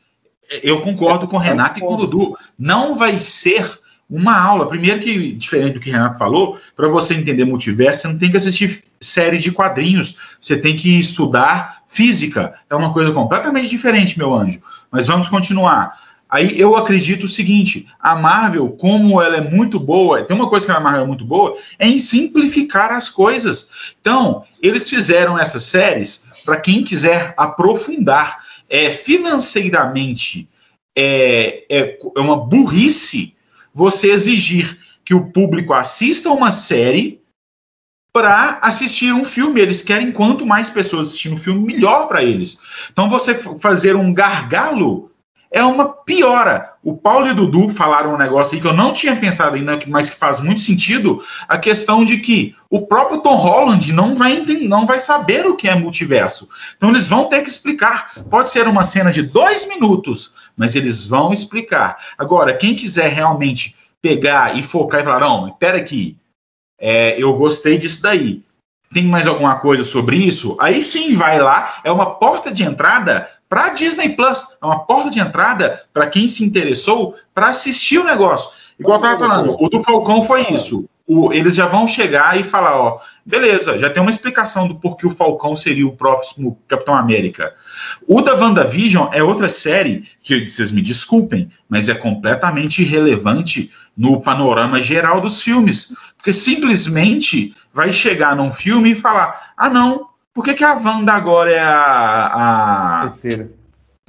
Eu 0.64 0.82
concordo 0.82 1.28
com 1.28 1.38
o 1.38 1.40
Renato 1.40 1.78
e 1.78 1.82
com 1.82 1.94
o 1.94 1.98
Dudu. 1.98 2.36
Não 2.58 2.98
vai 2.98 3.20
ser 3.20 3.80
uma 4.10 4.40
aula. 4.40 4.68
Primeiro 4.68 5.00
que, 5.00 5.34
diferente 5.34 5.76
do 5.76 5.80
que 5.80 5.90
o 5.90 5.94
Renato 5.94 6.18
falou, 6.18 6.60
para 6.76 6.88
você 6.88 7.14
entender 7.14 7.46
multiverso, 7.46 8.02
você 8.02 8.08
não 8.08 8.18
tem 8.18 8.32
que 8.32 8.38
assistir 8.38 8.84
série 9.00 9.38
de 9.38 9.52
quadrinhos. 9.52 10.18
Você 10.42 10.58
tem 10.58 10.76
que 10.76 11.00
estudar 11.00 11.83
física. 11.94 12.56
É 12.70 12.76
uma 12.76 12.92
coisa 12.92 13.12
completamente 13.12 13.70
diferente, 13.70 14.18
meu 14.18 14.34
anjo. 14.34 14.60
Mas 14.92 15.08
vamos 15.08 15.30
continuar. 15.30 15.98
Aí 16.30 16.60
eu 16.60 16.76
acredito 16.76 17.26
o 17.26 17.30
seguinte: 17.30 17.88
a 18.00 18.16
Marvel, 18.16 18.70
como 18.70 19.22
ela 19.22 19.38
é 19.38 19.42
muito 19.42 19.80
boa, 19.80 20.24
tem 20.24 20.36
uma 20.36 20.50
coisa 20.50 20.66
que 20.66 20.72
a 20.72 20.80
Marvel 20.80 21.04
é 21.04 21.08
muito 21.08 21.24
boa, 21.24 21.56
é 21.78 21.88
em 21.88 22.00
simplificar 22.00 22.92
as 22.92 23.10
coisas. 23.10 23.70
Então, 24.02 24.44
eles 24.62 24.90
fizeram 24.90 25.38
essas 25.38 25.64
séries 25.64 26.26
para 26.44 26.58
quem 26.58 26.84
quiser 26.84 27.34
aprofundar 27.38 28.44
é, 28.68 28.90
financeiramente. 28.90 30.50
É, 30.96 31.66
é, 31.70 31.98
é 32.16 32.20
uma 32.20 32.36
burrice 32.36 33.36
você 33.74 34.12
exigir 34.12 34.78
que 35.04 35.14
o 35.14 35.32
público 35.32 35.74
assista 35.74 36.30
uma 36.30 36.52
série 36.52 37.23
para 38.14 38.60
assistir 38.62 39.12
um 39.12 39.26
filme. 39.26 39.60
Eles 39.60 39.82
querem 39.82 40.12
quanto 40.12 40.46
mais 40.46 40.70
pessoas 40.70 41.08
assistindo 41.08 41.34
um 41.34 41.40
filme, 41.40 41.74
melhor 41.74 42.08
para 42.08 42.24
eles. 42.24 42.60
Então, 42.92 43.10
você 43.10 43.34
fazer 43.60 43.96
um 43.96 44.14
gargalo 44.14 45.12
é 45.54 45.64
uma 45.64 45.88
piora. 45.88 46.74
O 46.84 46.98
Paulo 46.98 47.28
e 47.28 47.32
o 47.32 47.36
Dudu 47.36 47.70
falaram 47.70 48.16
um 48.16 48.18
negócio 48.18 48.56
aí 48.56 48.62
que 48.62 48.68
eu 48.68 48.74
não 48.74 48.92
tinha 48.92 49.16
pensado 49.16 49.56
ainda, 49.56 49.80
mas 49.88 50.10
que 50.10 50.16
faz 50.16 50.40
muito 50.40 50.62
sentido, 50.62 51.24
a 51.48 51.60
questão 51.60 52.04
de 52.04 52.18
que 52.18 52.56
o 52.72 52.88
próprio 52.88 53.22
Tom 53.22 53.36
Holland 53.36 53.94
não 53.94 54.16
vai 54.16 54.34
entender, 54.34 54.68
não 54.68 54.88
vai 54.88 55.00
saber 55.00 55.46
o 55.46 55.56
que 55.56 55.70
é 55.70 55.76
multiverso. 55.76 56.50
Então 56.76 56.90
eles 56.90 57.08
vão 57.08 57.26
ter 57.26 57.44
que 57.44 57.50
explicar. 57.50 58.14
Pode 58.32 58.50
ser 58.50 58.68
uma 58.68 58.84
cena 58.84 59.12
de 59.12 59.22
dois 59.22 59.68
minutos, 59.68 60.34
mas 60.58 60.76
eles 60.76 61.06
vão 61.06 61.32
explicar. 61.32 61.98
Agora, 62.18 62.58
quem 62.58 62.76
quiser 62.76 63.10
realmente 63.10 63.76
pegar 64.02 64.58
e 64.58 64.64
focar 64.64 65.02
e 65.02 65.04
falar, 65.04 65.20
não, 65.20 65.50
espera 65.50 65.78
aqui, 65.78 66.18
é, 66.86 67.16
eu 67.18 67.34
gostei 67.36 67.78
disso 67.78 68.02
daí. 68.02 68.44
Tem 68.94 69.06
mais 69.06 69.26
alguma 69.26 69.56
coisa 69.56 69.86
sobre 69.86 70.18
isso? 70.18 70.58
Aí 70.60 70.84
sim, 70.84 71.16
vai 71.16 71.40
lá. 71.40 71.80
É 71.82 71.90
uma 71.90 72.16
porta 72.16 72.52
de 72.52 72.62
entrada 72.62 73.26
para 73.48 73.70
Disney 73.70 74.10
Plus. 74.10 74.46
É 74.62 74.66
uma 74.66 74.80
porta 74.80 75.10
de 75.10 75.18
entrada 75.18 75.82
para 75.94 76.08
quem 76.08 76.28
se 76.28 76.44
interessou 76.44 77.16
para 77.34 77.48
assistir 77.48 78.00
o 78.00 78.04
negócio. 78.04 78.52
Igual 78.78 79.00
eu 79.00 79.02
estava 79.02 79.18
falando, 79.18 79.56
o 79.58 79.70
do 79.70 79.82
Falcão 79.82 80.24
foi 80.24 80.42
isso. 80.52 80.90
O, 81.08 81.32
eles 81.32 81.56
já 81.56 81.68
vão 81.68 81.88
chegar 81.88 82.38
e 82.40 82.44
falar, 82.44 82.78
ó, 82.78 83.00
beleza, 83.26 83.80
já 83.80 83.90
tem 83.90 84.02
uma 84.02 84.12
explicação 84.12 84.68
do 84.68 84.76
porquê 84.76 85.08
o 85.08 85.12
Falcão 85.12 85.56
seria 85.56 85.88
o 85.88 85.96
próximo 85.96 86.60
Capitão 86.68 86.96
América. 86.96 87.54
O 88.08 88.22
da 88.22 88.36
WandaVision 88.36 89.10
é 89.12 89.24
outra 89.24 89.48
série 89.48 90.04
que, 90.22 90.48
vocês 90.48 90.70
me 90.70 90.82
desculpem, 90.82 91.50
mas 91.70 91.88
é 91.88 91.94
completamente 91.94 92.82
irrelevante 92.82 93.72
no 93.96 94.22
panorama 94.22 94.82
geral 94.82 95.22
dos 95.22 95.42
filmes. 95.42 95.96
Porque 96.18 96.34
simplesmente 96.34 97.56
vai 97.74 97.92
chegar 97.92 98.36
num 98.36 98.52
filme 98.52 98.92
e 98.92 98.96
falar, 98.96 99.54
ah 99.58 99.70
não, 99.70 100.10
por 100.34 100.44
que, 100.44 100.54
que 100.54 100.64
a 100.64 100.74
Wanda 100.74 101.14
agora 101.14 101.52
é 101.52 101.60
a, 101.60 102.32
a... 102.34 103.02
Feiticeira. 103.02 103.52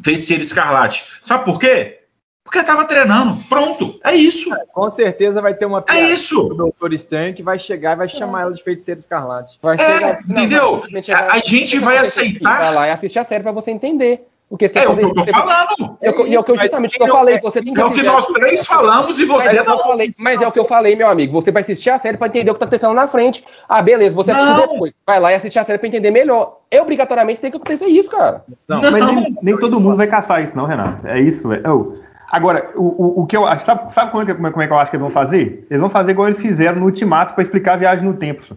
Feiticeira 0.02 0.42
Escarlate? 0.42 1.04
Sabe 1.22 1.44
por 1.44 1.58
quê? 1.58 2.00
Porque 2.44 2.58
estava 2.58 2.84
treinando. 2.84 3.42
Pronto. 3.48 3.98
É 4.04 4.14
isso. 4.14 4.52
É, 4.54 4.64
com 4.66 4.90
certeza 4.90 5.40
vai 5.40 5.54
ter 5.54 5.64
uma 5.64 5.80
piada 5.80 6.00
é 6.00 6.12
isso. 6.12 6.48
do 6.48 6.54
Doutor 6.54 6.92
Estranho 6.92 7.34
que 7.34 7.42
vai 7.42 7.58
chegar 7.58 7.92
e 7.92 7.96
vai 7.96 8.08
chamar 8.08 8.42
ela 8.42 8.52
de 8.52 8.62
feiticeiro 8.62 9.00
escarlate. 9.00 9.58
Vai 9.62 9.76
é, 9.76 9.78
chegar, 9.78 10.20
entendeu? 10.22 10.82
Não, 10.90 11.14
a, 11.14 11.32
a, 11.32 11.38
gente 11.40 11.78
vai 11.78 11.96
aceitar. 11.96 12.58
Vai 12.58 12.74
lá 12.74 12.86
e 12.86 12.90
assistir 12.90 13.18
a 13.18 13.24
série 13.24 13.42
para 13.42 13.50
você 13.52 13.70
entender. 13.70 14.28
O 14.50 14.56
que 14.56 14.66
é, 14.66 14.68
o 14.68 14.94
que 14.94 15.02
eu 15.02 15.14
tô 15.14 15.24
falando. 15.24 15.98
É, 16.00 16.10
e 16.28 16.34
é 16.34 16.38
o 16.38 16.44
que 16.44 16.50
eu 16.52 16.56
justamente 16.56 16.96
que 16.96 17.02
eu 17.02 17.08
falei. 17.08 17.40
Você 17.40 17.62
tem 17.62 17.74
que 17.74 17.80
é 17.80 17.84
o 17.84 17.92
que 17.92 18.02
nós 18.02 18.26
três 18.26 18.66
falamos 18.66 19.18
e 19.18 19.24
você 19.24 19.54
mas 19.54 19.66
não. 19.66 19.78
Falei, 19.78 20.14
mas 20.18 20.42
é 20.42 20.46
o 20.46 20.52
que 20.52 20.58
eu 20.58 20.64
falei, 20.64 20.94
meu 20.94 21.08
amigo. 21.08 21.32
Você 21.32 21.50
vai 21.50 21.62
assistir 21.62 21.90
a 21.90 21.98
série 21.98 22.18
para 22.18 22.28
entender 22.28 22.50
o 22.50 22.54
que 22.54 22.60
tá 22.60 22.66
acontecendo 22.66 22.94
na 22.94 23.08
frente. 23.08 23.44
Ah, 23.68 23.82
beleza, 23.82 24.14
você 24.14 24.30
assiste 24.30 24.60
depois. 24.60 24.94
Vai 25.06 25.18
lá 25.18 25.32
e 25.32 25.34
assistir 25.34 25.58
a 25.58 25.64
série 25.64 25.78
para 25.78 25.88
entender 25.88 26.10
melhor. 26.10 26.58
E, 26.70 26.78
obrigatoriamente 26.78 27.40
tem 27.40 27.50
que 27.50 27.56
acontecer 27.56 27.86
isso, 27.86 28.10
cara. 28.10 28.44
Não, 28.68 28.80
não 28.80 28.90
mas 28.92 29.06
nem, 29.06 29.36
nem, 29.42 29.56
todo 29.58 29.80
mundo 29.80 29.96
vai 29.96 30.06
caçar 30.06 30.44
isso, 30.44 30.56
não, 30.56 30.66
Renato. 30.66 31.06
É 31.06 31.18
isso, 31.18 31.48
velho. 31.48 31.98
Agora, 32.30 32.70
o, 32.74 32.82
o, 32.82 33.22
o, 33.22 33.26
que 33.26 33.36
eu 33.36 33.46
acho. 33.46 33.64
Sabe, 33.64 33.92
sabe 33.92 34.10
como, 34.10 34.22
é, 34.22 34.34
como, 34.34 34.62
é, 34.62 34.66
que 34.66 34.72
eu 34.72 34.78
acho 34.78 34.90
que 34.90 34.96
eles 34.96 35.04
vão 35.04 35.12
fazer? 35.12 35.66
Eles 35.70 35.80
vão 35.80 35.90
fazer 35.90 36.10
igual 36.10 36.28
eles 36.28 36.40
fizeram 36.40 36.80
no 36.80 36.86
Ultimato 36.86 37.34
para 37.34 37.42
explicar 37.42 37.74
a 37.74 37.78
viagem 37.78 38.04
no 38.04 38.14
tempo. 38.14 38.56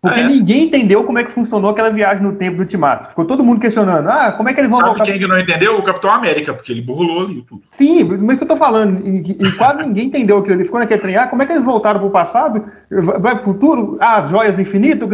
Porque 0.00 0.20
ah, 0.20 0.24
é. 0.24 0.28
ninguém 0.28 0.64
entendeu 0.64 1.04
como 1.04 1.18
é 1.18 1.24
que 1.24 1.32
funcionou 1.32 1.70
aquela 1.70 1.90
viagem 1.90 2.22
no 2.22 2.32
tempo 2.32 2.56
do 2.56 2.62
Ultimato. 2.62 3.10
Ficou 3.10 3.26
todo 3.26 3.44
mundo 3.44 3.60
questionando. 3.60 4.08
Ah, 4.08 4.32
como 4.32 4.48
é 4.48 4.54
que 4.54 4.60
eles 4.60 4.70
vão 4.70 4.78
Sabe 4.78 4.90
voltar? 4.90 5.04
quem 5.04 5.18
que 5.18 5.26
não 5.26 5.38
entendeu? 5.38 5.78
O 5.78 5.82
Capitão 5.82 6.10
América, 6.10 6.54
porque 6.54 6.72
ele 6.72 6.80
burlou 6.80 7.26
ali 7.26 7.44
tudo. 7.46 7.62
Sim, 7.72 8.04
mas 8.04 8.38
que 8.38 8.44
eu 8.44 8.48
tô 8.48 8.56
falando. 8.56 9.06
E, 9.06 9.32
e 9.32 9.52
quase 9.52 9.82
ninguém 9.82 10.06
entendeu 10.06 10.38
aquilo. 10.38 10.54
Ele 10.54 10.64
ficou 10.64 10.80
naquele 10.80 11.02
trem. 11.02 11.16
Ah, 11.16 11.26
como 11.26 11.42
é 11.42 11.46
que 11.46 11.52
eles 11.52 11.64
voltaram 11.64 12.00
pro 12.00 12.10
passado? 12.10 12.64
Vai 12.90 13.36
pro 13.36 13.52
futuro? 13.52 13.98
Ah, 14.00 14.18
as 14.18 14.30
joias 14.30 14.54
do 14.54 14.62
infinito? 14.62 15.06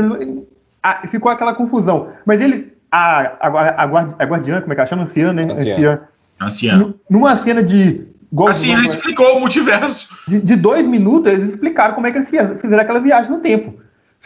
Ah, 0.80 1.02
ficou 1.08 1.32
aquela 1.32 1.54
confusão. 1.54 2.10
Mas 2.24 2.40
ele. 2.40 2.72
A, 2.88 3.20
a, 3.40 3.48
a, 3.48 3.82
a 3.82 4.24
guardiã, 4.24 4.60
como 4.60 4.72
é 4.72 4.76
que 4.76 4.80
ela 4.80 4.88
chama? 4.88 5.02
Anciã, 5.02 5.32
né? 5.32 5.48
Anciã. 5.50 6.00
Anciã. 6.40 6.94
Numa 7.10 7.36
cena 7.36 7.60
de 7.60 8.06
assim, 8.48 8.72
ele 8.72 8.84
explicou 8.84 9.36
o 9.36 9.40
multiverso. 9.40 10.08
De, 10.28 10.40
de, 10.40 10.56
dois 10.56 10.86
minutos, 10.86 11.32
eles 11.32 11.48
explicaram 11.48 11.94
como 11.94 12.06
é 12.06 12.12
que 12.12 12.18
eles 12.18 12.28
fizeram 12.28 12.82
aquela 12.82 13.00
viagem 13.00 13.30
no 13.30 13.38
tempo. 13.38 13.74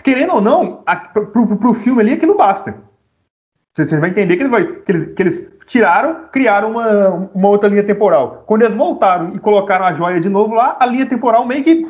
Querendo 0.03 0.34
ou 0.34 0.41
não, 0.41 0.82
a, 0.86 0.97
pro, 0.97 1.57
pro 1.57 1.74
filme 1.74 2.01
ali 2.01 2.12
aquilo 2.12 2.36
basta. 2.36 2.74
Você, 3.74 3.86
você 3.86 4.01
vai 4.01 4.11
entender 4.11 4.36
que 4.36 4.43
eles, 4.43 4.51
vai, 4.51 4.64
que, 4.64 4.93
eles, 4.93 5.14
que 5.14 5.22
eles 5.22 5.47
tiraram, 5.66 6.24
criaram 6.32 6.72
uma, 6.72 7.30
uma 7.34 7.49
outra 7.49 7.68
linha 7.68 7.84
temporal. 7.84 8.43
Quando 8.47 8.62
eles 8.62 8.76
voltaram 8.76 9.34
e 9.34 9.38
colocaram 9.38 9.84
a 9.84 9.93
joia 9.93 10.20
de 10.20 10.28
novo 10.28 10.55
lá, 10.55 10.76
a 10.80 10.86
linha 10.86 11.07
temporal 11.07 11.47
meio 11.47 11.62
que. 11.62 11.86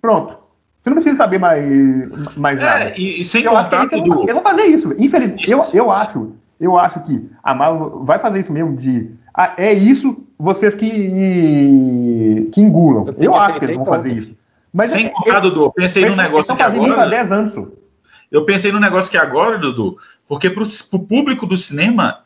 Pronto. 0.00 0.38
Você 0.80 0.90
não 0.90 0.94
precisa 0.94 1.16
saber 1.16 1.38
mais, 1.38 2.36
mais 2.36 2.58
é, 2.58 2.64
nada. 2.64 2.92
E, 2.96 3.20
e 3.20 3.24
sem 3.24 3.42
eu 3.42 3.50
contar 3.50 3.88
eles, 3.92 4.04
do... 4.04 4.22
eles 4.22 4.32
vão 4.32 4.42
fazer 4.42 4.62
isso. 4.64 4.94
Infelizmente, 4.98 5.50
eu, 5.50 5.62
eu 5.74 5.90
acho, 5.90 6.32
eu 6.58 6.78
acho 6.78 7.00
que 7.00 7.28
a 7.42 7.54
Marvel 7.54 8.04
vai 8.04 8.18
fazer 8.18 8.40
isso 8.40 8.52
mesmo 8.52 8.76
de. 8.76 9.10
Ah, 9.34 9.54
é 9.56 9.72
isso, 9.72 10.16
vocês 10.38 10.74
que, 10.74 12.48
que 12.50 12.60
engulam. 12.60 13.06
Eu, 13.08 13.14
eu 13.24 13.34
acho 13.34 13.58
que 13.58 13.64
eles 13.66 13.76
vão 13.76 13.84
fazer 13.84 14.12
isso. 14.12 14.38
Mas 14.72 14.90
Sem 14.90 15.06
é, 15.06 15.08
contar, 15.10 15.40
Dudu, 15.40 15.64
eu 15.64 15.72
pensei 15.72 16.08
num 16.08 16.16
negócio 16.16 16.54
que 16.54 16.62
agora. 16.62 17.02
Há 17.02 17.06
10 17.06 17.32
anos. 17.32 17.54
Eu 18.30 18.44
pensei 18.44 18.70
num 18.70 18.80
negócio 18.80 19.10
que 19.10 19.16
agora, 19.16 19.58
Dudu, 19.58 19.98
porque 20.26 20.50
para 20.50 20.62
o 20.62 20.98
público 20.98 21.46
do 21.46 21.56
cinema, 21.56 22.24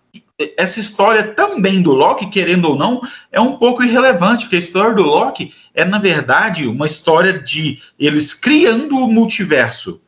essa 0.57 0.81
história 0.81 1.23
também 1.23 1.81
do 1.81 1.93
Loki, 1.93 2.27
querendo 2.27 2.67
ou 2.67 2.77
não, 2.77 3.01
é 3.31 3.41
um 3.41 3.57
pouco 3.57 3.85
irrelevante, 3.85 4.45
porque 4.45 4.57
a 4.57 4.61
história 4.61 4.95
do 4.95 5.03
Loki 5.03 5.55
é, 5.75 5.85
na 5.85 5.99
verdade, 5.99 6.67
uma 6.67 6.87
história 6.87 7.39
de 7.39 7.81
eles 7.99 8.35
criando 8.35 8.97
o 8.97 9.09
multiverso. 9.09 10.01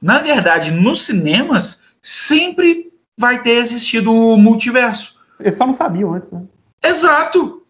Na 0.00 0.18
verdade, 0.18 0.72
nos 0.72 1.02
cinemas, 1.02 1.82
sempre 2.00 2.92
vai 3.16 3.42
ter 3.42 3.58
existido 3.58 4.12
o 4.12 4.36
multiverso. 4.36 5.16
Eles 5.38 5.56
só 5.56 5.66
não 5.66 5.74
sabiam 5.74 6.14
antes, 6.14 6.30
né? 6.30 6.42
Exato. 6.82 7.61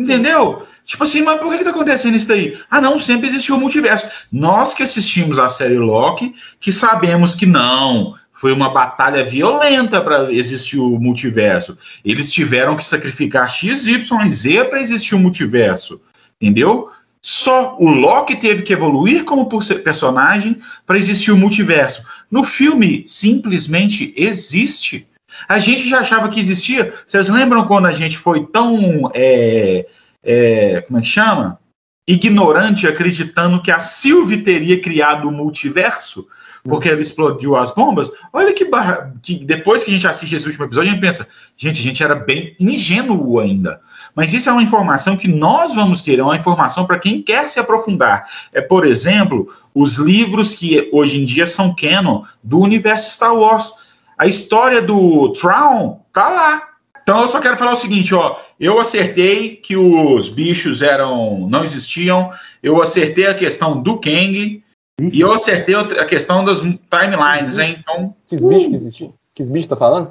Entendeu? 0.00 0.66
Tipo 0.84 1.04
assim, 1.04 1.22
mas 1.22 1.38
por 1.38 1.50
que, 1.50 1.58
que 1.58 1.64
tá 1.64 1.70
acontecendo 1.70 2.16
isso 2.16 2.26
daí? 2.26 2.58
Ah, 2.70 2.80
não, 2.80 2.98
sempre 2.98 3.28
existiu 3.28 3.56
o 3.56 3.60
multiverso. 3.60 4.08
Nós 4.32 4.74
que 4.74 4.82
assistimos 4.82 5.38
a 5.38 5.48
série 5.48 5.78
Loki, 5.78 6.34
que 6.58 6.72
sabemos 6.72 7.34
que 7.34 7.46
não, 7.46 8.14
foi 8.32 8.52
uma 8.52 8.70
batalha 8.70 9.22
violenta 9.22 10.00
para 10.00 10.32
existir 10.32 10.78
o 10.78 10.98
multiverso. 10.98 11.76
Eles 12.04 12.32
tiveram 12.32 12.76
que 12.76 12.86
sacrificar 12.86 13.48
X, 13.50 13.86
Y 13.86 14.30
Z 14.30 14.64
para 14.64 14.80
existir 14.80 15.14
o 15.14 15.18
multiverso. 15.18 16.00
Entendeu? 16.40 16.88
Só 17.20 17.76
o 17.78 17.90
Loki 17.90 18.36
teve 18.36 18.62
que 18.62 18.72
evoluir 18.72 19.24
como 19.24 19.46
personagem 19.84 20.58
para 20.86 20.96
existir 20.96 21.30
o 21.30 21.36
multiverso. 21.36 22.02
No 22.30 22.42
filme, 22.42 23.04
simplesmente 23.06 24.14
existe. 24.16 25.06
A 25.48 25.58
gente 25.58 25.88
já 25.88 26.00
achava 26.00 26.28
que 26.28 26.40
existia. 26.40 26.92
Vocês 27.06 27.28
lembram 27.28 27.66
quando 27.66 27.86
a 27.86 27.92
gente 27.92 28.18
foi 28.18 28.46
tão. 28.46 29.10
É, 29.14 29.86
é, 30.22 30.80
como 30.82 30.98
é 30.98 31.02
que 31.02 31.08
chama? 31.08 31.58
Ignorante, 32.06 32.88
acreditando 32.88 33.62
que 33.62 33.70
a 33.70 33.78
Sylvie 33.78 34.42
teria 34.42 34.80
criado 34.80 35.28
o 35.28 35.32
multiverso, 35.32 36.26
porque 36.64 36.88
ela 36.88 37.00
explodiu 37.00 37.56
as 37.56 37.72
bombas. 37.72 38.10
Olha 38.32 38.52
que, 38.52 38.64
barra, 38.64 39.14
que 39.22 39.44
depois 39.44 39.84
que 39.84 39.90
a 39.90 39.92
gente 39.92 40.08
assiste 40.08 40.34
esse 40.34 40.46
último 40.46 40.64
episódio, 40.64 40.90
a 40.90 40.92
gente 40.92 41.00
pensa, 41.00 41.28
gente, 41.56 41.78
a 41.78 41.82
gente 41.82 42.02
era 42.02 42.16
bem 42.16 42.56
ingênuo 42.58 43.38
ainda. 43.38 43.80
Mas 44.14 44.34
isso 44.34 44.48
é 44.48 44.52
uma 44.52 44.62
informação 44.62 45.16
que 45.16 45.28
nós 45.28 45.72
vamos 45.72 46.02
ter, 46.02 46.18
é 46.18 46.22
uma 46.22 46.36
informação 46.36 46.84
para 46.84 46.98
quem 46.98 47.22
quer 47.22 47.48
se 47.48 47.60
aprofundar. 47.60 48.26
É, 48.52 48.60
por 48.60 48.84
exemplo, 48.84 49.46
os 49.72 49.96
livros 49.96 50.54
que 50.54 50.90
hoje 50.92 51.20
em 51.20 51.24
dia 51.24 51.46
são 51.46 51.74
canon 51.74 52.24
do 52.42 52.58
universo 52.58 53.14
Star 53.14 53.34
Wars 53.34 53.72
a 54.20 54.26
história 54.26 54.82
do 54.82 55.32
Tron 55.32 56.04
tá 56.12 56.28
lá. 56.28 56.68
Então 57.02 57.22
eu 57.22 57.28
só 57.28 57.40
quero 57.40 57.56
falar 57.56 57.72
o 57.72 57.76
seguinte, 57.76 58.14
ó, 58.14 58.36
eu 58.60 58.78
acertei 58.78 59.56
que 59.56 59.78
os 59.78 60.28
bichos 60.28 60.82
eram 60.82 61.48
não 61.48 61.64
existiam, 61.64 62.30
eu 62.62 62.82
acertei 62.82 63.26
a 63.26 63.34
questão 63.34 63.80
do 63.80 63.98
Kang 63.98 64.62
Isso. 65.00 65.16
e 65.16 65.20
eu 65.22 65.32
acertei 65.32 65.74
a 65.74 66.04
questão 66.04 66.44
das 66.44 66.60
timelines, 66.60 67.56
hein? 67.56 67.76
Então, 67.78 68.14
que 68.26 68.36
bichos 68.36 68.66
que 68.66 68.74
existiam? 68.74 69.14
Que 69.34 69.42
bichos 69.44 69.68
tá 69.68 69.76
falando? 69.76 70.10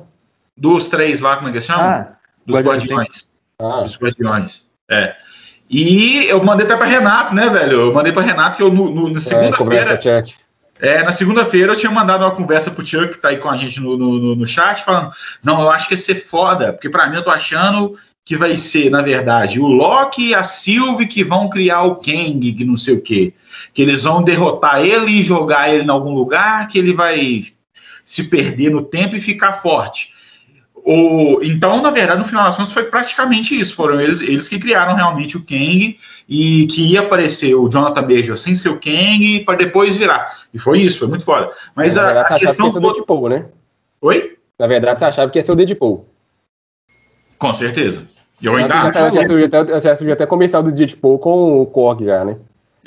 Dos 0.57 0.88
três 0.88 1.19
lá, 1.19 1.36
como 1.36 1.49
é 1.49 1.52
que 1.52 1.61
chama? 1.61 1.84
Ah, 1.84 2.15
dos 2.44 2.60
guardiões. 2.61 3.27
Ah. 3.61 3.81
Dos 3.81 3.95
guardiões. 3.95 4.65
É. 4.90 5.15
E 5.69 6.26
eu 6.26 6.44
mandei 6.44 6.65
até 6.65 6.76
para 6.76 6.88
Renato, 6.88 7.36
né, 7.36 7.48
velho? 7.48 7.81
Eu 7.81 7.94
mandei 7.94 8.11
para 8.11 8.23
Renato 8.23 8.57
que 8.57 8.64
eu 8.64 8.72
no, 8.73 8.90
no, 8.90 9.07
na 9.07 9.18
é, 9.18 9.22
segunda-feira. 9.22 10.02
É, 10.03 10.23
é, 10.80 11.03
na 11.03 11.11
segunda-feira 11.11 11.73
eu 11.73 11.77
tinha 11.77 11.91
mandado 11.91 12.23
uma 12.23 12.35
conversa 12.35 12.72
pro 12.72 12.85
Chuck, 12.85 13.10
que 13.10 13.18
tá 13.18 13.30
aí 13.30 13.38
com 13.38 13.49
a 13.49 13.57
gente 13.57 13.80
no, 13.80 13.97
no, 13.97 14.35
no 14.35 14.47
chat, 14.47 14.84
falando: 14.84 15.11
não, 15.43 15.61
eu 15.61 15.69
acho 15.69 15.88
que 15.88 15.93
ia 15.93 15.97
ser 15.97 16.15
foda, 16.15 16.72
porque 16.72 16.89
para 16.89 17.10
mim 17.10 17.18
eu 17.18 17.23
tô 17.23 17.30
achando 17.30 17.97
que 18.23 18.38
vai 18.38 18.56
ser, 18.57 18.91
na 18.91 19.01
verdade, 19.01 19.60
o 19.60 19.65
Loki 19.65 20.27
e 20.27 20.35
a 20.35 20.43
Sylvie 20.43 21.07
que 21.07 21.23
vão 21.23 21.49
criar 21.49 21.81
o 21.81 21.95
Kang, 21.95 22.53
que 22.53 22.64
não 22.64 22.77
sei 22.77 22.93
o 22.93 23.01
quê. 23.01 23.34
Que 23.73 23.81
eles 23.81 24.03
vão 24.03 24.23
derrotar 24.23 24.85
ele 24.85 25.19
e 25.19 25.23
jogar 25.23 25.73
ele 25.73 25.84
em 25.84 25.89
algum 25.89 26.14
lugar, 26.14 26.68
que 26.68 26.77
ele 26.77 26.93
vai 26.93 27.43
se 28.06 28.26
perder 28.26 28.69
no 28.69 28.84
tempo 28.84 29.15
e 29.15 29.19
ficar 29.19 29.53
forte. 29.53 30.14
O, 30.85 31.39
então, 31.43 31.81
na 31.81 31.91
verdade, 31.91 32.19
no 32.19 32.26
final 32.26 32.45
das 32.45 32.56
contas, 32.56 32.72
foi 32.72 32.84
praticamente 32.84 33.60
isso. 33.60 33.76
Foram 33.76 33.99
eles, 33.99 34.22
eles 34.22 34.47
que 34.47 34.60
criaram 34.60 34.95
realmente 34.95 35.38
o 35.38 35.45
Kang 35.45 35.97
e 36.27 36.68
que 36.68 36.93
ia 36.93 37.01
aparecer 37.01 37.53
o 37.56 37.69
Jonathan 37.69 38.01
Major 38.01 38.38
sem 38.38 38.56
ser 38.56 38.69
o 38.69 38.80
Kang 38.80 39.43
para 39.45 39.57
depois 39.57 39.95
virar. 39.95 40.39
E 40.53 40.60
foi 40.60 40.80
isso, 40.80 40.99
foi 40.99 41.07
muito 41.07 41.26
foda. 41.26 41.51
Mas 41.76 41.95
na 41.95 42.01
a, 42.01 42.06
verdade, 42.06 42.26
a 42.26 42.38
você 42.38 42.45
questão. 42.45 42.72
que 42.72 42.77
ia 42.77 42.81
ser 42.81 42.88
o 42.88 42.93
Deadpool, 42.93 43.30
né? 43.30 43.45
Oi? 44.01 44.38
Na 44.57 44.68
verdade, 44.68 44.99
você 44.99 45.06
achava 45.06 45.31
que 45.31 45.39
ia 45.39 45.43
ser 45.43 45.51
o 45.51 45.56
Deadpool. 45.56 46.06
Com 47.38 47.53
certeza. 47.53 48.06
Eu 48.41 48.56
ainda 48.56 48.69
já, 48.69 48.81
acho. 48.84 48.93
já, 48.93 49.07
até, 49.07 49.80
já 49.80 49.95
surgiu 49.95 50.14
até 50.14 50.26
comercial 50.26 50.64
do 50.64 50.72
Deadpool 50.72 51.19
com 51.19 51.61
o 51.61 51.65
Korg 51.65 52.06
já, 52.06 52.23
né? 52.23 52.38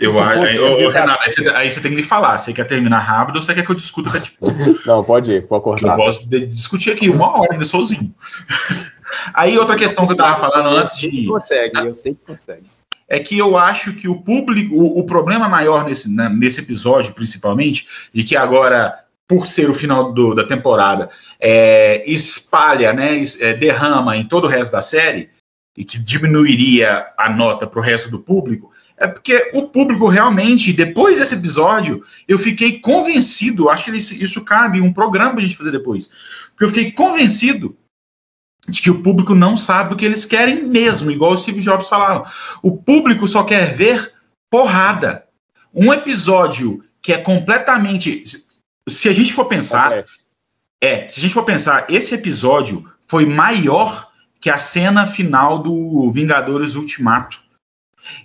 Eu 0.04 0.18
acho. 0.22 0.42
Aí, 0.44 0.58
ô, 0.58 0.90
Renato, 0.90 1.22
aí 1.22 1.30
você, 1.30 1.48
aí 1.48 1.70
você 1.70 1.80
tem 1.80 1.90
que 1.90 1.96
me 1.96 2.02
falar. 2.02 2.38
Você 2.38 2.52
quer 2.52 2.64
terminar 2.64 2.98
rápido 2.98 3.36
ou 3.36 3.42
você 3.42 3.54
quer 3.54 3.64
que 3.64 3.70
eu 3.70 3.74
discuta 3.76 4.08
o 4.10 4.12
Deadpool? 4.12 4.52
Não, 4.86 5.02
pode 5.04 5.32
ir, 5.32 5.42
pode 5.46 5.60
Eu 5.60 5.62
cortar. 5.62 5.96
posso 5.96 6.28
de- 6.28 6.46
discutir 6.46 6.90
aqui 6.92 7.08
uma 7.10 7.38
hora 7.38 7.52
ainda 7.52 7.64
sozinho. 7.64 8.14
Aí 9.34 9.58
outra 9.58 9.76
questão 9.76 10.06
que 10.06 10.12
eu 10.12 10.16
tava 10.16 10.40
falando 10.40 10.76
antes 10.76 10.96
de. 10.98 11.26
Consegue, 11.26 11.78
eu 11.86 11.94
sei 11.94 12.14
que 12.14 12.20
consegue. 12.26 12.62
é 13.08 13.18
que 13.18 13.38
eu 13.38 13.56
acho 13.58 13.92
que 13.94 14.08
o 14.08 14.20
público, 14.22 14.74
o, 14.74 15.00
o 15.00 15.04
problema 15.06 15.48
maior 15.48 15.84
nesse, 15.84 16.10
né, 16.12 16.28
nesse 16.30 16.60
episódio, 16.60 17.12
principalmente, 17.14 17.86
e 18.14 18.24
que 18.24 18.34
agora, 18.34 18.98
por 19.28 19.46
ser 19.46 19.68
o 19.68 19.74
final 19.74 20.12
do- 20.14 20.34
da 20.34 20.44
temporada, 20.44 21.10
é, 21.38 22.02
espalha, 22.10 22.92
né, 22.94 23.14
es- 23.16 23.38
é, 23.40 23.52
derrama 23.52 24.16
em 24.16 24.24
todo 24.26 24.44
o 24.44 24.48
resto 24.48 24.72
da 24.72 24.80
série, 24.80 25.28
e 25.76 25.84
que 25.84 25.98
diminuiria 25.98 27.06
a 27.18 27.28
nota 27.30 27.66
para 27.66 27.80
o 27.80 27.82
resto 27.82 28.10
do 28.10 28.18
público, 28.18 28.71
é 29.02 29.08
porque 29.08 29.50
o 29.52 29.68
público 29.68 30.06
realmente, 30.06 30.72
depois 30.72 31.18
desse 31.18 31.34
episódio, 31.34 32.04
eu 32.28 32.38
fiquei 32.38 32.78
convencido, 32.78 33.68
acho 33.68 33.86
que 33.86 33.96
isso, 33.96 34.40
cabe 34.42 34.80
um 34.80 34.92
programa 34.92 35.32
pra 35.32 35.40
gente 35.40 35.56
fazer 35.56 35.72
depois, 35.72 36.08
porque 36.50 36.64
eu 36.64 36.68
fiquei 36.68 36.92
convencido 36.92 37.76
de 38.68 38.80
que 38.80 38.90
o 38.92 39.02
público 39.02 39.34
não 39.34 39.56
sabe 39.56 39.92
o 39.92 39.96
que 39.96 40.04
eles 40.04 40.24
querem 40.24 40.62
mesmo, 40.62 41.10
igual 41.10 41.32
o 41.32 41.36
Steve 41.36 41.60
Jobs 41.60 41.88
falava. 41.88 42.30
O 42.62 42.76
público 42.76 43.26
só 43.26 43.42
quer 43.42 43.74
ver 43.74 44.14
porrada. 44.48 45.24
Um 45.74 45.92
episódio 45.92 46.80
que 47.02 47.12
é 47.12 47.18
completamente. 47.18 48.22
Se 48.88 49.08
a 49.08 49.12
gente 49.12 49.32
for 49.32 49.46
pensar, 49.46 50.04
é, 50.80 51.08
se 51.08 51.18
a 51.18 51.22
gente 51.22 51.34
for 51.34 51.44
pensar, 51.44 51.86
esse 51.88 52.14
episódio 52.14 52.88
foi 53.08 53.26
maior 53.26 54.12
que 54.40 54.48
a 54.48 54.58
cena 54.58 55.08
final 55.08 55.58
do 55.58 56.08
Vingadores 56.12 56.76
Ultimato. 56.76 57.42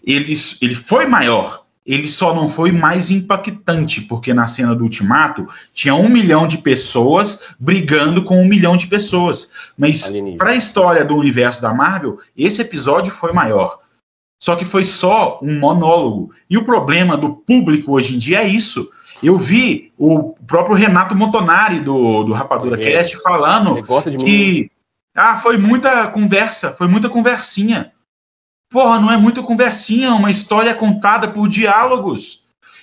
Ele, 0.04 0.34
ele 0.62 0.76
foi 0.76 1.06
maior, 1.06 1.66
ele 1.86 2.08
só 2.08 2.36
não 2.36 2.50
foi 2.50 2.72
mais 2.72 3.10
impactante, 3.10 4.02
porque 4.02 4.34
na 4.34 4.46
cena 4.46 4.76
do 4.76 4.84
Ultimato 4.84 5.48
tinha 5.74 5.96
um 5.96 6.10
milhão 6.10 6.46
de 6.46 6.58
pessoas 6.58 7.44
brigando 7.58 8.24
com 8.24 8.42
um 8.42 8.48
milhão 8.48 8.76
de 8.76 8.88
pessoas. 8.88 9.54
Mas 9.78 10.12
para 10.38 10.52
a 10.52 10.56
história 10.56 11.06
do 11.06 11.16
universo 11.16 11.62
da 11.62 11.74
Marvel, 11.74 12.18
esse 12.36 12.62
episódio 12.62 13.12
foi 13.12 13.32
maior. 13.32 13.80
Só 14.38 14.56
que 14.56 14.66
foi 14.66 14.84
só 14.84 15.40
um 15.42 15.58
monólogo. 15.58 16.32
E 16.50 16.58
o 16.58 16.66
problema 16.66 17.16
do 17.16 17.34
público 17.34 17.94
hoje 17.94 18.16
em 18.16 18.20
dia 18.20 18.44
é 18.44 18.48
isso. 18.48 18.90
Eu 19.24 19.38
vi 19.38 19.92
o 19.98 20.36
próprio 20.46 20.76
Renato 20.76 21.16
Montonari 21.16 21.80
do, 21.80 22.24
do 22.24 22.34
Rapadura 22.34 22.78
Gente, 22.78 22.92
Cast 22.92 23.18
falando 23.22 23.82
que 24.24 24.70
ah, 25.16 25.38
foi 25.38 25.58
muita 25.58 26.08
conversa, 26.08 26.72
foi 26.72 26.88
muita 26.88 27.10
conversinha. 27.10 27.92
Porra, 28.70 29.00
não 29.00 29.12
é 29.12 29.18
muita 29.18 29.42
conversinha, 29.42 30.08
é 30.08 30.12
uma 30.12 30.30
história 30.30 30.74
contada 30.74 31.30
por 31.30 31.48
diálogos, 31.48 32.42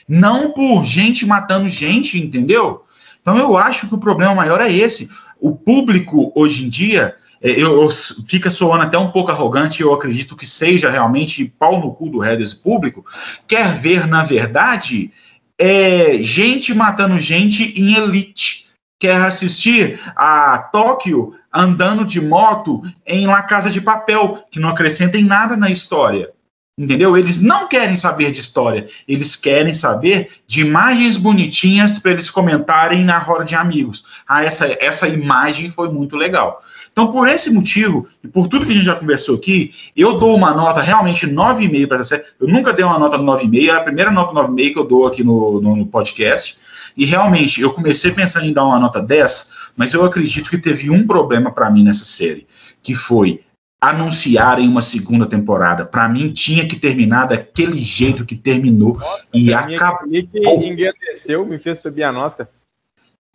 não 0.08 0.52
por 0.52 0.84
gente 0.84 1.26
matando 1.26 1.68
gente, 1.68 2.18
entendeu? 2.18 2.84
Então 3.20 3.36
eu 3.36 3.56
acho 3.56 3.86
que 3.88 3.94
o 3.94 3.98
problema 3.98 4.34
maior 4.34 4.60
é 4.60 4.72
esse. 4.72 5.10
O 5.38 5.54
público 5.54 6.32
hoje 6.34 6.64
em 6.64 6.70
dia, 6.70 7.16
é, 7.42 7.50
eu, 7.50 7.82
eu 7.82 7.90
fica 8.26 8.48
soando 8.48 8.84
até 8.84 8.96
um 8.96 9.10
pouco 9.10 9.30
arrogante, 9.30 9.82
eu 9.82 9.92
acredito 9.92 10.36
que 10.36 10.46
seja 10.46 10.90
realmente 10.90 11.52
pau 11.58 11.78
no 11.78 11.92
cu 11.92 12.08
do 12.08 12.18
ré 12.18 12.34
desse 12.34 12.62
público, 12.62 13.04
quer 13.46 13.76
ver, 13.76 14.06
na 14.06 14.22
verdade, 14.22 15.12
é, 15.58 16.18
gente 16.22 16.74
matando 16.74 17.18
gente 17.18 17.78
em 17.78 17.94
elite. 17.94 18.63
Quer 19.04 19.20
assistir 19.20 20.00
a 20.16 20.56
Tóquio 20.72 21.34
andando 21.52 22.06
de 22.06 22.22
moto 22.22 22.80
em 23.06 23.26
La 23.26 23.42
Casa 23.42 23.68
de 23.68 23.78
Papel, 23.78 24.42
que 24.50 24.58
não 24.58 24.70
acrescenta 24.70 25.18
em 25.18 25.24
nada 25.24 25.58
na 25.58 25.68
história. 25.68 26.30
Entendeu? 26.76 27.14
Eles 27.14 27.38
não 27.38 27.68
querem 27.68 27.96
saber 27.96 28.30
de 28.30 28.40
história, 28.40 28.88
eles 29.06 29.36
querem 29.36 29.74
saber 29.74 30.40
de 30.46 30.62
imagens 30.62 31.18
bonitinhas 31.18 31.98
para 31.98 32.12
eles 32.12 32.30
comentarem 32.30 33.04
na 33.04 33.18
roda 33.18 33.44
de 33.44 33.54
amigos. 33.54 34.06
Ah, 34.26 34.42
essa, 34.42 34.74
essa 34.80 35.06
imagem 35.06 35.70
foi 35.70 35.90
muito 35.90 36.16
legal. 36.16 36.62
Então, 36.90 37.12
por 37.12 37.28
esse 37.28 37.52
motivo, 37.52 38.08
e 38.24 38.28
por 38.28 38.48
tudo 38.48 38.64
que 38.64 38.72
a 38.72 38.74
gente 38.74 38.86
já 38.86 38.96
conversou 38.96 39.36
aqui, 39.36 39.74
eu 39.94 40.16
dou 40.16 40.34
uma 40.34 40.54
nota 40.54 40.80
realmente 40.80 41.26
9,5 41.26 41.86
para 41.88 41.96
essa 42.00 42.04
série. 42.04 42.24
Eu 42.40 42.48
nunca 42.48 42.72
dei 42.72 42.86
uma 42.86 42.98
nota 42.98 43.18
9,5, 43.18 43.68
é 43.68 43.70
a 43.70 43.82
primeira 43.82 44.10
nota 44.10 44.32
9,5 44.32 44.72
que 44.72 44.78
eu 44.78 44.84
dou 44.84 45.06
aqui 45.06 45.22
no, 45.22 45.60
no, 45.60 45.76
no 45.76 45.86
podcast. 45.86 46.63
E 46.96 47.04
realmente, 47.04 47.60
eu 47.60 47.72
comecei 47.72 48.12
pensando 48.12 48.46
em 48.46 48.52
dar 48.52 48.64
uma 48.64 48.78
nota 48.78 49.00
10, 49.00 49.52
mas 49.76 49.92
eu 49.92 50.04
acredito 50.04 50.50
que 50.50 50.58
teve 50.58 50.90
um 50.90 51.06
problema 51.06 51.50
para 51.50 51.70
mim 51.70 51.82
nessa 51.82 52.04
série, 52.04 52.46
que 52.82 52.94
foi 52.94 53.40
anunciarem 53.80 54.66
uma 54.66 54.80
segunda 54.80 55.26
temporada. 55.26 55.84
Para 55.84 56.08
mim, 56.08 56.32
tinha 56.32 56.66
que 56.66 56.76
terminar 56.76 57.26
daquele 57.26 57.80
jeito 57.80 58.24
que 58.24 58.34
terminou. 58.34 58.98
e 59.32 59.52
A 59.52 59.66
minha 59.66 59.76
acabou. 59.76 60.08
que 60.10 60.66
engrandeceu, 60.66 61.44
me 61.44 61.58
fez 61.58 61.80
subir 61.80 62.04
a 62.04 62.12
nota. 62.12 62.48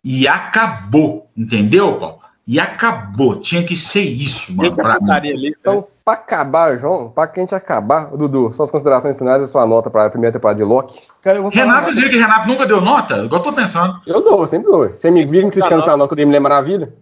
E 0.02 0.26
acabou, 0.26 1.30
entendeu, 1.36 1.94
Paulo? 1.96 2.20
E 2.50 2.58
acabou. 2.58 3.38
Tinha 3.38 3.62
que 3.62 3.76
ser 3.76 4.00
isso, 4.00 4.52
mano. 4.56 4.72
A 4.72 4.98
pra 4.98 5.20
mim. 5.20 5.30
ali. 5.30 5.54
Então, 5.60 5.86
pra 6.04 6.14
acabar, 6.14 6.76
João, 6.76 7.08
pra 7.08 7.28
que 7.28 7.38
a 7.38 7.42
gente 7.44 7.54
acabar, 7.54 8.06
Dudu, 8.06 8.50
suas 8.50 8.72
considerações 8.72 9.16
finais 9.16 9.40
e 9.40 9.46
sua 9.46 9.64
nota 9.64 9.88
pra 9.88 10.10
primeira 10.10 10.32
temporada 10.32 10.56
de 10.56 10.64
Loki. 10.64 11.00
Cara, 11.22 11.38
eu 11.38 11.42
vou 11.42 11.52
Renato, 11.52 11.84
vocês 11.84 11.94
viram 11.94 12.10
que 12.10 12.16
Renato 12.16 12.48
nunca 12.48 12.66
deu 12.66 12.80
nota? 12.80 13.18
Igual 13.18 13.40
eu 13.40 13.44
tô 13.44 13.52
pensando. 13.52 14.00
Eu 14.04 14.20
dou, 14.20 14.44
sempre 14.48 14.68
dou. 14.68 14.88
Você 14.88 15.12
me 15.12 15.24
viu 15.24 15.44
me 15.44 15.50
criticando 15.52 15.84
pela 15.84 15.96
nota 15.96 16.16
do 16.16 16.26
Mulher 16.26 16.40
Maravilha? 16.40 16.92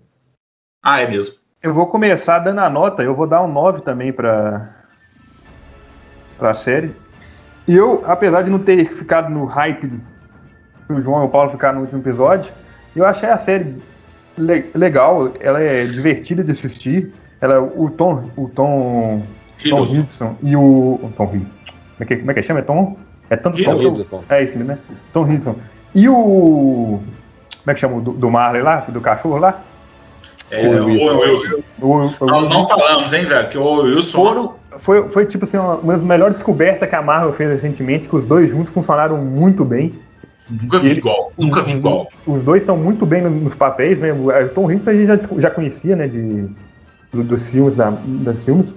Ah, 0.85 1.01
é 1.01 1.09
mesmo. 1.09 1.37
Eu 1.63 1.73
vou 1.73 1.87
começar 1.87 2.41
dando 2.41 2.59
a 2.59 2.69
nota, 2.69 3.03
eu 3.03 3.15
vou 3.15 3.27
dar 3.27 3.43
um 3.43 3.51
9 3.51 3.81
também 3.81 4.13
pra, 4.13 4.69
pra 6.37 6.55
série. 6.55 6.95
E 7.67 7.75
eu, 7.75 8.03
apesar 8.07 8.43
de 8.43 8.51
não 8.51 8.59
ter 8.59 8.93
ficado 8.93 9.31
no 9.31 9.47
hype 9.47 9.99
que 10.87 10.93
o 10.93 11.01
João 11.01 11.23
e 11.23 11.27
o 11.27 11.31
Paulo 11.31 11.51
ficaram 11.51 11.77
no 11.77 11.85
último 11.85 12.03
episódio, 12.03 12.53
eu 12.95 13.07
achei 13.07 13.31
a 13.31 13.39
série 13.39 13.81
le- 14.39 14.67
legal, 14.75 15.31
ela 15.41 15.61
é 15.61 15.85
divertida 15.85 16.43
de 16.45 16.53
assistir. 16.53 17.13
Ela, 17.41 17.61
o 17.61 17.91
Tom, 17.91 18.25
o 18.37 18.49
Tom, 18.49 19.23
Tom 19.69 19.85
Hiddleston. 19.85 20.35
E 20.43 20.57
o, 20.57 20.61
o 20.61 21.13
Tom 21.17 21.25
Hiddleston. 21.25 21.51
Como 21.67 22.01
é 22.01 22.05
que, 22.05 22.17
como 22.17 22.31
é 22.31 22.35
que 22.35 22.43
chama? 22.43 22.61
É 22.61 22.63
Tom? 22.63 22.97
É 23.31 23.37
tanto 23.37 23.63
Tom. 23.63 23.83
Hiddleston. 23.83 24.25
É 24.29 24.43
isso 24.43 24.53
mesmo, 24.57 24.73
né? 24.73 24.79
Tom 25.13 25.25
Hiddleston. 25.25 25.57
E 25.95 26.09
o. 26.09 27.01
Como 27.63 27.71
é 27.71 27.75
que 27.75 27.81
chama? 27.81 27.97
o 27.97 28.01
Do, 28.01 28.13
do 28.13 28.31
Marley 28.31 28.63
lá? 28.63 28.85
Do 28.89 29.01
cachorro 29.01 29.37
lá? 29.39 29.61
É, 30.51 30.67
Ô, 30.67 30.83
o 30.83 30.87
Wilson. 30.87 31.19
Wilson. 31.19 31.63
O, 31.81 31.87
o- 32.25 32.27
Nós 32.27 32.49
não 32.49 32.67
falamos, 32.67 33.13
hein, 33.13 33.25
velho? 33.27 33.49
Que 33.51 33.59
o 33.59 33.83
Wilson. 33.83 34.17
foram, 34.19 34.55
foi, 34.79 35.09
foi 35.11 35.27
tipo 35.27 35.45
assim, 35.45 35.59
uma, 35.59 35.77
uma 35.77 35.93
das 35.95 36.03
melhores 36.03 36.35
descobertas 36.35 36.89
que 36.89 36.95
a 36.95 37.03
Marvel 37.03 37.33
fez 37.35 37.51
recentemente, 37.51 38.09
que 38.09 38.17
os 38.17 38.25
dois 38.25 38.49
juntos 38.51 38.73
funcionaram 38.73 39.19
muito 39.19 39.65
bem. 39.65 39.95
Nunca 40.51 40.79
vi 40.79 40.87
Ele- 40.91 40.99
igual. 41.01 41.33
Nunca 41.39 41.63
vi 41.63 41.73
Os- 41.73 41.79
igual. 41.79 42.09
Os 42.27 42.43
dois 42.43 42.63
estão 42.63 42.77
muito 42.77 43.05
bem 43.05 43.23
no- 43.23 43.31
nos 43.31 43.55
papéis 43.55 43.99
mesmo. 43.99 44.29
O 44.31 44.49
Tom 44.51 44.71
Hiddleston 44.71 44.91
a 44.91 44.95
gente 44.95 45.07
já, 45.07 45.41
já 45.41 45.51
conhecia, 45.51 45.95
né, 45.97 46.07
de, 46.09 46.49
do- 47.13 47.23
dos 47.25 47.51
filmes, 47.51 47.77
da, 47.77 47.91
das 47.91 48.45
filmes. 48.45 48.73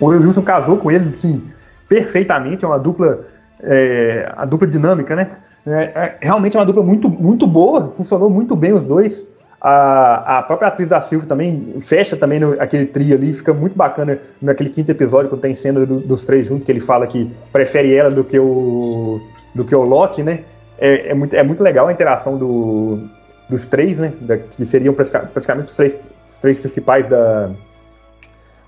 O 0.00 0.06
Wilson 0.06 0.42
casou 0.42 0.76
com 0.78 0.90
ele, 0.90 1.08
assim, 1.08 1.42
perfeitamente, 1.88 2.64
é 2.64 2.68
uma 2.68 2.78
dupla, 2.78 3.20
é, 3.62 4.30
a 4.36 4.44
dupla 4.44 4.66
dinâmica, 4.66 5.14
né? 5.16 5.30
É, 5.66 5.82
é, 5.94 6.16
realmente 6.22 6.56
é 6.56 6.60
uma 6.60 6.66
dupla 6.66 6.82
muito, 6.82 7.08
muito 7.08 7.46
boa, 7.46 7.92
funcionou 7.96 8.28
muito 8.30 8.54
bem 8.54 8.72
os 8.72 8.84
dois. 8.84 9.24
A, 9.60 10.38
a 10.38 10.42
própria 10.42 10.68
atriz 10.68 10.88
da 10.88 11.00
Silva 11.00 11.26
também 11.26 11.74
fecha 11.80 12.14
também 12.16 12.38
no, 12.38 12.52
aquele 12.60 12.84
trio 12.86 13.16
ali, 13.16 13.32
fica 13.32 13.52
muito 13.54 13.76
bacana 13.76 14.18
naquele 14.40 14.70
quinto 14.70 14.90
episódio, 14.90 15.28
quando 15.30 15.40
tem 15.40 15.54
cena 15.54 15.84
do- 15.84 16.00
dos 16.00 16.22
três 16.24 16.46
juntos, 16.46 16.64
que 16.66 16.70
ele 16.70 16.80
fala 16.80 17.06
que 17.06 17.32
prefere 17.52 17.94
ela 17.94 18.10
do 18.10 18.22
que 18.22 18.38
o, 18.38 19.20
do 19.54 19.64
que 19.64 19.74
o 19.74 19.82
Loki, 19.82 20.22
né? 20.22 20.40
É, 20.78 21.10
é 21.10 21.14
muito, 21.14 21.34
é 21.34 21.42
muito 21.42 21.62
legal 21.62 21.88
a 21.88 21.92
interação 21.92 22.36
do, 22.36 23.00
dos 23.48 23.66
três, 23.66 23.98
né? 23.98 24.12
Da- 24.20 24.36
que 24.38 24.64
seriam 24.66 24.92
pratica- 24.94 25.20
praticamente 25.32 25.70
os 25.70 25.76
três, 25.76 25.96
os 26.30 26.38
três 26.38 26.58
principais 26.60 27.08
da, 27.08 27.50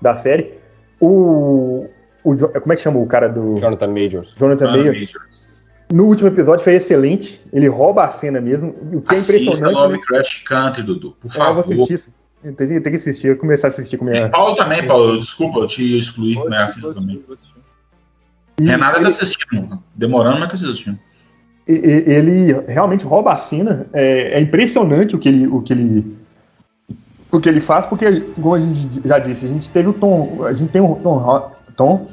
da 0.01 0.15
série. 0.15 0.53
O, 0.99 1.87
o 2.23 2.35
Como 2.35 2.73
é 2.73 2.75
que 2.75 2.81
chama 2.81 2.99
o 2.99 3.05
cara 3.07 3.27
do. 3.29 3.55
Jonathan 3.57 3.87
Majors. 3.87 4.33
Jonathan 4.37 4.69
Ah, 4.69 4.71
Mayer. 4.71 4.93
Major. 4.93 5.21
No 5.91 6.05
último 6.05 6.27
episódio 6.27 6.63
foi 6.63 6.73
excelente. 6.73 7.41
Ele 7.51 7.67
rouba 7.67 8.03
a 8.05 8.11
cena 8.11 8.39
mesmo. 8.39 8.75
O 8.93 9.01
que 9.01 9.15
é 9.15 9.17
Assista 9.17 9.37
impressionante. 9.37 9.75
Né? 9.75 9.81
Lovecraft 9.81 10.43
Country, 10.43 10.83
Dudu. 10.83 11.15
Por 11.19 11.31
É, 11.35 11.39
eu 11.39 11.53
vou 11.53 11.63
favor. 11.63 11.83
assistir. 11.83 12.03
Eu 12.43 12.53
tenho, 12.55 12.71
eu 12.73 12.81
tenho 12.83 12.95
que 12.95 13.01
assistir, 13.01 13.27
eu 13.27 13.33
vou 13.33 13.41
começar 13.41 13.67
a 13.67 13.69
assistir 13.69 13.97
com 13.97 14.05
minha. 14.05 14.29
Paulo 14.29 14.55
também, 14.55 14.85
Paulo. 14.87 15.17
Desculpa, 15.17 15.59
eu 15.59 15.67
te 15.67 15.97
excluí. 15.97 16.35
Mas 16.35 16.53
é 16.53 16.57
assim 16.63 16.93
também. 16.93 17.23
Renata 18.61 18.97
ele- 18.97 19.03
tá 19.05 19.09
assistindo. 19.09 19.83
Demorando, 19.95 20.39
mas 20.39 20.49
tá 20.49 20.55
assistindo. 20.55 20.99
Ele 21.71 22.53
realmente 22.67 23.05
rouba 23.05 23.33
a 23.33 23.37
cena. 23.37 23.85
É, 23.93 24.37
é 24.37 24.39
impressionante 24.39 25.15
o 25.15 25.19
que 25.19 25.29
ele, 25.29 25.47
o 25.47 25.61
que 25.61 25.73
ele, 25.73 26.17
porque 27.29 27.47
ele 27.47 27.61
faz, 27.61 27.85
porque, 27.85 28.21
como 28.35 28.55
a 28.55 28.59
gente 28.59 29.01
já 29.05 29.19
disse, 29.19 29.45
a 29.45 29.49
gente 29.49 29.69
teve 29.69 29.89
o 29.89 29.93
Tom. 29.93 30.43
A 30.45 30.53
gente 30.53 30.71
tem 30.71 30.81
o 30.81 30.95
Tom, 30.95 31.51
Tom 31.77 32.07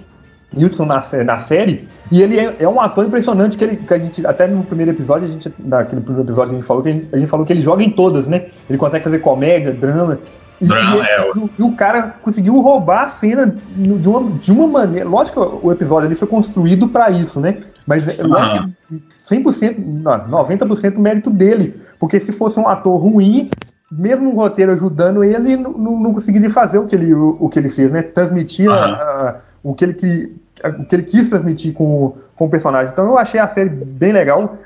Hudson 0.54 0.84
na, 0.84 1.02
na 1.24 1.38
série, 1.40 1.88
e 2.10 2.22
ele 2.22 2.38
é, 2.38 2.56
é, 2.60 2.68
um 2.68 2.80
ator 2.80 3.04
impressionante 3.04 3.56
que, 3.56 3.64
ele, 3.64 3.76
que 3.76 3.92
a 3.92 3.98
gente, 3.98 4.26
até 4.26 4.46
no 4.46 4.62
primeiro 4.62 4.92
episódio, 4.92 5.26
a 5.26 5.30
gente, 5.30 5.52
naquele 5.58 6.00
primeiro 6.00 6.28
episódio 6.28 6.52
a 6.52 6.56
gente 6.56 6.66
falou 6.66 6.82
que 6.82 6.88
a 6.88 6.92
gente, 6.92 7.08
a 7.12 7.18
gente 7.18 7.28
falou 7.28 7.46
que 7.46 7.52
ele 7.52 7.62
joga 7.62 7.82
em 7.82 7.90
todas, 7.90 8.26
né? 8.26 8.46
Ele 8.68 8.78
consegue 8.78 9.04
fazer 9.04 9.18
comédia, 9.18 9.72
drama. 9.72 10.18
E, 10.60 10.66
drama, 10.66 10.96
e, 10.96 11.00
é, 11.00 11.30
e, 11.34 11.50
e, 11.58 11.62
o 11.62 11.72
cara 11.72 12.14
conseguiu 12.22 12.54
roubar 12.60 13.04
a 13.04 13.08
cena 13.08 13.54
de 13.74 14.08
uma, 14.08 14.30
de 14.38 14.52
uma 14.52 14.66
maneira. 14.66 15.08
Lógico 15.08 15.58
que 15.60 15.66
o 15.66 15.72
episódio 15.72 16.06
ali 16.06 16.14
foi 16.14 16.28
construído 16.28 16.88
para 16.88 17.10
isso, 17.10 17.40
né? 17.40 17.58
Mas 17.86 18.08
é 18.08 18.14
que 18.14 18.22
100%, 18.22 19.76
não, 19.78 20.46
90% 20.46 20.98
mérito 20.98 21.30
dele. 21.30 21.80
Porque 21.98 22.18
se 22.18 22.32
fosse 22.32 22.58
um 22.58 22.66
ator 22.66 22.96
ruim, 22.96 23.48
mesmo 23.90 24.32
o 24.32 24.36
roteiro 24.36 24.72
ajudando 24.72 25.22
ele, 25.22 25.56
não, 25.56 25.72
não 25.72 26.12
conseguiria 26.12 26.50
fazer 26.50 26.78
o 26.78 26.86
que 26.86 26.96
ele, 26.96 27.14
o, 27.14 27.36
o 27.40 27.48
que 27.48 27.58
ele 27.58 27.68
fez, 27.68 27.90
né? 27.90 28.02
Transmitir 28.02 28.68
uhum. 28.68 29.34
o, 29.62 29.74
que 29.74 29.84
ele, 29.84 30.36
o 30.78 30.84
que 30.84 30.96
ele 30.96 31.02
quis 31.04 31.28
transmitir 31.28 31.72
com, 31.72 32.16
com 32.34 32.46
o 32.46 32.50
personagem. 32.50 32.90
Então 32.92 33.06
eu 33.06 33.16
achei 33.16 33.38
a 33.38 33.48
série 33.48 33.70
bem 33.70 34.12
legal. 34.12 34.58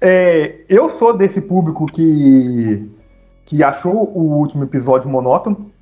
É, 0.00 0.60
eu 0.68 0.88
sou 0.88 1.16
desse 1.16 1.40
público 1.40 1.86
que, 1.86 2.88
que 3.44 3.64
achou 3.64 4.12
o 4.14 4.38
último 4.38 4.62
episódio 4.62 5.08
monótono. 5.08 5.72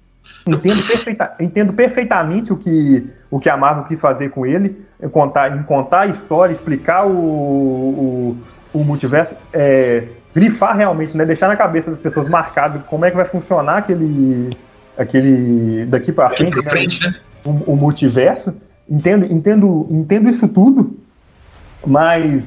Entendo, 0.47 0.83
perfeita, 0.87 1.35
entendo 1.41 1.73
perfeitamente 1.73 2.53
o 2.53 2.57
que, 2.57 3.11
o 3.31 3.41
que 3.41 3.51
a 3.51 3.57
Marvel 3.57 3.85
quis 3.85 4.01
fazer 4.01 4.29
com 4.31 4.47
ele, 4.47 4.85
contar, 5.11 5.57
em 5.57 5.63
contar 5.63 6.03
a 6.03 6.07
história, 6.07 6.53
explicar 6.53 7.07
o, 7.07 7.11
o, 7.13 8.37
o 8.73 8.85
multiverso. 8.85 9.35
É, 9.53 10.05
grifar 10.35 10.77
realmente, 10.77 11.17
né? 11.17 11.25
Deixar 11.25 11.49
na 11.49 11.57
cabeça 11.57 11.91
das 11.91 12.01
pessoas 12.01 12.29
marcado 12.29 12.81
como 12.81 13.05
é 13.05 13.11
que 13.11 13.17
vai 13.17 13.25
funcionar 13.25 13.79
aquele. 13.79 14.51
aquele 14.97 15.87
daqui 15.87 16.13
para 16.13 16.31
frente, 16.31 16.63
né? 16.63 16.71
frente 16.71 17.05
né? 17.05 17.15
O, 17.45 17.73
o, 17.73 17.77
multiverso. 17.77 18.55
Entendo, 18.89 19.27
entendo, 19.27 19.87
entendo 19.91 20.29
isso 20.29 20.47
tudo, 20.49 20.99
mas 21.87 22.45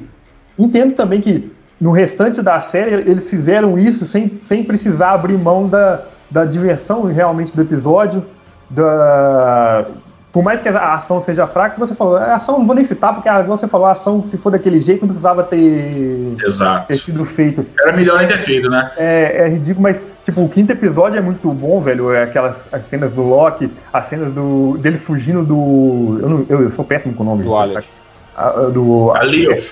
entendo 0.58 0.94
também 0.94 1.20
que 1.20 1.50
no 1.80 1.90
restante 1.90 2.42
da 2.42 2.60
série 2.60 2.94
eles 2.94 3.28
fizeram 3.28 3.78
isso 3.78 4.04
sem, 4.04 4.38
sem 4.42 4.62
precisar 4.62 5.12
abrir 5.12 5.36
mão 5.36 5.68
da, 5.68 6.04
da 6.30 6.44
diversão 6.44 7.04
realmente 7.04 7.54
do 7.54 7.62
episódio, 7.62 8.24
da, 8.70 9.88
por 10.36 10.42
mais 10.42 10.60
que 10.60 10.68
a 10.68 10.92
ação 10.92 11.22
seja 11.22 11.46
fraca, 11.46 11.78
você 11.78 11.94
falou, 11.94 12.16
a 12.16 12.36
ação 12.36 12.58
não 12.58 12.66
vou 12.66 12.76
nem 12.76 12.84
citar, 12.84 13.14
porque 13.14 13.26
a, 13.26 13.42
você 13.42 13.66
falou, 13.66 13.86
a 13.86 13.92
ação, 13.92 14.22
se 14.22 14.36
for 14.36 14.50
daquele 14.50 14.80
jeito, 14.80 15.00
não 15.00 15.08
precisava 15.08 15.42
ter, 15.42 16.36
Exato. 16.44 16.88
ter 16.88 16.98
sido 16.98 17.24
feito. 17.24 17.64
Era 17.80 17.96
melhor 17.96 18.18
nem 18.18 18.28
ter 18.28 18.40
feito, 18.40 18.68
né? 18.68 18.92
É, 18.98 19.44
é 19.44 19.48
ridículo, 19.48 19.84
mas, 19.84 19.98
tipo, 20.26 20.42
o 20.44 20.48
quinto 20.50 20.70
episódio 20.70 21.16
é 21.16 21.22
muito 21.22 21.50
bom, 21.50 21.80
velho. 21.80 22.12
É 22.12 22.24
aquelas 22.24 22.54
as 22.70 22.86
cenas 22.86 23.14
do 23.14 23.22
Loki, 23.22 23.72
as 23.90 24.10
cenas 24.10 24.30
do, 24.30 24.76
dele 24.76 24.98
fugindo 24.98 25.42
do. 25.42 26.18
Eu, 26.20 26.28
não, 26.28 26.46
eu, 26.50 26.62
eu 26.64 26.70
sou 26.70 26.84
péssimo 26.84 27.14
com 27.14 27.22
o 27.22 27.26
nome. 27.26 27.42
Do 27.42 27.56
Alex. 27.56 27.86
do 28.74 29.12
Alios. 29.12 29.70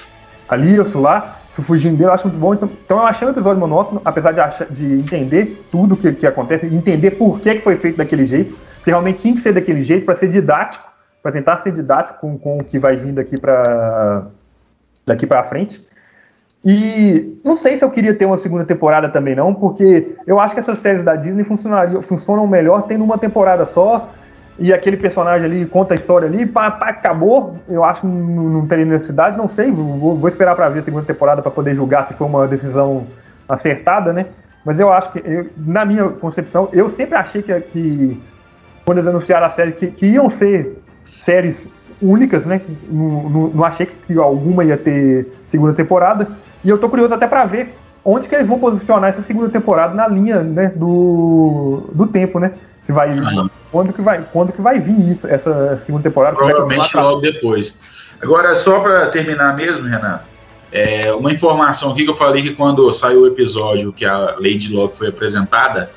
Alios 0.48 0.94
lá, 0.94 1.40
se 1.52 1.60
fugindo 1.60 1.98
dele, 1.98 2.08
eu 2.08 2.14
acho 2.14 2.26
muito 2.26 2.40
bom. 2.40 2.54
Então, 2.54 2.70
então 2.86 2.98
eu 3.00 3.04
achei 3.04 3.28
um 3.28 3.32
episódio 3.32 3.60
monótono, 3.60 4.00
apesar 4.02 4.32
de, 4.32 4.40
achar, 4.40 4.66
de 4.70 4.94
entender 4.94 5.62
tudo 5.70 5.94
que, 5.94 6.10
que 6.10 6.26
acontece, 6.26 6.64
entender 6.64 7.10
por 7.10 7.38
que, 7.38 7.56
que 7.56 7.60
foi 7.60 7.76
feito 7.76 7.98
daquele 7.98 8.24
jeito 8.24 8.56
que 8.84 8.90
realmente 8.90 9.22
tinha 9.22 9.34
que 9.34 9.40
ser 9.40 9.52
daquele 9.52 9.82
jeito 9.82 10.04
para 10.04 10.14
ser 10.14 10.28
didático, 10.28 10.84
para 11.22 11.32
tentar 11.32 11.56
ser 11.58 11.72
didático 11.72 12.18
com, 12.20 12.38
com 12.38 12.58
o 12.58 12.64
que 12.64 12.78
vai 12.78 12.96
vir 12.96 13.12
daqui 13.12 13.40
para 13.40 14.26
daqui 15.06 15.26
para 15.26 15.42
frente. 15.42 15.84
E 16.64 17.38
não 17.44 17.56
sei 17.56 17.76
se 17.76 17.84
eu 17.84 17.90
queria 17.90 18.14
ter 18.14 18.24
uma 18.24 18.38
segunda 18.38 18.64
temporada 18.64 19.08
também 19.08 19.34
não, 19.34 19.54
porque 19.54 20.14
eu 20.26 20.38
acho 20.38 20.54
que 20.54 20.60
essas 20.60 20.78
séries 20.78 21.04
da 21.04 21.14
Disney 21.14 21.44
funcionariam, 21.44 22.00
funcionam 22.00 22.46
melhor 22.46 22.82
tendo 22.82 23.04
uma 23.04 23.18
temporada 23.18 23.66
só 23.66 24.10
e 24.58 24.72
aquele 24.72 24.96
personagem 24.96 25.44
ali 25.44 25.66
conta 25.66 25.92
a 25.92 25.96
história 25.96 26.26
ali, 26.26 26.46
pá, 26.46 26.70
pá 26.70 26.88
acabou. 26.90 27.58
Eu 27.68 27.84
acho 27.84 28.02
que 28.02 28.06
não, 28.06 28.44
não 28.44 28.66
teria 28.66 28.84
necessidade, 28.84 29.36
não 29.36 29.48
sei, 29.48 29.70
vou, 29.70 30.16
vou 30.16 30.28
esperar 30.28 30.54
para 30.54 30.68
ver 30.68 30.80
a 30.80 30.82
segunda 30.82 31.04
temporada 31.04 31.42
para 31.42 31.50
poder 31.50 31.74
julgar 31.74 32.06
se 32.06 32.14
foi 32.14 32.26
uma 32.26 32.46
decisão 32.46 33.06
acertada, 33.48 34.12
né? 34.12 34.26
Mas 34.64 34.80
eu 34.80 34.90
acho 34.90 35.12
que, 35.12 35.18
eu, 35.18 35.50
na 35.58 35.84
minha 35.84 36.08
concepção, 36.08 36.70
eu 36.72 36.90
sempre 36.90 37.16
achei 37.16 37.42
que, 37.42 37.60
que 37.60 38.22
quando 38.84 38.98
eles 38.98 39.08
anunciaram 39.08 39.46
a 39.46 39.50
série, 39.50 39.72
que, 39.72 39.88
que 39.88 40.06
iam 40.06 40.28
ser 40.28 40.78
séries 41.20 41.68
únicas, 42.00 42.44
né? 42.44 42.60
Não, 42.88 43.28
não, 43.28 43.48
não, 43.48 43.64
achei 43.64 43.86
que 43.86 44.18
alguma 44.18 44.64
ia 44.64 44.76
ter 44.76 45.26
segunda 45.48 45.72
temporada. 45.72 46.28
E 46.62 46.68
eu 46.68 46.78
tô 46.78 46.88
curioso 46.88 47.14
até 47.14 47.26
para 47.26 47.44
ver 47.46 47.74
onde 48.04 48.28
que 48.28 48.34
eles 48.34 48.46
vão 48.46 48.58
posicionar 48.58 49.10
essa 49.10 49.22
segunda 49.22 49.48
temporada 49.48 49.94
na 49.94 50.06
linha 50.06 50.40
né, 50.42 50.72
do, 50.74 51.88
do 51.92 52.06
tempo, 52.06 52.38
né? 52.38 52.52
Se 52.84 52.92
vai, 52.92 53.10
quando, 53.72 53.94
que 53.94 54.02
vai, 54.02 54.22
quando 54.30 54.52
que 54.52 54.60
vai 54.60 54.78
vir 54.78 55.12
isso, 55.12 55.26
essa 55.26 55.78
segunda 55.78 56.02
temporada? 56.02 56.36
Provavelmente 56.36 56.94
logo 56.94 57.20
depois. 57.20 57.74
Agora, 58.20 58.54
só 58.54 58.80
para 58.80 59.06
terminar 59.06 59.56
mesmo, 59.56 59.88
Renato, 59.88 60.24
é, 60.70 61.12
uma 61.14 61.32
informação 61.32 61.92
aqui 61.92 62.04
que 62.04 62.10
eu 62.10 62.14
falei 62.14 62.42
que 62.42 62.54
quando 62.54 62.92
saiu 62.92 63.22
o 63.22 63.26
episódio 63.26 63.92
que 63.92 64.04
a 64.04 64.34
Lady 64.36 64.70
Locke 64.70 64.98
foi 64.98 65.08
apresentada, 65.08 65.90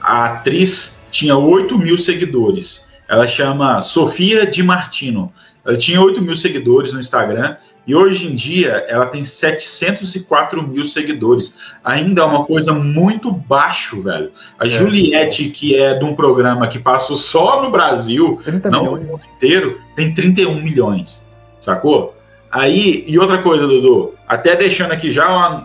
a 0.00 0.26
atriz 0.26 0.97
tinha 1.10 1.36
8 1.36 1.78
mil 1.78 1.98
seguidores. 1.98 2.88
Ela 3.08 3.26
chama 3.26 3.80
Sofia 3.80 4.46
Di 4.46 4.62
Martino. 4.62 5.32
Ela 5.64 5.76
tinha 5.76 6.00
8 6.00 6.20
mil 6.22 6.34
seguidores 6.34 6.92
no 6.92 7.00
Instagram 7.00 7.56
e 7.86 7.94
hoje 7.94 8.26
em 8.26 8.34
dia 8.34 8.84
ela 8.86 9.06
tem 9.06 9.24
704 9.24 10.62
mil 10.62 10.84
seguidores. 10.84 11.58
Ainda 11.82 12.20
é 12.20 12.24
uma 12.24 12.44
coisa 12.44 12.74
muito 12.74 13.30
baixo, 13.32 14.02
velho. 14.02 14.30
A 14.58 14.66
é. 14.66 14.68
Juliette, 14.68 15.48
que 15.48 15.74
é 15.74 15.94
de 15.94 16.04
um 16.04 16.14
programa 16.14 16.68
que 16.68 16.78
passou 16.78 17.16
só 17.16 17.62
no 17.62 17.70
Brasil, 17.70 18.40
não 18.70 18.84
no 18.84 19.00
mundo 19.00 19.20
inteiro, 19.36 19.80
tem 19.96 20.12
31 20.12 20.54
milhões. 20.62 21.26
Sacou? 21.60 22.14
Aí, 22.50 23.04
e 23.06 23.18
outra 23.18 23.38
coisa, 23.38 23.66
Dudu, 23.66 24.14
até 24.26 24.54
deixando 24.54 24.92
aqui 24.92 25.10
já 25.10 25.64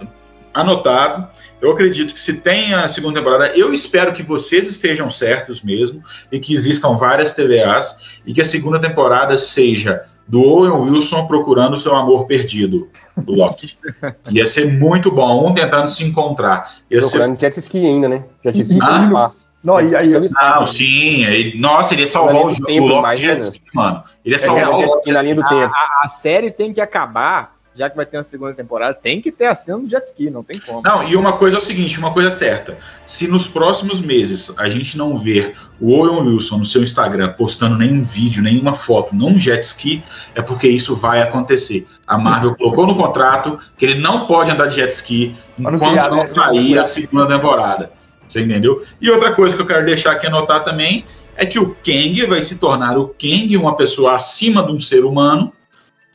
anotado. 0.53 1.27
Eu 1.61 1.71
acredito 1.71 2.13
que 2.13 2.19
se 2.19 2.33
tem 2.33 2.73
a 2.73 2.87
segunda 2.87 3.19
temporada, 3.19 3.57
eu 3.57 3.73
espero 3.73 4.13
que 4.13 4.21
vocês 4.21 4.67
estejam 4.67 5.09
certos 5.09 5.61
mesmo 5.61 6.03
e 6.31 6.39
que 6.39 6.53
existam 6.53 6.95
várias 6.95 7.33
TVAs 7.33 7.97
e 8.25 8.33
que 8.33 8.41
a 8.41 8.45
segunda 8.45 8.79
temporada 8.79 9.37
seja 9.37 10.05
do 10.27 10.41
Owen 10.41 10.89
Wilson 10.89 11.27
procurando 11.27 11.77
seu 11.77 11.95
amor 11.95 12.25
perdido, 12.25 12.89
do 13.17 13.33
Loki. 13.33 13.77
Ia 14.31 14.47
ser 14.47 14.71
muito 14.71 15.11
bom, 15.11 15.47
um 15.47 15.53
tentando 15.53 15.89
se 15.89 16.03
encontrar. 16.03 16.75
Ia 16.89 16.99
procurando 16.99 17.39
ser... 17.39 17.41
jet 17.41 17.59
ski 17.59 17.85
ainda, 17.85 18.07
né? 18.07 18.25
Jet 18.43 18.61
ski 18.61 18.79
ah, 18.81 19.05
espaço. 19.05 19.47
Não, 19.63 19.79
e 19.79 19.95
aí, 19.95 20.09
não, 20.09 20.67
sim. 20.67 21.23
Ele, 21.23 21.57
nossa, 21.57 21.93
ele 21.93 22.01
ia 22.01 22.07
salvar 22.07 22.47
o, 22.47 22.61
tempo, 22.65 22.85
o 22.85 22.87
Loki 22.87 23.15
jet 23.15 23.41
ski, 23.41 23.61
mano. 23.73 24.03
Ele 24.25 24.35
ia 24.35 24.39
salvar 24.39 24.63
é, 24.63 24.67
o 24.67 24.87
Loki 24.87 25.11
na 25.11 25.21
linha 25.21 25.35
do 25.35 25.43
tempo. 25.43 25.73
A, 25.73 26.03
a 26.03 26.07
série 26.09 26.51
tem 26.51 26.73
que 26.73 26.81
acabar 26.81 27.52
já 27.75 27.89
que 27.89 27.95
vai 27.95 28.05
ter 28.05 28.17
uma 28.17 28.23
segunda 28.23 28.53
temporada, 28.53 28.93
tem 28.93 29.19
que 29.19 29.31
ter 29.31 29.45
a 29.45 29.55
cena 29.55 29.79
do 29.79 29.89
jet 29.89 30.05
ski, 30.05 30.29
não 30.29 30.43
tem 30.43 30.59
como. 30.59 30.81
Não, 30.83 31.03
e 31.07 31.15
uma 31.15 31.33
coisa 31.33 31.57
é 31.57 31.59
o 31.59 31.61
seguinte, 31.61 31.97
uma 31.97 32.13
coisa 32.13 32.29
certa. 32.29 32.77
Se 33.07 33.27
nos 33.27 33.47
próximos 33.47 33.99
meses 33.99 34.53
a 34.57 34.69
gente 34.69 34.97
não 34.97 35.17
ver 35.17 35.55
o 35.79 35.91
Owen 35.91 36.27
Wilson 36.27 36.59
no 36.59 36.65
seu 36.65 36.83
Instagram 36.83 37.33
postando 37.33 37.77
nenhum 37.77 38.03
vídeo, 38.03 38.43
nenhuma 38.43 38.73
foto, 38.73 39.15
não 39.15 39.29
um 39.29 39.39
jet 39.39 39.63
ski, 39.63 40.03
é 40.35 40.41
porque 40.41 40.67
isso 40.67 40.95
vai 40.95 41.21
acontecer. 41.21 41.87
A 42.05 42.17
Marvel 42.17 42.55
colocou 42.57 42.85
no 42.85 42.95
contrato 42.95 43.59
que 43.77 43.85
ele 43.85 43.99
não 43.99 44.27
pode 44.27 44.51
andar 44.51 44.67
de 44.67 44.75
jet 44.75 44.91
ski 44.91 45.35
enquanto 45.57 45.81
não 45.81 46.15
né? 46.17 46.27
sair 46.27 46.77
a 46.77 46.83
segunda 46.83 47.27
temporada. 47.27 47.91
Você 48.27 48.41
entendeu? 48.41 48.83
E 49.01 49.09
outra 49.09 49.33
coisa 49.33 49.55
que 49.55 49.61
eu 49.61 49.65
quero 49.65 49.85
deixar 49.85 50.13
aqui 50.13 50.27
anotar 50.27 50.63
também 50.63 51.05
é 51.35 51.45
que 51.45 51.59
o 51.59 51.75
Kang 51.83 52.25
vai 52.25 52.41
se 52.41 52.55
tornar 52.55 52.97
o 52.97 53.07
Kang, 53.07 53.57
uma 53.57 53.75
pessoa 53.75 54.15
acima 54.15 54.63
de 54.63 54.71
um 54.71 54.79
ser 54.79 55.03
humano, 55.03 55.51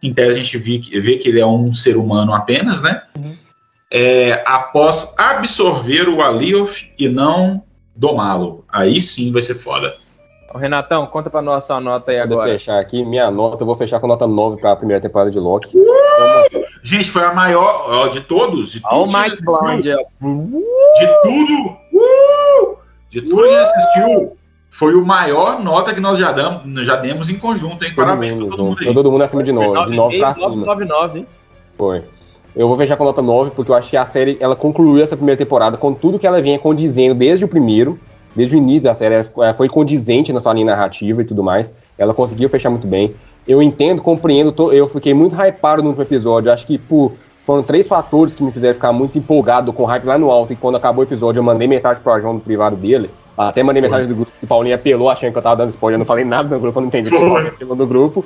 em 0.02 0.12
tese 0.12 0.30
a 0.30 0.42
gente 0.42 0.58
vê, 0.58 1.00
vê 1.00 1.16
que 1.16 1.28
ele 1.28 1.40
é 1.40 1.46
um 1.46 1.72
ser 1.72 1.96
humano 1.96 2.32
apenas, 2.32 2.82
né? 2.82 3.02
Uhum. 3.16 3.36
É, 3.90 4.42
após 4.46 5.14
absorver 5.16 6.08
o 6.08 6.20
Alioth 6.20 6.90
e 6.98 7.08
não 7.08 7.62
domá-lo. 7.96 8.64
Aí 8.68 9.00
sim 9.00 9.32
vai 9.32 9.42
ser 9.42 9.54
foda. 9.54 9.96
Ô, 10.52 10.58
Renatão, 10.58 11.06
conta 11.06 11.28
pra 11.28 11.42
nós 11.42 11.66
sua 11.66 11.80
nota 11.80 12.10
aí 12.10 12.18
agora. 12.18 12.50
Vou 12.50 12.58
fechar 12.58 12.78
aqui, 12.78 13.04
minha 13.04 13.30
nota, 13.30 13.62
eu 13.62 13.66
vou 13.66 13.74
fechar 13.74 14.00
com 14.00 14.06
nota 14.06 14.26
9 14.26 14.60
pra 14.60 14.76
primeira 14.76 15.00
temporada 15.00 15.30
de 15.30 15.38
Loki. 15.38 15.76
Uh! 15.76 16.64
Gente, 16.82 17.10
foi 17.10 17.24
a 17.24 17.34
maior 17.34 17.84
ó, 17.86 18.06
de 18.06 18.20
todos. 18.20 18.72
De 18.72 18.80
tudo 18.80 19.06
Mike 19.06 19.42
Blind. 19.44 19.84
De 19.84 21.06
tudo. 21.22 21.76
Uh! 21.92 22.76
De 23.10 23.22
tudo 23.22 23.48
que 23.48 23.56
assistiu 23.56 24.37
foi 24.78 24.94
o 24.94 25.04
maior 25.04 25.60
nota 25.60 25.92
que 25.92 25.98
nós 25.98 26.16
já, 26.16 26.30
damos, 26.30 26.86
já 26.86 26.94
demos 26.94 27.28
em 27.28 27.36
conjunto, 27.36 27.84
hein? 27.84 27.90
Todo 27.96 28.04
Parabéns 28.04 28.34
mundo, 28.34 28.48
todo 28.48 28.64
mundo, 28.64 28.94
todo 28.94 29.10
mundo 29.10 29.22
acima 29.24 29.42
de 29.42 29.50
9, 29.50 29.90
de 29.90 29.96
9 29.96 30.18
pra 30.18 30.34
cima. 30.34 30.48
9, 30.50 30.84
9, 30.84 31.18
hein? 31.18 31.26
Foi. 31.76 32.04
Eu 32.54 32.68
vou 32.68 32.76
fechar 32.76 32.96
com 32.96 33.02
nota 33.02 33.20
9, 33.20 33.50
porque 33.56 33.72
eu 33.72 33.74
acho 33.74 33.90
que 33.90 33.96
a 33.96 34.06
série 34.06 34.38
ela 34.38 34.54
concluiu 34.54 35.02
essa 35.02 35.16
primeira 35.16 35.36
temporada 35.36 35.76
com 35.76 35.92
tudo 35.92 36.16
que 36.16 36.28
ela 36.28 36.40
vinha 36.40 36.60
condizendo 36.60 37.12
desde 37.16 37.44
o 37.44 37.48
primeiro, 37.48 37.98
desde 38.36 38.54
o 38.54 38.58
início 38.58 38.84
da 38.84 38.94
série, 38.94 39.16
ela 39.16 39.52
foi 39.52 39.68
condizente 39.68 40.32
na 40.32 40.38
sua 40.38 40.54
linha 40.54 40.66
narrativa 40.66 41.22
e 41.22 41.24
tudo 41.24 41.42
mais. 41.42 41.74
Ela 41.98 42.14
conseguiu 42.14 42.48
fechar 42.48 42.70
muito 42.70 42.86
bem. 42.86 43.16
Eu 43.48 43.60
entendo, 43.60 44.00
compreendo, 44.00 44.52
tô, 44.52 44.70
eu 44.70 44.86
fiquei 44.86 45.12
muito 45.12 45.34
hypado 45.34 45.82
no 45.82 45.88
último 45.88 46.04
episódio. 46.04 46.52
Acho 46.52 46.64
que 46.64 46.78
por, 46.78 47.14
foram 47.44 47.64
três 47.64 47.88
fatores 47.88 48.32
que 48.32 48.44
me 48.44 48.52
fizeram 48.52 48.74
ficar 48.74 48.92
muito 48.92 49.18
empolgado 49.18 49.72
com 49.72 49.82
o 49.82 49.86
hype 49.86 50.04
lá 50.04 50.16
no 50.16 50.30
alto. 50.30 50.52
E 50.52 50.56
quando 50.56 50.76
acabou 50.76 51.04
o 51.04 51.08
episódio, 51.08 51.40
eu 51.40 51.44
mandei 51.44 51.66
mensagem 51.66 52.00
pro 52.00 52.20
João 52.20 52.34
no 52.34 52.40
privado 52.40 52.76
dele 52.76 53.10
Até 53.38 53.62
mandei 53.62 53.80
mensagem 53.80 54.08
do 54.08 54.16
grupo 54.16 54.32
que 54.36 54.44
o 54.44 54.48
Paulinho 54.48 54.74
apelou 54.74 55.08
achando 55.08 55.30
que 55.30 55.38
eu 55.38 55.42
tava 55.42 55.56
dando 55.56 55.70
spoiler. 55.70 55.94
Eu 55.94 55.98
não 56.00 56.06
falei 56.06 56.24
nada 56.24 56.48
no 56.48 56.60
grupo, 56.60 56.78
eu 56.78 56.80
não 56.80 56.88
entendi 56.88 57.08
o 57.08 57.42
que 57.42 57.48
apelou 57.48 57.76
no 57.76 57.86
grupo. 57.86 58.24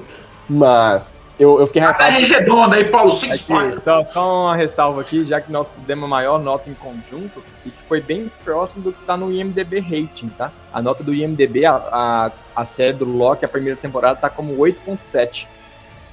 Mas 0.48 1.12
eu, 1.38 1.60
eu 1.60 1.66
fiquei 1.66 1.82
hypado. 1.82 2.04
É 2.04 2.18
redonda 2.18 2.76
aí, 2.76 2.84
Paulo, 2.84 3.12
sem 3.12 3.30
spoiler. 3.32 3.78
Só, 3.84 4.06
só 4.06 4.42
uma 4.44 4.56
ressalva 4.56 5.02
aqui, 5.02 5.24
já 5.24 5.40
que 5.40 5.52
nós 5.52 5.68
demos 5.86 6.04
a 6.04 6.08
maior 6.08 6.38
nota 6.38 6.70
em 6.70 6.74
conjunto, 6.74 7.42
e 7.66 7.70
que 7.70 7.82
foi 7.88 8.00
bem 8.00 8.30
próximo 8.42 8.82
do 8.82 8.92
que 8.92 9.04
tá 9.04 9.16
no 9.16 9.30
IMDB 9.30 9.80
Rating, 9.80 10.28
tá? 10.30 10.50
A 10.72 10.80
nota 10.80 11.04
do 11.04 11.12
IMDB, 11.12 11.66
a, 11.66 11.74
a, 11.74 12.30
a 12.56 12.64
série 12.64 12.94
do 12.94 13.04
Loki, 13.04 13.44
a 13.44 13.48
primeira 13.48 13.76
temporada, 13.76 14.16
tá 14.18 14.30
como 14.30 14.56
8.7. 14.56 15.46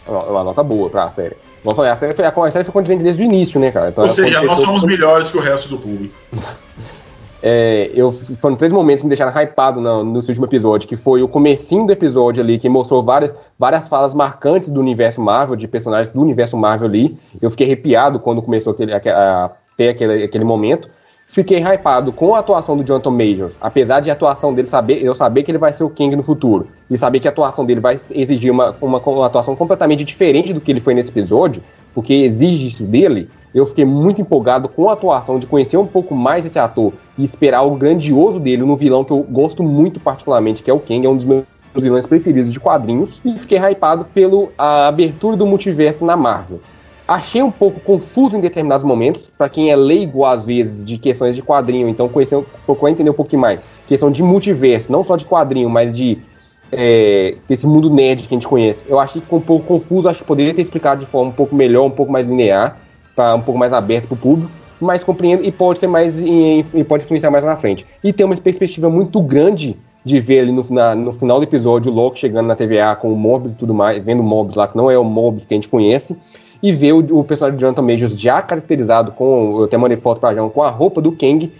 É 0.07 0.11
uma 0.11 0.43
nota 0.43 0.63
boa 0.63 0.89
pra 0.89 1.09
série. 1.11 1.38
Vamos 1.63 1.76
falar, 1.77 1.91
a 1.91 1.95
série 1.95 2.13
foi, 2.13 2.26
a 2.26 2.51
série 2.51 2.97
desde 2.97 3.21
o 3.21 3.26
início, 3.26 3.59
né, 3.59 3.71
cara? 3.71 3.89
Então, 3.89 4.05
Ou 4.05 4.09
seja, 4.09 4.41
nós 4.41 4.59
somos 4.59 4.84
melhores 4.84 5.30
que 5.30 5.38
o 5.38 5.41
resto 5.41 5.69
do 5.69 5.77
público. 5.77 6.15
É, 7.41 7.90
eu, 7.94 8.11
foram 8.11 8.56
três 8.56 8.72
momentos 8.74 9.02
que 9.02 9.07
me 9.07 9.10
deixaram 9.10 9.32
hypado 9.32 9.80
no, 9.80 10.03
no 10.03 10.16
último 10.16 10.45
episódio, 10.45 10.88
que 10.88 10.98
foi 10.98 11.24
o 11.24 11.28
comecinho 11.28 11.86
do 11.86 11.94
episódio 11.94 12.44
ali, 12.44 12.57
que 12.57 12.68
mostrou 12.68 13.02
várias, 13.02 13.34
várias 13.57 13.88
falas 13.88 14.14
marcantes 14.14 14.70
do 14.70 14.80
universo 14.80 15.22
Marvel, 15.22 15.56
de 15.56 15.68
personagens 15.68 16.14
do 16.14 16.22
universo 16.22 16.57
Marvel 16.57 16.88
ali. 16.88 17.18
Eu 17.41 17.49
fiquei 17.49 17.66
arrepiado 17.66 18.20
quando 18.20 18.41
começou 18.41 18.74
aquele, 18.74 18.94
a, 18.94 18.98
a 18.98 19.52
ter 19.78 19.90
aquele, 19.90 20.24
aquele 20.24 20.44
momento. 20.44 20.90
Fiquei 21.32 21.60
hypado 21.60 22.11
com 22.11 22.34
a 22.34 22.40
atuação 22.40 22.76
do 22.76 22.84
Jonathan 22.84 23.11
Majors, 23.11 23.56
apesar 23.61 23.99
de 23.99 24.10
a 24.10 24.14
atuação 24.14 24.52
dele 24.52 24.68
saber, 24.68 25.03
eu 25.03 25.14
saber 25.14 25.44
que 25.44 25.52
ele 25.52 25.60
vai 25.60 25.72
ser 25.72 25.84
o 25.84 25.90
King 25.90 26.16
no 26.16 26.24
futuro, 26.24 26.68
e 26.90 26.98
saber 26.98 27.20
que 27.20 27.28
a 27.28 27.32
atuação 27.32 27.64
dele 27.64 27.80
vai 27.80 27.99
exigir 28.10 28.52
uma, 28.52 28.76
uma, 28.82 28.98
uma 28.98 29.28
atuação 29.28 29.56
completamente 29.56 30.03
diferente 30.03 30.52
do 30.53 30.60
que 30.60 30.72
ele 30.72 30.80
foi 30.80 30.95
nesse 30.95 31.11
episódio, 31.11 31.61
porque 31.94 32.16
exige 32.16 32.66
isso 32.66 32.84
dele, 32.84 33.30
eu 33.53 33.64
fiquei 33.68 33.86
muito 33.86 34.20
empolgado 34.20 34.68
com 34.68 34.90
a 34.90 34.94
atuação, 34.94 35.38
de 35.38 35.45
conhecer 35.45 35.78
um 35.78 35.86
pouco 35.86 36.16
mais 36.16 36.45
esse 36.45 36.57
ator 36.57 36.94
e 37.19 37.23
esperar 37.25 37.63
o 37.63 37.71
grandioso 37.71 38.39
dele 38.39 38.63
no 38.63 38.77
vilão 38.77 39.03
que 39.03 39.11
eu 39.11 39.19
gosto 39.29 39.61
muito 39.61 39.99
particularmente, 39.99 40.63
que 40.63 40.71
é 40.71 40.73
o 40.73 40.79
Kang, 40.79 41.05
é 41.05 41.09
um 41.09 41.17
dos 41.17 41.25
meus 41.25 41.43
vilões 41.75 42.05
preferidos 42.05 42.51
de 42.51 42.59
quadrinhos, 42.61 43.19
e 43.25 43.37
fiquei 43.37 43.57
hypado 43.57 44.05
pela 44.05 44.47
abertura 44.57 45.35
do 45.35 45.45
multiverso 45.45 46.05
na 46.05 46.15
Marvel. 46.15 46.61
Achei 47.05 47.43
um 47.43 47.51
pouco 47.51 47.81
confuso 47.81 48.37
em 48.37 48.39
determinados 48.39 48.85
momentos, 48.85 49.29
para 49.37 49.49
quem 49.49 49.69
é 49.69 49.75
leigo 49.75 50.23
às 50.23 50.45
vezes 50.45 50.85
de 50.85 50.97
questões 50.97 51.35
de 51.35 51.43
quadrinho, 51.43 51.89
então 51.89 52.07
conhecer, 52.07 52.41
procurar 52.65 52.91
entender 52.91 53.09
um 53.09 53.13
pouquinho 53.13 53.41
mais. 53.41 53.59
Questão 53.85 54.09
de 54.09 54.23
multiverso, 54.23 54.89
não 54.89 55.03
só 55.03 55.17
de 55.17 55.25
quadrinho, 55.25 55.69
mas 55.69 55.93
de 55.93 56.19
é, 56.71 57.35
desse 57.49 57.67
mundo 57.67 57.89
nerd 57.89 58.21
que 58.21 58.33
a 58.33 58.37
gente 58.37 58.47
conhece. 58.47 58.83
Eu 58.87 58.97
achei 58.97 59.19
que 59.19 59.25
ficou 59.25 59.39
um 59.39 59.41
pouco 59.41 59.65
confuso, 59.65 60.07
acho 60.07 60.19
que 60.19 60.25
poderia 60.25 60.53
ter 60.53 60.61
explicado 60.61 61.01
de 61.01 61.05
forma 61.05 61.31
um 61.31 61.33
pouco 61.33 61.53
melhor, 61.53 61.83
um 61.83 61.91
pouco 61.91 62.11
mais 62.11 62.25
linear 62.25 62.77
para 63.13 63.35
um 63.35 63.41
pouco 63.41 63.59
mais 63.59 63.73
aberto 63.73 64.07
para 64.07 64.13
o 64.13 64.17
público, 64.17 64.51
mas 64.80 65.03
compreendo 65.03 65.43
e 65.43 65.51
pode 65.51 65.80
ser 65.80 65.88
mais 65.88 66.22
e 66.22 66.64
pode 66.88 67.03
influenciar 67.03 67.31
mais 67.31 67.43
na 67.43 67.57
frente. 67.57 67.85
E 68.03 68.14
tem 68.14 68.26
uma 68.26 68.35
perspectiva 68.35 68.89
muito 68.89 69.22
grande 69.22 69.77
de 70.03 70.19
ver 70.19 70.39
ali 70.41 70.51
no, 70.51 70.65
na, 70.69 70.95
no 70.95 71.11
final 71.11 71.39
do 71.39 71.43
episódio 71.43 71.91
o 71.91 71.95
Loki 71.95 72.19
chegando 72.19 72.47
na 72.47 72.56
TVA 72.56 72.95
com 72.95 73.11
o 73.11 73.15
Morbius 73.15 73.53
e 73.53 73.57
tudo 73.57 73.73
mais, 73.73 74.03
vendo 74.03 74.22
o 74.22 74.23
Morbius 74.23 74.56
lá, 74.56 74.68
que 74.68 74.77
não 74.77 74.89
é 74.89 74.97
o 74.97 75.03
Morbius 75.03 75.45
que 75.45 75.53
a 75.53 75.57
gente 75.57 75.68
conhece, 75.68 76.18
e 76.64 76.72
ver 76.72 76.93
o, 76.93 77.19
o 77.19 77.23
personagem 77.23 77.57
de 77.57 77.61
Jonathan 77.61 77.81
Majors 77.81 78.19
já 78.19 78.41
caracterizado 78.41 79.11
com, 79.11 79.57
eu 79.60 79.64
até 79.65 79.77
mandei 79.77 79.97
foto 79.97 80.19
pra 80.19 80.34
João, 80.34 80.49
com 80.49 80.64
a 80.64 80.69
roupa 80.69 81.01
do 81.01 81.11
Kang, 81.11 81.51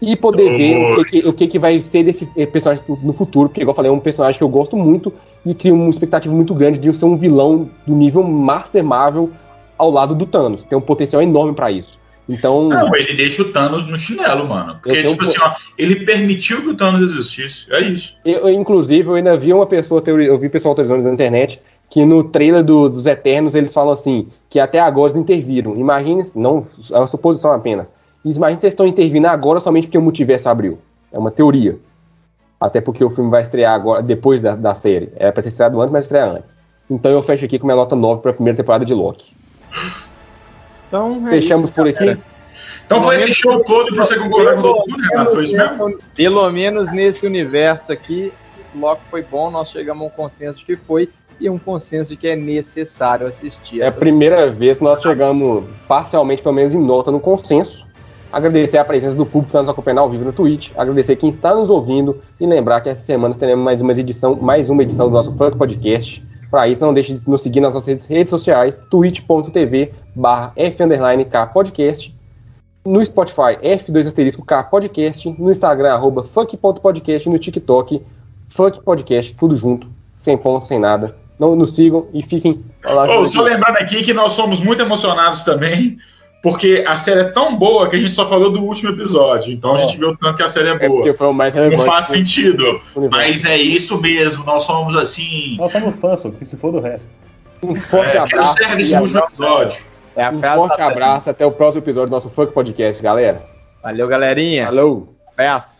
e 0.00 0.14
poder 0.14 0.56
ver 0.56 0.76
o 0.76 0.96
que, 0.96 1.04
que, 1.04 1.28
o 1.28 1.32
que, 1.32 1.46
que 1.48 1.58
vai 1.58 1.80
ser 1.80 2.04
desse 2.04 2.24
personagem 2.52 2.84
no 3.02 3.12
futuro, 3.12 3.48
porque, 3.48 3.62
igual 3.62 3.72
eu 3.72 3.76
falei, 3.76 3.90
é 3.90 3.94
um 3.94 3.98
personagem 3.98 4.38
que 4.38 4.44
eu 4.44 4.48
gosto 4.48 4.76
muito 4.76 5.12
e 5.44 5.52
crio 5.54 5.74
uma 5.74 5.90
expectativa 5.90 6.32
muito 6.32 6.54
grande 6.54 6.78
de 6.78 6.92
ser 6.92 7.04
um 7.04 7.16
vilão 7.16 7.68
do 7.84 7.94
nível 7.94 8.22
Master 8.22 8.84
Marvel 8.84 9.30
ao 9.76 9.90
lado 9.90 10.14
do 10.14 10.24
Thanos. 10.24 10.62
Tem 10.62 10.78
um 10.78 10.80
potencial 10.80 11.20
enorme 11.20 11.52
para 11.52 11.70
isso. 11.72 11.98
Então. 12.28 12.68
Não, 12.68 12.94
ele 12.94 13.14
deixa 13.14 13.42
o 13.42 13.52
Thanos 13.52 13.86
no 13.86 13.96
chinelo, 13.96 14.46
mano. 14.46 14.78
Porque, 14.82 15.02
tipo 15.02 15.24
um... 15.24 15.26
assim, 15.26 15.38
ó, 15.40 15.54
ele 15.78 16.04
permitiu 16.04 16.60
que 16.60 16.68
o 16.68 16.76
Thanos 16.76 17.10
existisse. 17.10 17.66
É 17.70 17.80
isso. 17.80 18.16
Eu, 18.24 18.50
inclusive, 18.50 19.08
eu 19.08 19.14
ainda 19.14 19.36
vi 19.36 19.52
uma 19.52 19.66
pessoa, 19.66 20.02
eu 20.06 20.36
vi 20.36 20.48
pessoal 20.48 20.72
autorizando 20.72 21.02
na 21.02 21.12
internet, 21.12 21.60
que 21.88 22.04
no 22.04 22.24
trailer 22.24 22.62
do, 22.62 22.88
dos 22.88 23.06
Eternos 23.06 23.54
eles 23.54 23.72
falam 23.72 23.92
assim, 23.92 24.28
que 24.50 24.60
até 24.60 24.78
agora 24.78 25.12
eles 25.12 25.20
interviram. 25.20 25.74
Imagine, 25.76 26.22
não, 26.34 26.64
é 26.92 26.98
uma 26.98 27.06
suposição 27.06 27.52
apenas. 27.52 27.92
Imagine 28.24 28.60
vocês 28.60 28.72
estão 28.72 28.86
intervindo 28.86 29.26
agora 29.26 29.58
somente 29.58 29.86
porque 29.86 29.96
o 29.96 30.02
multiverso 30.02 30.48
abriu. 30.48 30.78
É 31.10 31.18
uma 31.18 31.30
teoria. 31.30 31.78
Até 32.60 32.80
porque 32.80 33.02
o 33.04 33.08
filme 33.08 33.30
vai 33.30 33.40
estrear 33.40 33.72
agora, 33.72 34.02
depois 34.02 34.42
da, 34.42 34.54
da 34.54 34.74
série. 34.74 35.10
Era 35.16 35.32
pra 35.32 35.42
ter 35.42 35.48
estreado 35.48 35.80
antes, 35.80 35.92
mas 35.92 36.04
estrear 36.04 36.28
antes. 36.28 36.56
Então 36.90 37.10
eu 37.10 37.22
fecho 37.22 37.44
aqui 37.44 37.58
com 37.58 37.66
minha 37.66 37.76
nota 37.76 37.94
9 37.94 38.20
para 38.20 38.32
a 38.32 38.34
primeira 38.34 38.56
temporada 38.56 38.84
de 38.84 38.92
Loki. 38.92 39.32
Então, 40.88 41.28
é 41.28 41.30
Fechamos 41.30 41.70
isso, 41.70 41.74
por 41.74 41.86
aqui. 41.86 42.18
Então 42.84 43.02
foi 43.02 43.16
esse 43.16 43.34
show 43.34 43.62
todo 43.64 43.94
pra 43.94 44.04
você 44.06 44.18
concordar 44.18 44.56
com 44.56 44.62
todo 44.62 44.88
mundo, 44.88 45.02
Renato? 45.10 45.34
Foi 45.34 45.44
isso 45.44 45.56
mesmo? 45.56 45.98
Pelo 46.14 46.50
menos 46.50 46.90
nesse 46.90 47.26
universo 47.26 47.92
aqui, 47.92 48.32
esse 48.58 48.74
bloco 48.74 49.02
foi 49.10 49.22
bom, 49.22 49.50
nós 49.50 49.70
chegamos 49.70 50.02
a 50.02 50.06
um 50.06 50.10
consenso 50.10 50.64
que 50.64 50.74
foi 50.74 51.10
e 51.38 51.48
um 51.48 51.58
consenso 51.58 52.10
de 52.10 52.16
que 52.16 52.26
é 52.26 52.34
necessário 52.34 53.26
assistir. 53.26 53.82
É 53.82 53.88
a 53.88 53.92
primeira 53.92 54.50
vez 54.50 54.78
que 54.78 54.84
nós 54.84 55.00
chegamos 55.02 55.64
parcialmente, 55.86 56.42
pelo 56.42 56.54
menos 56.54 56.72
em 56.72 56.80
nota, 56.80 57.10
no 57.12 57.20
consenso. 57.20 57.86
Agradecer 58.32 58.78
a 58.78 58.84
presença 58.84 59.16
do 59.16 59.24
público 59.24 59.44
que 59.44 59.50
está 59.50 59.60
nos 59.60 59.68
acompanhando 59.68 59.98
ao 60.00 60.10
vivo 60.10 60.24
no 60.24 60.32
Twitch, 60.32 60.70
agradecer 60.76 61.16
quem 61.16 61.30
está 61.30 61.54
nos 61.54 61.70
ouvindo 61.70 62.20
e 62.38 62.46
lembrar 62.46 62.80
que 62.80 62.88
essa 62.88 63.00
semana 63.00 63.34
teremos 63.34 63.64
mais 63.64 63.80
uma 63.80 63.92
edição, 63.92 64.34
mais 64.34 64.68
uma 64.68 64.82
edição 64.82 65.08
do 65.08 65.12
nosso 65.12 65.34
Funk 65.36 65.56
Podcast. 65.56 66.26
Para 66.50 66.68
isso, 66.68 66.84
não 66.84 66.94
deixe 66.94 67.12
de 67.12 67.28
nos 67.28 67.42
seguir 67.42 67.60
nas 67.60 67.74
nossas 67.74 68.06
redes 68.06 68.30
sociais, 68.30 68.80
twitch.tv 68.90 69.92
barra 70.14 70.52
podcast, 71.52 72.14
no 72.84 73.04
Spotify 73.04 73.56
F2 73.62 74.06
asterisco 74.06 74.44
K 74.44 74.62
podcast, 74.64 75.28
no 75.38 75.50
Instagram 75.50 75.92
arroba 75.92 76.24
funk.podcast, 76.24 77.28
no 77.28 77.38
TikTok 77.38 78.02
funk 78.48 78.80
podcast, 78.82 79.34
tudo 79.34 79.54
junto, 79.54 79.86
sem 80.16 80.38
ponto, 80.38 80.66
sem 80.66 80.78
nada. 80.78 81.14
Não 81.38 81.54
nos 81.54 81.74
sigam 81.74 82.06
e 82.12 82.22
fiquem 82.22 82.64
lá. 82.82 83.20
Oh, 83.20 83.24
só 83.26 83.42
lembrando 83.42 83.76
aqui 83.76 84.02
que 84.02 84.12
nós 84.12 84.32
somos 84.32 84.60
muito 84.60 84.82
emocionados 84.82 85.44
também 85.44 85.98
porque 86.42 86.84
a 86.86 86.96
série 86.96 87.20
é 87.20 87.24
tão 87.24 87.56
boa 87.56 87.88
que 87.88 87.96
a 87.96 87.98
gente 87.98 88.12
só 88.12 88.28
falou 88.28 88.50
do 88.50 88.62
último 88.62 88.90
episódio. 88.90 89.52
Então 89.52 89.74
a 89.74 89.78
gente 89.78 89.96
viu 89.96 90.16
tanto 90.16 90.36
que 90.36 90.42
a 90.42 90.48
série 90.48 90.68
é, 90.68 90.72
é 90.72 90.88
boa. 90.88 91.08
É 91.08 91.12
foi 91.12 91.26
o 91.26 91.32
mais 91.32 91.52
relevante. 91.52 91.84
Não 91.84 91.92
faz 91.92 92.06
sentido. 92.06 92.80
Mas 93.10 93.44
é 93.44 93.56
isso 93.56 94.00
mesmo. 94.00 94.44
Nós 94.44 94.62
somos 94.62 94.96
assim. 94.96 95.56
Nós 95.58 95.72
somos 95.72 95.96
fãs, 95.96 96.20
que 96.38 96.44
se 96.44 96.56
for 96.56 96.72
do 96.72 96.80
resto. 96.80 97.06
Um 97.62 97.74
forte 97.74 98.16
é, 98.16 98.18
abraço. 98.18 98.54
esse 98.78 98.94
último 98.94 99.18
episódio. 99.18 99.82
É 100.14 100.30
um 100.30 100.40
forte 100.40 100.80
abraço. 100.80 101.30
Até 101.30 101.44
o 101.44 101.50
próximo 101.50 101.82
episódio 101.82 102.08
do 102.08 102.12
nosso 102.12 102.30
Funk 102.30 102.52
Podcast, 102.52 103.02
galera. 103.02 103.42
Valeu, 103.82 104.06
galerinha. 104.06 104.66
Falou. 104.66 105.16
Peço. 105.36 105.77